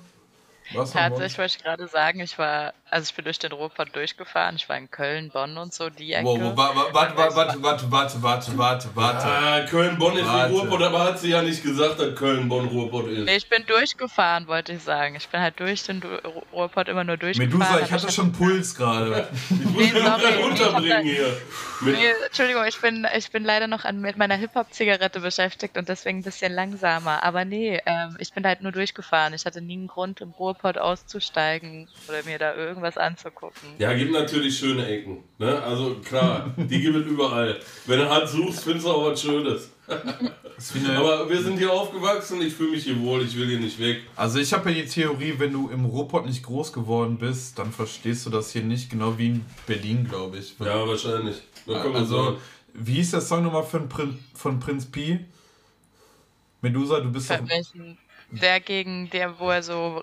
Mal? 0.72 0.86
Tatsächlich 0.86 1.38
wollte 1.38 1.56
ich 1.56 1.62
gerade 1.62 1.86
sagen, 1.88 2.20
ich 2.20 2.38
war, 2.38 2.74
also 2.90 3.08
ich 3.08 3.14
bin 3.14 3.24
durch 3.24 3.38
den 3.38 3.52
Ruhrpott 3.52 3.94
durchgefahren, 3.94 4.56
ich 4.56 4.68
war 4.68 4.76
in 4.76 4.90
Köln, 4.90 5.30
Bonn 5.30 5.56
und 5.56 5.72
so, 5.72 5.90
die 5.90 6.12
Ecke. 6.12 6.24
Wow, 6.26 6.38
wow, 6.56 6.66
warte, 6.92 7.16
warte, 7.16 7.36
warte, 7.36 7.62
warte, 7.62 7.90
warte, 7.92 8.22
warte, 8.22 8.58
warte, 8.58 8.88
warte. 8.94 9.26
Ah, 9.26 9.60
Köln-Bonn 9.68 10.16
ist 10.16 10.26
Warte. 10.26 10.52
Ruhrpott, 10.52 10.82
aber 10.82 11.04
hat 11.04 11.18
sie 11.18 11.30
ja 11.30 11.42
nicht 11.42 11.62
gesagt, 11.62 12.00
dass 12.00 12.14
Köln-Bonn-Ruhrpott 12.16 13.08
ist. 13.08 13.24
Nee, 13.26 13.36
ich 13.36 13.48
bin 13.48 13.64
durchgefahren, 13.66 14.46
wollte 14.48 14.72
ich 14.72 14.82
sagen. 14.82 15.14
Ich 15.16 15.28
bin 15.28 15.40
halt 15.40 15.58
durch 15.60 15.84
den 15.84 16.02
Ruhrpott 16.52 16.88
immer 16.88 17.04
nur 17.04 17.16
durchgefahren. 17.16 17.58
Medusa, 17.58 17.80
ich 17.84 17.92
hatte 17.92 18.10
schon 18.12 18.32
Puls 18.32 18.74
gerade. 18.74 19.28
Ich 19.50 19.64
muss 19.66 19.74
Nee, 19.74 19.92
mich 19.92 20.02
noch 20.02 20.18
sorry, 20.18 20.32
gerade 20.32 20.44
unterbringen 20.44 21.06
ich 21.06 21.12
hier. 21.16 21.36
Nee, 21.82 22.06
Entschuldigung, 22.26 22.64
ich 22.66 22.80
bin, 22.80 23.06
ich 23.16 23.30
bin 23.30 23.44
leider 23.44 23.66
noch 23.66 23.84
an, 23.84 24.00
mit 24.00 24.16
meiner 24.18 24.36
Hip-Hop-Zigarette 24.36 25.20
beschäftigt 25.20 25.76
und 25.78 25.88
deswegen 25.88 26.18
ein 26.18 26.22
bisschen 26.22 26.52
langsamer. 26.52 27.22
Aber 27.22 27.44
nee, 27.44 27.80
ähm, 27.86 28.16
ich 28.18 28.32
bin 28.32 28.44
halt 28.46 28.62
nur 28.62 28.72
durchgefahren. 28.72 29.32
Ich 29.34 29.46
hatte 29.46 29.60
nie 29.60 29.74
einen 29.74 29.86
Grund, 29.86 30.20
im 30.20 30.30
Ruhrpott 30.30 30.76
auszusteigen 30.78 31.88
oder 32.08 32.22
mir 32.24 32.38
da 32.38 32.54
irgendwas 32.54 32.79
irgendwas 32.80 32.96
anzugucken. 32.96 33.68
Ja, 33.78 33.92
gibt 33.94 34.12
natürlich 34.12 34.58
schöne 34.58 34.86
Ecken. 34.86 35.18
Ne? 35.38 35.62
Also 35.62 35.96
klar, 35.96 36.52
die 36.56 36.80
gibt 36.80 36.96
es 36.96 37.06
überall. 37.06 37.60
Wenn 37.86 38.00
du 38.00 38.08
hart 38.08 38.28
suchst, 38.28 38.64
findest 38.64 38.86
du 38.86 38.90
auch 38.90 39.10
was 39.10 39.20
Schönes. 39.20 39.70
Aber 39.88 41.28
wir 41.28 41.42
sind 41.42 41.58
hier 41.58 41.72
aufgewachsen, 41.72 42.40
ich 42.42 42.54
fühle 42.54 42.72
mich 42.72 42.84
hier 42.84 42.98
wohl, 43.00 43.22
ich 43.22 43.36
will 43.36 43.48
hier 43.48 43.60
nicht 43.60 43.78
weg. 43.78 44.02
Also 44.16 44.38
ich 44.38 44.52
habe 44.52 44.70
ja 44.70 44.82
die 44.82 44.88
Theorie, 44.88 45.34
wenn 45.38 45.52
du 45.52 45.68
im 45.68 45.84
Ruhrpott 45.84 46.26
nicht 46.26 46.42
groß 46.42 46.72
geworden 46.72 47.18
bist, 47.18 47.58
dann 47.58 47.72
verstehst 47.72 48.26
du 48.26 48.30
das 48.30 48.52
hier 48.52 48.62
nicht, 48.62 48.90
genau 48.90 49.18
wie 49.18 49.26
in 49.26 49.44
Berlin, 49.66 50.06
glaube 50.08 50.38
ich. 50.38 50.54
Ja, 50.58 50.86
wahrscheinlich. 50.86 51.36
Also, 51.66 52.38
wie 52.72 52.94
hieß 52.94 53.12
der 53.12 53.20
Song 53.20 53.44
nochmal 53.44 53.64
von, 53.64 53.88
Prin 53.88 54.18
von 54.34 54.60
Prinz 54.60 54.86
Pi? 54.86 55.20
Medusa, 56.62 57.00
du 57.00 57.10
bist 57.10 57.30
welchen, 57.30 57.96
der 58.30 58.60
gegen 58.60 59.08
der, 59.10 59.38
wo 59.40 59.50
er 59.50 59.62
so, 59.62 60.02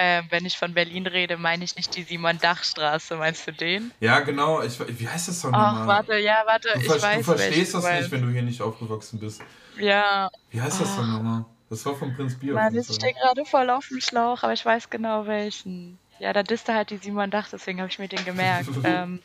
äh, 0.00 0.22
wenn 0.30 0.46
ich 0.46 0.56
von 0.56 0.72
Berlin 0.72 1.06
rede, 1.06 1.36
meine 1.36 1.62
ich 1.62 1.76
nicht 1.76 1.94
die 1.94 2.04
Simon-Dach-Straße, 2.04 3.16
meinst 3.16 3.46
du 3.46 3.52
den? 3.52 3.92
Ja, 4.00 4.20
genau, 4.20 4.62
ich, 4.62 4.78
wie 4.98 5.08
heißt 5.08 5.32
Song 5.32 5.52
Ach, 5.54 5.72
nochmal? 5.72 5.86
warte, 5.88 6.16
ja, 6.18 6.42
warte, 6.46 6.68
Du, 6.74 6.80
ich 6.80 7.02
weiß 7.02 7.18
du 7.18 7.34
verstehst 7.34 7.74
das 7.74 7.84
nicht, 7.84 8.10
wenn 8.10 8.22
du 8.22 8.28
hier 8.30 8.42
nicht 8.42 8.62
aufgewachsen 8.62 9.20
bist. 9.20 9.42
Ja, 9.78 10.30
Wie 10.50 10.60
heißt 10.60 10.80
das 10.80 10.94
Song 10.94 11.12
nochmal? 11.12 11.44
Das 11.68 11.84
war 11.86 11.94
von 11.94 12.14
Prinz 12.14 12.34
auf 12.34 12.42
Mann, 12.42 12.76
ich 12.76 12.86
stehe 12.86 13.12
gerade 13.14 13.44
voll 13.44 13.70
auf 13.70 13.86
dem 13.88 14.00
Schlauch, 14.00 14.42
aber 14.42 14.52
ich 14.52 14.64
weiß 14.64 14.90
genau 14.90 15.26
welchen. 15.26 15.98
Ja, 16.18 16.32
da 16.32 16.42
disste 16.42 16.74
halt 16.74 16.90
die 16.90 16.96
Simon 16.96 17.30
Dach, 17.30 17.48
deswegen 17.50 17.80
habe 17.80 17.90
ich 17.90 17.98
mir 17.98 18.08
den 18.08 18.24
gemerkt. 18.24 18.70
ähm, 18.84 19.20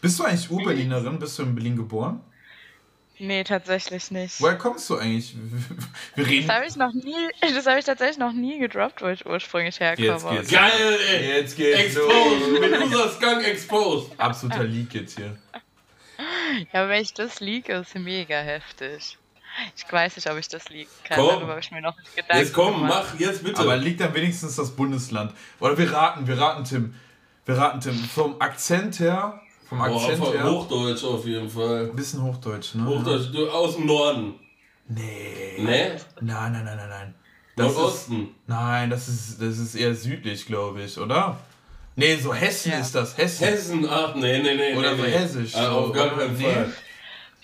Bist 0.00 0.18
du 0.18 0.24
eigentlich 0.24 0.50
Ur-Berlinerin? 0.50 1.18
Bist 1.18 1.38
du 1.38 1.42
in 1.42 1.54
Berlin 1.54 1.76
geboren? 1.76 2.20
Nee, 3.20 3.44
tatsächlich 3.44 4.10
nicht. 4.10 4.40
Woher 4.40 4.58
kommst 4.58 4.88
du 4.90 4.96
eigentlich? 4.96 5.34
Wir 6.14 6.26
reden... 6.26 6.46
Das 6.46 6.56
habe 6.56 6.66
ich 6.66 6.76
noch 6.76 6.92
nie, 6.92 7.28
das 7.40 7.66
habe 7.66 7.78
ich 7.78 7.84
tatsächlich 7.84 8.18
noch 8.18 8.32
nie 8.32 8.58
gedroppt, 8.58 9.02
wo 9.02 9.08
ich 9.08 9.24
ursprünglich 9.26 9.78
herkomme. 9.80 10.08
Jetzt 10.08 10.28
geht's. 10.28 10.50
Geil, 10.50 10.98
ey! 11.10 11.36
Jetzt 11.36 11.56
geht's 11.56 11.78
Exposed! 11.78 12.50
los. 12.50 12.60
Medusa 12.60 13.08
Skunk 13.10 13.44
exposed! 13.46 14.12
Absoluter 14.18 14.64
Leak 14.64 14.94
jetzt 14.94 15.16
hier. 15.16 15.36
Ja, 16.72 16.88
wenn 16.88 17.02
ich 17.02 17.14
das 17.14 17.40
liege, 17.40 17.74
ist 17.74 17.94
mega 17.94 18.38
heftig. 18.40 19.16
Ich 19.76 19.92
weiß 19.92 20.16
nicht, 20.16 20.30
ob 20.30 20.38
ich 20.38 20.48
das 20.48 20.68
liegen 20.68 20.90
kann. 21.04 21.18
Komm. 21.18 21.28
Darüber 21.28 21.48
habe 21.48 21.60
ich 21.60 21.70
mir 21.70 21.80
noch 21.80 21.96
nicht 21.98 22.14
Gedanken 22.16 22.44
Jetzt 22.44 22.52
komm, 22.52 22.74
gemacht. 22.74 23.06
mach 23.12 23.20
jetzt 23.20 23.42
bitte! 23.44 23.60
Aber 23.60 23.76
liegt 23.76 24.00
dann 24.00 24.14
wenigstens 24.14 24.56
das 24.56 24.70
Bundesland. 24.74 25.32
Oder 25.58 25.76
wir 25.76 25.92
raten, 25.92 26.26
wir 26.26 26.38
raten 26.38 26.64
Tim. 26.64 26.94
Wir 27.46 27.56
raten 27.58 27.80
Tim. 27.80 27.94
Vom 27.94 28.40
Akzent 28.40 29.00
her, 29.00 29.40
vom 29.70 29.80
Akzent 29.80 30.18
von 30.18 30.32
her, 30.32 30.44
Hochdeutsch 30.50 31.04
auf 31.04 31.24
jeden 31.26 31.48
Fall. 31.48 31.88
ein 31.90 31.96
bisschen 31.96 32.22
Hochdeutsch, 32.22 32.74
ne? 32.74 32.84
Hochdeutsch, 32.86 33.28
du, 33.32 33.48
aus 33.50 33.76
dem 33.76 33.86
Norden. 33.86 34.34
Nee. 34.88 35.54
Ne? 35.58 35.96
Nein, 36.20 36.52
nein, 36.52 36.64
nein, 36.64 36.76
nein, 36.76 36.88
nein. 36.88 37.14
Das 37.56 37.70
ist, 37.72 37.76
Nordosten. 37.78 38.28
nein, 38.46 38.90
das 38.90 39.08
ist, 39.08 39.40
das 39.40 39.58
ist 39.58 39.74
eher 39.74 39.94
südlich, 39.94 40.44
glaube 40.46 40.82
ich, 40.82 40.98
oder? 40.98 41.38
Nee, 41.96 42.16
so 42.16 42.34
Hessen 42.34 42.72
Ja. 42.72 42.78
ist 42.80 42.94
das. 42.94 43.16
Hessen. 43.16 43.46
Hessen, 43.46 43.88
ach 43.88 44.14
nee, 44.14 44.38
nee, 44.42 44.54
nee. 44.54 44.76
Oder 44.76 44.92
nee, 44.92 44.96
so 44.98 45.02
nee. 45.04 45.10
hessisch, 45.10 45.54
Ah, 45.56 45.66
so, 45.66 45.70
auf 45.78 45.92
gar 45.92 46.10
keinen 46.16 46.36
Nee. 46.36 46.44
Fall. 46.44 46.72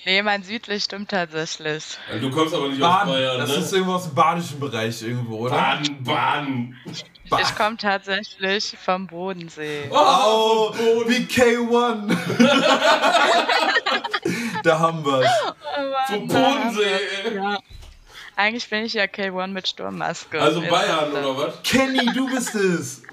Nee, 0.05 0.22
mein 0.22 0.43
südlich 0.45 0.85
stimmt 0.85 1.11
tatsächlich. 1.11 1.85
Also, 2.11 2.29
Du 2.29 2.35
kommst 2.35 2.55
aber 2.55 2.68
nicht 2.68 2.81
aus 2.81 2.89
Baden. 2.89 3.12
Bayern, 3.12 3.39
Das 3.39 3.51
ne? 3.51 3.57
ist 3.57 3.72
irgendwo 3.72 3.93
aus 3.95 4.05
dem 4.05 4.14
badischen 4.14 4.61
Bereich 4.61 5.03
irgendwo, 5.03 5.39
oder? 5.39 5.51
Baden, 5.57 6.05
Baden. 6.05 6.77
Ba- 7.29 7.41
Ich 7.43 7.55
komme 7.57 7.77
tatsächlich 7.77 8.74
vom 8.83 9.07
Bodensee. 9.07 9.89
Oh, 9.91 10.72
wie 11.07 11.27
K1. 11.27 12.16
da 14.62 14.79
haben 14.79 15.05
wir's. 15.05 15.29
Vom 16.09 16.29
Bodensee. 16.29 17.35
Ja. 17.35 17.59
Eigentlich 18.39 18.68
bin 18.68 18.85
ich 18.85 18.93
ja 18.93 19.05
K1 19.05 19.47
mit 19.49 19.66
Sturmmaske. 19.66 20.41
Also 20.41 20.61
Bayern, 20.61 21.11
oder 21.12 21.37
was? 21.37 21.62
Kenny, 21.62 22.05
du 22.14 22.29
bist 22.29 22.55
es. 22.55 23.03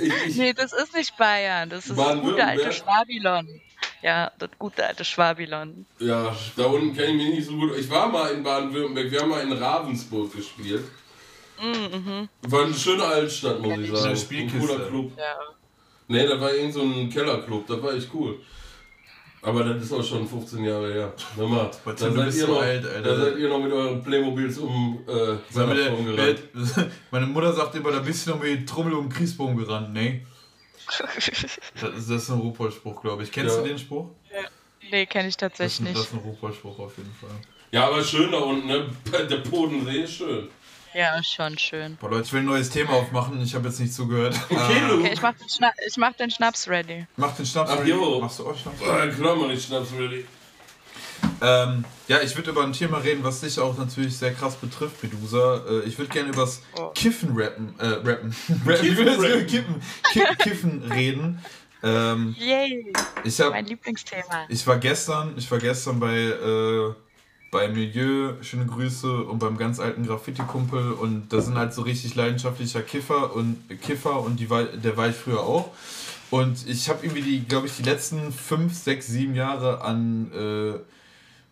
Ich, 0.00 0.12
ich, 0.26 0.36
Nee, 0.36 0.52
das 0.52 0.72
ist 0.72 0.92
nicht 0.94 1.16
Bayern. 1.16 1.70
Das 1.70 1.86
ist 1.86 1.96
das 1.96 2.20
gute 2.20 2.44
alte 2.44 2.72
Schwabilon. 2.72 3.60
Ja, 4.02 4.32
das 4.38 4.50
gute 4.58 4.84
alte 4.84 5.04
Schwabilon. 5.04 5.86
ja, 6.00 6.34
da 6.56 6.64
unten 6.64 6.94
kenne 6.94 7.12
ich 7.12 7.14
mich 7.14 7.34
nicht 7.36 7.46
so 7.46 7.52
gut. 7.54 7.78
Ich 7.78 7.88
war 7.88 8.08
mal 8.08 8.32
in 8.32 8.42
Baden-Württemberg, 8.42 9.10
wir 9.10 9.20
haben 9.20 9.30
mal 9.30 9.40
in 9.40 9.52
Ravensburg 9.52 10.34
gespielt. 10.34 10.84
Mhm. 11.64 12.28
War 12.42 12.64
eine 12.64 12.74
schöne 12.74 13.04
Altstadt, 13.04 13.60
muss 13.60 13.78
ich 13.78 13.90
sagen. 13.90 14.10
Ein 14.10 14.16
Spielkiste. 14.16 14.58
cooler 14.58 14.86
Club. 14.88 15.12
Ja. 15.16 15.36
Nee, 16.08 16.26
da 16.26 16.38
war 16.40 16.52
irgend 16.52 16.74
so 16.74 16.82
ein 16.82 17.08
Kellerclub, 17.08 17.66
das 17.66 17.82
war 17.82 17.94
echt 17.94 18.08
cool. 18.12 18.38
Aber 19.40 19.62
das 19.64 19.82
ist 19.82 19.92
auch 19.92 20.02
schon 20.02 20.26
15 20.26 20.64
Jahre 20.64 20.92
her. 20.92 21.12
Hör 21.36 21.46
mal, 21.48 21.70
da 21.84 21.96
seid, 21.96 22.16
ihr 22.16 22.32
so 22.32 22.46
noch, 22.54 22.62
alt, 22.62 22.84
Alter. 22.86 23.02
da 23.02 23.16
seid 23.16 23.36
ihr 23.36 23.48
noch 23.48 23.58
mit 23.62 23.72
euren 23.72 24.02
Playmobils 24.02 24.56
um 24.58 25.00
äh, 25.06 25.12
mir 25.58 25.88
rumgerannt. 25.90 26.38
der, 26.54 26.90
meine 27.10 27.26
Mutter 27.26 27.52
sagt 27.52 27.74
immer, 27.74 27.90
da 27.92 27.98
bist 28.00 28.26
du 28.26 28.30
noch 28.30 28.40
mit 28.42 28.66
Trommel 28.66 28.94
um 28.94 29.08
den 29.08 29.12
Kriegsbogen 29.12 29.56
gerannt. 29.58 29.92
Nee, 29.92 30.24
das 30.98 31.28
ist, 31.28 31.60
das 31.80 32.22
ist 32.22 32.30
ein 32.30 32.40
Ruhrpott-Spruch, 32.40 33.02
glaube 33.02 33.22
ich. 33.22 33.32
Kennst 33.32 33.56
Ja. 33.56 33.62
du 33.62 33.68
den 33.68 33.78
Spruch? 33.78 34.08
nee, 34.90 35.04
kenne 35.06 35.28
ich 35.28 35.36
tatsächlich 35.36 35.80
ein, 35.80 35.94
das 35.94 36.02
nicht. 36.04 36.06
ist 36.06 36.14
ein 36.14 36.20
Ruhrpott-Spruch 36.20 36.78
auf 36.78 36.96
jeden 36.96 37.12
Fall. 37.12 37.30
Ja, 37.70 37.86
aber 37.88 38.02
schön 38.02 38.30
da 38.32 38.38
unten, 38.38 38.66
ne? 38.66 38.86
Der 39.28 39.38
Bodensee 39.38 40.02
ist 40.02 40.12
schön. 40.14 40.48
Ja, 40.94 41.20
schon 41.24 41.58
schön. 41.58 41.96
Boah, 42.00 42.10
Leute, 42.10 42.22
ich 42.24 42.32
will 42.32 42.40
ein 42.40 42.46
neues 42.46 42.70
Thema 42.70 42.92
aufmachen. 42.92 43.40
Ich 43.42 43.54
habe 43.54 43.68
jetzt 43.68 43.80
nicht 43.80 43.92
zugehört. 43.92 44.38
Okay, 44.48 44.80
du. 44.88 44.98
Okay, 45.00 45.10
ich 45.12 45.20
mach 45.22 45.32
den, 45.34 45.48
Schna 45.48 45.72
ich 45.86 45.96
mach 45.96 46.12
den 46.12 46.30
Schnaps 46.30 46.68
ready. 46.68 47.06
Mach 47.16 47.34
den 47.34 47.44
Schnaps 47.46 47.70
Ach, 47.72 47.78
ready. 47.80 47.90
jo. 47.90 48.20
Machst 48.20 48.38
du 48.38 48.46
auch 48.48 48.56
Schnaps? 48.56 48.78
Ah, 48.82 49.06
klar, 49.08 49.34
mach 49.36 49.48
ich 49.50 49.64
Schnaps 49.64 49.88
ready. 49.98 50.24
Ähm, 51.42 51.84
ja, 52.06 52.20
ich 52.22 52.36
würde 52.36 52.50
über 52.50 52.62
ein 52.62 52.72
Thema 52.72 52.98
reden, 52.98 53.24
was 53.24 53.40
dich 53.40 53.58
auch 53.58 53.76
natürlich 53.76 54.16
sehr 54.16 54.32
krass 54.34 54.54
betrifft, 54.56 55.02
Medusa. 55.02 55.62
Äh, 55.68 55.80
ich 55.80 55.98
würde 55.98 56.12
gerne 56.12 56.28
übers 56.30 56.62
Oh. 56.78 56.90
Kiffen 56.94 57.30
rappen. 57.36 57.74
Äh, 57.78 57.86
rappen. 57.86 58.34
rappen. 58.66 58.86
Ich 58.86 58.96
will 58.96 59.06
jetzt 59.06 59.18
über 59.18 59.42
Kiffen, 59.42 59.82
Ki 60.12 60.22
Kiffen 60.38 60.82
reden. 60.92 61.44
Ähm, 61.82 62.34
Yay! 62.38 62.92
ich 63.24 63.38
habe 63.40 63.50
Mein 63.50 63.66
Lieblingsthema. 63.66 64.46
Ich 64.48 64.66
war 64.66 64.78
gestern, 64.78 65.34
ich 65.36 65.50
war 65.50 65.58
gestern 65.58 66.00
bei, 66.00 66.14
äh, 66.14 66.94
bei 67.54 67.68
Milieu, 67.68 68.32
schöne 68.42 68.66
Grüße, 68.66 69.22
und 69.22 69.38
beim 69.38 69.56
ganz 69.56 69.78
alten 69.78 70.04
Graffiti-Kumpel 70.04 70.90
und 70.90 71.32
da 71.32 71.40
sind 71.40 71.56
halt 71.56 71.72
so 71.72 71.82
richtig 71.82 72.16
leidenschaftlicher 72.16 72.82
Kiffer 72.82 73.32
und 73.32 73.56
Kiffer 73.80 74.20
und 74.22 74.40
die 74.40 74.48
der 74.48 74.96
war 74.96 75.08
ich 75.08 75.14
früher 75.14 75.38
auch. 75.38 75.70
Und 76.32 76.66
ich 76.66 76.88
habe 76.88 77.06
irgendwie 77.06 77.22
die, 77.22 77.44
glaube 77.44 77.68
ich, 77.68 77.76
die 77.76 77.84
letzten 77.84 78.32
fünf, 78.32 78.74
sechs, 78.76 79.06
sieben 79.06 79.36
Jahre 79.36 79.82
an 79.82 80.32
äh, 80.32 80.80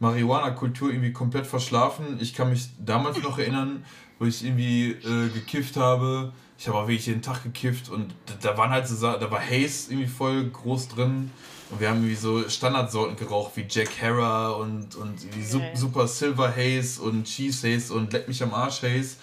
Marihuana-Kultur 0.00 0.90
irgendwie 0.90 1.12
komplett 1.12 1.46
verschlafen. 1.46 2.18
Ich 2.20 2.34
kann 2.34 2.50
mich 2.50 2.70
damals 2.84 3.22
noch 3.22 3.38
erinnern, 3.38 3.84
wo 4.18 4.24
ich 4.24 4.44
irgendwie 4.44 4.90
äh, 4.90 5.28
gekifft 5.32 5.76
habe. 5.76 6.32
Ich 6.58 6.66
habe 6.66 6.78
auch 6.78 6.88
wirklich 6.88 7.06
jeden 7.06 7.22
Tag 7.22 7.44
gekifft 7.44 7.90
und 7.90 8.12
da, 8.26 8.50
da 8.50 8.58
waren 8.58 8.70
halt 8.70 8.88
so, 8.88 9.00
da 9.00 9.30
war 9.30 9.40
Haze 9.40 9.92
irgendwie 9.92 10.08
voll 10.08 10.50
groß 10.50 10.88
drin. 10.88 11.30
Und 11.72 11.80
wir 11.80 11.88
haben 11.88 11.98
irgendwie 11.98 12.14
so 12.14 12.46
Standardsorten 12.48 13.16
geraucht 13.16 13.52
wie 13.56 13.64
Jack 13.68 13.88
Hera 13.98 14.50
und, 14.50 14.94
und 14.94 15.18
Okay. 15.54 15.70
Super 15.74 16.06
Silver 16.06 16.54
Haze 16.54 17.00
und 17.00 17.24
Cheese 17.24 17.66
Haze 17.66 17.94
und 17.94 18.12
Leck 18.12 18.28
mich 18.28 18.42
am 18.42 18.52
Arsch 18.52 18.82
Haze. 18.82 19.16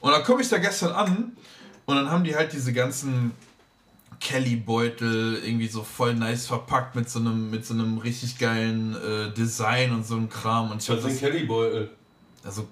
Und 0.00 0.12
dann 0.12 0.22
komme 0.22 0.40
ich 0.40 0.48
da 0.48 0.58
gestern 0.58 0.92
an 0.92 1.32
und 1.86 1.96
dann 1.96 2.08
haben 2.08 2.22
die 2.22 2.34
halt 2.34 2.52
diese 2.52 2.72
ganzen 2.72 3.32
Kelly-Beutel 4.20 5.42
irgendwie 5.44 5.66
so 5.66 5.82
voll 5.82 6.14
nice 6.14 6.46
verpackt 6.46 6.94
mit 6.94 7.10
so 7.10 7.18
einem, 7.18 7.50
mit 7.50 7.66
so 7.66 7.74
einem 7.74 7.98
richtig 7.98 8.38
geilen 8.38 8.94
äh, 8.94 9.32
Design 9.34 9.92
und 9.92 10.06
so 10.06 10.14
einem 10.14 10.28
Kram. 10.28 10.70
Und 10.70 10.82
ich 10.82 10.88
Was 10.88 11.04
ein 11.04 11.18
Kellybeutel? 11.18 11.90
also 12.44 12.68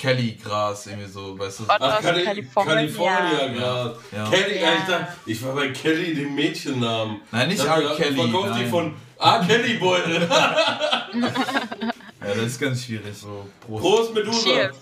Kelly-Gras 0.00 0.86
irgendwie 0.86 1.08
so, 1.08 1.38
weißt 1.38 1.60
du? 1.60 1.66
Gott. 1.66 1.76
Ach, 1.80 2.00
Cali 2.00 2.24
California. 2.24 2.74
California 2.74 3.48
Gras. 3.58 3.96
Ja. 4.12 4.30
Kelly, 4.30 4.60
Ja. 4.60 4.72
ich, 4.74 4.84
dachte, 4.84 5.08
ich 5.26 5.44
war 5.44 5.54
bei 5.54 5.68
Kelly, 5.68 6.14
dem 6.14 6.34
Mädchennamen. 6.34 7.20
Nein, 7.30 7.48
nicht 7.48 7.64
R. 7.64 7.96
Kelly, 7.96 8.16
Verkauft 8.16 8.54
die 8.56 8.60
nein. 8.62 8.70
von 8.70 8.94
A. 9.18 9.44
Kelly 9.44 9.74
Beutel. 9.74 10.28
Ja, 12.22 12.34
das 12.34 12.44
ist 12.44 12.60
ganz 12.60 12.84
schwierig. 12.84 13.16
So, 13.16 13.46
Prost, 13.66 13.82
Prost, 13.82 14.14
Medusa. 14.14 14.42
Cheers. 14.44 14.76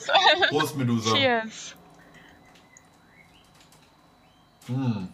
Prost 0.51 0.77
Medusa. 0.77 1.14
Cheers. 1.14 1.75
Mm. 4.66 5.05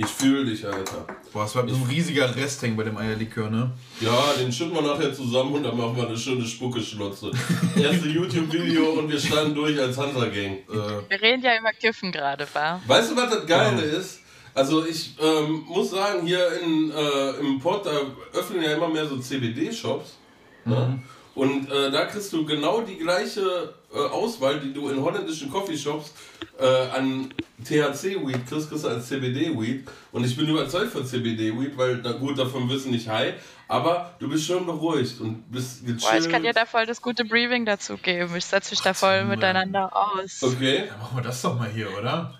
Ich 0.00 0.06
fühle 0.06 0.44
dich, 0.44 0.64
Alter. 0.64 1.04
Boah, 1.32 1.44
es 1.44 1.56
war 1.56 1.68
so 1.68 1.74
ein 1.74 1.82
riesiger 1.90 2.32
Rest 2.36 2.62
hängen 2.62 2.76
bei 2.76 2.84
dem 2.84 2.96
Eierlikör, 2.96 3.50
ne? 3.50 3.72
Ja, 4.00 4.32
den 4.38 4.52
schütten 4.52 4.72
wir 4.72 4.82
nachher 4.82 5.12
zusammen 5.12 5.54
und 5.54 5.64
dann 5.64 5.76
machen 5.76 5.96
wir 5.96 6.06
eine 6.06 6.16
schöne 6.16 6.46
Spuckeschlotze. 6.46 7.32
Erste 7.76 8.08
YouTube-Video 8.08 8.90
und 8.92 9.10
wir 9.10 9.18
standen 9.18 9.56
durch 9.56 9.76
als 9.80 9.98
Hunter-Gang. 9.98 10.52
Äh, 10.52 11.10
Wir 11.10 11.20
reden 11.20 11.42
ja 11.42 11.58
über 11.58 11.72
Kiffen 11.72 12.12
gerade, 12.12 12.46
wa? 12.52 12.80
Weißt 12.86 13.10
du, 13.10 13.16
was 13.16 13.28
das 13.28 13.44
Geile 13.44 13.82
ist? 13.82 14.20
Also 14.54 14.86
ich 14.86 15.16
ähm, 15.20 15.64
muss 15.66 15.90
sagen, 15.90 16.24
hier 16.24 16.46
in, 16.62 16.92
äh, 16.92 17.30
im 17.40 17.58
Port, 17.58 17.84
da 17.84 17.90
öffnen 18.38 18.62
ja 18.62 18.74
immer 18.74 18.88
mehr 18.88 19.04
so 19.06 19.16
CBD-Shops. 19.18 20.16
Ne? 20.64 21.02
Und 21.38 21.70
äh, 21.70 21.92
da 21.92 22.06
kriegst 22.06 22.32
du 22.32 22.44
genau 22.44 22.80
die 22.80 22.96
gleiche 22.96 23.72
äh, 23.94 23.96
Auswahl, 23.96 24.58
die 24.58 24.72
du 24.72 24.88
in 24.88 25.00
holländischen 25.00 25.48
Coffeeshops 25.48 26.12
äh, 26.58 26.66
an 26.66 27.32
THC-Weed 27.62 28.44
kriegst, 28.48 28.68
kriegst 28.68 28.82
du 28.82 28.88
als 28.88 29.06
CBD-Weed. 29.06 29.86
Und 30.10 30.24
ich 30.24 30.36
bin 30.36 30.48
überzeugt 30.48 30.90
von 30.90 31.06
CBD-Weed, 31.06 31.78
weil, 31.78 32.00
na 32.02 32.10
gut, 32.10 32.40
davon 32.40 32.68
du 32.68 32.90
nicht 32.90 33.08
high, 33.08 33.34
aber 33.68 34.16
du 34.18 34.28
bist 34.28 34.46
schon 34.46 34.66
beruhigt 34.66 35.20
und 35.20 35.48
bist 35.52 35.86
gechillt. 35.86 36.00
Boah, 36.00 36.16
ich 36.18 36.28
kann 36.28 36.42
dir 36.42 36.52
da 36.52 36.66
voll 36.66 36.86
das 36.86 37.00
gute 37.00 37.24
Briefing 37.24 37.64
dazu 37.64 37.96
geben. 37.98 38.34
Ich 38.34 38.46
setze 38.46 38.72
mich 38.72 38.80
da 38.80 38.92
voll 38.92 39.20
Mann. 39.20 39.36
miteinander 39.36 39.94
aus. 39.94 40.42
Okay. 40.42 40.88
dann 40.88 40.98
machen 40.98 41.18
wir 41.18 41.22
das 41.22 41.40
doch 41.40 41.56
mal 41.56 41.70
hier, 41.70 41.96
oder? 41.96 42.36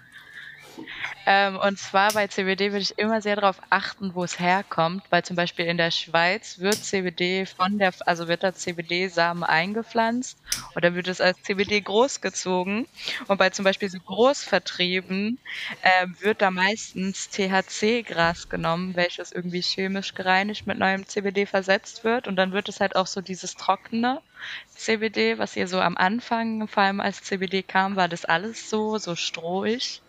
Ähm, 1.30 1.58
und 1.58 1.78
zwar 1.78 2.14
bei 2.14 2.26
CBD 2.26 2.72
würde 2.72 2.78
ich 2.78 2.98
immer 2.98 3.20
sehr 3.20 3.36
darauf 3.36 3.60
achten, 3.68 4.14
wo 4.14 4.24
es 4.24 4.40
herkommt, 4.40 5.04
weil 5.10 5.22
zum 5.22 5.36
Beispiel 5.36 5.66
in 5.66 5.76
der 5.76 5.90
Schweiz 5.90 6.58
wird 6.58 6.76
CBD 6.76 7.44
von 7.44 7.76
der, 7.76 7.92
also 8.06 8.28
wird 8.28 8.42
da 8.42 8.54
CBD-Samen 8.54 9.44
eingepflanzt 9.44 10.38
dann 10.80 10.94
wird 10.94 11.08
es 11.08 11.20
als 11.20 11.42
CBD 11.42 11.82
großgezogen. 11.82 12.86
Und 13.26 13.36
bei 13.36 13.50
zum 13.50 13.66
Beispiel 13.66 13.90
so 13.90 13.98
Großvertrieben 13.98 15.38
äh, 15.82 16.06
wird 16.20 16.40
da 16.40 16.50
meistens 16.50 17.28
THC-Gras 17.28 18.48
genommen, 18.48 18.96
welches 18.96 19.30
irgendwie 19.30 19.60
chemisch 19.60 20.14
gereinigt 20.14 20.66
mit 20.66 20.78
neuem 20.78 21.06
CBD 21.06 21.44
versetzt 21.44 22.04
wird. 22.04 22.26
Und 22.26 22.36
dann 22.36 22.52
wird 22.52 22.70
es 22.70 22.80
halt 22.80 22.96
auch 22.96 23.06
so 23.06 23.20
dieses 23.20 23.54
trockene 23.54 24.22
CBD, 24.74 25.36
was 25.36 25.52
hier 25.52 25.68
so 25.68 25.78
am 25.80 25.98
Anfang, 25.98 26.68
vor 26.68 26.84
allem 26.84 27.00
als 27.00 27.22
CBD 27.22 27.62
kam, 27.62 27.96
war 27.96 28.08
das 28.08 28.24
alles 28.24 28.70
so, 28.70 28.96
so 28.96 29.14
strohig. 29.14 30.00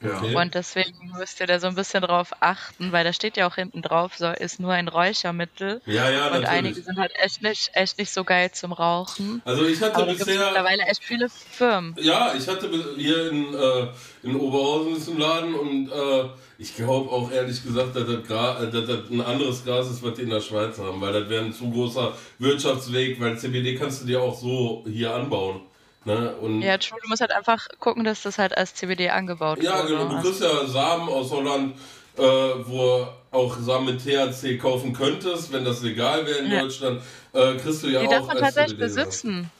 Ja. 0.00 0.18
Okay. 0.18 0.36
Und 0.36 0.54
deswegen 0.54 1.12
müsst 1.18 1.40
ihr 1.40 1.46
da 1.46 1.58
so 1.58 1.66
ein 1.66 1.74
bisschen 1.74 2.02
drauf 2.02 2.30
achten, 2.40 2.92
weil 2.92 3.04
da 3.04 3.12
steht 3.12 3.36
ja 3.36 3.48
auch 3.48 3.56
hinten 3.56 3.82
drauf, 3.82 4.12
so 4.16 4.28
ist 4.28 4.60
nur 4.60 4.72
ein 4.72 4.86
Räuchermittel. 4.88 5.80
Ja, 5.86 6.08
ja, 6.10 6.26
Und 6.26 6.42
natürlich. 6.42 6.48
einige 6.48 6.82
sind 6.82 6.98
halt 6.98 7.12
echt 7.20 7.42
nicht, 7.42 7.70
echt 7.74 7.98
nicht 7.98 8.12
so 8.12 8.22
geil 8.24 8.50
zum 8.52 8.72
Rauchen. 8.72 9.42
Also 9.44 9.66
ich 9.66 9.80
hatte 9.80 9.96
Aber 9.96 10.06
bisher, 10.06 10.36
mittlerweile 10.36 10.82
echt 10.84 11.02
viele 11.02 11.28
Firmen. 11.28 11.96
ja, 12.00 12.32
ich 12.36 12.46
hatte 12.46 12.70
hier 12.96 13.30
in, 13.30 13.54
äh, 13.54 13.88
in 14.22 14.36
Oberhausen 14.36 14.96
ist 14.96 15.08
ein 15.08 15.18
Laden 15.18 15.54
und 15.54 15.90
äh, 15.90 16.28
ich 16.58 16.74
glaube 16.74 17.10
auch 17.10 17.30
ehrlich 17.30 17.62
gesagt, 17.62 17.94
dass 17.96 18.06
das, 18.06 18.26
Gra 18.26 18.62
äh, 18.62 18.70
dass 18.70 18.86
das 18.86 19.10
ein 19.10 19.20
anderes 19.20 19.64
Gras 19.64 19.90
ist, 19.90 20.02
was 20.02 20.14
die 20.14 20.22
in 20.22 20.30
der 20.30 20.40
Schweiz 20.40 20.78
haben, 20.78 21.00
weil 21.00 21.12
das 21.12 21.28
wäre 21.28 21.44
ein 21.44 21.52
zu 21.52 21.70
großer 21.70 22.12
Wirtschaftsweg, 22.38 23.20
weil 23.20 23.38
CBD 23.38 23.74
kannst 23.76 24.02
du 24.02 24.06
dir 24.06 24.22
auch 24.22 24.38
so 24.38 24.84
hier 24.88 25.14
anbauen. 25.14 25.60
Ne? 26.08 26.34
Und 26.40 26.62
Ja, 26.62 26.78
true, 26.78 26.98
du 27.02 27.08
musst 27.08 27.20
halt 27.20 27.32
einfach 27.32 27.68
gucken, 27.80 28.02
dass 28.04 28.22
das 28.22 28.38
halt 28.38 28.56
als 28.56 28.74
CBD 28.74 29.10
angebaut 29.10 29.62
Ja, 29.62 29.78
wurde. 29.78 29.88
genau. 29.88 30.08
Du 30.08 30.16
Also- 30.16 30.28
kriegst 30.28 30.42
ja 30.42 30.66
Samen 30.66 31.08
aus 31.08 31.30
Holland, 31.30 31.76
äh, 32.16 32.22
wo 32.22 33.06
auch 33.30 33.56
Samen 33.58 33.86
mit 33.94 34.02
THC 34.04 34.56
kaufen 34.56 34.94
könntest, 34.94 35.52
wenn 35.52 35.64
das 35.66 35.82
legal 35.82 36.26
wäre 36.26 36.38
in 36.38 36.50
Ja. 36.50 36.62
Deutschland. 36.62 37.02
Äh, 37.34 37.56
kriegst 37.56 37.82
du 37.82 37.88
ja 37.88 38.00
Die 38.00 38.06
auch 38.06 38.10
darf 38.10 38.26
man 38.26 38.38
tatsächlich 38.38 38.78
besitzen. 38.78 39.50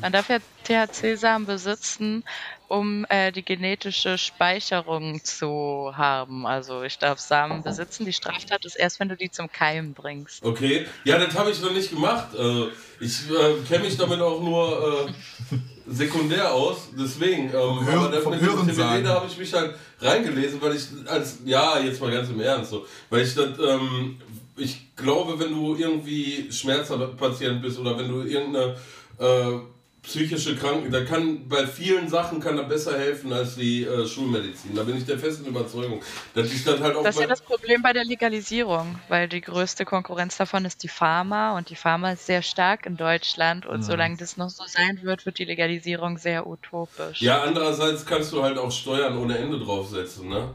Man 0.00 0.10
darf 0.12 0.28
ja 0.28 0.38
THC-Samen 0.64 1.46
besitzen, 1.46 2.24
um 2.66 3.06
äh, 3.08 3.30
die 3.30 3.44
genetische 3.44 4.18
Speicherung 4.18 5.22
zu 5.22 5.92
haben. 5.96 6.44
Also 6.46 6.82
ich 6.82 6.98
darf 6.98 7.20
Samen 7.20 7.62
besitzen. 7.62 8.04
Die 8.04 8.12
Straftat 8.12 8.64
ist 8.64 8.74
erst, 8.74 8.98
wenn 8.98 9.08
du 9.08 9.16
die 9.16 9.30
zum 9.30 9.52
Keimen 9.52 9.94
bringst. 9.94 10.44
Okay, 10.44 10.86
ja, 11.04 11.16
das 11.18 11.38
habe 11.38 11.52
ich 11.52 11.62
noch 11.62 11.70
nicht 11.72 11.90
gemacht. 11.90 12.34
Äh, 12.36 12.64
ich 12.98 13.30
äh, 13.30 13.62
kenne 13.68 13.84
mich 13.84 13.96
damit 13.96 14.20
auch 14.20 14.40
nur 14.42 15.06
äh, 15.52 15.56
sekundär 15.86 16.52
aus, 16.52 16.88
deswegen. 16.98 17.44
Ähm, 17.44 17.50
Hören- 17.52 17.88
aber 17.98 18.08
das 18.08 18.22
vom 18.22 18.32
mit 18.32 18.40
dem 18.40 18.48
Hörensagen. 18.48 19.04
da 19.04 19.14
habe 19.14 19.26
ich 19.26 19.38
mich 19.38 19.52
halt 19.52 19.74
reingelesen, 20.00 20.60
weil 20.62 20.76
ich 20.76 20.86
als, 21.06 21.38
ja, 21.44 21.78
jetzt 21.78 22.00
mal 22.00 22.10
ganz 22.10 22.28
im 22.30 22.40
Ernst 22.40 22.70
so, 22.70 22.86
weil 23.10 23.22
ich 23.22 23.34
das, 23.34 23.50
ähm, 23.58 24.16
ich 24.56 24.94
glaube, 24.96 25.38
wenn 25.38 25.52
du 25.52 25.74
irgendwie 25.76 26.50
Schmerzpatient 26.50 27.60
bist 27.60 27.78
oder 27.78 27.98
wenn 27.98 28.08
du 28.08 28.22
irgendeine 28.22 28.76
äh, 29.18 29.58
psychische 30.04 30.54
Krankheit, 30.56 30.92
da 30.92 31.04
kann 31.04 31.48
bei 31.48 31.66
vielen 31.66 32.08
Sachen 32.08 32.40
kann 32.40 32.58
er 32.58 32.64
besser 32.64 32.98
helfen 32.98 33.32
als 33.32 33.56
die 33.56 33.84
äh, 33.84 34.06
Schulmedizin. 34.06 34.74
Da 34.74 34.82
bin 34.84 34.96
ich 34.96 35.06
der 35.06 35.18
festen 35.18 35.46
Überzeugung, 35.46 36.02
dass 36.34 36.52
ich 36.52 36.62
dann 36.64 36.80
halt 36.80 36.94
auch 36.96 37.02
Das 37.02 37.16
ist 37.16 37.20
ja 37.20 37.26
das 37.26 37.42
Problem 37.42 37.82
bei 37.82 37.92
der 37.92 38.04
Legalisierung, 38.04 38.98
weil 39.08 39.28
die 39.28 39.40
größte 39.40 39.84
Konkurrenz 39.84 40.36
davon 40.36 40.64
ist 40.64 40.82
die 40.82 40.88
Pharma 40.88 41.56
und 41.56 41.70
die 41.70 41.76
Pharma 41.76 42.12
ist 42.12 42.26
sehr 42.26 42.42
stark 42.42 42.86
in 42.86 42.96
Deutschland 42.96 43.66
und 43.66 43.82
solange 43.84 44.16
das 44.16 44.36
noch 44.36 44.50
so 44.50 44.64
sein 44.66 45.00
wird, 45.02 45.26
wird 45.26 45.38
die 45.38 45.44
Legalisierung 45.44 46.18
sehr 46.18 46.46
utopisch. 46.46 47.20
Ja, 47.20 47.42
andererseits 47.42 48.04
kannst 48.06 48.32
du 48.32 48.42
halt 48.42 48.58
auch 48.58 48.70
Steuern 48.70 49.16
ohne 49.16 49.38
Ende 49.38 49.58
draufsetzen, 49.58 50.28
ne? 50.28 50.54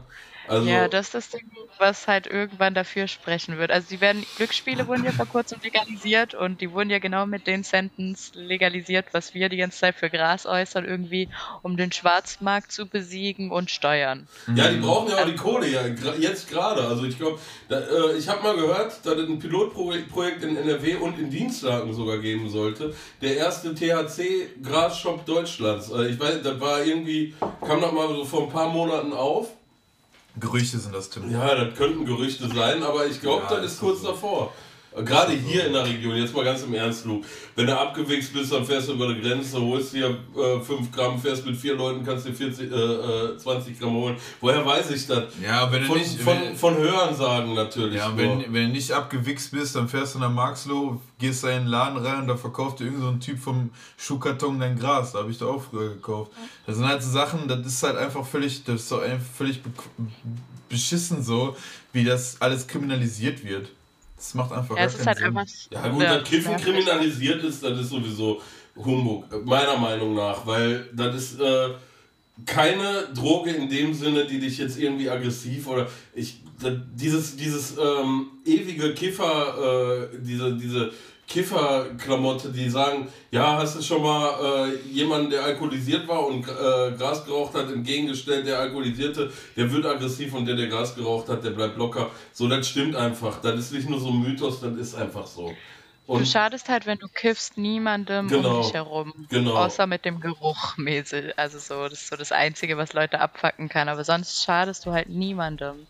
Also, 0.50 0.68
Ja, 0.68 0.88
das 0.88 1.06
ist 1.06 1.14
das 1.14 1.30
Ding, 1.30 1.48
was 1.78 2.08
halt 2.08 2.26
irgendwann 2.26 2.74
dafür 2.74 3.06
sprechen 3.06 3.56
wird. 3.56 3.70
Also 3.70 3.86
die 3.88 4.00
werden, 4.00 4.26
Glücksspiele 4.34 4.88
wurden 4.88 5.04
ja 5.04 5.12
vor 5.12 5.26
kurzem 5.26 5.60
legalisiert 5.62 6.34
und 6.34 6.60
die 6.60 6.72
wurden 6.72 6.90
ja 6.90 6.98
genau 6.98 7.24
mit 7.24 7.46
den 7.46 7.62
Sentence 7.62 8.32
legalisiert, 8.34 9.06
was 9.12 9.32
wir 9.32 9.48
die 9.48 9.58
ganze 9.58 9.78
Zeit 9.78 9.94
für 9.94 10.10
Gras 10.10 10.46
äußern, 10.46 10.84
irgendwie, 10.84 11.28
um 11.62 11.76
den 11.76 11.92
Schwarzmarkt 11.92 12.72
zu 12.72 12.88
besiegen 12.88 13.52
und 13.52 13.70
Steuern. 13.70 14.26
ja, 14.56 14.68
die 14.68 14.78
brauchen 14.78 15.10
ja 15.10 15.18
auch 15.18 15.24
die 15.24 15.36
Kohle 15.36 15.68
ja, 15.68 15.86
jetzt 16.18 16.50
gerade. 16.50 16.82
Also 16.82 17.04
ich 17.04 17.16
glaube, 17.16 17.38
äh, 17.70 18.18
ich 18.18 18.28
habe 18.28 18.42
mal 18.42 18.56
gehört, 18.56 19.06
dass 19.06 19.14
es 19.14 19.28
ein 19.28 19.38
Pilotprojekt 19.38 20.42
in 20.42 20.56
NRW 20.56 20.96
und 20.96 21.16
in 21.20 21.30
Dienstlagen 21.30 21.94
sogar 21.94 22.18
geben 22.18 22.48
sollte. 22.48 22.92
Der 23.22 23.36
erste 23.36 23.72
THC-Grasshop 23.72 25.24
Deutschlands. 25.26 25.92
Äh, 25.92 26.08
ich 26.08 26.18
weiß, 26.18 26.42
das 26.42 26.60
war 26.60 26.84
irgendwie, 26.84 27.34
kam 27.64 27.80
noch 27.80 27.92
mal 27.92 28.08
so 28.08 28.24
vor 28.24 28.42
ein 28.42 28.48
paar 28.48 28.68
Monaten 28.68 29.12
auf. 29.12 29.59
Gerüchte 30.38 30.78
sind 30.78 30.94
das, 30.94 31.10
Tim. 31.10 31.30
Ja, 31.30 31.54
das 31.54 31.76
könnten 31.76 32.04
Gerüchte 32.04 32.48
sein, 32.48 32.82
aber 32.82 33.06
ich 33.06 33.20
glaube, 33.20 33.44
Ja, 33.50 33.56
das 33.60 33.72
ist 33.72 33.80
kurz 33.80 34.00
so. 34.02 34.08
davor. 34.08 34.52
Gerade 34.92 35.32
hier 35.32 35.66
in 35.66 35.72
der 35.72 35.84
Region, 35.86 36.16
jetzt 36.16 36.34
mal 36.34 36.44
ganz 36.44 36.62
im 36.62 36.74
Ernst, 36.74 37.04
Lu. 37.04 37.22
Wenn 37.54 37.66
du 37.66 37.78
abgewichst 37.78 38.32
bist, 38.32 38.52
dann 38.52 38.64
fährst 38.64 38.88
du 38.88 38.94
über 38.94 39.14
die 39.14 39.20
Grenze, 39.20 39.60
holst 39.60 39.92
dir 39.94 40.18
äh, 40.36 40.60
5 40.60 40.90
Gramm, 40.90 41.20
fährst 41.20 41.46
mit 41.46 41.56
vier 41.56 41.76
Leuten, 41.76 42.04
kannst 42.04 42.26
dir 42.26 42.34
40, 42.34 42.72
äh, 42.72 42.74
äh, 42.74 43.36
20 43.36 43.78
Gramm 43.78 43.94
holen. 43.94 44.16
Woher 44.40 44.66
weiß 44.66 44.90
ich 44.90 45.06
das? 45.06 45.24
Ja, 45.40 45.70
wenn 45.70 45.82
du 45.82 45.86
Von, 45.86 45.98
nicht. 45.98 46.20
von, 46.20 46.40
wenn, 46.40 46.56
von 46.56 46.76
Hören 46.76 47.14
sagen 47.14 47.54
natürlich. 47.54 47.94
ja, 47.94 48.16
wenn, 48.16 48.52
wenn 48.52 48.66
du 48.66 48.72
nicht 48.72 48.90
abgewichst 48.90 49.52
bist, 49.52 49.76
dann 49.76 49.88
fährst 49.88 50.16
du 50.16 50.18
nach 50.18 50.32
Marxloh, 50.32 51.00
gehst 51.20 51.44
da 51.44 51.50
in 51.50 51.64
den 51.64 51.66
Laden 51.68 51.98
rein 52.04 52.22
und 52.22 52.26
da 52.26 52.36
verkauft 52.36 52.80
dir 52.80 52.86
irgend 52.86 53.02
so 53.02 53.08
ein 53.08 53.20
Typ 53.20 53.38
vom 53.38 53.70
Schuhkarton 53.96 54.58
dein 54.58 54.76
Gras. 54.76 55.12
Da 55.12 55.20
habe 55.20 55.30
ich 55.30 55.38
da 55.38 55.46
auch 55.46 55.62
früher 55.62 55.90
gekauft. 55.90 56.32
Das 56.66 56.76
sind 56.76 56.88
halt 56.88 57.00
so 57.00 57.10
Sachen, 57.10 57.46
das 57.46 57.64
ist 57.64 57.82
halt 57.84 57.96
einfach 57.96 58.26
völlig, 58.26 58.64
das 58.64 58.82
ist 58.82 58.90
doch 58.92 59.02
einfach 59.02 59.26
völlig 59.36 59.62
be 59.62 59.70
beschissen 60.68 61.22
so, 61.22 61.56
wie 61.92 62.04
das 62.04 62.40
alles 62.40 62.66
kriminalisiert 62.66 63.44
wird. 63.44 63.70
Das 64.20 64.34
macht 64.34 64.52
einfach 64.52 64.76
Ja, 64.76 64.82
gar 64.82 64.86
es 64.86 64.92
ist 64.94 64.98
keinen 64.98 65.06
halt 65.06 65.18
Sinn. 65.18 65.26
einfach. 65.38 65.52
Ja 65.70 65.88
gut, 65.88 66.02
Ja, 66.02 66.18
dass 66.18 66.28
Kiffen 66.28 66.56
kriminalisiert 66.58 67.42
ist, 67.42 67.62
das 67.64 67.80
ist 67.80 67.88
sowieso 67.88 68.38
Humbug, 68.76 69.24
meiner 69.46 69.78
Meinung 69.78 70.14
nach, 70.14 70.46
weil 70.46 70.88
das 70.92 71.14
ist 71.16 71.40
äh, 71.40 71.70
keine 72.44 73.08
Droge 73.14 73.50
in 73.50 73.68
dem 73.70 73.94
Sinne, 73.94 74.26
die 74.26 74.38
dich 74.38 74.58
jetzt 74.58 74.78
irgendwie 74.78 75.08
aggressiv 75.08 75.66
oder 75.68 75.88
ich 76.14 76.42
das, 76.60 76.74
dieses 76.94 77.36
dieses 77.36 77.76
ähm, 77.78 78.26
ewige 78.44 78.92
Kiffer, 78.94 80.10
äh, 80.12 80.18
diese 80.20 80.54
diese 80.54 80.92
Kifferklamotte, 81.30 82.50
die 82.50 82.68
sagen, 82.68 83.08
ja, 83.30 83.56
hast 83.58 83.78
du 83.78 83.82
schon 83.82 84.02
mal 84.02 84.68
äh, 84.68 84.88
jemanden, 84.90 85.30
der 85.30 85.44
alkoholisiert 85.44 86.06
war 86.08 86.26
und 86.26 86.46
äh, 86.48 86.92
Gras 86.98 87.24
geraucht 87.24 87.54
hat, 87.54 87.70
entgegengestellt, 87.70 88.46
der 88.46 88.58
Alkoholisierte, 88.58 89.32
der 89.56 89.70
wird 89.72 89.86
aggressiv 89.86 90.34
und 90.34 90.46
der, 90.46 90.56
der 90.56 90.66
Gras 90.66 90.94
geraucht 90.94 91.28
hat, 91.28 91.44
der 91.44 91.50
bleibt 91.50 91.76
locker. 91.78 92.10
So, 92.32 92.48
das 92.48 92.68
stimmt 92.68 92.96
einfach. 92.96 93.40
Das 93.40 93.58
ist 93.58 93.72
nicht 93.72 93.88
nur 93.88 94.00
so 94.00 94.08
ein 94.08 94.20
Mythos, 94.20 94.60
das 94.60 94.74
ist 94.76 94.94
einfach 94.96 95.26
so. 95.26 95.54
Du 96.06 96.14
Und 96.16 96.26
schadest 96.26 96.68
halt, 96.68 96.86
wenn 96.86 96.98
du 96.98 97.06
kiffst, 97.06 97.56
niemandem 97.56 98.26
Genau. 98.26 98.56
um 98.56 98.62
dich 98.62 98.74
herum. 98.74 99.14
Genau. 99.28 99.54
Außer 99.54 99.86
mit 99.86 100.04
dem 100.04 100.18
Geruch 100.20 100.74
mäßig. 100.76 101.38
Also 101.38 101.60
so, 101.60 101.84
das 101.88 102.00
ist 102.02 102.08
so 102.08 102.16
das 102.16 102.32
Einzige, 102.32 102.76
was 102.76 102.92
Leute 102.92 103.20
abfacken 103.20 103.68
kann. 103.68 103.88
Aber 103.88 104.02
sonst 104.02 104.42
schadest 104.42 104.84
du 104.86 104.92
halt 104.92 105.08
niemandem. 105.08 105.86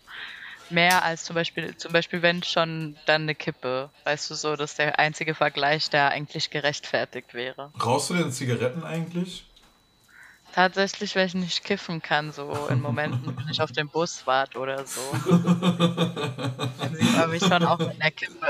Mehr 0.71 1.03
als 1.03 1.23
zum 1.25 1.35
Beispiel, 1.35 1.75
zum 1.77 1.91
Beispiel, 1.91 2.21
wenn 2.21 2.43
schon, 2.43 2.95
dann 3.05 3.23
eine 3.23 3.35
Kippe. 3.35 3.89
Weißt 4.05 4.29
du 4.29 4.35
so, 4.35 4.55
das 4.55 4.71
ist 4.71 4.79
der 4.79 4.99
einzige 4.99 5.35
Vergleich, 5.35 5.89
der 5.89 6.09
eigentlich 6.11 6.49
gerechtfertigt 6.49 7.33
wäre. 7.33 7.71
Rauchst 7.83 8.09
du 8.09 8.13
denn 8.13 8.31
Zigaretten 8.31 8.83
eigentlich? 8.83 9.45
Tatsächlich, 10.53 11.15
wenn 11.15 11.27
ich 11.27 11.33
nicht 11.35 11.63
kiffen 11.63 12.01
kann, 12.01 12.31
so 12.33 12.67
in 12.67 12.81
Momenten, 12.81 13.27
wenn 13.27 13.45
ich 13.49 13.61
auf 13.61 13.71
den 13.71 13.87
Bus 13.87 14.23
warte 14.27 14.59
oder 14.59 14.85
so. 14.85 14.99
dann 15.25 16.95
sieht 16.95 17.15
man 17.15 17.29
mich 17.29 17.41
schon 17.43 17.63
auch 17.63 17.79
mit 17.79 18.01
der 18.01 18.11
Kippe. 18.11 18.47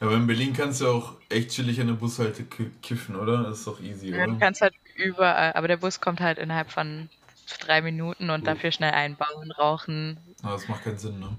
Ja, 0.00 0.06
aber 0.06 0.16
in 0.16 0.26
Berlin 0.26 0.54
kannst 0.54 0.80
du 0.80 0.88
auch 0.88 1.16
echt 1.28 1.50
chillig 1.50 1.78
an 1.78 1.88
der 1.88 1.94
Bushalte 1.94 2.44
ki- 2.44 2.70
kiffen, 2.80 3.16
oder? 3.16 3.42
Das 3.42 3.58
ist 3.58 3.66
doch 3.66 3.80
easy, 3.80 4.08
Ja, 4.10 4.24
Du 4.24 4.30
oder? 4.30 4.38
kannst 4.40 4.62
halt 4.62 4.72
überall, 4.94 5.52
aber 5.52 5.68
der 5.68 5.76
Bus 5.76 6.00
kommt 6.00 6.20
halt 6.20 6.38
innerhalb 6.38 6.70
von 6.70 7.10
drei 7.58 7.80
Minuten 7.82 8.30
und 8.30 8.46
dafür 8.46 8.70
schnell 8.72 8.92
einbauen, 8.92 9.50
rauchen. 9.52 10.18
Aber 10.42 10.52
das 10.52 10.68
macht 10.68 10.84
keinen 10.84 10.98
Sinn, 10.98 11.18
ne? 11.20 11.36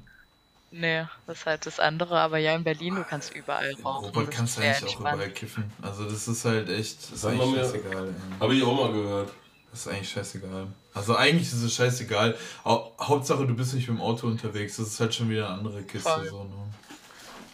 Nee, 0.74 1.06
das 1.28 1.40
ist 1.40 1.46
halt 1.46 1.66
das 1.66 1.80
andere, 1.82 2.20
aber 2.20 2.38
ja, 2.38 2.56
in 2.56 2.64
Berlin, 2.64 2.96
du 2.96 3.04
kannst 3.04 3.36
überall 3.36 3.72
In 3.72 3.84
rauchen. 3.84 4.12
Das 4.14 4.30
kannst 4.30 4.58
du 4.58 4.62
eigentlich 4.62 4.78
auch 4.78 4.82
entspannt. 4.84 5.16
überall 5.16 5.30
kiffen. 5.32 5.72
Also 5.82 6.06
das 6.06 6.28
ist 6.30 6.46
halt 6.46 6.70
echt, 6.70 7.04
das 7.04 7.12
ist 7.12 7.26
eigentlich 7.26 7.56
scheißegal. 7.56 8.16
Habe 8.40 8.56
ich 8.56 8.64
auch 8.64 8.76
mal 8.76 8.94
gehört. 8.94 9.32
Das 9.72 9.82
ist 9.82 9.88
eigentlich 9.88 10.10
scheißegal. 10.10 10.68
Also 10.94 11.16
eigentlich 11.16 11.48
ist 11.48 11.62
es 11.62 11.74
scheißegal. 11.74 12.38
Hau- 12.66 12.94
Hauptsache 13.00 13.46
du 13.48 13.54
bist 13.54 13.74
nicht 13.74 13.88
mit 13.90 13.98
dem 13.98 14.02
Auto 14.02 14.28
unterwegs. 14.28 14.78
Das 14.78 14.88
ist 14.88 15.00
halt 15.00 15.14
schon 15.14 15.30
wieder 15.30 15.48
eine 15.48 15.58
andere 15.58 15.84
Kiste. 15.84 16.10
Voll. 16.10 16.28
So, 16.30 16.44
ne? 16.44 16.50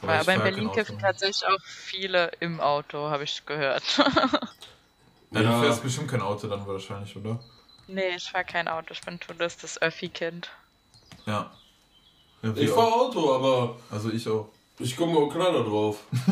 Aber, 0.03 0.13
aber 0.13 0.33
in 0.35 0.41
Berlin 0.41 0.71
kiffen 0.71 0.99
tatsächlich 0.99 1.43
auch 1.47 1.59
viele 1.65 2.31
im 2.39 2.59
Auto, 2.61 3.09
habe 3.09 3.23
ich 3.23 3.43
gehört. 3.47 3.83
Ja, 3.97 4.11
Ja. 5.41 5.41
du 5.41 5.59
fährst 5.63 5.83
bestimmt 5.83 6.07
kein 6.09 6.21
Auto 6.21 6.47
dann 6.47 6.65
wahrscheinlich, 6.67 7.15
oder? 7.17 7.39
Nee, 7.87 8.15
ich 8.15 8.29
fahr 8.29 8.43
kein 8.43 8.67
Auto, 8.67 8.93
ich 8.93 9.01
bin 9.01 9.19
Tourist, 9.19 9.63
das 9.63 9.81
Öffi-Kind. 9.81 10.49
Ja. 11.25 11.51
ja 12.41 12.53
Ich 12.55 12.69
fahre 12.69 12.93
Auto, 12.93 13.33
aber 13.33 13.77
Also 13.89 14.11
ich 14.11 14.27
auch. 14.27 14.49
ich 14.79 14.95
komme 14.95 15.17
auch 15.17 15.29
klar 15.29 15.51
da 15.51 15.59
drauf. 15.59 16.03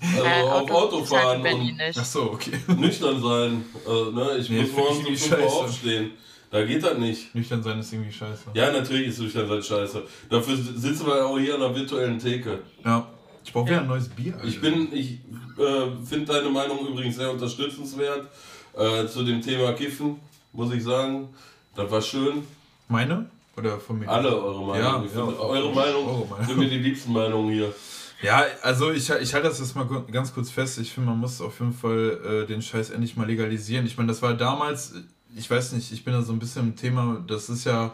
also 0.00 0.24
Äh, 0.24 0.42
auf 0.42 0.70
Auto 0.70 0.74
Auto 0.74 1.04
fahren 1.04 1.40
und 1.46 1.76
nicht. 1.76 1.98
Ach 1.98 2.04
so, 2.04 2.32
okay. 2.32 2.58
nüchtern 2.76 3.22
sein. 3.22 3.64
Äh, 3.86 4.10
ne? 4.12 4.36
Ich 4.38 4.50
Nee, 4.50 4.62
muss 4.62 4.72
morgens 4.72 4.98
um 4.98 5.06
irgendwie 5.06 5.16
5 5.16 5.42
Uhr 5.42 5.52
aufstehen. 5.52 6.10
Da 6.50 6.62
geht 6.64 6.82
das 6.82 6.98
nicht. 6.98 7.34
Nüchtern 7.34 7.62
sein 7.62 7.78
ist 7.78 7.92
irgendwie 7.92 8.12
scheiße. 8.12 8.50
Ja, 8.52 8.70
natürlich 8.70 9.08
ist 9.08 9.20
nüchtern 9.20 9.48
sein 9.48 9.62
scheiße. 9.62 10.02
Dafür 10.28 10.56
sitzen 10.56 11.06
wir 11.06 11.24
auch 11.24 11.38
hier 11.38 11.54
an 11.54 11.60
der 11.60 11.74
virtuellen 11.74 12.18
Theke. 12.18 12.60
Ja. 12.84 13.08
Ich 13.44 13.52
brauche 13.52 13.66
wieder 13.66 13.80
ein 13.80 13.88
neues 13.88 14.08
Bier. 14.08 14.34
Alter. 14.34 14.46
Ich 14.46 14.60
bin, 14.60 14.92
ich 14.92 15.12
äh, 15.58 16.06
finde 16.06 16.32
deine 16.32 16.50
Meinung 16.50 16.86
übrigens 16.86 17.16
sehr 17.16 17.30
unterstützenswert 17.30 18.28
äh, 18.74 19.06
zu 19.06 19.24
dem 19.24 19.40
Thema 19.40 19.72
Kiffen, 19.72 20.20
muss 20.52 20.72
ich 20.72 20.82
sagen. 20.82 21.28
Das 21.74 21.90
war 21.90 22.02
schön. 22.02 22.46
Meine? 22.88 23.26
Oder 23.56 23.78
von 23.78 23.98
mir? 23.98 24.08
Alle 24.08 24.28
eure 24.28 24.66
Meinung. 24.66 25.08
Ja, 25.08 25.20
ja, 25.20 25.22
eure 25.24 25.74
Meinung 25.74 26.06
eure 26.06 26.26
Meinung. 26.26 26.46
sind 26.46 26.58
mir 26.58 26.68
die 26.68 26.78
liebsten 26.78 27.12
Meinungen 27.12 27.52
hier. 27.52 27.74
Ja, 28.22 28.44
also 28.62 28.92
ich, 28.92 29.10
ich 29.10 29.34
halte 29.34 29.48
das 29.48 29.58
jetzt 29.58 29.74
mal 29.74 29.86
ganz 30.10 30.32
kurz 30.32 30.50
fest. 30.50 30.78
Ich 30.78 30.92
finde, 30.92 31.10
man 31.10 31.18
muss 31.18 31.40
auf 31.40 31.58
jeden 31.58 31.72
Fall 31.72 32.44
äh, 32.44 32.46
den 32.46 32.62
Scheiß 32.62 32.90
endlich 32.90 33.16
mal 33.16 33.26
legalisieren. 33.26 33.84
Ich 33.84 33.96
meine, 33.96 34.08
das 34.08 34.22
war 34.22 34.34
damals, 34.34 34.94
ich 35.36 35.50
weiß 35.50 35.72
nicht, 35.72 35.90
ich 35.92 36.04
bin 36.04 36.14
da 36.14 36.22
so 36.22 36.32
ein 36.32 36.38
bisschen 36.38 36.68
im 36.68 36.76
Thema, 36.76 37.22
das 37.26 37.48
ist 37.48 37.64
ja, 37.64 37.92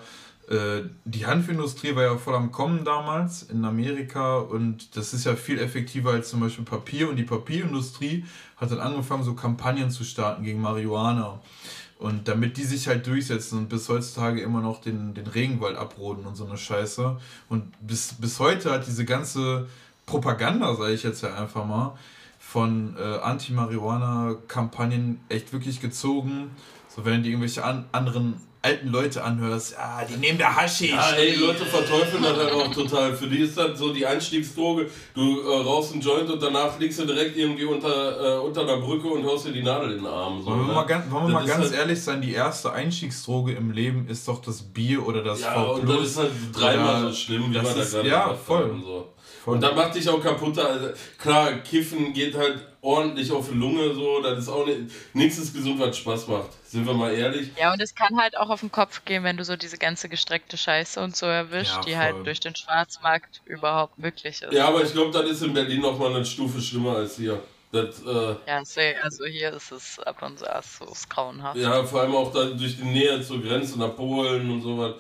die 1.04 1.26
Hanfindustrie 1.26 1.94
war 1.94 2.04
ja 2.04 2.16
voll 2.16 2.34
am 2.34 2.52
Kommen 2.52 2.84
damals 2.84 3.42
in 3.42 3.62
Amerika 3.66 4.38
und 4.38 4.96
das 4.96 5.12
ist 5.12 5.26
ja 5.26 5.36
viel 5.36 5.58
effektiver 5.58 6.12
als 6.12 6.30
zum 6.30 6.40
Beispiel 6.40 6.64
Papier 6.64 7.10
und 7.10 7.16
die 7.16 7.24
Papierindustrie 7.24 8.24
hat 8.56 8.70
dann 8.70 8.80
angefangen, 8.80 9.24
so 9.24 9.34
Kampagnen 9.34 9.90
zu 9.90 10.04
starten 10.04 10.44
gegen 10.44 10.62
Marihuana. 10.62 11.40
Und 11.98 12.28
damit 12.28 12.56
die 12.56 12.64
sich 12.64 12.86
halt 12.86 13.06
durchsetzen 13.06 13.58
und 13.58 13.68
bis 13.68 13.88
heutzutage 13.88 14.40
immer 14.40 14.60
noch 14.60 14.80
den, 14.80 15.14
den 15.14 15.26
Regenwald 15.26 15.76
abroden 15.76 16.26
und 16.26 16.36
so 16.36 16.46
eine 16.46 16.56
Scheiße. 16.56 17.16
Und 17.48 17.64
bis, 17.86 18.14
bis 18.14 18.38
heute 18.38 18.70
hat 18.70 18.86
diese 18.86 19.04
ganze 19.04 19.66
Propaganda, 20.06 20.74
sage 20.76 20.94
ich 20.94 21.02
jetzt 21.02 21.22
ja 21.22 21.34
einfach 21.34 21.66
mal, 21.66 21.98
von 22.38 22.96
äh, 22.96 23.18
Anti-Marihuana-Kampagnen 23.18 25.20
echt 25.28 25.52
wirklich 25.52 25.80
gezogen. 25.80 26.52
So 26.88 27.04
wenn 27.04 27.22
du 27.22 27.28
irgendwelche 27.28 27.64
an, 27.64 27.86
anderen 27.92 28.40
alten 28.60 28.88
Leute 28.88 29.22
anhörst, 29.22 29.72
ja, 29.72 30.04
die 30.04 30.16
nehmen 30.16 30.38
da 30.38 30.54
Haschisch. 30.54 30.90
Ja, 30.90 31.12
ey, 31.12 31.36
Leute 31.36 31.64
verteufeln 31.64 32.22
das 32.22 32.36
halt 32.36 32.52
auch 32.52 32.70
total. 32.72 33.14
Für 33.14 33.26
die 33.28 33.38
ist 33.38 33.56
das 33.56 33.78
so 33.78 33.92
die 33.92 34.04
Einstiegsdroge. 34.04 34.90
Du 35.14 35.40
äh, 35.42 35.62
rauchst 35.62 35.92
einen 35.92 36.00
Joint 36.00 36.28
und 36.30 36.42
danach 36.42 36.78
liegst 36.78 36.98
du 36.98 37.04
direkt 37.06 37.36
irgendwie 37.36 37.64
unter, 37.64 38.36
äh, 38.36 38.40
unter 38.40 38.62
einer 38.62 38.78
Brücke 38.78 39.08
und 39.08 39.24
haust 39.24 39.46
dir 39.46 39.52
die 39.52 39.62
Nadel 39.62 39.92
in 39.92 39.98
den 39.98 40.06
Arm. 40.06 40.40
So, 40.42 40.46
Wollen 40.50 40.60
wir 40.60 40.66
ne? 40.66 40.72
mal, 40.72 40.82
ganz, 40.86 41.10
wollen 41.10 41.26
wir 41.28 41.34
mal 41.34 41.46
ganz 41.46 41.64
halt- 41.66 41.74
ehrlich 41.74 42.02
sein, 42.02 42.20
die 42.20 42.32
erste 42.32 42.72
Einstiegsdroge 42.72 43.52
im 43.52 43.70
Leben 43.70 44.08
ist 44.08 44.26
doch 44.26 44.42
das 44.42 44.60
Bier 44.62 45.06
oder 45.06 45.22
das 45.22 45.40
Ja, 45.42 45.54
V+. 45.54 45.74
und 45.80 45.88
das 45.88 46.00
ist 46.06 46.18
halt 46.18 46.30
dreimal 46.52 47.02
so 47.02 47.12
schlimm, 47.12 47.50
wie 47.50 47.54
das 47.54 47.76
wir 47.76 47.84
da 47.84 47.90
gerade 47.90 48.08
ja, 48.08 48.34
voll. 48.34 48.74
so. 48.84 49.06
Voll. 49.48 49.54
Und 49.54 49.62
das 49.62 49.74
macht 49.74 49.94
dich 49.94 50.06
auch 50.08 50.22
kaputt. 50.22 50.58
Also, 50.58 50.90
klar, 51.18 51.52
Kiffen 51.60 52.12
geht 52.12 52.36
halt 52.36 52.58
ordentlich 52.82 53.32
auf 53.32 53.48
die 53.48 53.56
Lunge, 53.56 53.94
so. 53.94 54.20
Das 54.20 54.38
ist 54.38 54.48
auch 54.50 54.66
nicht, 54.66 54.80
nichts 55.14 55.38
ist 55.38 55.54
gesund, 55.54 55.80
was 55.80 55.96
Spaß 55.96 56.28
macht. 56.28 56.50
Sind 56.66 56.86
wir 56.86 56.92
mal 56.92 57.12
ehrlich. 57.14 57.50
Ja, 57.58 57.72
und 57.72 57.80
es 57.80 57.94
kann 57.94 58.20
halt 58.20 58.36
auch 58.36 58.50
auf 58.50 58.60
den 58.60 58.70
Kopf 58.70 59.06
gehen, 59.06 59.24
wenn 59.24 59.38
du 59.38 59.44
so 59.44 59.56
diese 59.56 59.78
ganze 59.78 60.10
gestreckte 60.10 60.58
Scheiße 60.58 61.00
und 61.00 61.16
so 61.16 61.24
erwischt, 61.24 61.76
Ja, 61.76 61.80
die 61.80 61.96
halt 61.96 62.26
durch 62.26 62.40
den 62.40 62.54
Schwarzmarkt 62.54 63.40
überhaupt 63.46 63.98
möglich 63.98 64.42
ist. 64.42 64.52
Ja, 64.52 64.68
aber 64.68 64.82
ich 64.82 64.92
glaube, 64.92 65.12
das 65.12 65.30
ist 65.30 65.42
in 65.42 65.54
Berlin 65.54 65.80
nochmal 65.80 66.14
eine 66.14 66.26
Stufe 66.26 66.60
schlimmer 66.60 66.96
als 66.96 67.16
hier. 67.16 67.42
Das, 67.72 68.02
äh, 68.02 68.36
Ja, 68.46 68.62
also 69.02 69.24
hier 69.24 69.54
ist 69.54 69.72
es 69.72 69.98
ab 70.00 70.22
und 70.22 70.38
zu 70.38 70.44
so 70.78 70.92
grauenhaft. 71.08 71.58
ja, 71.58 71.84
vor 71.84 72.02
allem 72.02 72.14
auch 72.14 72.32
da 72.32 72.44
durch 72.44 72.76
die 72.76 72.84
Nähe 72.84 73.22
zur 73.22 73.42
Grenze 73.42 73.78
nach 73.78 73.96
Polen 73.96 74.50
und 74.50 74.60
sowas. 74.62 74.94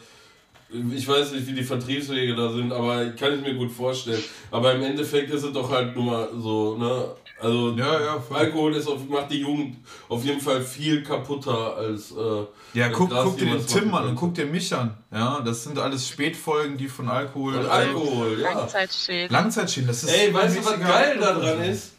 Ich 0.70 1.08
weiß 1.08 1.32
nicht, 1.32 1.46
wie 1.46 1.52
die 1.54 1.62
Vertriebswege 1.64 2.34
da 2.34 2.52
sind, 2.52 2.72
aber 2.72 3.06
kann 3.10 3.34
ich 3.34 3.40
mir 3.40 3.54
gut 3.54 3.72
vorstellen. 3.72 4.22
Aber 4.50 4.74
im 4.74 4.82
Endeffekt 4.82 5.30
ist 5.30 5.42
es 5.42 5.52
doch 5.52 5.70
halt 5.70 5.96
nur 5.96 6.04
mal 6.04 6.28
so, 6.38 6.76
ne? 6.76 7.04
Also 7.40 7.70
Ja, 7.76 8.00
ja. 8.00 8.22
Alkohol 8.34 8.74
ist 8.74 8.86
auf, 8.86 9.08
macht 9.08 9.30
die 9.30 9.38
Jugend 9.40 9.76
auf 10.08 10.24
jeden 10.24 10.40
Fall 10.40 10.60
viel 10.60 11.02
kaputter 11.02 11.76
als. 11.76 12.10
Äh, 12.12 12.78
Ja, 12.78 12.88
guck, 12.90 13.08
Gras 13.10 13.24
guck 13.24 13.38
dir 13.38 13.46
den 13.46 13.66
Tim 13.66 13.94
an 13.94 14.02
und 14.02 14.08
könnte. 14.08 14.14
guck 14.20 14.34
dir 14.34 14.46
mich 14.46 14.74
an. 14.74 14.94
Ja, 15.10 15.40
das 15.42 15.64
sind 15.64 15.78
alles 15.78 16.06
Spätfolgen, 16.06 16.76
die 16.76 16.88
von 16.88 17.08
Alkohol. 17.08 17.54
Und 17.54 17.66
Alkohol, 17.66 18.38
ja. 18.40 18.52
Langzeitschäden. 18.52 19.30
Langzeitschäden, 19.32 19.86
das 19.88 20.02
ist. 20.02 20.10
Ey, 20.10 20.34
weißt 20.34 20.58
du, 20.58 20.64
was 20.66 20.80
geil 20.80 21.18
daran 21.18 21.62
ist? 21.62 21.92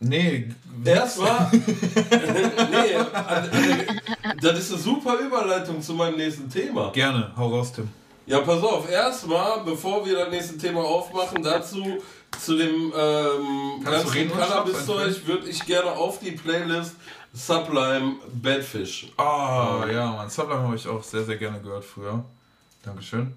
Nee. 0.00 0.50
Erstmal. 0.84 1.50
nee, 1.52 2.94
also, 3.26 3.50
das 4.40 4.58
ist 4.58 4.72
eine 4.72 4.80
super 4.82 5.18
Überleitung 5.18 5.80
zu 5.80 5.94
meinem 5.94 6.16
nächsten 6.16 6.48
Thema. 6.50 6.90
Gerne, 6.92 7.32
hau 7.36 7.48
raus, 7.48 7.72
Tim. 7.72 7.88
Ja, 8.26 8.40
pass 8.40 8.62
auf, 8.62 8.90
erstmal, 8.90 9.60
bevor 9.64 10.04
wir 10.06 10.16
das 10.16 10.30
nächste 10.30 10.56
Thema 10.56 10.80
aufmachen, 10.82 11.42
dazu 11.42 12.02
zu 12.40 12.56
dem 12.56 12.92
ähm, 12.96 13.84
ganzen 13.84 14.30
Cannabis-Zeug 14.32 15.26
würde 15.26 15.48
ich 15.48 15.64
gerne 15.66 15.90
auf 15.92 16.18
die 16.20 16.32
Playlist 16.32 16.96
Sublime 17.34 18.16
Badfish. 18.32 19.08
Ah, 19.16 19.84
ja, 19.90 20.06
Mann. 20.12 20.30
Sublime 20.30 20.62
habe 20.62 20.76
ich 20.76 20.86
auch 20.88 21.02
sehr, 21.02 21.24
sehr 21.24 21.36
gerne 21.36 21.60
gehört 21.60 21.84
früher. 21.84 22.24
Dankeschön. 22.82 23.34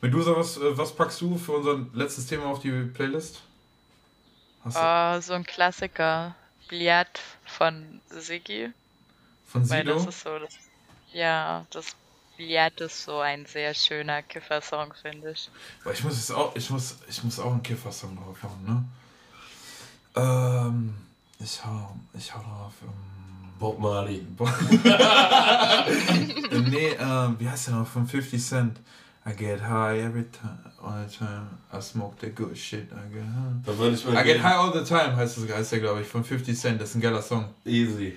Medusa, 0.00 0.34
was, 0.36 0.56
äh, 0.56 0.76
was 0.78 0.92
packst 0.94 1.20
du 1.20 1.36
für 1.36 1.52
unser 1.52 1.78
letztes 1.92 2.26
Thema 2.26 2.46
auf 2.46 2.60
die 2.60 2.70
Playlist? 2.70 3.40
Du 4.64 4.70
Oh, 4.74 5.20
so 5.20 5.32
ein 5.34 5.44
Klassiker. 5.44 6.34
Billard 6.68 7.20
von 7.46 8.00
Siggi. 8.10 8.70
von 9.46 9.68
Weil 9.68 9.84
das 9.84 9.98
Sido? 9.98 10.08
ist 10.10 10.20
so, 10.20 10.38
das, 10.38 10.54
ja, 11.12 11.64
das 11.70 11.96
Billard 12.38 12.80
ist 12.80 13.02
so 13.04 13.18
ein 13.18 13.44
sehr 13.46 13.74
schöner 13.74 14.22
Kiffer-Song, 14.22 14.94
finde 15.02 15.32
ich. 15.32 15.50
Boah, 15.82 15.92
Ich 15.92 16.04
muss 16.04 16.14
jetzt 16.16 16.30
auch, 16.32 16.54
ich 16.54 16.70
muss, 16.70 16.96
ich 17.08 17.22
muss 17.24 17.38
auch 17.40 17.50
einen 17.50 17.62
Kiffer-Song 17.64 18.16
drauf 18.16 18.38
haben, 18.44 18.64
ne? 18.64 18.84
Ähm, 20.14 20.94
ich 21.40 21.64
hau, 21.64 21.96
ich 22.16 22.32
hau 22.32 22.38
drauf. 22.38 22.72
Ähm, 22.82 22.88
Bob 23.58 23.80
Marley. 23.80 24.20
Boah. 24.36 24.54
nee, 26.70 26.96
ähm, 27.00 27.36
wie 27.40 27.48
heißt 27.48 27.66
der 27.68 27.74
noch? 27.74 27.86
Von 27.88 28.06
50 28.06 28.40
Cent. 28.40 28.78
I 29.26 29.32
get 29.36 29.60
high 29.60 29.98
every 30.00 30.24
time, 30.30 30.58
all 30.80 31.04
the 31.06 31.14
time. 31.18 31.48
I 31.72 31.80
smoke 31.82 32.16
the 32.20 32.30
good 32.30 32.56
shit. 32.56 32.88
I 32.92 33.12
get 33.12 33.24
high. 33.24 33.66
Da 33.66 33.76
würde 33.76 33.96
ich 33.96 34.04
mal 34.04 34.12
I 34.14 34.16
get 34.24 34.36
gehen. 34.36 34.42
high 34.44 34.56
all 34.56 34.72
the 34.72 34.84
time 34.88 35.16
heißt, 35.16 35.36
das, 35.38 35.50
heißt 35.56 35.72
der, 35.72 35.80
glaube 35.80 36.00
ich, 36.02 36.06
von 36.06 36.22
50 36.24 36.56
Cent. 36.56 36.80
Das 36.80 36.90
ist 36.90 36.94
ein 36.94 37.00
geiler 37.00 37.20
Song. 37.20 37.52
Easy. 37.64 38.16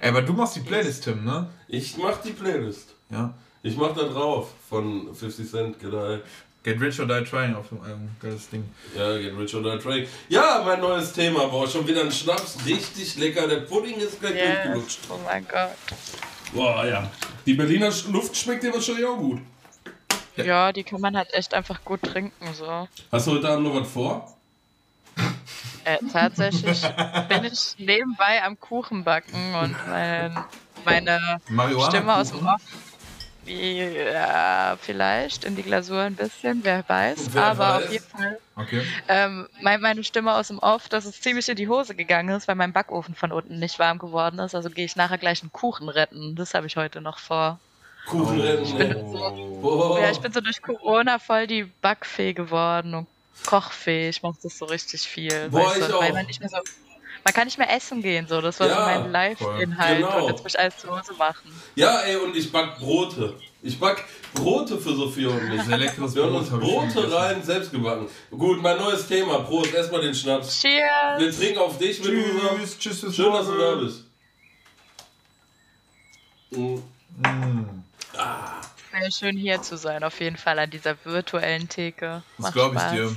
Ey, 0.00 0.08
aber 0.10 0.22
du 0.22 0.32
machst 0.32 0.56
die 0.56 0.60
Playlist, 0.60 1.04
Tim, 1.04 1.24
ne? 1.24 1.48
Ich 1.68 1.96
mach 1.96 2.20
die 2.20 2.32
Playlist. 2.32 2.94
Ja. 3.10 3.32
Ich 3.62 3.76
mach 3.76 3.94
da 3.94 4.04
drauf 4.04 4.48
von 4.68 5.14
50 5.14 5.50
Cent, 5.50 5.80
genau. 5.80 6.18
Get 6.62 6.78
Rich 6.80 7.00
or 7.00 7.06
Die 7.06 7.24
Trying 7.24 7.54
auf 7.54 7.68
dem 7.70 7.80
Album. 7.82 8.10
Geiles 8.20 8.48
Ding. 8.50 8.64
Ja, 8.94 9.16
Get 9.18 9.36
Rich 9.36 9.54
or 9.54 9.62
Die 9.62 9.78
Trying. 9.82 10.06
Ja, 10.28 10.62
mein 10.64 10.80
neues 10.80 11.12
Thema. 11.12 11.46
Boah, 11.46 11.66
schon 11.68 11.86
wieder 11.86 12.02
ein 12.02 12.12
Schnaps. 12.12 12.58
Richtig 12.66 13.16
lecker. 13.16 13.48
Der 13.48 13.60
Pudding 13.60 13.96
ist 13.98 14.20
gleich 14.20 14.34
Yes. 14.34 14.54
durchgelutscht. 14.64 14.98
Oh 15.10 15.18
mein 15.24 15.46
Gott. 15.48 15.70
Boah, 16.52 16.84
ja. 16.86 17.10
Die 17.46 17.54
Berliner 17.54 17.90
Luft 18.10 18.36
schmeckt 18.36 18.62
dir 18.62 18.72
wahrscheinlich 18.74 19.06
auch 19.06 19.16
gut. 19.16 19.40
Ja, 20.36 20.72
die 20.72 20.82
kann 20.84 21.00
man 21.00 21.16
halt 21.16 21.32
echt 21.34 21.52
einfach 21.54 21.82
gut 21.84 22.02
trinken, 22.02 22.54
so. 22.54 22.88
Hast 23.12 23.26
du 23.26 23.32
heute 23.32 23.48
Abend 23.48 23.64
noch 23.66 23.74
was 23.80 23.88
vor? 23.88 24.36
Äh, 25.84 25.98
tatsächlich 26.12 26.82
bin 27.28 27.44
ich 27.44 27.74
nebenbei 27.78 28.42
am 28.44 28.58
Kuchen 28.60 29.02
backen 29.02 29.54
und 29.54 29.74
mein, 29.88 30.44
meine. 30.84 31.40
Stimme 31.88 32.14
aus 32.16 32.30
dem 32.30 32.46
Off. 32.46 32.60
Ja, 33.50 34.76
vielleicht 34.80 35.44
in 35.44 35.56
die 35.56 35.62
Glasur 35.62 36.02
ein 36.02 36.14
bisschen, 36.14 36.60
wer 36.62 36.88
weiß. 36.88 37.30
Wer 37.32 37.42
aber 37.44 37.58
weiß. 37.58 37.84
auf 37.84 37.92
jeden 37.92 38.06
Fall, 38.06 38.38
Okay. 38.56 38.82
ähm, 39.08 39.48
mein, 39.62 39.80
meine 39.80 40.04
Stimme 40.04 40.34
aus 40.34 40.48
dem 40.48 40.58
Off, 40.58 40.88
dass 40.88 41.04
es 41.04 41.20
ziemlich 41.20 41.48
in 41.48 41.56
die 41.56 41.68
Hose 41.68 41.94
gegangen 41.94 42.34
ist, 42.36 42.46
weil 42.46 42.54
mein 42.54 42.72
Backofen 42.72 43.14
von 43.14 43.32
unten 43.32 43.58
nicht 43.58 43.78
warm 43.78 43.98
geworden 43.98 44.38
ist. 44.38 44.54
Also 44.54 44.70
gehe 44.70 44.84
ich 44.84 44.96
nachher 44.96 45.18
gleich 45.18 45.42
einen 45.42 45.52
Kuchen 45.52 45.88
retten. 45.88 46.36
Das 46.36 46.54
habe 46.54 46.66
ich 46.66 46.76
heute 46.76 47.00
noch 47.00 47.18
vor. 47.18 47.58
Kuchen 48.06 48.40
retten. 48.40 48.76
bin 48.78 48.96
oh. 48.96 49.58
Boah. 49.60 50.00
Ja, 50.00 50.10
ich 50.10 50.20
bin 50.20 50.32
so 50.32 50.40
durch 50.40 50.62
Corona 50.62 51.18
voll 51.18 51.46
die 51.46 51.64
Backfee 51.64 52.32
geworden 52.34 52.94
und 52.94 53.06
Kochfee. 53.46 54.08
Ich 54.10 54.22
mache 54.22 54.36
das 54.42 54.58
so 54.58 54.66
richtig 54.66 55.02
viel. 55.02 55.48
Boah, 55.48 55.66
weißt 55.66 55.76
du, 55.80 55.86
ich 55.86 55.92
weil 55.92 56.10
auch. 56.10 56.14
man 56.14 56.26
nicht 56.26 56.40
mehr 56.40 56.48
so. 56.50 56.58
Man 57.24 57.34
kann 57.34 57.44
nicht 57.46 57.58
mehr 57.58 57.70
essen 57.74 58.00
gehen, 58.02 58.26
so. 58.26 58.40
Das 58.40 58.58
war 58.60 58.66
Ja, 58.68 58.74
so 58.76 58.80
mein 59.02 59.12
Live-Inhalt 59.12 59.98
genau. 59.98 60.24
und 60.24 60.30
jetzt 60.30 60.42
muss 60.42 60.54
ich 60.54 60.58
alles 60.60 60.78
zu 60.78 60.88
Hause 60.90 61.12
machen. 61.14 61.50
Ja, 61.74 62.00
ey, 62.00 62.16
und 62.16 62.34
ich 62.36 62.50
back 62.50 62.78
Brote. 62.78 63.34
Ich 63.62 63.78
back 63.78 64.04
Brote 64.32 64.78
für 64.78 64.94
Sophia 64.94 65.28
und 65.28 65.48
mich. 65.50 65.62
Sehr 65.62 65.76
leckeres 65.76 66.14
Wir 66.14 66.22
haben 66.24 66.34
uns 66.34 66.48
Brote 66.48 67.12
rein, 67.12 67.42
selbst 67.42 67.70
gebacken. 67.72 68.08
Gut, 68.30 68.62
mein 68.62 68.78
neues 68.78 69.06
Thema. 69.06 69.40
Prost, 69.40 69.74
erstmal 69.74 70.00
den 70.00 70.14
Schnaps. 70.14 70.62
Wir 70.62 70.80
Cheers! 71.20 71.36
trinken 71.38 71.58
auf 71.58 71.76
dich, 71.76 72.02
Medusa. 72.02 72.54
Tschüss, 72.56 72.78
tschüss, 72.78 73.00
bis 73.02 73.16
Schön, 73.16 73.32
dass 73.32 73.46
du 73.46 73.58
da 73.58 73.74
bist. 73.74 74.04
Mhm. 76.50 76.82
Mm, 77.18 77.82
Sehr 78.92 79.10
schön 79.12 79.36
hier 79.36 79.60
zu 79.62 79.76
sein, 79.76 80.02
auf 80.04 80.18
jeden 80.20 80.36
Fall 80.36 80.58
an 80.58 80.70
dieser 80.70 80.96
virtuellen 81.04 81.68
Theke. 81.68 82.22
das 82.38 82.52
glaube 82.52 82.76
ich 82.76 82.82
dir. 82.98 83.16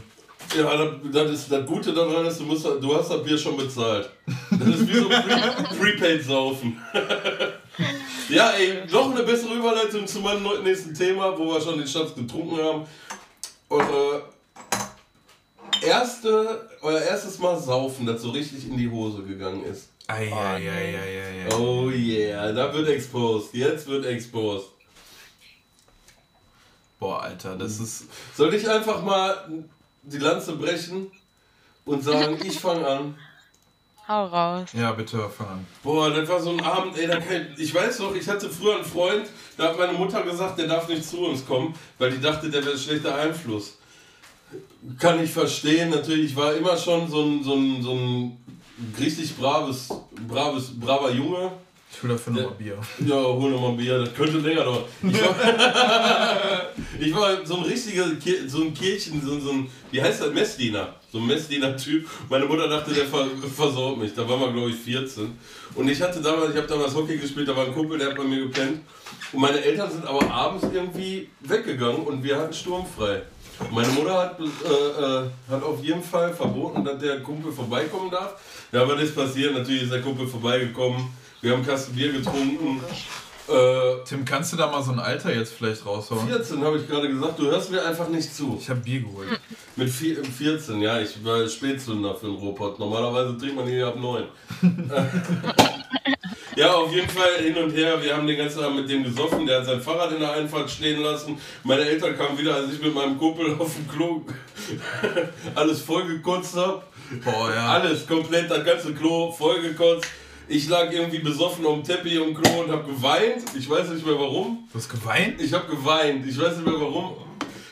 Ja, 0.56 0.78
das, 0.78 0.90
das 1.12 1.32
ist 1.32 1.52
das 1.52 1.66
Gute 1.66 1.94
daran 1.94 2.26
ist, 2.26 2.40
du, 2.40 2.44
musst, 2.44 2.66
du 2.66 2.96
hast 2.96 3.10
das 3.10 3.24
Bier 3.24 3.38
schon 3.38 3.58
bezahlt. 3.58 4.10
Das 4.52 4.68
ist 4.68 4.88
wie 4.88 5.00
so 5.00 5.10
Pre 5.10 5.76
Prepaid-Saufen. 5.80 6.80
ja, 8.30 8.52
ey, 8.52 8.84
noch 8.92 9.12
eine 9.12 9.24
bessere 9.24 9.56
Überleitung 9.56 10.06
zu 10.06 10.20
meinem 10.20 10.48
nächsten 10.64 10.94
Thema, 10.94 11.38
wo 11.38 11.54
wir 11.54 11.62
schon 11.62 11.78
den 11.78 11.88
Schatz 11.88 12.14
getrunken 12.14 12.58
haben. 12.58 12.86
Eure 13.70 14.24
erste, 15.82 16.70
euer 16.82 17.02
erstes 17.02 17.40
Mal 17.40 17.60
saufen, 17.60 18.06
das 18.06 18.22
so 18.22 18.30
richtig 18.30 18.68
in 18.68 18.78
die 18.78 18.90
Hose 18.90 19.24
gegangen 19.24 19.64
ist. 19.66 19.90
Ei, 20.08 20.32
ei, 20.32 20.56
ei, 20.56 20.70
ei, 20.70 21.00
ei, 21.00 21.48
ei. 21.48 21.56
Oh 21.56 21.90
yeah, 21.90 22.52
da 22.52 22.74
wird 22.74 22.90
exposed. 22.90 23.54
Jetzt 23.54 23.88
wird 23.88 24.06
exposed. 24.06 24.68
Boah, 27.00 27.24
Alter, 27.24 27.56
das 27.56 27.80
ist. 27.80 28.06
Soll 28.36 28.54
ich 28.54 28.70
einfach 28.70 29.02
mal 29.04 29.66
die 30.04 30.18
Lanze 30.18 30.56
brechen 30.56 31.12
und 31.86 32.04
sagen, 32.04 32.40
ich 32.44 32.60
fange 32.60 32.86
an? 32.86 33.16
Hau 34.08 34.26
raus. 34.26 34.70
Ja, 34.74 34.92
bitte, 34.92 35.30
fang 35.30 35.48
an. 35.48 35.68
Boah, 35.82 36.10
das 36.10 36.28
war 36.28 36.42
so 36.42 36.50
ein 36.50 36.60
Abend, 36.60 36.98
ey, 36.98 37.08
da 37.08 37.20
kann 37.22 37.48
ich, 37.56 37.64
ich 37.64 37.74
weiß 37.74 38.00
noch, 38.00 38.14
ich 38.14 38.28
hatte 38.28 38.50
früher 38.50 38.76
einen 38.76 38.84
Freund, 38.84 39.28
da 39.58 39.70
hat 39.70 39.78
meine 39.78 39.94
Mutter 39.94 40.24
gesagt, 40.24 40.60
der 40.60 40.68
darf 40.68 40.90
nicht 40.90 41.06
zu 41.06 41.20
uns 41.26 41.46
kommen, 41.46 41.74
weil 41.98 42.12
die 42.12 42.20
dachte, 42.20 42.50
der 42.50 42.64
wäre 42.66 42.74
ein 42.74 42.80
schlechter 42.80 43.16
Einfluss. 43.16 43.78
Kann 45.00 45.24
ich 45.24 45.32
verstehen, 45.32 45.90
natürlich, 45.90 46.32
ich 46.32 46.36
war 46.36 46.54
immer 46.54 46.76
schon 46.76 47.10
so 47.10 47.24
ein, 47.24 47.44
so 47.44 47.54
ein, 47.56 47.82
so 47.82 47.94
ein 47.94 48.38
richtig 49.00 49.38
braves, 49.38 49.88
braves, 50.28 50.78
braver 50.78 51.12
Junge. 51.12 51.54
Ich 51.96 52.04
will 52.04 52.10
dafür 52.10 52.34
nochmal 52.34 52.56
Bier. 52.58 52.78
Ja, 53.06 53.16
hol 53.16 53.52
nochmal 53.52 53.74
Bier, 53.74 54.00
das 54.00 54.14
könnte 54.14 54.40
länger 54.40 54.64
dauern. 54.64 54.84
Ich 55.04 55.22
war, 55.22 55.36
ich 57.00 57.16
war 57.16 57.46
so 57.46 57.58
ein 57.58 57.64
richtiger, 57.64 58.06
so 58.48 58.62
ein 58.64 58.74
Kirchen, 58.74 59.22
so, 59.24 59.40
so 59.40 59.52
ein, 59.52 59.68
wie 59.92 60.02
heißt 60.02 60.22
das, 60.22 60.34
Messdiener. 60.34 60.96
So 61.12 61.20
ein 61.20 61.28
Messdiener-Typ. 61.28 62.08
Meine 62.30 62.46
Mutter 62.46 62.68
dachte, 62.68 62.94
der 62.94 63.06
ver 63.06 63.28
versorgt 63.56 64.00
mich. 64.00 64.14
Da 64.16 64.28
waren 64.28 64.40
wir, 64.40 64.52
glaube 64.52 64.72
ich, 64.72 64.78
14. 64.78 65.38
Und 65.76 65.88
ich 65.88 66.02
hatte 66.02 66.20
damals, 66.20 66.52
ich 66.52 66.58
habe 66.58 66.68
damals 66.68 66.96
Hockey 66.96 67.18
gespielt, 67.18 67.48
da 67.48 67.56
war 67.56 67.68
ein 67.68 67.74
Kumpel, 67.74 68.00
der 68.00 68.10
hat 68.10 68.18
bei 68.18 68.24
mir 68.24 68.40
gepennt. 68.40 68.82
Und 69.32 69.42
meine 69.42 69.64
Eltern 69.64 69.92
sind 69.92 70.06
aber 70.06 70.30
abends 70.32 70.66
irgendwie 70.74 71.30
weggegangen 71.42 72.04
und 72.04 72.24
wir 72.24 72.40
hatten 72.40 72.54
sturmfrei. 72.54 73.22
Meine 73.72 73.90
Mutter 73.90 74.14
hat, 74.18 74.40
äh, 74.40 74.44
äh, 74.44 75.30
hat 75.50 75.64
auf 75.64 75.84
jeden 75.84 76.04
Fall 76.04 76.34
verboten, 76.34 76.84
dass 76.84 77.00
der 77.00 77.22
Kumpel 77.22 77.52
vorbeikommen 77.52 78.10
darf. 78.10 78.36
Ja, 78.72 78.82
aber 78.82 78.96
das 78.96 79.14
passiert. 79.14 79.54
Natürlich 79.54 79.84
ist 79.84 79.92
der 79.92 80.02
Kumpel 80.02 80.28
vorbeigekommen. 80.28 81.08
Wir 81.44 81.52
haben 81.52 81.60
einen 81.60 81.68
Kasten 81.68 81.94
Bier 81.94 82.14
getrunken. 82.14 82.82
Äh, 83.50 84.06
Tim, 84.06 84.24
kannst 84.24 84.54
du 84.54 84.58
da 84.58 84.72
mal 84.72 84.82
so 84.82 84.94
ein 84.94 85.00
Alter 85.00 85.36
jetzt 85.36 85.54
vielleicht 85.54 85.86
raushauen? 85.86 86.26
14 86.26 86.64
habe 86.64 86.78
ich 86.78 86.88
gerade 86.88 87.10
gesagt, 87.10 87.38
du 87.38 87.48
hörst 87.48 87.70
mir 87.70 87.86
einfach 87.86 88.08
nicht 88.08 88.34
zu. 88.34 88.58
Ich 88.62 88.70
habe 88.70 88.80
Bier 88.80 89.02
geholt. 89.02 89.28
Mit 89.76 89.90
vier, 89.90 90.24
14, 90.24 90.80
ja, 90.80 91.02
ich 91.02 91.22
war 91.22 91.46
Spätzünder 91.46 92.16
für 92.16 92.28
den 92.28 92.38
Robot. 92.38 92.80
Normalerweise 92.80 93.38
trinkt 93.38 93.58
man 93.58 93.68
hier 93.68 93.88
ab 93.88 93.98
9. 94.00 94.24
ja, 96.56 96.72
auf 96.76 96.94
jeden 96.94 97.10
Fall 97.10 97.36
hin 97.42 97.58
und 97.58 97.72
her. 97.72 98.02
Wir 98.02 98.16
haben 98.16 98.26
den 98.26 98.38
ganzen 98.38 98.64
Abend 98.64 98.78
mit 98.78 98.90
dem 98.90 99.04
gesoffen. 99.04 99.46
Der 99.46 99.60
hat 99.60 99.66
sein 99.66 99.82
Fahrrad 99.82 100.14
in 100.14 100.22
der 100.22 100.32
Einfahrt 100.32 100.72
stehen 100.72 101.02
lassen. 101.02 101.38
Meine 101.66 101.84
Eltern 101.84 102.18
kamen 102.18 102.38
wieder, 102.38 102.56
als 102.56 102.72
ich 102.72 102.82
mit 102.82 102.96
meinem 102.96 103.18
Kumpel 103.18 103.54
auf 103.60 103.74
dem 103.76 103.86
Klo 103.90 104.22
alles 105.56 105.82
vollgekotzt 105.82 106.56
habe. 106.56 106.84
Boah, 107.22 107.52
ja. 107.54 107.68
Alles 107.74 108.08
komplett, 108.08 108.50
das 108.50 108.64
ganze 108.64 108.94
Klo 108.94 109.30
vollgekotzt. 109.30 110.08
Ich 110.48 110.68
lag 110.68 110.92
irgendwie 110.92 111.20
besoffen 111.20 111.66
auf 111.66 111.76
dem 111.76 111.84
Teppich 111.84 112.16
im 112.16 112.34
Klo 112.34 112.62
und 112.62 112.72
habe 112.72 112.84
geweint. 112.84 113.44
Ich 113.58 113.70
weiß 113.70 113.90
nicht 113.90 114.06
mehr 114.06 114.20
warum. 114.20 114.68
Du 114.72 114.78
hast 114.78 114.90
geweint? 114.90 115.42
Ich 115.42 115.54
habe 115.54 115.68
geweint. 115.68 116.26
Ich 116.28 116.38
weiß 116.38 116.58
nicht 116.58 116.66
mehr 116.66 116.80
warum. 116.80 117.14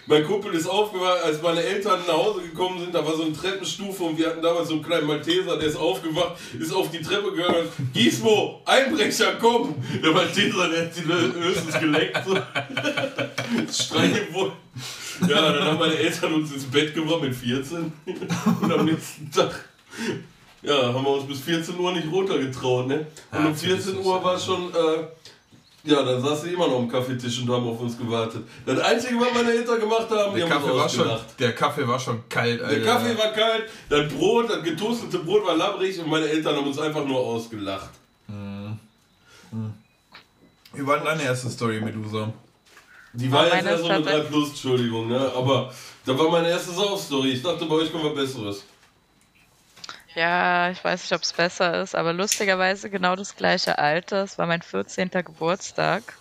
Mein 0.08 0.26
Kumpel 0.26 0.54
ist 0.54 0.68
aufgewacht, 0.68 1.24
als 1.24 1.42
meine 1.42 1.62
Eltern 1.62 2.00
nach 2.08 2.16
Hause 2.16 2.42
gekommen 2.42 2.80
sind. 2.80 2.94
Da 2.94 3.06
war 3.06 3.16
so 3.16 3.24
eine 3.24 3.34
Treppenstufe 3.34 4.04
und 4.04 4.18
wir 4.18 4.28
hatten 4.28 4.42
damals 4.42 4.68
so 4.68 4.74
einen 4.74 4.84
kleinen 4.84 5.08
Malteser, 5.08 5.58
der 5.58 5.70
ist 5.70 5.78
aufgewacht, 5.78 6.38
ist 6.60 6.74
auf 6.74 6.92
die 6.92 7.02
Treppe 7.02 7.32
gegangen 7.32 7.56
und 7.56 7.64
hat, 7.66 7.94
Gismo, 7.94 8.62
Einbrecher, 8.66 9.38
komm! 9.40 9.76
Der 10.04 10.12
Malteser, 10.12 10.70
der 10.70 10.86
hat 10.86 10.94
sie 10.94 11.04
höchstens 11.06 11.80
geleckt. 11.80 12.20
So. 12.26 12.36
Streichen 13.84 14.34
wohl. 14.34 14.52
Ja, 15.30 15.54
dann 15.54 15.64
haben 15.64 15.80
meine 15.80 15.96
Eltern 15.96 16.34
uns 16.34 16.52
ins 16.52 16.66
Bett 16.66 16.94
gebracht 16.94 17.22
mit 17.22 17.36
14. 17.36 17.94
Und 18.62 18.72
am 18.72 18.86
nächsten 18.86 19.32
Tag 19.32 19.66
ja, 20.62 20.94
haben 20.94 21.04
wir 21.04 21.10
uns 21.12 21.28
bis 21.28 21.40
14 21.42 21.80
Uhr 21.80 21.92
nicht 21.92 22.12
runtergetraut, 22.12 22.88
ne? 22.88 23.08
Und 23.32 23.40
Ja, 23.40 23.48
um 23.48 23.56
14 23.56 23.98
Uhr 23.98 24.24
war 24.24 24.40
schon, 24.40 24.72
äh, 24.74 25.08
ja, 25.84 26.04
dann 26.04 26.22
saß 26.22 26.44
sie 26.44 26.54
immer 26.54 26.68
noch 26.68 26.78
am 26.80 26.88
Kaffeetisch 26.90 27.42
und 27.42 27.50
haben 27.50 27.68
auf 27.68 27.80
uns 27.80 27.98
gewartet. 27.98 28.44
Das 28.66 28.80
Einzige, 28.80 29.20
was 29.20 29.34
meine 29.34 29.52
Eltern 29.52 29.80
gemacht 29.80 30.10
haben, 30.10 30.36
Der 30.36 30.44
haben 30.44 30.52
Kaffee, 30.52 30.72
uns 30.72 30.80
war 30.80 30.90
schon, 30.90 31.20
der 31.40 31.56
Kaffee 31.56 31.88
war 31.88 32.00
schon 32.00 32.24
kalt, 32.30 32.62
Alter. 32.62 32.76
Der 32.76 32.86
Kaffee 32.86 33.18
war 33.18 33.32
kalt, 33.34 33.64
das 33.90 34.14
Brot, 34.14 34.50
das 34.50 34.64
getoastete 34.64 35.20
Brot 35.20 35.46
war 35.46 35.56
labbrig 35.56 36.00
und 36.00 36.10
meine 36.10 36.28
Eltern 36.28 36.56
haben 36.56 36.68
uns 36.68 36.78
einfach 36.80 37.06
nur 37.06 37.20
ausgelacht. 37.20 37.90
Wie 40.74 40.88
war 40.88 40.98
denn 40.98 41.06
deine 41.06 41.24
erste 41.24 41.50
Story, 41.50 41.82
Medusa? 41.82 42.32
Die 43.14 43.30
war 43.32 43.44
jetzt 43.46 43.56
meine 43.56 43.70
eher 43.70 43.78
so 43.78 43.88
eine 43.88 44.00
ist 44.00 44.06
3 44.06 44.20
Plus, 44.22 44.50
Entschuldigung, 44.50 45.10
ne? 45.10 45.32
Aber 45.36 45.74
da 46.06 46.18
war 46.18 46.30
meine 46.30 46.50
erste 46.50 46.72
Sauf-Story. 46.72 47.32
Ich 47.32 47.44
dachte, 47.44 47.66
bei 47.66 47.76
euch 47.76 47.92
kommt 47.92 48.06
was 48.06 48.16
Besseres. 48.16 48.64
Ja, 50.16 50.70
ich 50.72 50.84
weiß 50.84 51.02
nicht, 51.04 51.14
ob 51.14 51.22
es 51.24 51.34
besser 51.34 51.82
ist, 51.82 51.96
aber 51.96 52.12
lustigerweise 52.14 52.90
genau 52.90 53.16
das 53.18 53.36
gleiche 53.36 53.78
Alter. 53.78 54.24
Es 54.24 54.38
war 54.38 54.46
mein 54.48 54.62
14. 54.62 55.24
Geburtstag. 55.24 56.21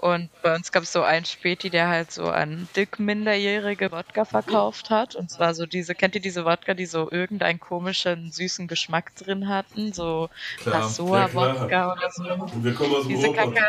Und 0.00 0.30
bei 0.42 0.54
uns 0.54 0.72
gab 0.72 0.82
es 0.82 0.92
so 0.92 1.02
einen 1.02 1.24
Späti, 1.24 1.70
der 1.70 1.88
halt 1.88 2.12
so 2.12 2.24
an 2.24 2.68
dick 2.76 2.98
minderjährige 2.98 3.90
Wodka 3.92 4.24
verkauft 4.24 4.90
hat. 4.90 5.14
Und 5.14 5.30
zwar 5.30 5.54
so 5.54 5.66
diese, 5.66 5.94
kennt 5.94 6.14
ihr 6.14 6.20
diese 6.20 6.44
Wodka, 6.44 6.74
die 6.74 6.86
so 6.86 7.10
irgendeinen 7.10 7.60
komischen, 7.60 8.30
süßen 8.30 8.68
Geschmack 8.68 9.14
drin 9.16 9.48
hatten? 9.48 9.92
So. 9.92 10.28
Passoa-Wodka 10.64 11.92
oder 11.92 12.10
so. 12.10 12.24
Und 12.24 12.64
wir 12.64 12.74
kommen 12.74 12.94
aus 12.94 13.06
Diese. 13.06 13.32
Kacke. 13.32 13.64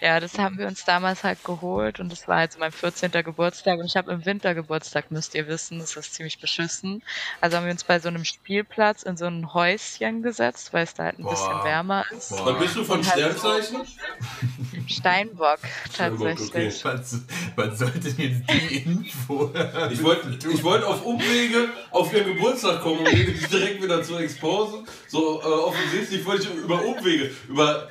Ja, 0.00 0.20
das 0.20 0.38
haben 0.38 0.58
wir 0.58 0.66
uns 0.66 0.84
damals 0.84 1.24
halt 1.24 1.44
geholt 1.44 2.00
und 2.00 2.10
das 2.10 2.26
war 2.26 2.38
halt 2.38 2.52
so 2.52 2.58
mein 2.58 2.72
14. 2.72 3.10
Geburtstag 3.10 3.78
und 3.78 3.86
ich 3.86 3.96
habe 3.96 4.10
im 4.12 4.24
Winter 4.24 4.54
Geburtstag, 4.54 5.10
müsst 5.10 5.34
ihr 5.34 5.46
wissen, 5.46 5.78
das 5.78 5.96
ist 5.96 6.14
ziemlich 6.14 6.40
beschissen. 6.40 7.02
Also 7.40 7.56
haben 7.56 7.64
wir 7.64 7.72
uns 7.72 7.84
bei 7.84 8.00
so 8.00 8.08
einem 8.08 8.24
Spielplatz 8.24 9.02
in 9.02 9.16
so 9.16 9.26
ein 9.26 9.52
Häuschen 9.52 10.22
gesetzt, 10.22 10.72
weil 10.72 10.84
es 10.84 10.94
da 10.94 11.04
halt 11.04 11.18
ein 11.18 11.22
Boah. 11.22 11.30
bisschen 11.30 11.64
wärmer 11.64 12.04
ist. 12.10 12.30
Boah. 12.30 12.46
Was 12.46 12.58
bist 12.58 12.76
du 12.76 12.84
von 12.84 13.06
halt 13.06 13.18
Sternzeichen? 13.18 13.82
Steinbock, 15.00 15.58
tatsächlich. 15.96 16.48
okay. 16.48 16.72
Was, 16.82 17.20
was 17.56 17.78
sollte 17.78 18.00
denn 18.12 18.44
jetzt 18.46 18.50
die 18.70 18.76
Info? 18.78 19.52
Ich 19.90 20.02
wollte 20.02 20.48
ich 20.52 20.62
wollt 20.62 20.84
auf 20.84 21.04
Umwege 21.04 21.68
auf 21.90 22.12
ihren 22.12 22.34
Geburtstag 22.34 22.80
kommen 22.82 23.00
und 23.00 23.10
die 23.12 23.32
direkt 23.50 23.82
wieder 23.82 24.02
zu 24.02 24.16
exposen. 24.16 24.86
So 25.08 25.40
äh, 25.40 25.44
offensichtlich 25.44 26.24
wollte 26.24 26.48
ich 26.48 26.64
über 26.64 26.84
Umwege, 26.84 27.30
über 27.48 27.88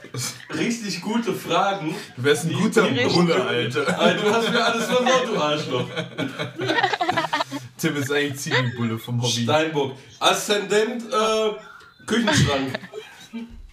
richtig 0.53 1.01
gute 1.01 1.33
Fragen. 1.33 1.95
Du 2.15 2.23
wärst 2.23 2.45
ein 2.45 2.49
Die- 2.49 2.55
guter 2.55 2.83
Bruder, 2.83 3.45
Alter. 3.47 3.99
Alter, 3.99 4.21
du 4.23 4.31
hast 4.33 4.51
mir 4.51 4.63
alles 4.65 4.85
versaut, 4.85 5.27
du 5.27 5.37
Arschloch. 5.39 5.85
Tim 7.77 7.95
ist 7.95 8.11
eigentlich 8.11 8.39
Ziegenbulle 8.39 8.97
vom 8.97 9.21
Hobby. 9.21 9.43
Steinbock. 9.43 9.95
Aszendent 10.19 11.03
äh, 11.11 11.51
Küchenschrank. 12.05 12.77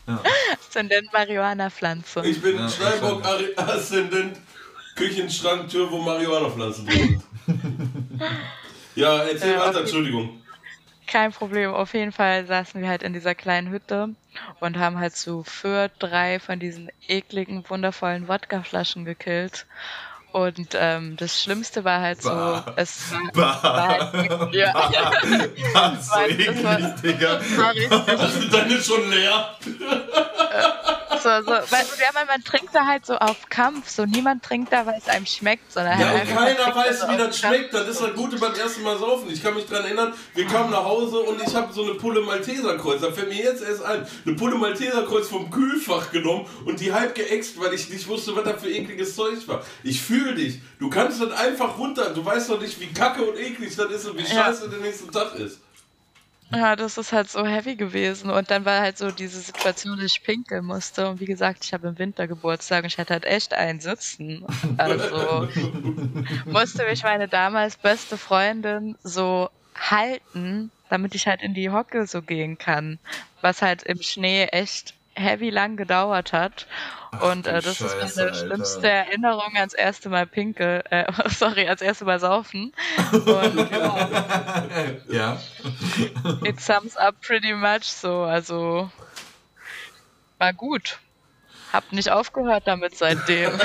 Aszendent 0.52 1.12
Marihuana-Pflanze. 1.12 2.24
Ich 2.26 2.40
bin 2.40 2.56
Ja, 2.56 2.68
Steinbock 2.68 3.24
Aszendent 3.56 4.38
Küchenschrank, 4.94 5.68
Tür, 5.68 5.90
wo 5.90 5.98
Marihuana-Pflanzen 5.98 6.86
drin 6.86 7.22
sind. 7.46 8.22
Ja, 8.94 9.24
erzähl 9.24 9.52
Ja, 9.52 9.66
weiter. 9.66 9.80
Entschuldigung. 9.80 10.40
Kein 11.06 11.30
Problem. 11.30 11.72
Auf 11.72 11.92
jeden 11.92 12.12
Fall 12.12 12.46
saßen 12.46 12.80
wir 12.80 12.88
halt 12.88 13.02
in 13.02 13.12
dieser 13.12 13.34
kleinen 13.34 13.70
Hütte 13.70 14.08
und 14.60 14.78
haben 14.78 14.98
halt 14.98 15.14
so 15.14 15.44
für 15.44 15.90
drei 15.98 16.40
von 16.40 16.58
diesen 16.58 16.90
ekligen, 17.06 17.68
wundervollen 17.68 18.26
Wodkaflaschen 18.26 19.04
gekillt. 19.04 19.66
Und 20.36 20.68
ähm, 20.74 21.16
das 21.16 21.42
Schlimmste 21.42 21.82
war 21.84 22.00
halt 22.02 22.20
so, 22.20 22.28
Bah. 22.28 22.64
es 22.76 23.10
war, 23.10 23.32
Bah. 23.32 23.62
war 23.62 23.88
halt 23.88 24.54
ja, 24.54 25.12
so 25.22 25.28
Mann, 25.72 25.96
das 25.96 26.10
war- 26.12 26.28
Digga. 27.02 27.40
war 27.56 27.74
richtig 27.74 28.50
deine 28.52 28.82
schon 28.82 29.08
leer. 29.10 29.56
So, 31.10 31.18
so, 31.18 31.50
weil 31.50 31.84
ja, 31.98 32.10
man, 32.14 32.26
man 32.26 32.42
trinkt 32.44 32.74
da 32.74 32.86
halt 32.86 33.06
so 33.06 33.14
auf 33.14 33.48
Kampf, 33.48 33.88
so 33.88 34.04
niemand 34.06 34.42
trinkt 34.42 34.72
da, 34.72 34.86
weil 34.86 34.98
es 34.98 35.08
einem 35.08 35.26
schmeckt, 35.26 35.72
sondern 35.72 35.98
Ja, 36.00 36.08
halt 36.08 36.28
keiner 36.28 36.54
da 36.54 36.74
weiß, 36.74 37.00
so 37.00 37.08
wie 37.08 37.16
das 37.16 37.38
schmeckt. 37.38 37.74
Das 37.74 37.88
ist 37.88 38.00
das 38.00 38.14
Gute 38.14 38.36
beim 38.38 38.54
ersten 38.54 38.82
Mal 38.82 38.98
saufen. 38.98 39.30
Ich 39.30 39.42
kann 39.42 39.54
mich 39.54 39.66
dran 39.66 39.84
erinnern, 39.84 40.12
wir 40.34 40.46
kamen 40.46 40.70
nach 40.70 40.84
Hause 40.84 41.20
und 41.20 41.40
ich 41.42 41.54
habe 41.54 41.72
so 41.72 41.82
eine 41.84 41.94
Pulle 41.94 42.20
Malteserkreuz. 42.22 43.00
Da 43.00 43.12
fällt 43.12 43.28
mir 43.28 43.42
jetzt 43.42 43.62
erst 43.62 43.82
ein, 43.84 44.06
eine 44.24 44.36
Pulle 44.36 44.56
Malteserkreuz 44.56 45.28
vom 45.28 45.50
Kühlfach 45.50 46.10
genommen 46.10 46.46
und 46.64 46.80
die 46.80 46.92
halb 46.92 47.14
geäxt, 47.14 47.58
weil 47.60 47.72
ich 47.74 47.88
nicht 47.88 48.06
wusste, 48.08 48.34
was 48.36 48.44
da 48.44 48.54
für 48.54 48.70
ekliges 48.70 49.14
Zeug 49.16 49.46
war. 49.46 49.62
Ich 49.82 50.00
fühle 50.02 50.34
dich. 50.34 50.60
Du 50.78 50.90
kannst 50.90 51.20
das 51.20 51.32
einfach 51.32 51.78
runter. 51.78 52.10
Du 52.10 52.24
weißt 52.24 52.50
doch 52.50 52.60
nicht, 52.60 52.78
wie 52.80 52.92
kacke 52.92 53.22
und 53.22 53.38
eklig 53.38 53.74
das 53.76 53.90
ist 53.90 54.06
und 54.06 54.18
wie 54.18 54.22
Ja. 54.22 54.44
scheiße 54.46 54.68
der 54.68 54.80
nächste 54.80 55.10
Tag 55.10 55.34
ist. 55.36 55.60
Ja, 56.52 56.76
das 56.76 56.96
ist 56.96 57.12
halt 57.12 57.28
so 57.28 57.44
heavy 57.44 57.74
gewesen. 57.76 58.30
Und 58.30 58.50
dann 58.50 58.64
war 58.64 58.80
halt 58.80 58.98
so 58.98 59.10
diese 59.10 59.40
Situation, 59.40 59.96
dass 59.98 60.12
ich 60.12 60.22
pinkeln 60.22 60.64
musste. 60.64 61.08
Und 61.08 61.20
wie 61.20 61.26
gesagt, 61.26 61.64
ich 61.64 61.72
habe 61.72 61.88
im 61.88 61.98
Winter 61.98 62.28
Geburtstag 62.28 62.84
und 62.84 62.92
ich 62.92 62.98
hatte 62.98 63.14
halt 63.14 63.24
echt 63.24 63.52
einen 63.52 63.80
Sitzen. 63.80 64.46
Also 64.76 65.48
musste 66.46 66.84
mich 66.84 67.02
meine 67.02 67.28
damals 67.28 67.76
beste 67.76 68.16
Freundin 68.16 68.96
so 69.02 69.50
halten, 69.74 70.70
damit 70.88 71.14
ich 71.14 71.26
halt 71.26 71.42
in 71.42 71.54
die 71.54 71.70
Hocke 71.70 72.06
so 72.06 72.22
gehen 72.22 72.58
kann. 72.58 72.98
Was 73.40 73.60
halt 73.62 73.82
im 73.82 74.00
Schnee 74.00 74.44
echt 74.44 74.94
heavy 75.16 75.50
lang 75.50 75.76
gedauert 75.76 76.32
hat. 76.32 76.66
und 77.22 77.46
äh, 77.46 77.62
das 77.62 77.80
ist 77.80 77.90
Scheiße, 77.92 78.16
meine 78.20 78.30
Alter. 78.32 78.46
schlimmste 78.46 78.88
Erinnerung 78.88 79.56
ans 79.56 79.72
erste 79.74 80.08
Mal 80.10 80.26
pinkel, 80.26 80.82
äh, 80.90 81.10
sorry, 81.30 81.66
als 81.68 81.80
erste 81.82 82.04
Mal 82.04 82.20
saufen. 82.20 82.72
Und 83.12 83.24
ja, 83.70 84.08
Ja. 85.08 85.38
it 86.44 86.60
sums 86.60 86.96
up 86.96 87.20
pretty 87.22 87.54
much 87.54 87.84
so. 87.84 88.22
Also 88.22 88.90
war 90.38 90.52
gut. 90.52 90.98
hab 91.72 91.90
nicht 91.92 92.10
aufgehört 92.10 92.64
damit 92.66 92.94
seitdem. 92.96 93.52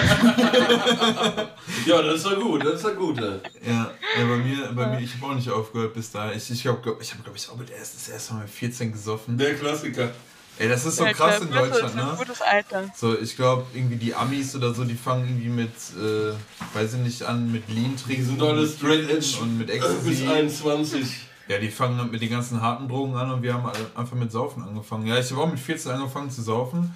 ja, 1.86 2.02
das 2.02 2.16
ist 2.16 2.26
ja 2.26 2.34
gut, 2.36 2.64
das 2.66 2.76
ist 2.76 2.84
ja 2.86 2.92
gut. 2.92 3.20
Ja, 3.20 3.36
ja, 3.66 3.92
ja 4.20 4.26
bei 4.26 4.38
mir, 4.38 4.72
bei 4.74 4.88
mir, 4.88 5.00
ich 5.00 5.14
habe 5.16 5.26
auch 5.32 5.36
nicht 5.36 5.50
aufgehört 5.50 5.94
bis 5.94 6.12
dahin. 6.12 6.38
Ich, 6.38 6.50
ich 6.50 6.62
glaube, 6.62 6.98
ich 7.02 7.12
habe, 7.14 7.24
glaube 7.24 7.38
ich, 7.38 7.50
auch 7.50 7.58
mit 7.58 7.70
erst, 7.70 7.96
das 7.96 8.10
erste 8.10 8.34
Mal 8.36 8.42
mit 8.44 8.50
14 8.50 8.92
gesoffen. 8.92 9.38
Der 9.38 9.56
Klassiker. 9.56 10.12
Ey, 10.58 10.70
das 10.70 10.86
ist 10.86 10.98
so 10.98 11.06
ja, 11.06 11.14
krass 11.14 11.42
in 11.42 11.52
Deutschland, 11.52 11.96
ne? 11.96 12.14
Gutes 12.18 12.42
Alter. 12.42 12.92
So, 12.96 13.18
ich 13.18 13.36
glaube, 13.36 13.66
irgendwie 13.74 13.96
die 13.96 14.14
Amis 14.14 14.56
oder 14.56 14.74
so, 14.74 14.84
die 14.84 14.96
fangen 14.96 15.28
irgendwie 15.28 15.50
mit, 15.50 15.70
äh, 15.70 16.34
weiß 16.76 16.94
ich 16.96 17.00
nicht, 17.00 17.24
an, 17.24 17.52
mit 17.52 17.68
Lean 17.70 17.96
trinken. 17.98 18.22
Die 18.22 18.30
sind 18.30 18.42
alle 18.42 18.68
straight 18.68 19.10
edge 19.10 19.38
und 19.42 19.58
mit 19.58 19.70
Ecstasy. 19.70 20.10
Bis 20.10 20.28
21. 20.28 21.08
Ja, 21.48 21.58
die 21.58 21.70
fangen 21.70 22.12
mit 22.12 22.22
den 22.22 22.30
ganzen 22.30 22.62
harten 22.62 22.88
Drogen 22.88 23.16
an 23.16 23.32
und 23.32 23.42
wir 23.42 23.54
haben 23.54 23.70
einfach 23.96 24.16
mit 24.16 24.32
Saufen 24.32 24.64
angefangen. 24.64 25.08
Ja, 25.08 25.18
ich 25.18 25.32
habe 25.32 25.42
auch 25.42 25.50
mit 25.50 25.60
14 25.60 25.92
angefangen 25.92 26.30
zu 26.30 26.42
saufen 26.42 26.94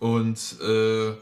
und 0.00 0.38
äh, 0.60 1.12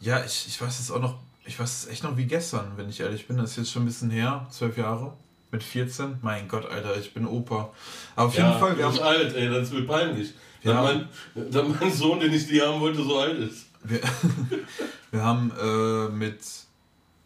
ja, 0.00 0.22
ich, 0.24 0.46
ich 0.46 0.60
weiß 0.60 0.78
es 0.78 0.90
auch 0.90 1.00
noch, 1.00 1.16
ich 1.44 1.58
weiß 1.58 1.84
es 1.84 1.88
echt 1.88 2.04
noch 2.04 2.16
wie 2.16 2.26
gestern, 2.26 2.72
wenn 2.76 2.88
ich 2.88 3.00
ehrlich 3.00 3.26
bin. 3.26 3.38
Das 3.38 3.50
ist 3.52 3.56
jetzt 3.56 3.72
schon 3.72 3.82
ein 3.82 3.86
bisschen 3.86 4.10
her, 4.10 4.46
zwölf 4.50 4.76
Jahre. 4.76 5.14
Mit 5.50 5.62
14? 5.62 6.18
Mein 6.20 6.48
Gott, 6.48 6.66
Alter, 6.66 6.96
ich 6.96 7.14
bin 7.14 7.26
Opa. 7.26 7.70
Aber 8.16 8.26
auf 8.26 8.36
ja, 8.36 8.48
jeden 8.48 8.60
Fall, 8.60 8.76
wir 8.76 8.86
haben. 8.86 8.98
alt, 9.00 9.34
ey, 9.34 9.48
das 9.48 9.68
ist 9.68 9.72
mir 9.72 9.86
peinlich. 9.86 10.34
Ja. 10.64 10.82
Dass, 10.82 10.94
mein, 10.94 11.50
dass 11.50 11.80
mein 11.80 11.92
Sohn, 11.92 12.20
den 12.20 12.32
ich 12.32 12.46
die 12.46 12.60
haben 12.60 12.80
wollte, 12.80 13.02
so 13.02 13.18
alt 13.18 13.38
ist. 13.38 13.66
Wir, 13.82 14.00
wir 15.10 15.22
haben 15.22 15.52
äh, 15.60 16.08
mit, 16.08 16.40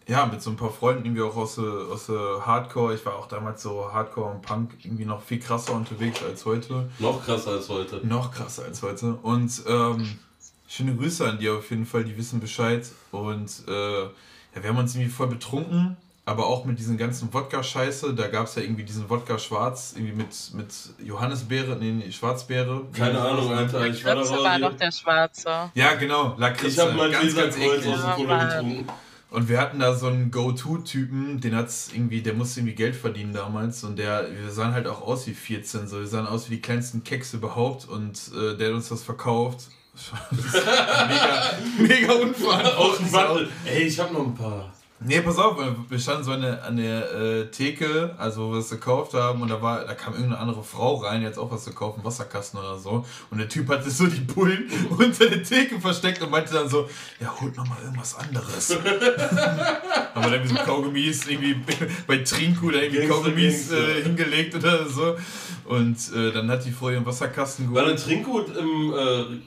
ja, 0.06 0.26
mit 0.26 0.42
so 0.42 0.50
ein 0.50 0.56
paar 0.56 0.72
Freunden 0.72 1.04
irgendwie 1.04 1.22
auch 1.22 1.36
aus, 1.36 1.58
aus 1.58 2.08
Hardcore, 2.08 2.94
ich 2.94 3.06
war 3.06 3.16
auch 3.16 3.28
damals 3.28 3.62
so 3.62 3.92
Hardcore 3.92 4.32
und 4.32 4.42
Punk 4.42 4.72
irgendwie 4.82 5.04
noch 5.04 5.22
viel 5.22 5.38
krasser 5.38 5.74
unterwegs 5.74 6.22
als 6.22 6.44
heute. 6.44 6.90
Noch 6.98 7.24
krasser 7.24 7.52
als 7.52 7.68
heute. 7.68 8.04
Noch 8.04 8.32
krasser 8.32 8.64
als 8.64 8.82
heute. 8.82 9.14
Und 9.22 9.62
ähm, 9.68 10.18
schöne 10.66 10.96
Grüße 10.96 11.26
an 11.26 11.38
die 11.38 11.48
auf 11.48 11.70
jeden 11.70 11.86
Fall, 11.86 12.04
die 12.04 12.16
wissen 12.16 12.40
Bescheid. 12.40 12.86
Und 13.12 13.62
äh, 13.68 14.02
ja, 14.02 14.08
wir 14.62 14.68
haben 14.68 14.78
uns 14.78 14.94
irgendwie 14.94 15.12
voll 15.12 15.28
betrunken 15.28 15.96
aber 16.28 16.46
auch 16.46 16.66
mit 16.66 16.78
diesen 16.78 16.98
ganzen 16.98 17.32
Wodka-Scheiße, 17.32 18.12
da 18.12 18.26
gab 18.26 18.48
es 18.48 18.54
ja 18.54 18.60
irgendwie 18.60 18.82
diesen 18.82 19.08
Wodka 19.08 19.38
schwarz, 19.38 19.94
irgendwie 19.96 20.14
mit, 20.14 20.28
mit 20.52 20.74
Johannisbeere, 21.02 21.76
nee, 21.76 22.12
Schwarzbeere. 22.12 22.82
Keine 22.92 23.18
Ahnung, 23.18 23.50
Alter, 23.50 23.86
ich 23.86 24.04
war 24.04 24.16
da 24.16 24.30
war 24.30 24.58
doch 24.58 24.76
der 24.76 24.92
Schwarze. 24.92 25.70
Ja, 25.72 25.94
genau, 25.94 26.36
Lakritze. 26.36 26.66
Ich 26.66 26.78
hab 26.78 26.94
mal 26.94 27.10
ganz, 27.10 27.34
ganz 27.34 27.56
eklig. 27.56 27.86
aus 27.86 28.02
dem 28.02 28.26
Pulle 28.26 28.38
getrunken. 28.40 28.86
Und 29.30 29.48
wir 29.48 29.58
hatten 29.58 29.78
da 29.78 29.94
so 29.94 30.08
einen 30.08 30.30
Go-To-Typen, 30.30 31.40
den 31.40 31.56
hat's 31.56 31.90
irgendwie, 31.94 32.20
der 32.20 32.34
musste 32.34 32.60
irgendwie 32.60 32.74
Geld 32.74 32.96
verdienen 32.96 33.32
damals 33.32 33.82
und 33.84 33.98
der, 33.98 34.26
wir 34.30 34.50
sahen 34.50 34.74
halt 34.74 34.86
auch 34.86 35.00
aus 35.00 35.26
wie 35.26 35.34
14, 35.34 35.88
so, 35.88 35.98
wir 35.98 36.06
sahen 36.06 36.26
aus 36.26 36.50
wie 36.50 36.56
die 36.56 36.62
kleinsten 36.62 37.04
Keks 37.04 37.32
überhaupt 37.32 37.88
und 37.88 38.20
äh, 38.38 38.54
der 38.54 38.68
hat 38.68 38.74
uns 38.74 38.90
das 38.90 39.02
verkauft. 39.02 39.68
mega, 40.30 41.58
mega 41.78 42.12
unverantwortlich. 42.12 43.48
Ey, 43.64 43.84
ich 43.84 43.98
hab 43.98 44.12
noch 44.12 44.26
ein 44.26 44.34
paar. 44.34 44.72
Nee, 45.00 45.20
pass 45.20 45.38
auf, 45.38 45.56
wir 45.88 45.98
standen 46.00 46.24
so 46.24 46.32
eine, 46.32 46.60
an 46.62 46.76
der 46.76 47.12
äh, 47.14 47.44
Theke, 47.46 48.16
also 48.18 48.48
wo 48.48 48.52
wir 48.52 48.58
es 48.58 48.70
gekauft 48.70 49.14
haben, 49.14 49.42
und 49.42 49.48
da 49.48 49.62
war, 49.62 49.84
da 49.84 49.94
kam 49.94 50.14
irgendeine 50.14 50.40
andere 50.40 50.64
Frau 50.64 50.96
rein, 50.96 51.24
hat 51.24 51.38
auch 51.38 51.52
was 51.52 51.64
zu 51.64 51.72
kaufen, 51.72 52.02
Wasserkasten 52.02 52.58
oder 52.58 52.76
so. 52.78 53.04
Und 53.30 53.38
der 53.38 53.48
Typ 53.48 53.68
hatte 53.68 53.88
so 53.90 54.08
die 54.08 54.20
Bullen 54.20 54.68
unter 54.90 55.26
der 55.26 55.44
Theke 55.44 55.80
versteckt 55.80 56.20
und 56.20 56.30
meinte 56.30 56.52
dann 56.52 56.68
so, 56.68 56.88
ja, 57.20 57.32
holt 57.40 57.56
nochmal 57.56 57.78
irgendwas 57.84 58.16
anderes. 58.16 58.76
Aber 60.14 60.30
dann 60.30 60.48
so 60.48 60.56
Kaugummis 60.56 61.28
irgendwie 61.28 61.54
bei 62.08 62.18
Trinko 62.18 62.70
da 62.70 62.78
irgendwie 62.78 63.06
Kaugummis 63.06 63.70
äh, 63.70 64.02
hingelegt 64.02 64.56
oder 64.56 64.84
so. 64.88 65.16
Und 65.66 65.96
äh, 66.12 66.32
dann 66.32 66.50
hat 66.50 66.64
die 66.64 66.72
Frau 66.72 66.90
ihren 66.90 67.06
Wasserkasten 67.06 67.66
geholt. 67.68 67.84
War 67.84 67.92
der 67.92 68.02
Trinko 68.02 68.40
im 68.40 68.92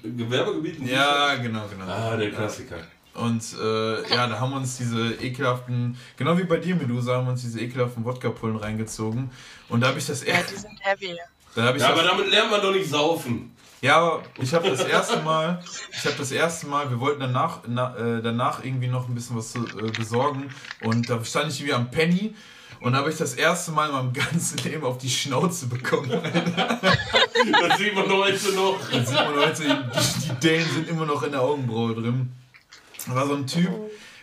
äh, 0.06 0.10
Gewerbegebiet? 0.12 0.88
Ja, 0.88 1.36
genau, 1.36 1.66
genau. 1.68 1.92
Ah, 1.92 2.16
der 2.16 2.32
Klassiker. 2.32 2.78
Ja. 2.78 2.84
Und 3.22 3.44
äh, 3.62 4.10
ja, 4.14 4.28
da 4.28 4.40
haben 4.40 4.52
wir 4.52 4.58
uns 4.58 4.78
diese 4.78 5.14
ekelhaften, 5.14 5.98
genau 6.18 6.38
wie 6.38 6.44
bei 6.44 6.58
dir, 6.58 6.76
Medusa, 6.76 7.16
haben 7.16 7.26
wir 7.26 7.32
uns 7.32 7.42
diese 7.42 7.60
ekelhaften 7.60 8.04
Wodka-Pullen 8.04 8.58
reingezogen. 8.58 9.30
Und 9.70 9.82
da 9.82 9.88
habe 9.88 10.00
ich 10.00 10.08
das 10.08 10.24
erste. 10.24 10.56
Ja, 10.56 10.60
die 10.60 10.60
sind 10.60 10.80
heavy. 10.82 11.18
Da 11.56 11.64
hab 11.64 11.76
ich 11.76 11.82
ja, 11.82 11.90
das, 11.90 12.00
aber 12.00 12.08
damit 12.08 12.32
lernt 12.32 12.50
man 12.50 12.62
doch 12.62 12.74
nicht 12.74 12.90
saufen. 12.90 13.56
Ja, 13.82 13.98
aber 13.98 14.24
ich 14.40 14.54
habe 14.54 14.70
das 14.70 14.84
erste 14.84 15.22
Mal, 15.22 15.64
ich 15.92 16.06
habe 16.06 16.16
das 16.16 16.32
erste 16.32 16.68
Mal, 16.68 16.90
wir 16.90 17.00
wollten 17.00 17.20
danach, 17.20 17.62
na, 17.68 17.96
äh, 17.98 18.22
danach 18.22 18.64
irgendwie 18.64 18.88
noch 18.88 19.08
ein 19.08 19.16
bisschen 19.16 19.38
was 19.38 19.56
äh, 19.56 19.60
besorgen 19.98 20.54
und 20.82 21.10
da 21.10 21.24
stand 21.26 21.52
ich 21.52 21.62
irgendwie 21.62 21.74
am 21.74 21.90
Penny 21.90 22.36
und 22.80 22.96
habe 22.96 23.10
ich 23.10 23.18
das 23.18 23.34
erste 23.34 23.72
Mal 23.72 23.88
in 23.88 23.96
meinem 23.96 24.14
ganzen 24.32 24.58
Leben 24.60 24.84
auf 24.84 25.00
die 25.00 25.10
Schnauze 25.10 25.66
bekommen. 25.66 26.12
das 26.12 27.78
sieht 27.78 27.96
man 27.96 28.10
heute 28.12 28.52
noch. 28.54 28.78
Das 28.92 29.10
sieht 29.10 29.18
man 29.18 29.36
heute, 29.36 29.64
die, 29.64 30.28
die 30.28 30.40
Dellen 30.40 30.70
sind 30.70 30.88
immer 30.88 31.08
noch 31.08 31.24
in 31.24 31.32
der 31.32 31.42
Augenbraue 31.42 31.96
drin. 31.96 32.32
Da 33.08 33.16
war 33.16 33.28
so 33.28 33.36
ein 33.36 33.48
Typ 33.48 33.70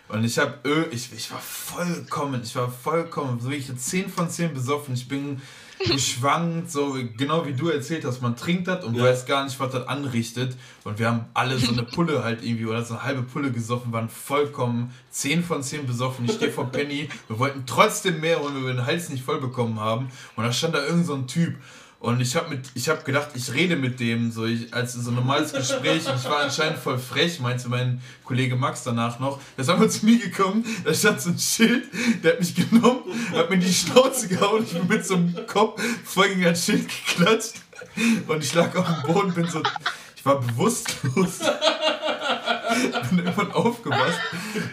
und 0.08 0.24
ich 0.24 0.38
habe 0.38 0.88
ich, 0.90 1.12
ich 1.12 1.30
war 1.30 1.40
vollkommen, 1.40 2.40
ich 2.42 2.56
war 2.56 2.70
vollkommen, 2.70 3.40
so 3.40 3.50
ich 3.50 3.74
10 3.74 4.08
von 4.08 4.30
10 4.30 4.54
besoffen. 4.54 4.94
Ich 4.94 5.06
bin 5.06 5.40
geschwankt, 5.86 6.70
so 6.70 6.96
genau 7.16 7.46
wie 7.46 7.52
du 7.52 7.68
erzählt 7.68 8.04
hast, 8.04 8.20
man 8.20 8.34
trinkt 8.34 8.66
das 8.66 8.84
und 8.84 8.94
ja. 8.94 9.04
weiß 9.04 9.26
gar 9.26 9.44
nicht, 9.44 9.60
was 9.60 9.72
das 9.72 9.86
anrichtet. 9.86 10.56
Und 10.84 10.98
wir 10.98 11.08
haben 11.08 11.26
alle 11.34 11.58
so 11.58 11.72
eine 11.72 11.82
Pulle 11.82 12.24
halt 12.24 12.42
irgendwie 12.42 12.66
oder 12.66 12.84
so 12.84 12.94
eine 12.94 13.02
halbe 13.02 13.22
Pulle 13.22 13.52
gesoffen, 13.52 13.92
waren 13.92 14.08
vollkommen 14.08 14.92
10 15.10 15.44
von 15.44 15.62
10 15.62 15.86
besoffen. 15.86 16.24
Ich 16.24 16.32
stehe 16.32 16.50
vor 16.50 16.70
Penny, 16.70 17.08
wir 17.28 17.38
wollten 17.38 17.64
trotzdem 17.66 18.20
mehr, 18.20 18.42
weil 18.42 18.54
wir 18.54 18.72
den 18.72 18.86
Hals 18.86 19.10
nicht 19.10 19.24
voll 19.24 19.40
bekommen 19.40 19.78
haben. 19.78 20.08
Und 20.36 20.44
da 20.44 20.52
stand 20.52 20.74
da 20.74 20.84
irgend 20.84 21.06
so 21.06 21.14
ein 21.14 21.26
Typ. 21.26 21.54
Und 22.00 22.20
ich 22.20 22.36
habe 22.36 22.56
hab 22.56 23.04
gedacht, 23.04 23.30
ich 23.34 23.52
rede 23.52 23.74
mit 23.74 23.98
dem 23.98 24.30
so 24.30 24.44
ich, 24.44 24.72
als 24.72 24.92
so 24.92 25.10
ein 25.10 25.16
normales 25.16 25.52
Gespräch. 25.52 26.08
Und 26.08 26.16
ich 26.16 26.24
war 26.24 26.40
anscheinend 26.40 26.78
voll 26.78 26.98
frech, 26.98 27.40
meinte 27.40 27.68
mein 27.68 28.00
Kollege 28.24 28.54
Max 28.54 28.84
danach 28.84 29.18
noch. 29.18 29.40
Da 29.56 29.62
ist 29.62 29.68
einmal 29.68 29.90
zu 29.90 30.06
mir 30.06 30.18
gekommen, 30.18 30.64
da 30.84 30.94
stand 30.94 31.20
so 31.20 31.30
ein 31.30 31.38
Schild, 31.38 31.88
der 32.22 32.32
hat 32.32 32.40
mich 32.40 32.54
genommen, 32.54 33.02
hat 33.34 33.50
mir 33.50 33.58
die 33.58 33.72
Schnauze 33.72 34.28
gehauen. 34.28 34.62
Ich 34.64 34.74
bin 34.74 34.86
mit 34.86 35.04
so 35.04 35.16
einem 35.16 35.34
Kopf 35.48 35.82
voll 36.04 36.28
gegen 36.28 36.44
das 36.44 36.64
Schild 36.64 36.86
geklatscht. 36.88 37.54
Und 38.28 38.44
ich 38.44 38.54
lag 38.54 38.74
auf 38.76 38.86
dem 38.86 39.12
Boden, 39.12 39.34
bin 39.34 39.48
so, 39.48 39.60
ich 40.14 40.24
war 40.24 40.40
bewusstlos. 40.40 41.40
bin 43.10 43.18
irgendwann 43.18 43.52
aufgewacht 43.52 44.20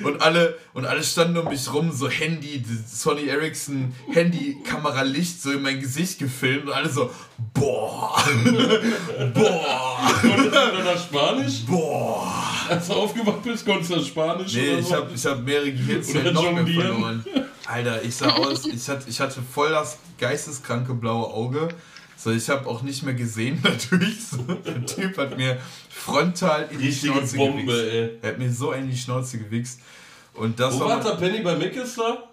und 0.04 0.22
alle, 0.22 0.58
und 0.74 0.86
alle 0.86 1.04
standen 1.04 1.38
um 1.38 1.48
mich 1.48 1.74
rum, 1.74 1.92
so 1.92 2.10
Handy, 2.10 2.64
Sony 2.88 3.28
Ericsson 3.28 3.94
Handy-Kameralicht 4.12 5.42
so 5.42 5.52
in 5.52 5.62
mein 5.62 5.80
Gesicht 5.80 6.20
gefilmt 6.20 6.68
und 6.68 6.74
alle 6.74 6.90
so, 6.90 7.10
boah, 7.54 8.16
boah. 9.34 9.98
Konntest 10.22 10.54
du 10.54 10.84
dann 10.84 10.98
Spanisch? 10.98 11.66
Boah. 11.66 12.44
Als 12.70 12.88
du 12.88 12.94
aufgewacht 12.94 13.44
bist, 13.44 13.66
konntest 13.66 13.92
du 13.92 14.04
Spanisch? 14.04 14.54
Nee, 14.54 14.72
oder 14.72 14.80
ich 14.80 14.88
so? 14.88 14.96
habe 14.96 15.12
ich 15.14 15.26
hab 15.26 15.44
mehrere 15.44 15.72
Gehirnzellen 15.72 16.34
noch 16.34 16.52
mehr 16.52 16.66
verloren. 16.66 17.26
Alter, 17.68 18.04
ich 18.04 18.16
sah 18.16 18.30
aus, 18.30 18.66
ich 18.66 18.88
hatte, 18.90 19.10
ich 19.10 19.20
hatte 19.20 19.42
voll 19.42 19.70
das 19.70 19.98
geisteskranke 20.20 20.94
blaue 20.94 21.26
Auge. 21.26 21.68
So, 22.18 22.32
ich 22.32 22.50
habe 22.50 22.68
auch 22.68 22.82
nicht 22.82 23.04
mehr 23.04 23.14
gesehen, 23.14 23.60
natürlich. 23.64 24.26
So, 24.26 24.38
der 24.38 24.86
Typ 24.86 25.18
hat 25.18 25.38
mir 25.38 25.58
frontal 25.90 26.68
in 26.72 26.80
die 26.80 26.88
Richtige 26.88 27.14
Schnauze 27.14 27.38
Bombe, 27.38 27.62
gewichst. 27.64 27.94
Ey. 27.94 28.10
Er 28.22 28.30
hat 28.30 28.40
mir 28.40 28.52
so 28.52 28.72
in 28.72 28.90
die 28.90 28.98
Schnauze 28.98 29.38
gewichst. 29.38 29.80
Und 30.34 30.60
das 30.60 30.76
Wo 30.76 30.82
war, 30.82 30.90
war 30.90 31.04
der 31.04 31.28
Penny 31.28 31.42
bei 31.42 31.56
Mickes 31.56 31.96
da? 31.96 32.30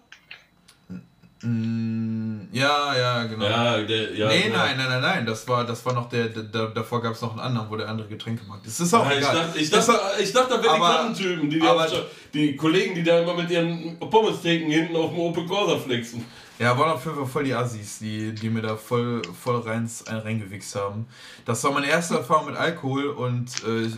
Ja, 1.44 2.96
ja, 2.96 3.24
genau. 3.24 3.44
Ja, 3.44 3.82
der, 3.82 4.14
ja, 4.14 4.28
nee, 4.28 4.48
nein, 4.48 4.76
nein, 4.76 4.88
nein, 4.88 5.00
nein. 5.00 5.26
Das 5.26 5.46
war, 5.48 5.64
das 5.64 5.84
war 5.84 5.92
noch 5.92 6.08
der, 6.08 6.28
der 6.28 6.66
davor 6.68 7.02
gab 7.02 7.14
es 7.14 7.20
noch 7.20 7.32
einen 7.32 7.40
anderen, 7.40 7.68
wo 7.68 7.76
der 7.76 7.88
andere 7.88 8.06
Getränke 8.06 8.44
macht. 8.44 8.64
Das 8.64 8.78
ist 8.78 8.94
auch 8.94 9.10
ja, 9.10 9.16
egal. 9.16 9.52
Ich 9.56 9.70
dachte, 9.70 9.80
ich 9.80 9.86
dachte, 9.86 10.22
ich 10.22 10.32
dachte 10.32 10.54
da 10.54 10.62
wären 10.62 10.74
die 10.74 10.80
Kartentypen, 10.80 11.50
die, 11.50 11.58
die, 11.60 12.38
die 12.38 12.56
Kollegen, 12.56 12.94
die 12.94 13.02
da 13.02 13.20
immer 13.20 13.34
mit 13.34 13.50
ihren 13.50 13.98
Pommes-Theken 13.98 14.70
hinten 14.70 14.94
auf 14.94 15.10
dem 15.10 15.18
Open 15.18 15.48
Corsa 15.48 15.78
flexen. 15.78 16.24
Ja, 16.62 16.78
waren 16.78 16.92
auf 16.92 17.04
jeden 17.04 17.16
Fall 17.16 17.26
voll 17.26 17.42
die 17.42 17.54
Assis, 17.54 17.98
die, 17.98 18.32
die 18.32 18.48
mir 18.48 18.62
da 18.62 18.76
voll, 18.76 19.20
voll 19.42 19.62
rein, 19.62 19.90
reingewichst 20.06 20.76
haben. 20.76 21.08
Das 21.44 21.64
war 21.64 21.72
meine 21.72 21.88
erste 21.88 22.14
Erfahrung 22.14 22.46
mit 22.46 22.56
Alkohol 22.56 23.06
und 23.06 23.50
äh, 23.64 23.90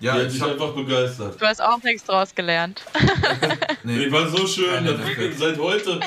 ja, 0.00 0.22
ich 0.22 0.32
bin 0.32 0.50
einfach 0.50 0.72
begeistert. 0.72 1.38
Du 1.38 1.44
hast 1.44 1.60
auch 1.60 1.82
nichts 1.82 2.04
draus 2.04 2.34
gelernt. 2.34 2.82
nee. 3.84 4.04
Ich 4.04 4.12
war 4.12 4.28
so 4.28 4.46
schön, 4.46 4.86
dass 4.86 4.98
ich 5.06 5.38
seit 5.38 5.58
heute 5.58 6.00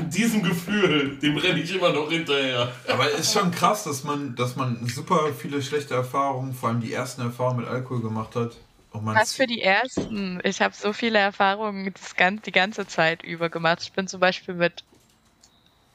diesem 0.00 0.42
Gefühl, 0.42 1.16
dem 1.22 1.36
renne 1.36 1.60
ich 1.60 1.72
immer 1.72 1.92
noch 1.92 2.10
hinterher. 2.10 2.72
Aber 2.88 3.12
es 3.12 3.20
ist 3.20 3.32
schon 3.32 3.52
krass, 3.52 3.84
dass 3.84 4.02
man, 4.02 4.34
dass 4.34 4.56
man 4.56 4.84
super 4.88 5.28
viele 5.32 5.62
schlechte 5.62 5.94
Erfahrungen, 5.94 6.54
vor 6.54 6.70
allem 6.70 6.80
die 6.80 6.92
ersten 6.92 7.22
Erfahrungen 7.22 7.60
mit 7.60 7.68
Alkohol 7.68 8.00
gemacht 8.00 8.34
hat. 8.34 8.56
Was 8.92 9.32
für 9.34 9.46
die 9.46 9.62
ersten? 9.62 10.40
Ich 10.42 10.60
habe 10.60 10.74
so 10.76 10.92
viele 10.92 11.20
Erfahrungen 11.20 11.94
das 11.94 12.16
ganze, 12.16 12.42
die 12.42 12.52
ganze 12.52 12.84
Zeit 12.88 13.22
über 13.22 13.48
gemacht. 13.48 13.78
Ich 13.82 13.92
bin 13.92 14.08
zum 14.08 14.18
Beispiel 14.18 14.54
mit 14.54 14.82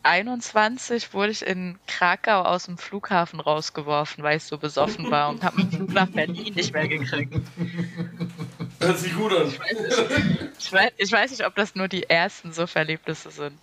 21 0.07 1.13
wurde 1.13 1.31
ich 1.31 1.45
in 1.45 1.77
Krakau 1.87 2.41
aus 2.41 2.65
dem 2.65 2.77
Flughafen 2.77 3.39
rausgeworfen, 3.39 4.23
weil 4.23 4.37
ich 4.37 4.43
so 4.43 4.57
besoffen 4.57 5.11
war 5.11 5.29
und 5.29 5.43
habe 5.43 5.59
einen 5.59 5.71
Flug 5.71 5.93
nach 5.93 6.07
Berlin 6.07 6.53
nicht 6.53 6.73
mehr 6.73 6.87
gekriegt. 6.87 7.33
Hört 8.79 8.97
sich 8.99 9.13
gut 9.15 9.33
an. 9.33 9.47
Ich 9.47 9.59
weiß, 9.59 9.77
ich, 10.59 10.71
weiß, 10.73 10.91
ich 10.97 11.11
weiß, 11.11 11.31
nicht, 11.31 11.45
ob 11.45 11.55
das 11.55 11.75
nur 11.75 11.87
die 11.87 12.03
ersten 12.09 12.53
so 12.53 12.67
Verlebnisse 12.67 13.29
sind. 13.31 13.57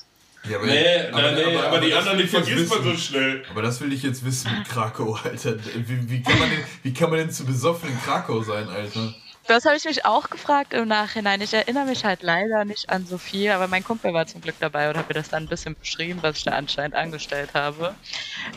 Ja, 0.48 0.58
aber, 0.58 0.66
Nee, 0.66 1.08
aber- 1.10 1.32
nee, 1.32 1.34
nee, 1.46 1.56
aber- 1.56 1.66
aber, 1.68 1.80
die 1.80 1.94
anderen, 1.94 2.18
die 2.18 2.26
vergisst 2.26 2.68
man 2.68 2.82
so 2.84 2.94
schnell. 2.96 3.42
Aber 3.50 3.62
das 3.62 3.80
will 3.80 3.92
ich 3.94 4.02
jetzt 4.02 4.24
wissen 4.24 4.50
mit 4.58 4.68
Krakau, 4.68 5.14
Alter. 5.24 5.56
Wie, 5.64 6.10
wie, 6.10 6.22
kann 6.22 6.38
man 6.38 6.50
denn, 6.50 6.60
wie 6.82 6.92
kann 6.92 7.08
man 7.10 7.18
denn 7.20 7.30
zu 7.30 7.46
besoffen 7.46 7.88
in 7.88 7.98
Krakau 8.02 8.42
sein, 8.42 8.68
Alter? 8.68 9.14
Das 9.46 9.66
habe 9.66 9.76
ich 9.76 9.84
mich 9.84 10.06
auch 10.06 10.30
gefragt 10.30 10.72
im 10.72 10.88
Nachhinein. 10.88 11.40
Ich 11.42 11.52
erinnere 11.52 11.84
mich 11.84 12.04
halt 12.04 12.22
leider 12.22 12.64
nicht 12.64 12.88
an 12.88 13.04
so 13.04 13.18
viel, 13.18 13.50
aber 13.50 13.68
mein 13.68 13.84
Kumpel 13.84 14.14
war 14.14 14.26
zum 14.26 14.40
Glück 14.40 14.54
dabei 14.58 14.88
und 14.88 14.96
hat 14.96 15.08
mir 15.08 15.14
das 15.14 15.28
dann 15.28 15.44
ein 15.44 15.48
bisschen 15.48 15.76
beschrieben, 15.76 16.20
was 16.22 16.38
ich 16.38 16.44
da 16.44 16.52
anscheinend 16.52 16.94
angestellt 16.94 17.52
habe. 17.52 17.94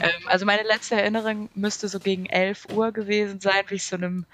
Ähm, 0.01 0.27
also 0.27 0.45
meine 0.45 0.63
letzte 0.63 0.95
Erinnerung 0.95 1.49
müsste 1.55 1.89
so 1.89 1.99
gegen 1.99 2.25
11 2.25 2.67
Uhr 2.73 2.93
gewesen 2.93 3.41
sein, 3.41 3.65
wie 3.67 3.75
ich 3.75 3.85
so 3.85 3.97
einem 3.97 4.25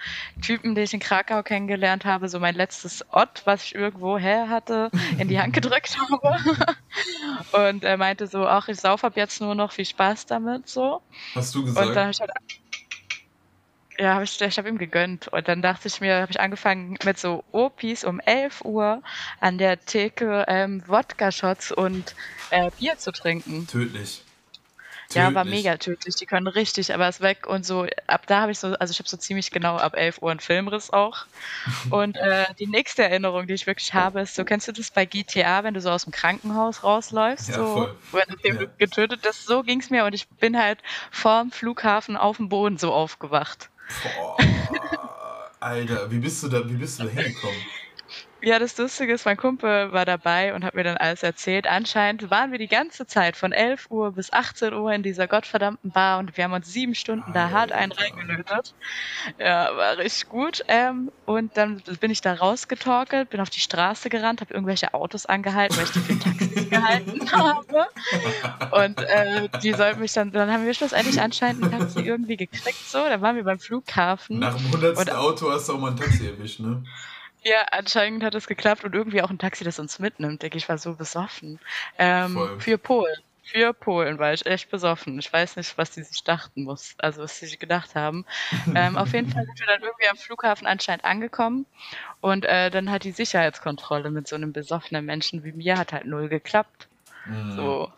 Typen, 0.42 0.76
den 0.76 0.84
ich 0.84 0.94
in 0.94 1.00
Krakau 1.00 1.42
kennengelernt 1.42 2.06
habe, 2.06 2.30
so 2.30 2.40
mein 2.40 2.56
letztes 2.56 3.04
Ott, 3.12 3.42
was 3.46 3.64
ich 3.64 3.76
irgendwo 3.76 4.18
her 4.20 4.48
hatte, 4.50 4.92
in 5.18 5.28
die 5.30 5.40
Hand 5.40 5.54
gedrückt 5.54 5.98
habe. 5.98 6.38
Und 7.70 7.84
er 7.84 7.98
meinte 7.98 8.28
so, 8.28 8.46
ach, 8.46 8.68
ich 8.68 8.80
sauf 8.80 9.04
ab 9.04 9.14
jetzt 9.16 9.42
nur 9.42 9.56
noch, 9.56 9.72
viel 9.72 9.86
Spaß 9.86 10.28
damit, 10.28 10.68
so. 10.70 11.02
Hast 11.34 11.56
du 11.56 11.62
Und 11.62 11.76
dann 11.76 11.84
gesagt? 11.84 11.98
habe 11.98 12.12
ich 12.12 12.20
halt. 12.20 12.32
Ja, 13.98 14.16
hab 14.16 14.24
ich, 14.24 14.40
ich 14.42 14.58
habe 14.58 14.70
ihm 14.70 14.78
gegönnt. 14.78 15.28
Und 15.28 15.48
dann 15.48 15.62
dachte 15.62 15.88
ich 15.88 16.02
mir, 16.02 16.22
habe 16.22 16.32
ich 16.32 16.40
angefangen 16.40 16.98
mit 17.04 17.18
so 17.20 17.44
Opis 17.52 18.04
um 18.04 18.20
11 18.20 18.62
Uhr 18.66 19.02
an 19.40 19.58
der 19.58 19.86
Theke 19.86 20.46
ähm, 20.48 20.84
Wodka-Shots 20.88 21.72
und 21.72 22.16
äh, 22.50 22.72
Bier 22.78 22.98
zu 22.98 23.12
trinken. 23.12 23.68
Tödlich. 23.68 24.24
Ja, 25.14 25.34
war 25.36 25.44
Tödlich. 25.44 25.52
mega 25.52 25.78
tödlich. 25.78 26.16
Die 26.16 26.26
können 26.26 26.48
richtig, 26.48 26.94
aber 26.94 27.08
ist 27.08 27.22
weg 27.22 27.46
und 27.48 27.66
so. 27.66 27.86
Ab 28.08 28.26
da 28.28 28.42
habe 28.42 28.52
ich 28.52 28.60
so, 28.60 28.70
also 28.80 28.92
ich 28.92 29.00
habe 29.00 29.08
so 29.10 29.18
ziemlich 29.18 29.52
genau 29.52 29.78
ab 29.78 29.96
11 29.96 30.22
Uhr 30.22 30.32
einen 30.32 30.40
Filmriss 30.40 30.90
auch. 30.92 31.28
Und 31.90 32.18
äh, 32.18 32.46
die 32.60 32.68
nächste 32.68 33.04
Erinnerung, 33.04 33.48
die 33.48 33.54
ich 33.54 33.68
wirklich 33.68 33.94
habe, 33.94 34.22
ist 34.22 34.36
so, 34.36 34.44
kennst 34.46 34.68
du 34.68 34.72
das 34.72 34.92
bei 34.92 35.06
GTA, 35.06 35.64
wenn 35.64 35.74
du 35.76 35.82
so 35.82 35.92
aus 35.92 36.04
dem 36.06 36.12
Krankenhaus 36.12 36.84
rausläufst? 36.84 37.48
Ja, 37.50 37.56
so, 37.56 37.64
voll. 37.66 37.96
Wenn 38.12 38.24
du 38.30 38.38
Ja. 38.60 38.68
getötet 38.78 39.22
bist, 39.22 39.46
so 39.46 39.62
ging's 39.64 39.90
mir 39.92 40.06
und 40.06 40.14
ich 40.16 40.28
bin 40.30 40.58
halt 40.58 40.82
vorm 41.12 41.52
Flughafen 41.52 42.18
auf 42.18 42.38
dem 42.38 42.50
Boden 42.50 42.78
so 42.78 42.94
aufgewacht. 42.94 43.70
Boah, 43.88 44.38
Alter, 45.60 46.12
wie 46.12 46.20
bist 46.20 46.44
du 46.44 46.48
da, 46.50 46.68
wie 46.68 46.74
bist 46.74 47.00
du 47.00 47.04
da 47.04 47.10
hingekommen? 47.10 47.62
Ja, 48.46 48.60
das 48.60 48.78
Lustige 48.78 49.14
ist, 49.14 49.26
mein 49.26 49.38
Kumpel 49.38 49.94
war 49.94 50.04
dabei 50.04 50.54
und 50.54 50.66
hat 50.66 50.74
mir 50.76 50.84
dann 50.84 50.98
alles 50.98 51.24
erzählt. 51.24 51.66
Anscheinend 51.66 52.30
waren 52.30 52.52
wir 52.52 52.60
die 52.60 52.68
ganze 52.68 53.08
Zeit 53.08 53.38
von 53.38 53.54
11 53.54 53.88
Uhr 53.90 54.12
bis 54.12 54.34
18 54.34 54.74
Uhr 54.74 54.92
in 54.92 55.02
dieser 55.02 55.28
gottverdammten 55.28 55.92
Bar 55.92 56.20
und 56.20 56.36
wir 56.36 56.44
haben 56.44 56.52
uns 56.52 56.68
sieben 56.68 56.94
Stunden 56.94 57.32
da 57.32 57.52
hart 57.52 57.72
einen 57.72 57.94
reingelötet. 57.94 58.76
Ja, 59.40 59.76
war 59.78 59.98
richtig 59.98 60.28
gut. 60.28 60.62
Ähm, 60.68 61.10
und 61.26 61.56
dann 61.56 61.82
bin 62.02 62.12
ich 62.12 62.20
da 62.20 62.34
rausgetorkelt, 62.34 63.30
bin 63.30 63.40
auf 63.40 63.50
die 63.50 63.62
Straße 63.62 64.10
gerannt, 64.10 64.42
habe 64.42 64.54
irgendwelche 64.54 64.94
Autos 64.94 65.26
angehalten, 65.26 65.78
weil 65.78 65.86
ich 65.86 65.92
die 65.92 66.00
für 66.00 66.20
Taxis 66.20 66.70
gehalten 66.70 67.32
habe. 67.32 67.86
Und 68.72 69.00
äh, 69.02 69.48
die 69.64 69.72
sollten 69.72 70.02
mich 70.02 70.12
dann, 70.12 70.32
dann 70.34 70.52
haben 70.52 70.66
wir 70.66 70.74
schlussendlich 70.74 71.22
anscheinend 71.22 71.64
ein 71.64 71.72
Taxi 71.80 72.02
irgendwie 72.02 72.36
gekriegt, 72.36 72.90
so. 72.90 72.98
Dann 72.98 73.22
waren 73.22 73.38
wir 73.38 73.46
beim 73.46 73.60
Flughafen. 73.60 74.40
Nach 74.40 74.56
dem 74.58 74.70
hundertsten 74.70 75.10
Und- 75.10 75.16
Auto 75.18 75.50
hast 75.50 75.70
du 75.70 75.76
auch 75.76 75.80
mal 75.80 75.92
ein 75.92 75.98
Taxi 75.98 76.28
erwischt, 76.28 76.60
ne? 76.60 76.84
Ja, 77.44 77.66
anscheinend 77.72 78.24
hat 78.24 78.36
es 78.36 78.48
geklappt 78.48 78.84
und 78.84 78.96
irgendwie 78.96 79.22
auch 79.22 79.30
ein 79.30 79.40
Taxi, 79.40 79.64
das 79.64 79.80
uns 79.80 80.00
mitnimmt. 80.00 80.42
Denke 80.42 80.58
ich, 80.58 80.70
war 80.70 80.78
so 80.78 80.96
besoffen. 80.96 81.60
Ähm, 81.98 82.34
Voll. 82.34 82.60
für 82.60 82.78
Polen. 82.78 83.18
Für 83.46 83.74
Polen 83.74 84.20
war 84.20 84.34
ich 84.34 84.46
echt 84.46 84.70
besoffen. 84.70 85.20
Ich 85.20 85.32
weiß 85.32 85.58
nicht, 85.58 85.78
was 85.78 85.92
die 85.92 86.04
sich 86.04 86.24
dachten 86.24 86.64
muss, 86.64 86.96
also 87.00 87.24
was 87.24 87.38
sie 87.38 87.46
sich 87.46 87.60
gedacht 87.60 87.94
haben. 87.94 88.26
ähm, 88.76 88.98
auf 88.98 89.12
jeden 89.12 89.30
Fall 89.30 89.46
sind 89.46 89.60
wir 89.60 89.68
dann 89.68 89.82
irgendwie 89.82 90.08
am 90.08 90.16
Flughafen 90.16 90.66
anscheinend 90.66 91.04
angekommen 91.04 91.66
und 92.22 92.46
äh, 92.46 92.70
dann 92.70 92.90
hat 92.90 93.04
die 93.04 93.12
Sicherheitskontrolle 93.12 94.12
mit 94.12 94.30
so 94.30 94.38
einem 94.38 94.54
besoffenen 94.54 95.06
Menschen 95.06 95.44
wie 95.44 95.52
mir 95.52 95.78
hat 95.78 95.92
halt 95.92 96.06
null 96.06 96.30
geklappt. 96.30 96.88
Mhm. 97.26 97.52
So. 97.52 97.92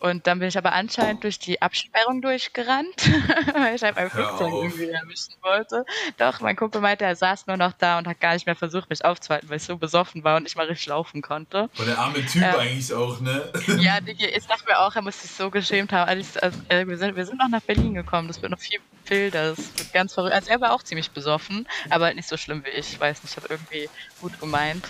Und 0.00 0.26
dann 0.26 0.38
bin 0.38 0.48
ich 0.48 0.58
aber 0.58 0.72
anscheinend 0.72 1.24
durch 1.24 1.38
die 1.38 1.60
Absperrung 1.62 2.22
durchgerannt, 2.22 2.96
weil 3.54 3.74
ich 3.74 3.82
halt 3.82 3.96
mein 3.96 4.10
Flugzeug 4.10 4.52
irgendwie 4.52 4.88
erwischen 4.88 5.34
wollte. 5.42 5.84
Doch, 6.18 6.40
mein 6.40 6.56
Kumpel 6.56 6.80
meinte, 6.80 7.04
er 7.04 7.16
saß 7.16 7.46
nur 7.46 7.56
noch 7.56 7.72
da 7.72 7.98
und 7.98 8.06
hat 8.06 8.20
gar 8.20 8.34
nicht 8.34 8.46
mehr 8.46 8.56
versucht, 8.56 8.90
mich 8.90 9.04
aufzuhalten, 9.04 9.48
weil 9.48 9.56
ich 9.56 9.64
so 9.64 9.76
besoffen 9.76 10.24
war 10.24 10.36
und 10.36 10.44
nicht 10.44 10.56
mal 10.56 10.66
richtig 10.66 10.86
laufen 10.86 11.22
konnte. 11.22 11.68
Boah, 11.76 11.84
der 11.84 11.98
arme 11.98 12.24
Typ 12.26 12.42
Ja. 12.42 12.58
eigentlich 12.58 12.92
auch, 12.92 13.20
ne? 13.20 13.50
Ja, 13.78 14.00
Digi, 14.06 14.26
ich 14.26 14.46
dachte 14.46 14.64
mir 14.66 14.78
auch, 14.78 14.94
er 14.94 15.02
muss 15.02 15.20
sich 15.22 15.30
so 15.30 15.50
geschämt 15.50 15.92
haben. 15.92 16.08
Also 16.08 16.40
also, 16.40 16.58
wir, 16.68 16.98
sind, 16.98 17.16
wir 17.16 17.26
sind 17.26 17.38
noch 17.38 17.48
nach 17.48 17.62
Berlin 17.62 17.94
gekommen, 17.94 18.28
das 18.28 18.40
wird 18.42 18.50
noch 18.50 18.58
viel 18.58 18.80
wilder, 19.06 19.50
das 19.50 19.58
wird 19.78 19.92
ganz 19.92 20.14
verrückt. 20.14 20.34
Also 20.34 20.50
er 20.50 20.60
war 20.60 20.72
auch 20.72 20.82
ziemlich 20.82 21.10
besoffen, 21.10 21.66
aber 21.90 22.06
halt 22.06 22.16
nicht 22.16 22.28
so 22.28 22.36
schlimm 22.36 22.64
wie 22.64 22.70
ich. 22.70 22.92
Ich 22.92 23.00
weiß 23.00 23.22
nicht, 23.22 23.32
ich 23.32 23.36
habe 23.36 23.52
irgendwie 23.52 23.88
gut 24.20 24.38
gemeint. 24.40 24.84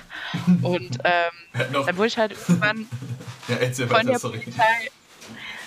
Und 0.62 0.98
ähm, 1.04 1.30
dann 1.72 1.96
wurde 1.96 2.08
ich 2.08 2.18
halt 2.18 2.32
irgendwann 2.48 2.86
ja, 3.48 3.56
von 3.86 4.06
der 4.06 4.18
sorry. 4.18 4.38
Polizei. 4.38 4.61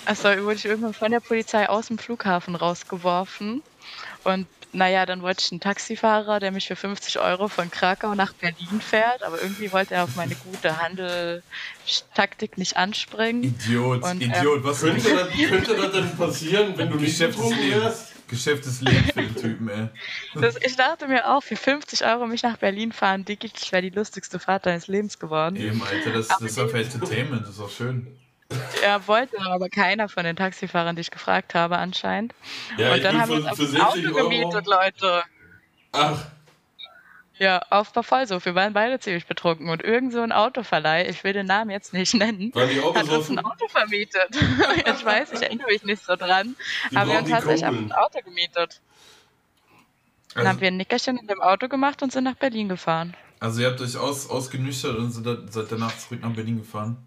Achso, 0.06 0.30
wurde 0.44 0.56
ich 0.56 0.66
irgendwann 0.66 0.94
von 0.94 1.12
der 1.12 1.20
Polizei 1.20 1.68
aus 1.68 1.88
dem 1.88 1.98
Flughafen 1.98 2.56
rausgeworfen. 2.56 3.64
Und 4.24 4.48
naja, 4.76 5.06
dann 5.06 5.22
wollte 5.22 5.42
ich 5.42 5.52
einen 5.52 5.62
Taxifahrer, 5.62 6.40
der 6.40 6.52
mich 6.52 6.68
für 6.68 6.76
50 6.76 7.20
Euro 7.20 7.48
von 7.48 7.72
Krakau 7.72 8.14
nach 8.14 8.34
Berlin 8.34 8.82
fährt, 8.82 9.24
aber 9.24 9.42
irgendwie 9.42 9.72
wollte 9.72 9.96
er 9.96 10.04
auf 10.04 10.16
meine 10.16 10.36
gute 10.36 10.82
Handelstaktik 10.82 12.58
nicht 12.58 12.76
anspringen. 12.78 13.44
Idiot, 13.44 14.04
Und, 14.04 14.22
ähm, 14.22 14.32
Idiot, 14.32 14.64
was 14.64 14.80
für 14.80 14.92
ein 14.92 15.02
Könnte 15.02 15.16
das, 15.16 15.50
könnte 15.50 15.76
das 15.76 15.92
denn 15.92 16.18
passieren, 16.18 16.74
wenn 16.78 16.90
du 16.90 16.98
nicht 16.98 17.20
wärst? 17.20 18.12
Geschäft 18.28 18.66
des 18.66 18.82
Lebens 18.82 19.12
für 19.14 19.22
den 19.22 19.36
Typen, 19.36 19.70
ey. 19.70 19.88
Das, 20.34 20.56
ich 20.58 20.76
dachte 20.76 21.08
mir 21.08 21.30
auch, 21.30 21.44
für 21.44 21.56
50 21.56 22.04
Euro 22.06 22.26
mich 22.26 22.42
nach 22.42 22.58
Berlin 22.58 22.92
fahren, 22.92 23.24
Dicky, 23.24 23.52
das 23.54 23.72
wäre 23.72 23.84
die 23.84 23.92
lustigste 23.92 24.40
Fahrt 24.40 24.66
deines 24.66 24.88
Lebens 24.88 25.20
geworden. 25.20 25.56
Eben, 25.56 25.82
Alter, 25.84 26.12
das, 26.12 26.30
das 26.30 26.42
ist 26.42 26.60
einfach 26.60 26.80
Entertainment, 26.80 27.44
das 27.44 27.52
ist 27.52 27.62
auch 27.62 27.70
schön. 27.70 28.08
Er 28.84 29.08
wollte 29.08 29.40
aber 29.42 29.70
keiner 29.70 30.08
von 30.08 30.24
den 30.24 30.36
Taxifahrern, 30.36 30.96
die 30.96 31.02
ich 31.02 31.12
gefragt 31.12 31.56
habe, 31.56 31.78
anscheinend. 31.78 32.34
Ja, 32.78 32.94
Und 32.94 33.04
dann 33.04 33.20
haben 33.20 33.30
wir 33.30 33.38
uns 33.38 33.46
ein 33.48 33.56
60 33.56 33.82
Auto 33.82 34.00
Euro. 34.00 34.30
gemietet, 34.30 34.68
Leute. 34.68 35.24
Ach, 35.92 36.26
Ja, 37.38 37.60
auf 37.70 37.92
Vollsuff. 38.02 38.46
Wir 38.46 38.56
waren 38.56 38.74
beide 38.74 39.00
ziemlich 39.00 39.26
betrunken 39.26 39.70
und 39.70 39.84
irgend 39.84 40.14
so 40.14 40.22
ein 40.22 40.32
Autoverleih, 40.32 41.10
ich 41.10 41.24
will 41.24 41.34
den 41.34 41.48
Namen 41.48 41.72
jetzt 41.72 41.92
nicht 41.94 42.14
nennen, 42.14 42.52
die 42.52 42.82
hat 42.82 43.10
uns 43.10 43.30
ein 43.30 43.40
Auto 43.40 43.68
vermietet. 43.68 44.30
ich 44.86 45.06
weiß, 45.06 45.34
ich 45.34 45.42
erinnere 45.42 45.68
mich 45.68 45.84
nicht 45.84 46.04
so 46.06 46.16
dran, 46.16 46.56
Die 46.92 46.98
aber 46.98 47.10
wir 47.12 47.18
haben 47.18 47.30
tatsächlich 47.30 47.66
ein 47.66 47.92
Auto 47.92 48.20
gemietet. 48.24 48.80
Dann 50.34 50.40
Also, 50.42 50.50
haben 50.50 50.62
wir 50.62 50.68
ein 50.68 50.78
Nickerchen 50.78 51.18
in 51.18 51.28
dem 51.28 51.42
Auto 51.42 51.68
gemacht 51.68 52.04
und 52.04 52.12
sind 52.12 52.26
nach 52.26 52.36
Berlin 52.36 52.70
gefahren. 52.70 53.16
also 53.40 53.62
ihr 53.62 53.68
habt 53.68 53.82
euch 53.82 53.98
aus, 53.98 54.30
ausgenüchtert 54.30 54.96
und 54.98 55.12
seid 55.12 55.72
danach 55.72 55.98
zurück 55.98 56.22
nach 56.22 56.32
Berlin 56.32 56.58
gefahren. 56.60 56.98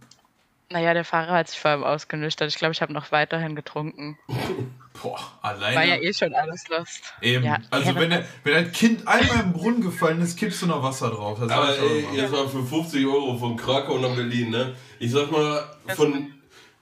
Naja, 0.70 0.93
der 0.93 1.05
Fahrer 1.05 1.32
hat 1.32 1.49
sich 1.49 1.59
vor 1.59 1.70
allem 1.70 1.85
ausgenüchtert. 1.85 2.49
Ich 2.51 2.57
glaube, 2.57 2.73
ich 2.73 2.82
habe 2.82 2.93
noch 2.93 3.11
weiterhin 3.11 3.57
getrunken. 3.57 4.19
Boah, 5.03 5.19
War 5.43 5.57
ja 5.61 5.69
alleine. 5.69 6.03
eh 6.03 6.12
schon 6.12 6.35
alles 6.35 6.69
Lust. 6.69 7.15
Eben. 7.23 7.45
Ja, 7.45 7.59
also 7.70 7.95
wenn, 7.95 8.11
der, 8.11 8.24
wenn 8.43 8.55
ein 8.55 8.73
Kind 8.73 9.07
einmal 9.07 9.45
im 9.45 9.53
Brunnen 9.53 9.81
gefallen 9.81 10.20
ist, 10.20 10.36
kippst 10.36 10.62
du 10.62 10.66
noch 10.66 10.82
Wasser 10.82 11.11
drauf. 11.11 11.39
Das 11.40 11.51
Aber 11.51 11.78
ey, 11.78 12.05
jetzt 12.12 12.32
mal 12.32 12.49
für 12.49 12.65
50 12.65 13.07
Euro 13.07 13.36
von 13.39 13.57
Krakau 13.57 13.99
nach 13.99 14.15
Berlin, 14.15 14.51
ne? 14.51 14.74
Ich 14.99 15.12
sag 15.12 15.31
mal, 15.31 15.65
von 15.95 16.32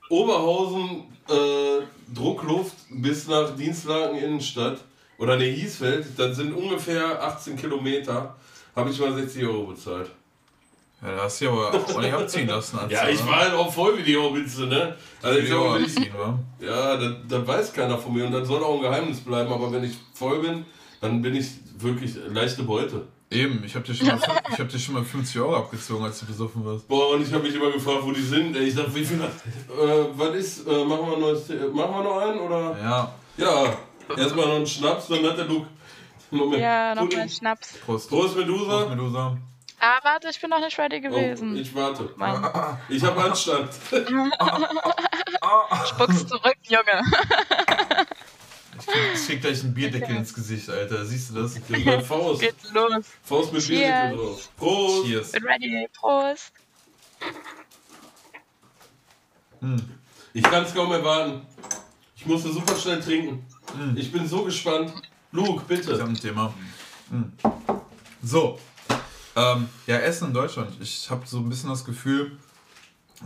Oberhausen, 0.08 1.04
äh, 1.28 1.82
Druckluft 2.14 2.74
bis 2.90 3.28
nach 3.28 3.54
Dienstlaken 3.54 4.16
Innenstadt 4.18 4.78
oder 5.18 5.36
ne 5.36 5.44
Hiesfeld, 5.44 6.06
das 6.18 6.36
sind 6.36 6.54
ungefähr 6.54 7.22
18 7.22 7.56
Kilometer, 7.56 8.34
habe 8.74 8.90
ich 8.90 8.98
mal 8.98 9.12
60 9.12 9.44
Euro 9.44 9.64
bezahlt. 9.66 10.10
Ja, 11.02 11.14
da 11.14 11.22
hast 11.24 11.40
du 11.40 11.44
ja 11.44 11.50
aber 11.50 11.74
auch 11.74 12.00
nicht 12.00 12.12
abziehen 12.12 12.48
lassen. 12.48 12.78
Als 12.78 12.92
Ja, 12.92 13.08
ich 13.08 13.24
war 13.26 13.36
halt 13.36 13.52
auch 13.52 13.72
voll 13.72 13.98
wie 13.98 14.02
die 14.02 14.16
Hobbitze, 14.16 14.66
ne? 14.66 14.96
Also 15.22 15.38
ich 15.38 15.48
sag 15.48 15.58
mal, 15.58 15.74
wenn 15.74 15.84
ich, 15.84 15.96
abziehen, 15.96 16.14
ja, 16.60 16.96
das, 16.96 17.12
das 17.28 17.46
weiß 17.46 17.72
keiner 17.72 17.98
von 17.98 18.14
mir 18.14 18.24
und 18.26 18.32
das 18.32 18.48
soll 18.48 18.62
auch 18.62 18.76
ein 18.76 18.80
Geheimnis 18.82 19.20
bleiben, 19.20 19.52
aber 19.52 19.70
wenn 19.72 19.84
ich 19.84 19.96
voll 20.14 20.40
bin, 20.40 20.64
dann 21.00 21.20
bin 21.20 21.34
ich 21.34 21.48
wirklich 21.78 22.14
leichte 22.28 22.62
Beute. 22.62 23.06
Eben, 23.30 23.62
ich 23.64 23.74
hab 23.74 23.84
dir 23.84 23.92
schon 23.92 24.06
mal, 24.06 24.20
ich 24.52 24.58
hab 24.58 24.68
dir 24.68 24.78
schon 24.78 24.94
mal 24.94 25.04
50 25.04 25.40
Euro 25.40 25.56
abgezogen, 25.56 26.04
als 26.04 26.20
du 26.20 26.26
besoffen 26.26 26.64
warst. 26.64 26.86
Boah, 26.86 27.10
und 27.10 27.22
ich 27.26 27.32
habe 27.32 27.42
mich 27.42 27.54
immer 27.56 27.72
gefragt, 27.72 27.98
wo 28.02 28.12
die 28.12 28.22
sind. 28.22 28.56
Ich 28.56 28.74
dachte, 28.74 28.94
wie 28.94 29.04
viel. 29.04 29.20
Äh, 29.20 29.26
was 30.14 30.34
ist? 30.36 30.66
Äh, 30.66 30.84
machen, 30.84 31.10
wir 31.10 31.18
neues, 31.18 31.48
machen 31.48 31.72
wir 31.74 32.02
noch 32.04 32.18
einen? 32.18 32.40
Oder? 32.40 32.76
Ja, 32.80 33.14
Ja, 33.36 33.76
erstmal 34.16 34.46
noch 34.46 34.54
einen 34.54 34.66
Schnaps, 34.66 35.08
dann 35.08 35.24
hat 35.24 35.36
der 35.38 35.46
Luke. 35.46 35.66
Moment. 36.30 36.62
Ja, 36.62 36.90
noch 36.94 37.02
mal 37.02 37.08
Pudding. 37.08 37.18
ein 37.20 37.28
Schnaps. 37.28 37.72
Prost. 37.84 38.08
Prost, 38.08 38.34
Prost, 38.34 38.90
Medusa. 38.90 39.36
Ah, 39.78 39.98
warte, 40.02 40.28
ich 40.30 40.40
bin 40.40 40.50
noch 40.50 40.60
nicht 40.60 40.78
ready 40.78 40.96
Oh, 40.98 41.10
gewesen. 41.10 41.56
ich 41.56 41.74
warte. 41.74 42.12
Mann, 42.16 42.78
Ich 42.88 43.02
habe 43.02 43.22
Anstand. 43.22 43.70
spuck's 45.86 46.26
zurück, 46.26 46.56
Junge. 46.62 47.02
Ich 48.78 48.86
krieg, 48.86 49.34
ich 49.36 49.40
gleich 49.40 49.62
einen 49.62 49.74
Bierdeckel 49.74 50.16
ins 50.16 50.32
Gesicht, 50.34 50.68
Alter. 50.70 51.04
Siehst 51.04 51.30
du 51.30 51.34
das? 51.42 51.54
Das 51.54 51.62
ist 51.62 51.70
mein 51.86 52.04
Faust. 52.04 52.40
Geht 52.40 52.54
los. 52.72 53.04
Faust 53.22 53.52
mit 53.52 53.62
Cheers. 53.62 53.80
Bierdeckel 53.80 54.16
drauf. 54.18 54.48
Prost. 54.56 55.06
Cheers. 55.06 55.32
Bin 55.32 55.44
ready. 55.44 55.88
Prost. 55.98 56.52
Ich 60.32 60.42
kann 60.42 60.64
es 60.64 60.74
kaum 60.74 60.92
erwarten. 60.92 61.42
Ich 62.16 62.26
musste 62.26 62.52
super 62.52 62.76
schnell 62.76 63.00
trinken. 63.00 63.44
Hm. 63.76 63.96
Ich 63.96 64.12
bin 64.12 64.26
so 64.28 64.44
gespannt. 64.44 64.92
Luke, 65.32 65.62
Ich 65.62 65.68
bitte. 65.68 65.98
hab 66.00 66.08
ein 66.08 66.14
Thema. 66.14 66.52
Hm. 67.10 67.32
So. 68.22 68.58
Ähm, 69.36 69.68
ja, 69.86 69.98
Essen 69.98 70.28
in 70.28 70.34
Deutschland. 70.34 70.72
Ich 70.80 71.10
habe 71.10 71.26
so 71.26 71.38
ein 71.38 71.48
bisschen 71.48 71.68
das 71.68 71.84
Gefühl, 71.84 72.32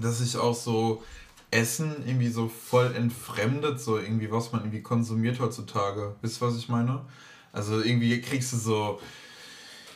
dass 0.00 0.18
sich 0.18 0.36
auch 0.36 0.54
so 0.54 1.04
Essen 1.52 2.04
irgendwie 2.04 2.28
so 2.28 2.48
voll 2.48 2.94
entfremdet, 2.94 3.80
so 3.80 3.96
irgendwie, 3.96 4.30
was 4.30 4.52
man 4.52 4.62
irgendwie 4.62 4.82
konsumiert 4.82 5.38
heutzutage. 5.40 6.16
Wisst 6.20 6.42
ihr, 6.42 6.48
was 6.48 6.56
ich 6.56 6.68
meine? 6.68 7.04
Also 7.52 7.80
irgendwie 7.80 8.20
kriegst 8.20 8.52
du 8.52 8.56
so 8.56 9.00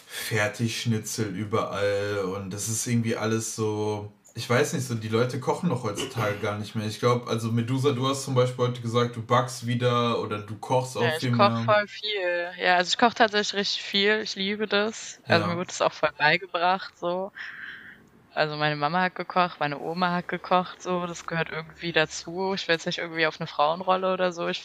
Fertigschnitzel 0.07 1.35
überall 1.37 2.25
und 2.37 2.51
das 2.51 2.69
ist 2.69 2.87
irgendwie 2.87 3.17
alles 3.17 3.57
so. 3.57 4.13
Ich 4.37 4.49
weiß 4.51 4.73
nicht, 4.75 4.85
so 4.87 4.95
die 4.95 5.09
Leute 5.09 5.39
kochen 5.41 5.71
doch 5.71 5.83
heutzutage 5.85 6.39
gar 6.39 6.59
nicht 6.59 6.75
mehr. 6.75 6.87
Ich 6.87 6.99
glaube, 7.01 7.29
also 7.31 7.51
Medusa, 7.53 7.93
du 7.93 8.09
hast 8.09 8.25
zum 8.25 8.35
Beispiel 8.35 8.67
heute 8.67 8.81
gesagt, 8.81 9.15
du 9.17 9.23
backst 9.25 9.67
wieder 9.67 10.21
oder 10.21 10.39
du 10.41 10.57
kochst 10.59 10.97
auch 10.97 11.03
Ja, 11.03 11.11
viel 11.13 11.31
ich 11.31 11.33
mehr. 11.33 11.51
koche 11.51 11.65
voll 11.65 11.87
viel. 11.89 12.53
Ja, 12.59 12.77
also 12.77 12.89
ich 12.91 12.99
koche 12.99 13.15
tatsächlich 13.15 13.55
richtig 13.61 13.83
viel. 13.83 14.21
Ich 14.23 14.37
liebe 14.37 14.67
das. 14.69 15.21
Also 15.25 15.45
Ja. 15.45 15.49
mir 15.49 15.57
wurde 15.57 15.71
es 15.71 15.81
auch 15.83 15.93
voll 15.93 16.11
beigebracht, 16.19 16.97
so. 16.99 17.31
Also 18.35 18.57
meine 18.57 18.77
Mama 18.77 19.01
hat 19.03 19.15
gekocht, 19.15 19.61
meine 19.61 19.79
Oma 19.81 20.13
hat 20.13 20.29
gekocht, 20.29 20.83
so. 20.83 21.07
Das 21.07 21.27
gehört 21.27 21.51
irgendwie 21.51 21.93
dazu. 21.93 22.55
Ich 22.55 22.67
will 22.69 22.75
jetzt 22.75 22.87
nicht 22.87 22.99
irgendwie 22.99 23.27
auf 23.27 23.41
eine 23.41 23.47
Frauenrolle 23.47 24.13
oder 24.13 24.33
so. 24.33 24.49
Ich 24.49 24.63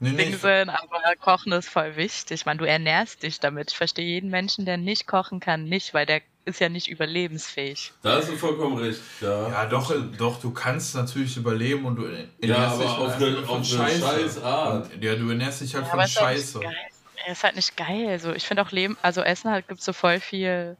Nee, 0.00 0.12
nee, 0.12 0.28
ich, 0.28 0.38
dingseln, 0.40 0.70
aber 0.70 1.16
Kochen 1.20 1.52
ist 1.52 1.68
voll 1.70 1.96
wichtig. 1.96 2.40
Ich 2.42 2.46
meine, 2.46 2.58
du 2.60 2.66
ernährst 2.68 3.22
dich 3.22 3.40
damit. 3.40 3.72
Ich 3.72 3.76
verstehe 3.78 4.06
jeden 4.06 4.30
Menschen, 4.30 4.66
der 4.66 4.76
nicht 4.78 5.06
kochen 5.06 5.40
kann, 5.40 5.64
nicht, 5.64 5.94
weil 5.94 6.06
der 6.06 6.22
ist 6.44 6.60
ja 6.60 6.68
nicht 6.68 6.88
überlebensfähig. 6.88 7.92
Da 8.02 8.16
hast 8.16 8.28
du 8.28 8.36
vollkommen 8.36 8.76
recht. 8.78 9.00
Ja, 9.20 9.48
ja, 9.48 9.66
doch, 9.66 9.94
doch, 10.18 10.40
du 10.40 10.50
kannst 10.50 10.94
natürlich 10.94 11.36
überleben 11.36 11.84
und 11.84 11.96
du 11.96 12.04
ernährst 12.04 12.40
Ja, 12.42 12.56
aber 12.66 12.82
dich 12.82 12.90
auf 12.92 13.14
halt 13.18 13.22
eine- 13.36 13.46
von 13.46 13.60
auf 13.60 13.66
Scheiße. 13.66 14.00
scheiß 14.00 14.42
Art. 14.42 14.90
Ja, 15.00 15.14
du 15.14 15.28
ernährst 15.28 15.60
dich 15.60 15.74
halt 15.74 15.84
Ja, 15.84 15.90
von 15.90 16.00
halt 16.00 16.10
Scheiße. 16.10 16.60
Ja, 16.62 17.32
ist 17.32 17.44
halt 17.44 17.54
nicht 17.56 17.76
geil. 17.76 18.18
So, 18.18 18.32
ich 18.32 18.44
finde 18.44 18.62
auch 18.62 18.72
Leben, 18.72 18.96
also 19.02 19.20
Essen 19.22 19.50
halt 19.50 19.68
gibt 19.68 19.80
so 19.82 19.92
voll 19.92 20.18
viel. 20.18 20.76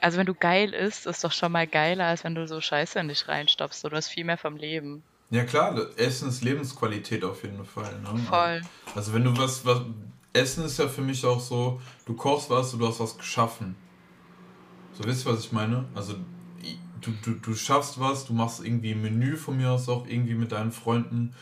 Also 0.00 0.18
wenn 0.18 0.26
du 0.26 0.34
geil 0.34 0.74
isst, 0.74 1.06
ist 1.06 1.22
doch 1.22 1.32
schon 1.32 1.52
mal 1.52 1.66
geiler, 1.68 2.06
als 2.06 2.24
wenn 2.24 2.34
du 2.34 2.46
so 2.48 2.60
Scheiße 2.60 2.98
in 2.98 3.08
dich 3.08 3.28
reinstopfst. 3.28 3.80
So, 3.80 3.88
du 3.88 3.96
hast 3.96 4.08
viel 4.08 4.24
mehr 4.24 4.36
vom 4.36 4.56
Leben. 4.56 5.04
Ja 5.30 5.44
klar, 5.44 5.74
Essen 5.96 6.28
ist 6.28 6.42
Lebensqualität 6.42 7.24
auf 7.24 7.42
jeden 7.44 7.64
Fall. 7.64 7.92
Ne? 8.00 8.18
Voll. 8.28 8.62
Also 8.94 9.14
wenn 9.14 9.24
du 9.24 9.36
was, 9.38 9.64
was, 9.64 9.80
Essen 10.32 10.64
ist 10.64 10.78
ja 10.78 10.88
für 10.88 11.00
mich 11.00 11.24
auch 11.24 11.40
so, 11.40 11.80
du 12.06 12.14
kochst 12.14 12.50
was 12.50 12.72
und 12.74 12.80
du 12.80 12.88
hast 12.88 12.98
was 13.00 13.16
geschaffen. 13.16 13.76
So 14.94 15.04
wisst 15.04 15.26
ihr, 15.26 15.32
was 15.32 15.40
ich 15.40 15.52
meine? 15.52 15.84
Also 15.94 16.14
du, 17.00 17.12
du, 17.22 17.32
du 17.34 17.54
schaffst 17.54 17.98
was, 18.00 18.26
du 18.26 18.32
machst 18.32 18.64
irgendwie 18.64 18.92
ein 18.92 19.02
Menü 19.02 19.36
von 19.36 19.56
mir 19.56 19.70
aus 19.70 19.88
auch 19.88 20.06
irgendwie 20.06 20.34
mit 20.34 20.52
deinen 20.52 20.72
Freunden 20.72 21.34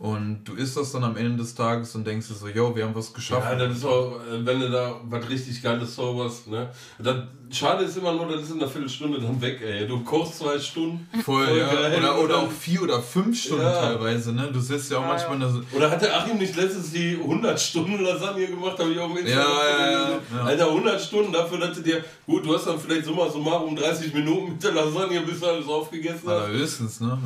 und 0.00 0.44
du 0.44 0.54
isst 0.54 0.78
das 0.78 0.92
dann 0.92 1.04
am 1.04 1.14
Ende 1.18 1.36
des 1.36 1.54
Tages 1.54 1.94
und 1.94 2.06
denkst 2.06 2.26
dir 2.28 2.32
so, 2.34 2.48
yo, 2.48 2.74
wir 2.74 2.84
haben 2.84 2.94
was 2.94 3.08
Ja, 3.10 3.14
geschaffen. 3.16 3.58
das 3.58 3.76
ist 3.76 3.84
auch, 3.84 4.12
äh, 4.16 4.46
wenn 4.46 4.58
du 4.58 4.70
da 4.70 4.98
was 5.04 5.28
richtig 5.28 5.62
Geiles 5.62 5.94
zauberst, 5.94 6.48
ne? 6.48 6.70
Das, 6.98 7.16
schade 7.50 7.84
ist 7.84 7.98
immer 7.98 8.14
nur, 8.14 8.26
das 8.26 8.44
ist 8.44 8.52
in 8.52 8.62
einer 8.62 8.66
Viertelstunde 8.70 9.20
dann 9.20 9.38
weg, 9.42 9.60
ey. 9.62 9.86
Du 9.86 10.00
kochst 10.02 10.38
zwei 10.38 10.58
Stunden. 10.58 11.06
Voll, 11.22 11.46
voll 11.46 11.58
ja. 11.58 11.70
geil. 11.70 11.98
Oder, 11.98 12.18
oder 12.18 12.36
auch 12.38 12.50
vier 12.50 12.80
oder 12.84 13.02
fünf 13.02 13.38
Stunden 13.38 13.62
Ja. 13.64 13.72
teilweise, 13.78 14.32
ne? 14.32 14.48
Du 14.50 14.58
sitzt 14.58 14.90
ja 14.90 14.96
auch 14.96 15.02
Ja, 15.02 15.08
manchmal 15.08 15.38
der, 15.38 15.52
Oder 15.76 15.90
hat 15.90 16.00
der 16.00 16.16
Achim 16.16 16.38
nicht 16.38 16.56
letztens 16.56 16.92
die 16.92 17.18
100 17.20 17.60
Stunden 17.60 18.02
Lasagne 18.02 18.46
gemacht? 18.46 18.78
Habe 18.78 18.92
ich 18.92 18.98
auch 18.98 19.12
mit 19.12 19.28
Ja, 19.28 19.34
ja, 19.36 19.90
ja, 19.90 20.08
ja. 20.34 20.42
Alter, 20.44 20.68
100 20.68 20.98
Stunden 20.98 21.30
dafür, 21.30 21.58
dass 21.58 21.76
du 21.76 21.82
dir, 21.82 22.02
gut, 22.24 22.46
du 22.46 22.54
hast 22.54 22.66
dann 22.66 22.80
vielleicht 22.80 23.04
summa 23.04 23.28
summarum 23.28 23.76
30 23.76 24.14
Minuten 24.14 24.52
mit 24.52 24.64
der 24.64 24.72
Lasagne, 24.72 25.20
bis 25.20 25.40
du 25.40 25.46
alles 25.46 25.66
aufgegessen 25.68 26.22
hast. 26.24 26.28
allerhöchstens, 26.32 27.00
ne? 27.00 27.18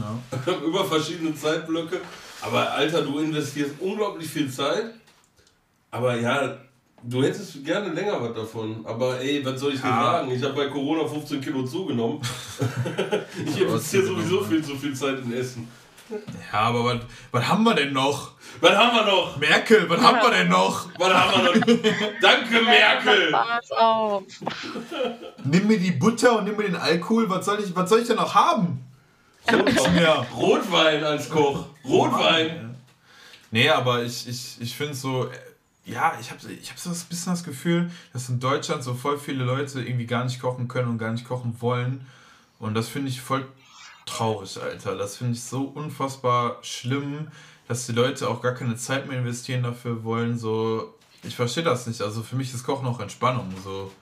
Ja. 0.45 0.53
über 0.67 0.85
verschiedene 0.85 1.33
Zeitblöcke. 1.37 2.01
Aber 2.45 2.73
Alter, 2.73 3.03
du 3.03 3.19
investierst 3.19 3.73
unglaublich 3.81 4.29
viel 4.29 4.51
Zeit. 4.51 4.87
Aber 5.91 6.16
ja, 6.19 6.59
du 7.03 7.23
hättest 7.23 7.65
gerne 7.65 7.91
länger 7.93 8.21
was 8.21 8.35
davon. 8.35 8.85
Aber 8.85 9.21
ey, 9.21 9.45
was 9.45 9.61
soll 9.61 9.75
ich 9.75 9.81
dir 9.81 9.89
Ja. 9.89 10.03
sagen? 10.05 10.31
Ich 10.33 10.43
habe 10.43 10.55
bei 10.55 10.66
Corona 10.66 11.07
15 11.07 11.41
Kilo 11.41 11.62
zugenommen. 11.65 12.21
ich 13.47 13.61
investiere 13.61 14.05
sowieso 14.05 14.43
viel 14.45 14.62
zu 14.62 14.77
viel 14.77 14.95
Zeit 14.95 15.19
in 15.25 15.33
Essen. 15.33 15.69
Ja, 16.53 16.61
aber 16.61 16.85
was, 16.85 16.99
was 17.33 17.49
haben 17.49 17.65
wir 17.65 17.75
denn 17.75 17.93
noch? 17.95 18.33
Was 18.61 18.77
haben 18.77 18.95
wir 18.95 19.07
noch? 19.07 19.37
Merkel, 19.39 19.89
was 19.89 20.01
haben 20.03 20.19
wir 20.21 20.31
denn 20.37 20.49
noch? 20.49 20.87
Was 20.99 21.15
haben 21.15 21.45
wir 21.45 21.55
noch? 21.61 22.21
Danke, 22.21 22.61
Merkel! 22.62 23.31
Pass 23.33 23.71
auf. 23.73 24.23
Nimm 25.45 25.66
mir 25.66 25.79
die 25.79 25.93
Butter 25.93 26.39
und 26.39 26.45
nimm 26.45 26.57
mir 26.57 26.65
den 26.65 26.77
Alkohol. 26.77 27.31
Was 27.31 27.47
soll 27.47 27.61
ich, 27.61 27.75
was 27.75 27.89
soll 27.89 28.01
ich 28.01 28.07
denn 28.07 28.16
noch 28.16 28.35
haben? 28.35 28.85
Mehr. 29.95 30.27
Rotwein 30.37 31.03
als 31.05 31.31
Koch. 31.31 31.66
Rotwein. 31.85 32.77
Nee, 33.51 33.69
aber 33.69 34.02
ich, 34.02 34.28
ich, 34.28 34.61
ich 34.61 34.77
finde 34.77 34.94
so, 34.94 35.31
ja, 35.85 36.16
ich 36.20 36.31
habe 36.31 36.40
ich 36.51 36.70
hab 36.70 36.78
so 36.78 36.90
ein 36.90 36.97
bisschen 37.09 37.32
das 37.32 37.44
Gefühl, 37.44 37.90
dass 38.12 38.28
in 38.28 38.40
Deutschland 38.40 38.82
so 38.82 38.94
voll 38.94 39.19
viele 39.19 39.44
Leute 39.44 39.82
irgendwie 39.82 40.06
gar 40.06 40.24
nicht 40.24 40.40
kochen 40.40 40.66
können 40.66 40.89
und 40.89 40.98
gar 40.98 41.12
nicht 41.12 41.27
kochen 41.27 41.56
wollen. 41.61 42.06
Und 42.59 42.74
das 42.74 42.89
finde 42.89 43.11
ich 43.11 43.20
voll 43.20 43.47
traurig, 44.06 44.61
Alter. 44.61 44.97
Das 44.97 45.19
finde 45.19 45.35
ich 45.35 45.43
so 45.43 45.65
unfassbar 45.65 46.59
schlimm, 46.62 47.28
dass 47.69 47.86
die 47.86 47.93
Leute 47.93 48.28
auch 48.28 48.40
gar 48.40 48.55
keine 48.55 48.77
Zeit 48.77 49.06
mehr 49.09 49.19
investieren 49.19 49.62
dafür 49.62 50.05
wollen. 50.05 50.39
So, 50.39 50.94
ich 51.23 51.36
verstehe 51.36 51.65
das 51.65 51.86
nicht. 51.86 52.01
Also 52.01 52.23
für 52.23 52.36
mich 52.36 52.52
ist 52.52 52.65
Kochen 52.65 52.86
auch 52.86 53.01
Entspannung. 53.01 53.52
So. 53.62 53.93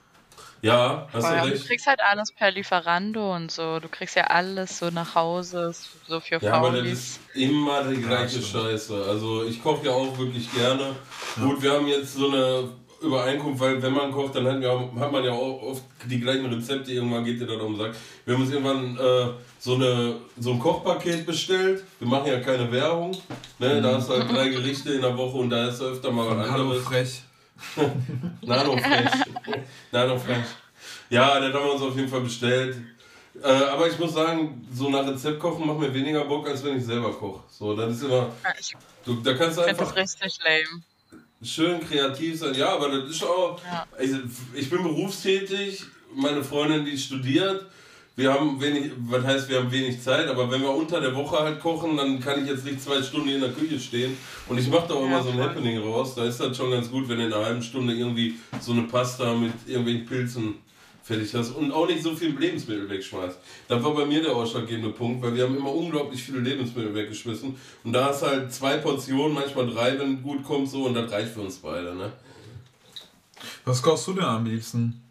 Ja, 0.63 1.07
hast 1.11 1.27
Voll, 1.27 1.51
du 1.51 1.57
du 1.57 1.65
kriegst 1.65 1.87
halt 1.87 1.99
alles 2.01 2.31
per 2.31 2.49
Lieferando 2.49 3.35
und 3.35 3.51
so. 3.51 3.79
Du 3.81 3.89
kriegst 3.89 4.15
ja 4.15 4.23
alles 4.23 4.79
so 4.79 4.89
nach 4.91 5.13
Hause, 5.13 5.75
so 6.07 6.21
für 6.21 6.41
Ja, 6.41 6.53
aber 6.53 6.71
das 6.71 6.87
ist 6.87 7.19
immer 7.33 7.83
die 7.83 8.01
gleiche 8.01 8.41
stimmt. 8.41 8.63
Scheiße. 8.63 9.05
Also 9.09 9.43
ich 9.43 9.61
koche 9.61 9.87
ja 9.87 9.91
auch 9.91 10.17
wirklich 10.17 10.49
gerne. 10.53 10.95
Gut, 11.35 11.61
wir 11.61 11.73
haben 11.73 11.85
jetzt 11.87 12.13
so 12.13 12.29
eine 12.29 12.69
Übereinkunft, 13.01 13.59
weil 13.59 13.81
wenn 13.81 13.91
man 13.91 14.13
kocht, 14.13 14.35
dann 14.35 14.47
hat, 14.47 14.61
ja, 14.61 14.79
hat 14.99 15.11
man 15.11 15.25
ja 15.25 15.33
auch 15.33 15.61
oft 15.63 15.83
die 16.05 16.21
gleichen 16.21 16.45
Rezepte. 16.45 16.93
Irgendwann 16.93 17.25
geht 17.25 17.41
dir 17.41 17.45
das 17.45 17.61
um 17.61 17.73
den 17.73 17.81
Sack. 17.85 17.95
Wir 18.23 18.33
haben 18.33 18.43
uns 18.43 18.51
irgendwann 18.51 18.97
äh, 18.97 19.33
so, 19.59 19.75
eine, 19.75 20.15
so 20.39 20.51
ein 20.51 20.59
Kochpaket 20.59 21.25
bestellt. 21.25 21.83
Wir 21.99 22.07
machen 22.07 22.27
ja 22.27 22.39
keine 22.39 22.71
Werbung. 22.71 23.11
Ne? 23.59 23.81
Da 23.81 23.95
hast 23.95 24.07
du 24.07 24.13
halt 24.13 24.31
drei 24.31 24.47
Gerichte 24.57 24.93
in 24.93 25.01
der 25.01 25.17
Woche 25.17 25.37
und 25.39 25.49
da 25.49 25.67
ist 25.67 25.81
öfter 25.81 26.09
mal 26.09 26.25
was 26.25 26.49
Hallo 26.49 26.63
anderes. 26.63 26.83
frech. 26.85 27.21
Nanofresh. 28.41 29.11
Nanofresh. 29.91 30.45
Ja, 31.09 31.39
das 31.39 31.53
haben 31.53 31.65
wir 31.65 31.73
uns 31.73 31.81
auf 31.81 31.95
jeden 31.95 32.07
Fall 32.09 32.21
bestellt. 32.21 32.77
Äh, 33.41 33.47
aber 33.47 33.87
ich 33.87 33.97
muss 33.97 34.13
sagen, 34.13 34.67
so 34.71 34.89
nach 34.89 35.07
Rezept 35.07 35.39
kochen 35.39 35.65
macht 35.65 35.79
mir 35.79 35.93
weniger 35.93 36.23
Bock, 36.25 36.47
als 36.47 36.63
wenn 36.63 36.77
ich 36.77 36.85
selber 36.85 37.11
koche. 37.13 37.41
So, 37.49 37.75
das 37.75 37.95
ist 37.95 38.03
immer. 38.03 38.31
Ich 38.59 38.75
Du, 39.05 39.15
da 39.15 39.33
kannst 39.33 39.57
du 39.57 39.63
finde 39.63 39.77
das 39.79 39.87
einfach 39.87 39.95
richtig 39.95 40.37
lame. 40.43 40.83
schön 41.41 41.79
kreativ 41.81 42.39
sein. 42.39 42.53
Ja, 42.53 42.69
aber 42.73 42.89
das 43.01 43.09
ist 43.09 43.23
auch. 43.23 43.59
Ja. 43.63 43.85
Also, 43.97 44.17
ich 44.53 44.69
bin 44.69 44.83
berufstätig, 44.83 45.83
meine 46.15 46.43
Freundin, 46.43 46.85
die 46.85 46.97
studiert. 46.97 47.65
Wir 48.15 48.31
haben 48.31 48.61
wenig, 48.61 48.91
was 49.07 49.23
heißt, 49.23 49.49
wir 49.49 49.57
haben 49.57 49.71
wenig 49.71 49.99
Zeit, 49.99 50.27
aber 50.27 50.51
wenn 50.51 50.61
wir 50.61 50.69
unter 50.69 51.01
der 51.01 51.15
Woche 51.15 51.39
halt 51.39 51.59
kochen, 51.59 51.97
dann 51.97 52.19
kann 52.19 52.43
ich 52.43 52.47
jetzt 52.49 52.63
nicht 52.63 52.79
zwei 52.79 53.01
Stunden 53.01 53.29
in 53.29 53.41
der 53.41 53.51
Küche 53.51 53.79
stehen. 53.79 54.15
Und 54.47 54.59
ich 54.59 54.69
mache 54.69 54.87
da 54.87 54.93
auch 54.93 55.01
Ja, 55.01 55.07
immer 55.07 55.23
so 55.23 55.29
ein 55.29 55.37
voll. 55.37 55.43
Happening 55.49 55.79
raus. 55.79 56.13
Da 56.13 56.25
ist 56.25 56.39
das 56.39 56.55
schon 56.55 56.69
ganz 56.69 56.91
gut, 56.91 57.09
wenn 57.09 57.17
du 57.17 57.25
in 57.25 57.33
einer 57.33 57.43
halben 57.43 57.63
Stunde 57.63 57.93
irgendwie 57.93 58.35
so 58.59 58.73
eine 58.73 58.83
Pasta 58.83 59.33
mit 59.33 59.53
irgendwelchen 59.65 60.05
Pilzen 60.05 60.53
fertig 61.01 61.33
hast 61.33 61.51
und 61.51 61.71
auch 61.71 61.87
nicht 61.87 62.03
so 62.03 62.15
viel 62.15 62.37
Lebensmittel 62.37 62.87
wegschmeißt. 62.87 63.37
Das 63.67 63.83
war 63.83 63.93
bei 63.93 64.05
mir 64.05 64.21
der 64.21 64.33
ausschlaggebende 64.35 64.91
Punkt, 64.91 65.21
weil 65.21 65.35
wir 65.35 65.43
haben 65.43 65.57
immer 65.57 65.73
unglaublich 65.73 66.21
viele 66.23 66.39
Lebensmittel 66.39 66.93
weggeschmissen. 66.93 67.55
Und 67.83 67.93
da 67.93 68.05
hast 68.05 68.21
du 68.21 68.27
halt 68.27 68.53
zwei 68.53 68.77
Portionen, 68.77 69.33
manchmal 69.33 69.67
drei, 69.69 69.97
wenn 69.99 70.21
gut 70.21 70.43
kommt, 70.43 70.69
so 70.69 70.85
und 70.85 70.93
das 70.93 71.11
reicht 71.11 71.33
für 71.33 71.41
uns 71.41 71.57
beide, 71.57 71.93
ne? 71.95 72.11
Was 73.65 73.81
kochst 73.81 74.07
du 74.07 74.13
denn 74.13 74.23
am 74.23 74.45
liebsten? 74.45 75.02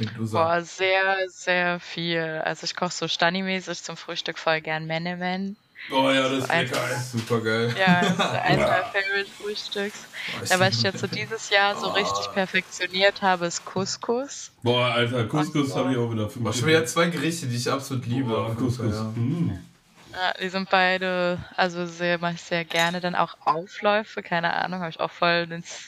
Mit 0.00 0.16
Lusa. 0.16 0.42
Boah, 0.42 0.60
sehr, 0.62 1.16
sehr 1.28 1.78
viel. 1.78 2.42
Also 2.44 2.64
ich 2.64 2.74
koche 2.74 2.90
so 2.92 3.06
Stani-mäßig 3.06 3.82
zum 3.82 3.96
Frühstück 3.96 4.38
voll 4.38 4.60
gern 4.60 4.86
Menemen. 4.86 5.56
Oh 5.90 6.10
ja, 6.10 6.28
das 6.28 6.44
ist 6.44 6.50
Einfach- 6.50 6.88
lecker. 6.88 7.00
Super 7.00 7.40
geil. 7.40 7.74
Ja, 7.78 8.00
das 8.02 8.10
ist 8.12 8.20
eins 8.20 8.60
meiner 8.60 8.84
Favorite-Frühstücks. 8.84 10.04
Da, 10.48 10.60
was 10.60 10.76
ich 10.76 10.82
jetzt 10.82 10.98
so 10.98 11.06
dieses 11.06 11.48
Jahr 11.50 11.74
so 11.76 11.88
richtig 11.88 12.32
perfektioniert 12.34 13.22
habe, 13.22 13.46
ist 13.46 13.64
Couscous. 13.64 14.50
Boah, 14.62 14.86
Alter, 14.92 15.24
Couscous 15.26 15.70
so. 15.70 15.76
habe 15.76 15.92
ich 15.92 15.96
auch 15.98 16.12
wieder 16.12 16.28
für 16.28 16.44
War 16.44 16.52
schon 16.52 16.66
wieder 16.68 16.84
zwei 16.84 17.06
Gerichte, 17.08 17.46
die 17.46 17.56
ich 17.56 17.70
absolut 17.70 18.04
liebe. 18.06 18.28
Boah, 18.28 18.48
Fall, 18.48 18.56
Couscous. 18.56 18.94
ja. 18.94 19.02
Mm. 19.04 19.58
Ja, 20.12 20.32
die 20.42 20.48
sind 20.48 20.68
beide, 20.68 21.38
also 21.56 21.86
sehr, 21.86 22.18
mache 22.18 22.34
ich 22.34 22.42
sehr 22.42 22.64
gerne. 22.64 23.00
Dann 23.00 23.14
auch 23.14 23.36
Aufläufe, 23.44 24.22
keine 24.22 24.52
Ahnung, 24.54 24.80
habe 24.80 24.90
ich 24.90 24.98
auch 25.00 25.10
voll 25.10 25.46
ins 25.50 25.86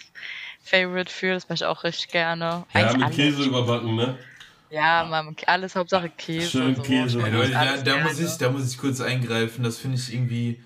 Favorite 0.62 1.12
für. 1.12 1.34
Das 1.34 1.48
mache 1.48 1.54
ich 1.54 1.64
auch 1.64 1.84
richtig 1.84 2.08
gerne. 2.08 2.44
Ja, 2.44 2.64
Eigentlich 2.72 2.92
mit 2.94 3.04
alles. 3.04 3.16
Käse 3.16 3.42
überbacken, 3.42 3.96
ne? 3.96 4.18
Ja, 4.70 5.04
man, 5.04 5.36
alles 5.46 5.76
Hauptsache 5.76 6.08
Käse. 6.08 6.50
Schön 6.50 6.76
so. 6.76 6.82
Käse. 6.82 7.22
Ey, 7.22 7.30
Leute, 7.30 7.50
da, 7.52 7.76
da, 7.76 7.98
muss 7.98 8.18
ich, 8.18 8.32
da 8.38 8.50
muss 8.50 8.72
ich 8.72 8.78
kurz 8.78 9.00
eingreifen. 9.00 9.62
Das 9.64 9.78
finde 9.78 9.98
ich 9.98 10.12
irgendwie. 10.12 10.60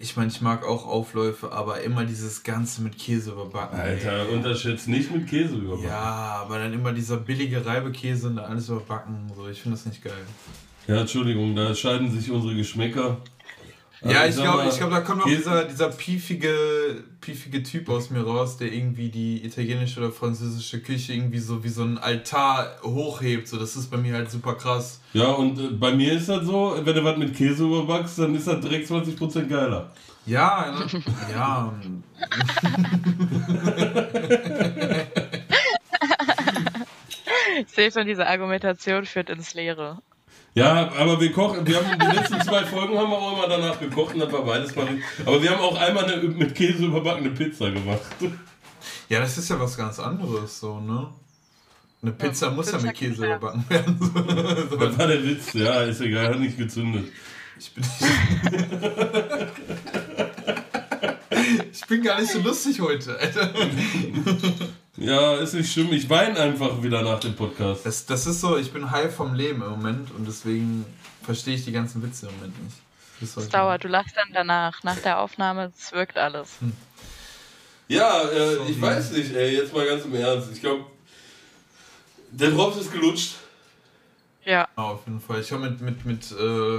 Ich 0.00 0.16
meine, 0.16 0.30
ich 0.30 0.40
mag 0.40 0.64
auch 0.64 0.86
Aufläufe, 0.86 1.50
aber 1.50 1.80
immer 1.80 2.04
dieses 2.04 2.44
Ganze 2.44 2.82
mit 2.82 2.98
Käse 2.98 3.32
überbacken. 3.32 3.80
Alter, 3.80 4.28
unterschätzt 4.28 4.86
nicht 4.86 5.12
mit 5.12 5.28
Käse 5.28 5.56
überbacken. 5.56 5.88
Ja, 5.88 6.40
aber 6.42 6.58
dann 6.58 6.72
immer 6.72 6.92
dieser 6.92 7.16
billige 7.16 7.66
Reibekäse 7.66 8.28
und 8.28 8.36
dann 8.36 8.44
alles 8.44 8.68
überbacken. 8.68 9.30
So, 9.34 9.48
ich 9.48 9.60
finde 9.60 9.76
das 9.76 9.86
nicht 9.86 10.02
geil. 10.02 10.24
Ja, 10.86 11.00
Entschuldigung, 11.00 11.54
da 11.54 11.74
scheiden 11.74 12.10
sich 12.10 12.30
unsere 12.30 12.54
Geschmäcker. 12.54 13.18
Ja, 14.02 14.20
Also 14.20 14.40
ich 14.40 14.44
glaube, 14.44 14.70
glaub, 14.76 14.90
da 14.90 15.00
kommt 15.00 15.18
noch 15.18 15.26
dieser, 15.26 15.64
dieser 15.64 15.88
piefige, 15.88 17.02
piefige 17.20 17.62
Typ 17.62 17.88
aus 17.88 18.10
mir 18.10 18.22
raus, 18.22 18.56
der 18.56 18.72
irgendwie 18.72 19.08
die 19.08 19.44
italienische 19.44 20.00
oder 20.00 20.12
französische 20.12 20.80
Küche 20.80 21.14
irgendwie 21.14 21.38
so 21.38 21.64
wie 21.64 21.68
so 21.68 21.82
ein 21.82 21.98
Altar 21.98 22.76
hochhebt. 22.82 23.48
So, 23.48 23.58
das 23.58 23.74
ist 23.76 23.90
bei 23.90 23.96
mir 23.96 24.14
halt 24.14 24.30
super 24.30 24.54
krass. 24.54 25.00
Ja, 25.14 25.28
und 25.30 25.58
äh, 25.58 25.68
bei 25.70 25.92
mir 25.92 26.12
ist 26.12 26.28
das 26.28 26.44
so, 26.44 26.76
wenn 26.82 26.94
du 26.94 27.02
was 27.02 27.16
mit 27.18 27.34
Käse 27.36 27.64
überbackst, 27.64 28.18
dann 28.20 28.34
ist 28.34 28.46
das 28.46 28.60
direkt 28.60 28.88
20% 28.88 29.48
geiler. 29.48 29.90
Ja, 30.26 30.74
ja. 31.32 31.74
Ich 37.60 37.74
sehe 37.74 37.90
schon, 37.90 38.06
diese 38.06 38.26
Argumentation 38.26 39.04
führt 39.04 39.30
ins 39.30 39.54
Leere. 39.54 40.00
Ja, 40.58 40.92
aber 40.98 41.20
wir 41.20 41.32
kochen, 41.32 41.66
wir 41.66 41.76
haben 41.76 41.98
die 41.98 42.16
letzten 42.16 42.40
zwei 42.40 42.64
Folgen 42.64 42.98
haben 42.98 43.10
wir 43.10 43.16
auch 43.16 43.32
immer 43.32 43.48
danach 43.48 43.78
gekocht 43.78 44.14
und 44.14 44.20
das 44.20 44.32
war 44.32 44.44
beides 44.44 44.74
mal. 44.74 44.88
Aber 45.24 45.40
wir 45.40 45.50
haben 45.50 45.60
auch 45.60 45.80
einmal 45.80 46.04
eine 46.04 46.20
mit 46.22 46.54
Käse 46.54 46.86
überbackene 46.86 47.30
Pizza 47.30 47.70
gemacht. 47.70 48.00
Ja, 49.08 49.20
das 49.20 49.38
ist 49.38 49.48
ja 49.48 49.60
was 49.60 49.76
ganz 49.76 50.00
anderes, 50.00 50.58
so, 50.58 50.80
ne? 50.80 51.08
Eine 52.02 52.12
Pizza 52.12 52.50
muss 52.50 52.72
ja 52.72 52.78
mit 52.78 52.94
Käse 52.94 53.26
ja. 53.26 53.36
überbacken 53.36 53.64
werden. 53.68 53.98
So. 54.00 54.08
Das 54.76 54.98
war 54.98 55.06
der 55.06 55.24
Witz, 55.24 55.52
ja, 55.52 55.82
ist 55.82 56.00
egal, 56.00 56.28
hat 56.28 56.40
nicht 56.40 56.58
gezündet. 56.58 57.12
Ich 57.58 57.74
bin, 57.74 57.84
ich 61.72 61.86
bin 61.86 62.02
gar 62.02 62.20
nicht 62.20 62.32
so 62.32 62.40
lustig 62.40 62.80
heute, 62.80 63.16
Alter. 63.18 63.52
Ja, 64.98 65.36
ist 65.36 65.54
nicht 65.54 65.72
schlimm, 65.72 65.92
ich 65.92 66.10
weine 66.10 66.38
einfach 66.40 66.82
wieder 66.82 67.02
nach 67.02 67.20
dem 67.20 67.36
Podcast. 67.36 67.86
Das, 67.86 68.04
das 68.04 68.26
ist 68.26 68.40
so, 68.40 68.56
ich 68.56 68.72
bin 68.72 68.90
high 68.90 69.14
vom 69.14 69.34
Leben 69.34 69.62
im 69.62 69.70
Moment 69.70 70.10
und 70.10 70.26
deswegen 70.26 70.84
verstehe 71.22 71.54
ich 71.54 71.64
die 71.64 71.72
ganzen 71.72 72.02
Witze 72.02 72.26
im 72.26 72.34
Moment 72.34 72.64
nicht. 72.64 72.76
Heute. 73.36 73.48
dauert, 73.48 73.84
du 73.84 73.88
lachst 73.88 74.16
dann 74.16 74.28
danach. 74.32 74.82
Nach 74.84 74.96
der 74.96 75.18
Aufnahme, 75.20 75.72
es 75.76 75.92
wirkt 75.92 76.16
alles. 76.16 76.56
Ja, 77.88 78.22
äh, 78.22 78.58
ich 78.68 78.80
weiß 78.80 79.12
nicht, 79.12 79.34
ey, 79.34 79.56
jetzt 79.56 79.72
mal 79.72 79.86
ganz 79.86 80.04
im 80.04 80.14
Ernst. 80.14 80.50
Ich 80.52 80.60
glaube, 80.60 80.84
der 82.30 82.50
Drops 82.50 82.76
ist 82.76 82.92
gelutscht. 82.92 83.36
Ja, 84.44 84.68
Ja, 84.76 84.82
auf 84.82 85.06
jeden 85.06 85.20
Fall. 85.20 85.40
Ich 85.40 85.50
habe 85.52 85.68
mit, 85.68 85.80
mit, 85.80 86.04
mit, 86.06 86.32
äh, 86.32 86.78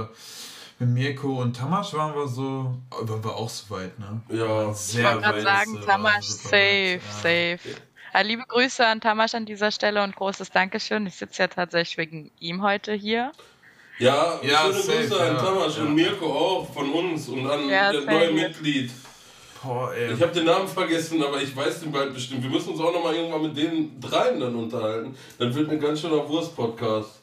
mit 0.78 0.88
Mirko 0.88 1.42
und 1.42 1.56
Tamasch 1.56 1.92
waren 1.94 2.14
wir 2.14 2.26
so, 2.26 2.74
waren 2.90 3.24
wir 3.24 3.34
auch 3.34 3.48
so 3.48 3.74
weit, 3.74 3.98
ne? 3.98 4.20
Ja, 4.28 4.72
Sehr 4.72 5.00
ich 5.00 5.06
wollte 5.06 5.20
gerade 5.20 5.38
weit, 5.38 5.44
sagen, 5.44 5.74
das, 5.76 5.84
äh, 5.84 5.90
Tamás, 5.90 6.02
war 6.02 6.22
super 6.22 6.48
safe, 6.48 6.94
weit, 6.94 7.02
ja. 7.02 7.12
safe. 7.12 7.68
Ja, 7.68 7.76
liebe 8.22 8.44
Grüße 8.46 8.86
an 8.86 9.00
Tamasch 9.00 9.34
an 9.34 9.46
dieser 9.46 9.70
Stelle 9.70 10.02
und 10.02 10.16
großes 10.16 10.50
Dankeschön. 10.50 11.06
Ich 11.06 11.14
sitze 11.16 11.42
ja 11.42 11.48
tatsächlich 11.48 11.96
wegen 11.98 12.30
ihm 12.40 12.62
heute 12.62 12.92
hier. 12.92 13.32
Ja, 13.98 14.40
Ja, 14.42 14.62
schöne 14.62 14.74
safe, 14.74 14.98
Grüße 14.98 15.20
an 15.20 15.36
ja, 15.36 15.42
Tamasch 15.42 15.76
ja. 15.76 15.82
und 15.82 15.94
Mirko 15.94 16.26
auch 16.26 16.72
von 16.72 16.90
uns 16.90 17.28
und 17.28 17.48
an 17.48 17.68
Ja, 17.68 17.92
das 17.92 18.04
neue 18.04 18.32
Mitglied. 18.32 18.90
Boah. 19.62 19.92
Ich 19.94 20.20
habe 20.22 20.32
den 20.32 20.46
Namen 20.46 20.66
vergessen, 20.66 21.22
aber 21.22 21.42
ich 21.42 21.54
weiß 21.54 21.80
den 21.80 21.92
bald 21.92 22.14
bestimmt. 22.14 22.42
Wir 22.42 22.50
müssen 22.50 22.70
uns 22.70 22.80
auch 22.80 22.92
nochmal 22.92 23.14
irgendwann 23.14 23.42
mit 23.42 23.56
den 23.56 24.00
dreien 24.00 24.40
dann 24.40 24.54
unterhalten. 24.54 25.14
Dann 25.38 25.54
wird 25.54 25.70
ein 25.70 25.78
ganz 25.78 26.00
schöner 26.00 26.26
Wurst-Podcast. 26.26 27.20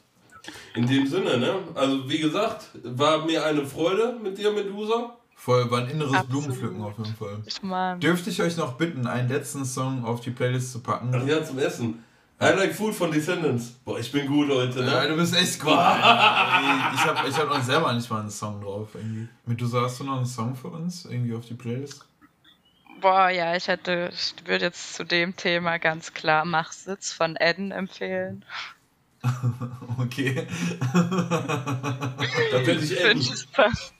In 0.74 0.86
dem 0.86 1.06
Sinne, 1.06 1.36
ne? 1.36 1.56
Also, 1.74 2.08
wie 2.08 2.18
gesagt, 2.18 2.68
war 2.84 3.26
mir 3.26 3.44
eine 3.44 3.66
Freude 3.66 4.16
mit 4.22 4.38
dir, 4.38 4.52
Medusa. 4.52 5.17
Voll, 5.40 5.70
war 5.70 5.78
ein 5.82 5.88
inneres 5.88 6.12
Absolut. 6.14 6.42
Blumenpflücken 6.42 6.82
auf 6.82 6.98
jeden 6.98 7.14
Fall. 7.14 7.38
Ich 7.46 7.62
meine, 7.62 8.00
Dürfte 8.00 8.28
ich 8.28 8.42
euch 8.42 8.56
noch 8.56 8.74
bitten, 8.74 9.06
einen 9.06 9.28
letzten 9.28 9.64
Song 9.64 10.04
auf 10.04 10.20
die 10.20 10.32
Playlist 10.32 10.72
zu 10.72 10.80
packen? 10.80 11.10
Ach 11.14 11.24
ja, 11.24 11.44
zum 11.44 11.58
Essen. 11.60 12.04
I 12.40 12.46
like 12.56 12.74
food 12.74 12.94
von 12.94 13.10
Descendants. 13.12 13.70
Boah, 13.84 13.98
ich 13.98 14.10
bin 14.10 14.26
gut 14.26 14.48
heute, 14.50 14.80
Ja, 14.84 15.02
ne? 15.02 15.08
du 15.08 15.16
bist 15.16 15.34
echt 15.34 15.60
gut. 15.60 15.70
Ich 15.72 15.76
habe 17.04 17.28
ich 17.28 17.36
hab 17.36 17.48
noch 17.48 17.62
selber 17.62 17.92
nicht 17.92 18.10
mal 18.10 18.20
einen 18.20 18.30
Song 18.30 18.60
drauf. 18.60 18.88
Irgendwie. 18.94 19.28
Medusa, 19.46 19.82
hast 19.82 20.00
du 20.00 20.04
noch 20.04 20.16
einen 20.16 20.26
Song 20.26 20.56
für 20.56 20.68
uns? 20.68 21.04
Irgendwie 21.04 21.34
auf 21.34 21.46
die 21.46 21.54
Playlist? 21.54 22.04
boah, 23.00 23.28
ja, 23.30 23.54
ich 23.54 23.68
hätte, 23.68 24.10
ich 24.12 24.34
würde 24.44 24.64
jetzt 24.66 24.94
zu 24.94 25.04
dem 25.04 25.36
Thema 25.36 25.78
ganz 25.78 26.14
klar 26.14 26.44
Mach 26.44 26.72
Sitz 26.72 27.12
von 27.12 27.36
Eden 27.38 27.70
empfehlen. 27.70 28.44
Okay. 29.98 30.46
Da 30.92 32.66
werde 32.66 32.80
ich 32.80 33.52
passt. 33.52 33.94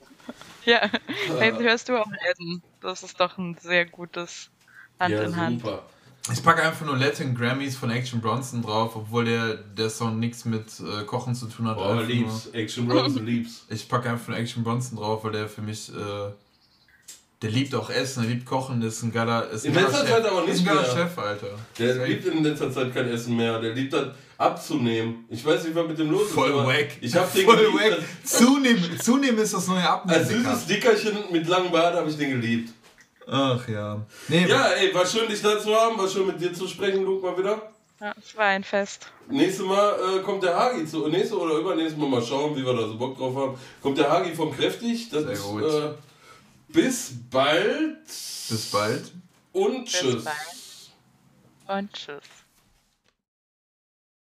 Ja, 0.65 0.91
hey, 1.39 1.53
hörst 1.53 1.89
du 1.89 1.97
auch 2.01 2.11
Eden? 2.31 2.63
Das 2.81 3.03
ist 3.03 3.19
doch 3.21 3.39
ein 3.39 3.57
sehr 3.61 3.87
gutes 3.87 4.51
Hand 4.99 5.15
Ja, 5.15 5.23
in 5.23 5.37
Hand. 5.37 5.61
super. 5.61 5.83
Ich 6.31 6.43
packe 6.43 6.63
einfach 6.63 6.85
nur 6.85 6.97
Latin 6.97 7.35
Grammys 7.35 7.77
von 7.77 7.91
Action 7.91 8.21
Bronson 8.21 8.61
drauf, 8.63 8.95
obwohl 8.97 9.25
der, 9.25 9.55
der 9.55 9.89
Song 9.89 10.19
nichts 10.19 10.45
mit 10.45 10.67
äh, 10.81 11.05
Kochen 11.05 11.35
zu 11.35 11.47
tun 11.47 11.67
hat. 11.69 11.79
Einfach 11.79 12.07
lieb's. 12.07 12.49
Action 12.49 12.87
Bronson 12.87 13.25
lieb's. 13.25 13.65
Ich 13.71 13.89
packe 13.89 14.11
einfach 14.11 14.29
nur 14.29 14.37
Action 14.37 14.63
Bronson 14.63 14.99
drauf, 14.99 15.25
weil 15.25 15.33
der 15.33 15.49
für 15.49 15.63
mich, 15.63 15.91
äh, 15.91 16.31
der 17.43 17.51
liebt 17.51 17.75
auch 17.75 17.89
Essen, 17.91 18.23
der 18.25 18.31
liebt 18.33 18.47
Kochen, 18.47 18.81
der 18.81 18.89
ist 18.89 19.03
ein 19.03 19.13
geiler, 19.13 19.49
ist 19.51 19.65
ein 19.65 19.73
In 19.73 19.81
letzter 19.81 19.99
Chef. 20.01 20.11
Zeit 20.11 20.25
aber 20.27 20.45
ist 20.45 20.63
nicht 20.63 20.65
mehr. 20.65 20.85
Chef, 20.85 21.19
Alter. 21.19 21.47
Der 21.79 22.07
liebt 22.07 22.25
in 22.27 22.43
letzter 22.43 22.73
Zeit 22.73 22.93
kein 22.95 23.09
Essen 23.09 23.37
mehr. 23.37 23.61
Der 23.61 23.75
liebt 23.75 23.93
das 23.93 24.09
abzunehmen. 24.37 25.25
Ich 25.29 25.45
weiß 25.45 25.65
nicht, 25.65 25.75
was 25.75 25.87
mit 25.87 25.99
dem 25.99 26.11
los 26.11 26.31
Voll 26.31 26.49
ist. 26.51 26.55
aber 26.55 26.67
wack. 26.67 26.89
Ich 27.01 27.15
hab 27.15 27.33
den 27.33 27.45
Voll 27.45 27.57
geliebt. 27.57 27.75
wack. 27.99 27.99
Zunehmen, 28.25 29.01
zunehmen 29.01 29.39
ist 29.39 29.55
das 29.55 29.67
neue 29.69 29.79
Als 29.79 29.89
Abnehmen. 29.89 30.25
süßes 30.45 30.67
Dickerchen 30.67 31.17
mit 31.31 31.47
langem 31.49 31.71
Bart 31.71 31.95
habe 31.95 32.09
ich 32.11 32.17
den 32.17 32.31
geliebt. 32.41 32.73
Ach 33.31 33.69
ja. 33.69 34.01
Nee, 34.29 34.47
Ja, 34.49 34.69
ey, 34.73 34.93
war 34.95 35.05
schön, 35.07 35.29
dich 35.29 35.43
da 35.43 35.59
zu 35.61 35.75
haben. 35.75 35.99
War 35.99 36.09
schön, 36.09 36.27
mit 36.27 36.41
dir 36.41 36.53
zu 36.53 36.67
sprechen, 36.67 37.05
Luke, 37.05 37.25
mal 37.27 37.37
wieder. 37.39 37.61
Ja, 38.01 38.15
es 38.17 38.37
war 38.37 38.47
ein 38.47 38.65
Fest. 38.65 39.09
Nächstes 39.29 39.67
Mal 39.67 39.93
äh, 40.19 40.23
kommt 40.23 40.43
der 40.45 40.57
Hagi 40.57 40.87
zu. 40.87 41.07
Nächste 41.09 41.37
oder 41.37 41.57
übernächstes 41.57 41.99
Mal 41.99 42.09
mal 42.09 42.23
schauen, 42.23 42.57
wie 42.57 42.65
wir 42.65 42.73
da 42.73 42.87
so 42.87 42.97
Bock 42.97 43.19
drauf 43.19 43.35
haben. 43.37 43.59
Kommt 43.83 43.99
der 43.99 44.09
Hagi 44.09 44.35
vom 44.35 44.57
Kräftig. 44.57 45.11
Das 45.11 45.25
Sehr 45.25 45.33
ist, 45.33 45.43
gut. 45.43 45.63
Äh, 45.65 45.91
bis 46.69 47.13
bald 47.31 48.05
bis 48.07 48.71
bald. 48.71 49.13
und 49.53 49.85
Bis 49.85 49.93
tschüss. 49.93 50.25
bald. 50.25 51.79
Und 51.79 51.93
tschüss. 51.93 52.23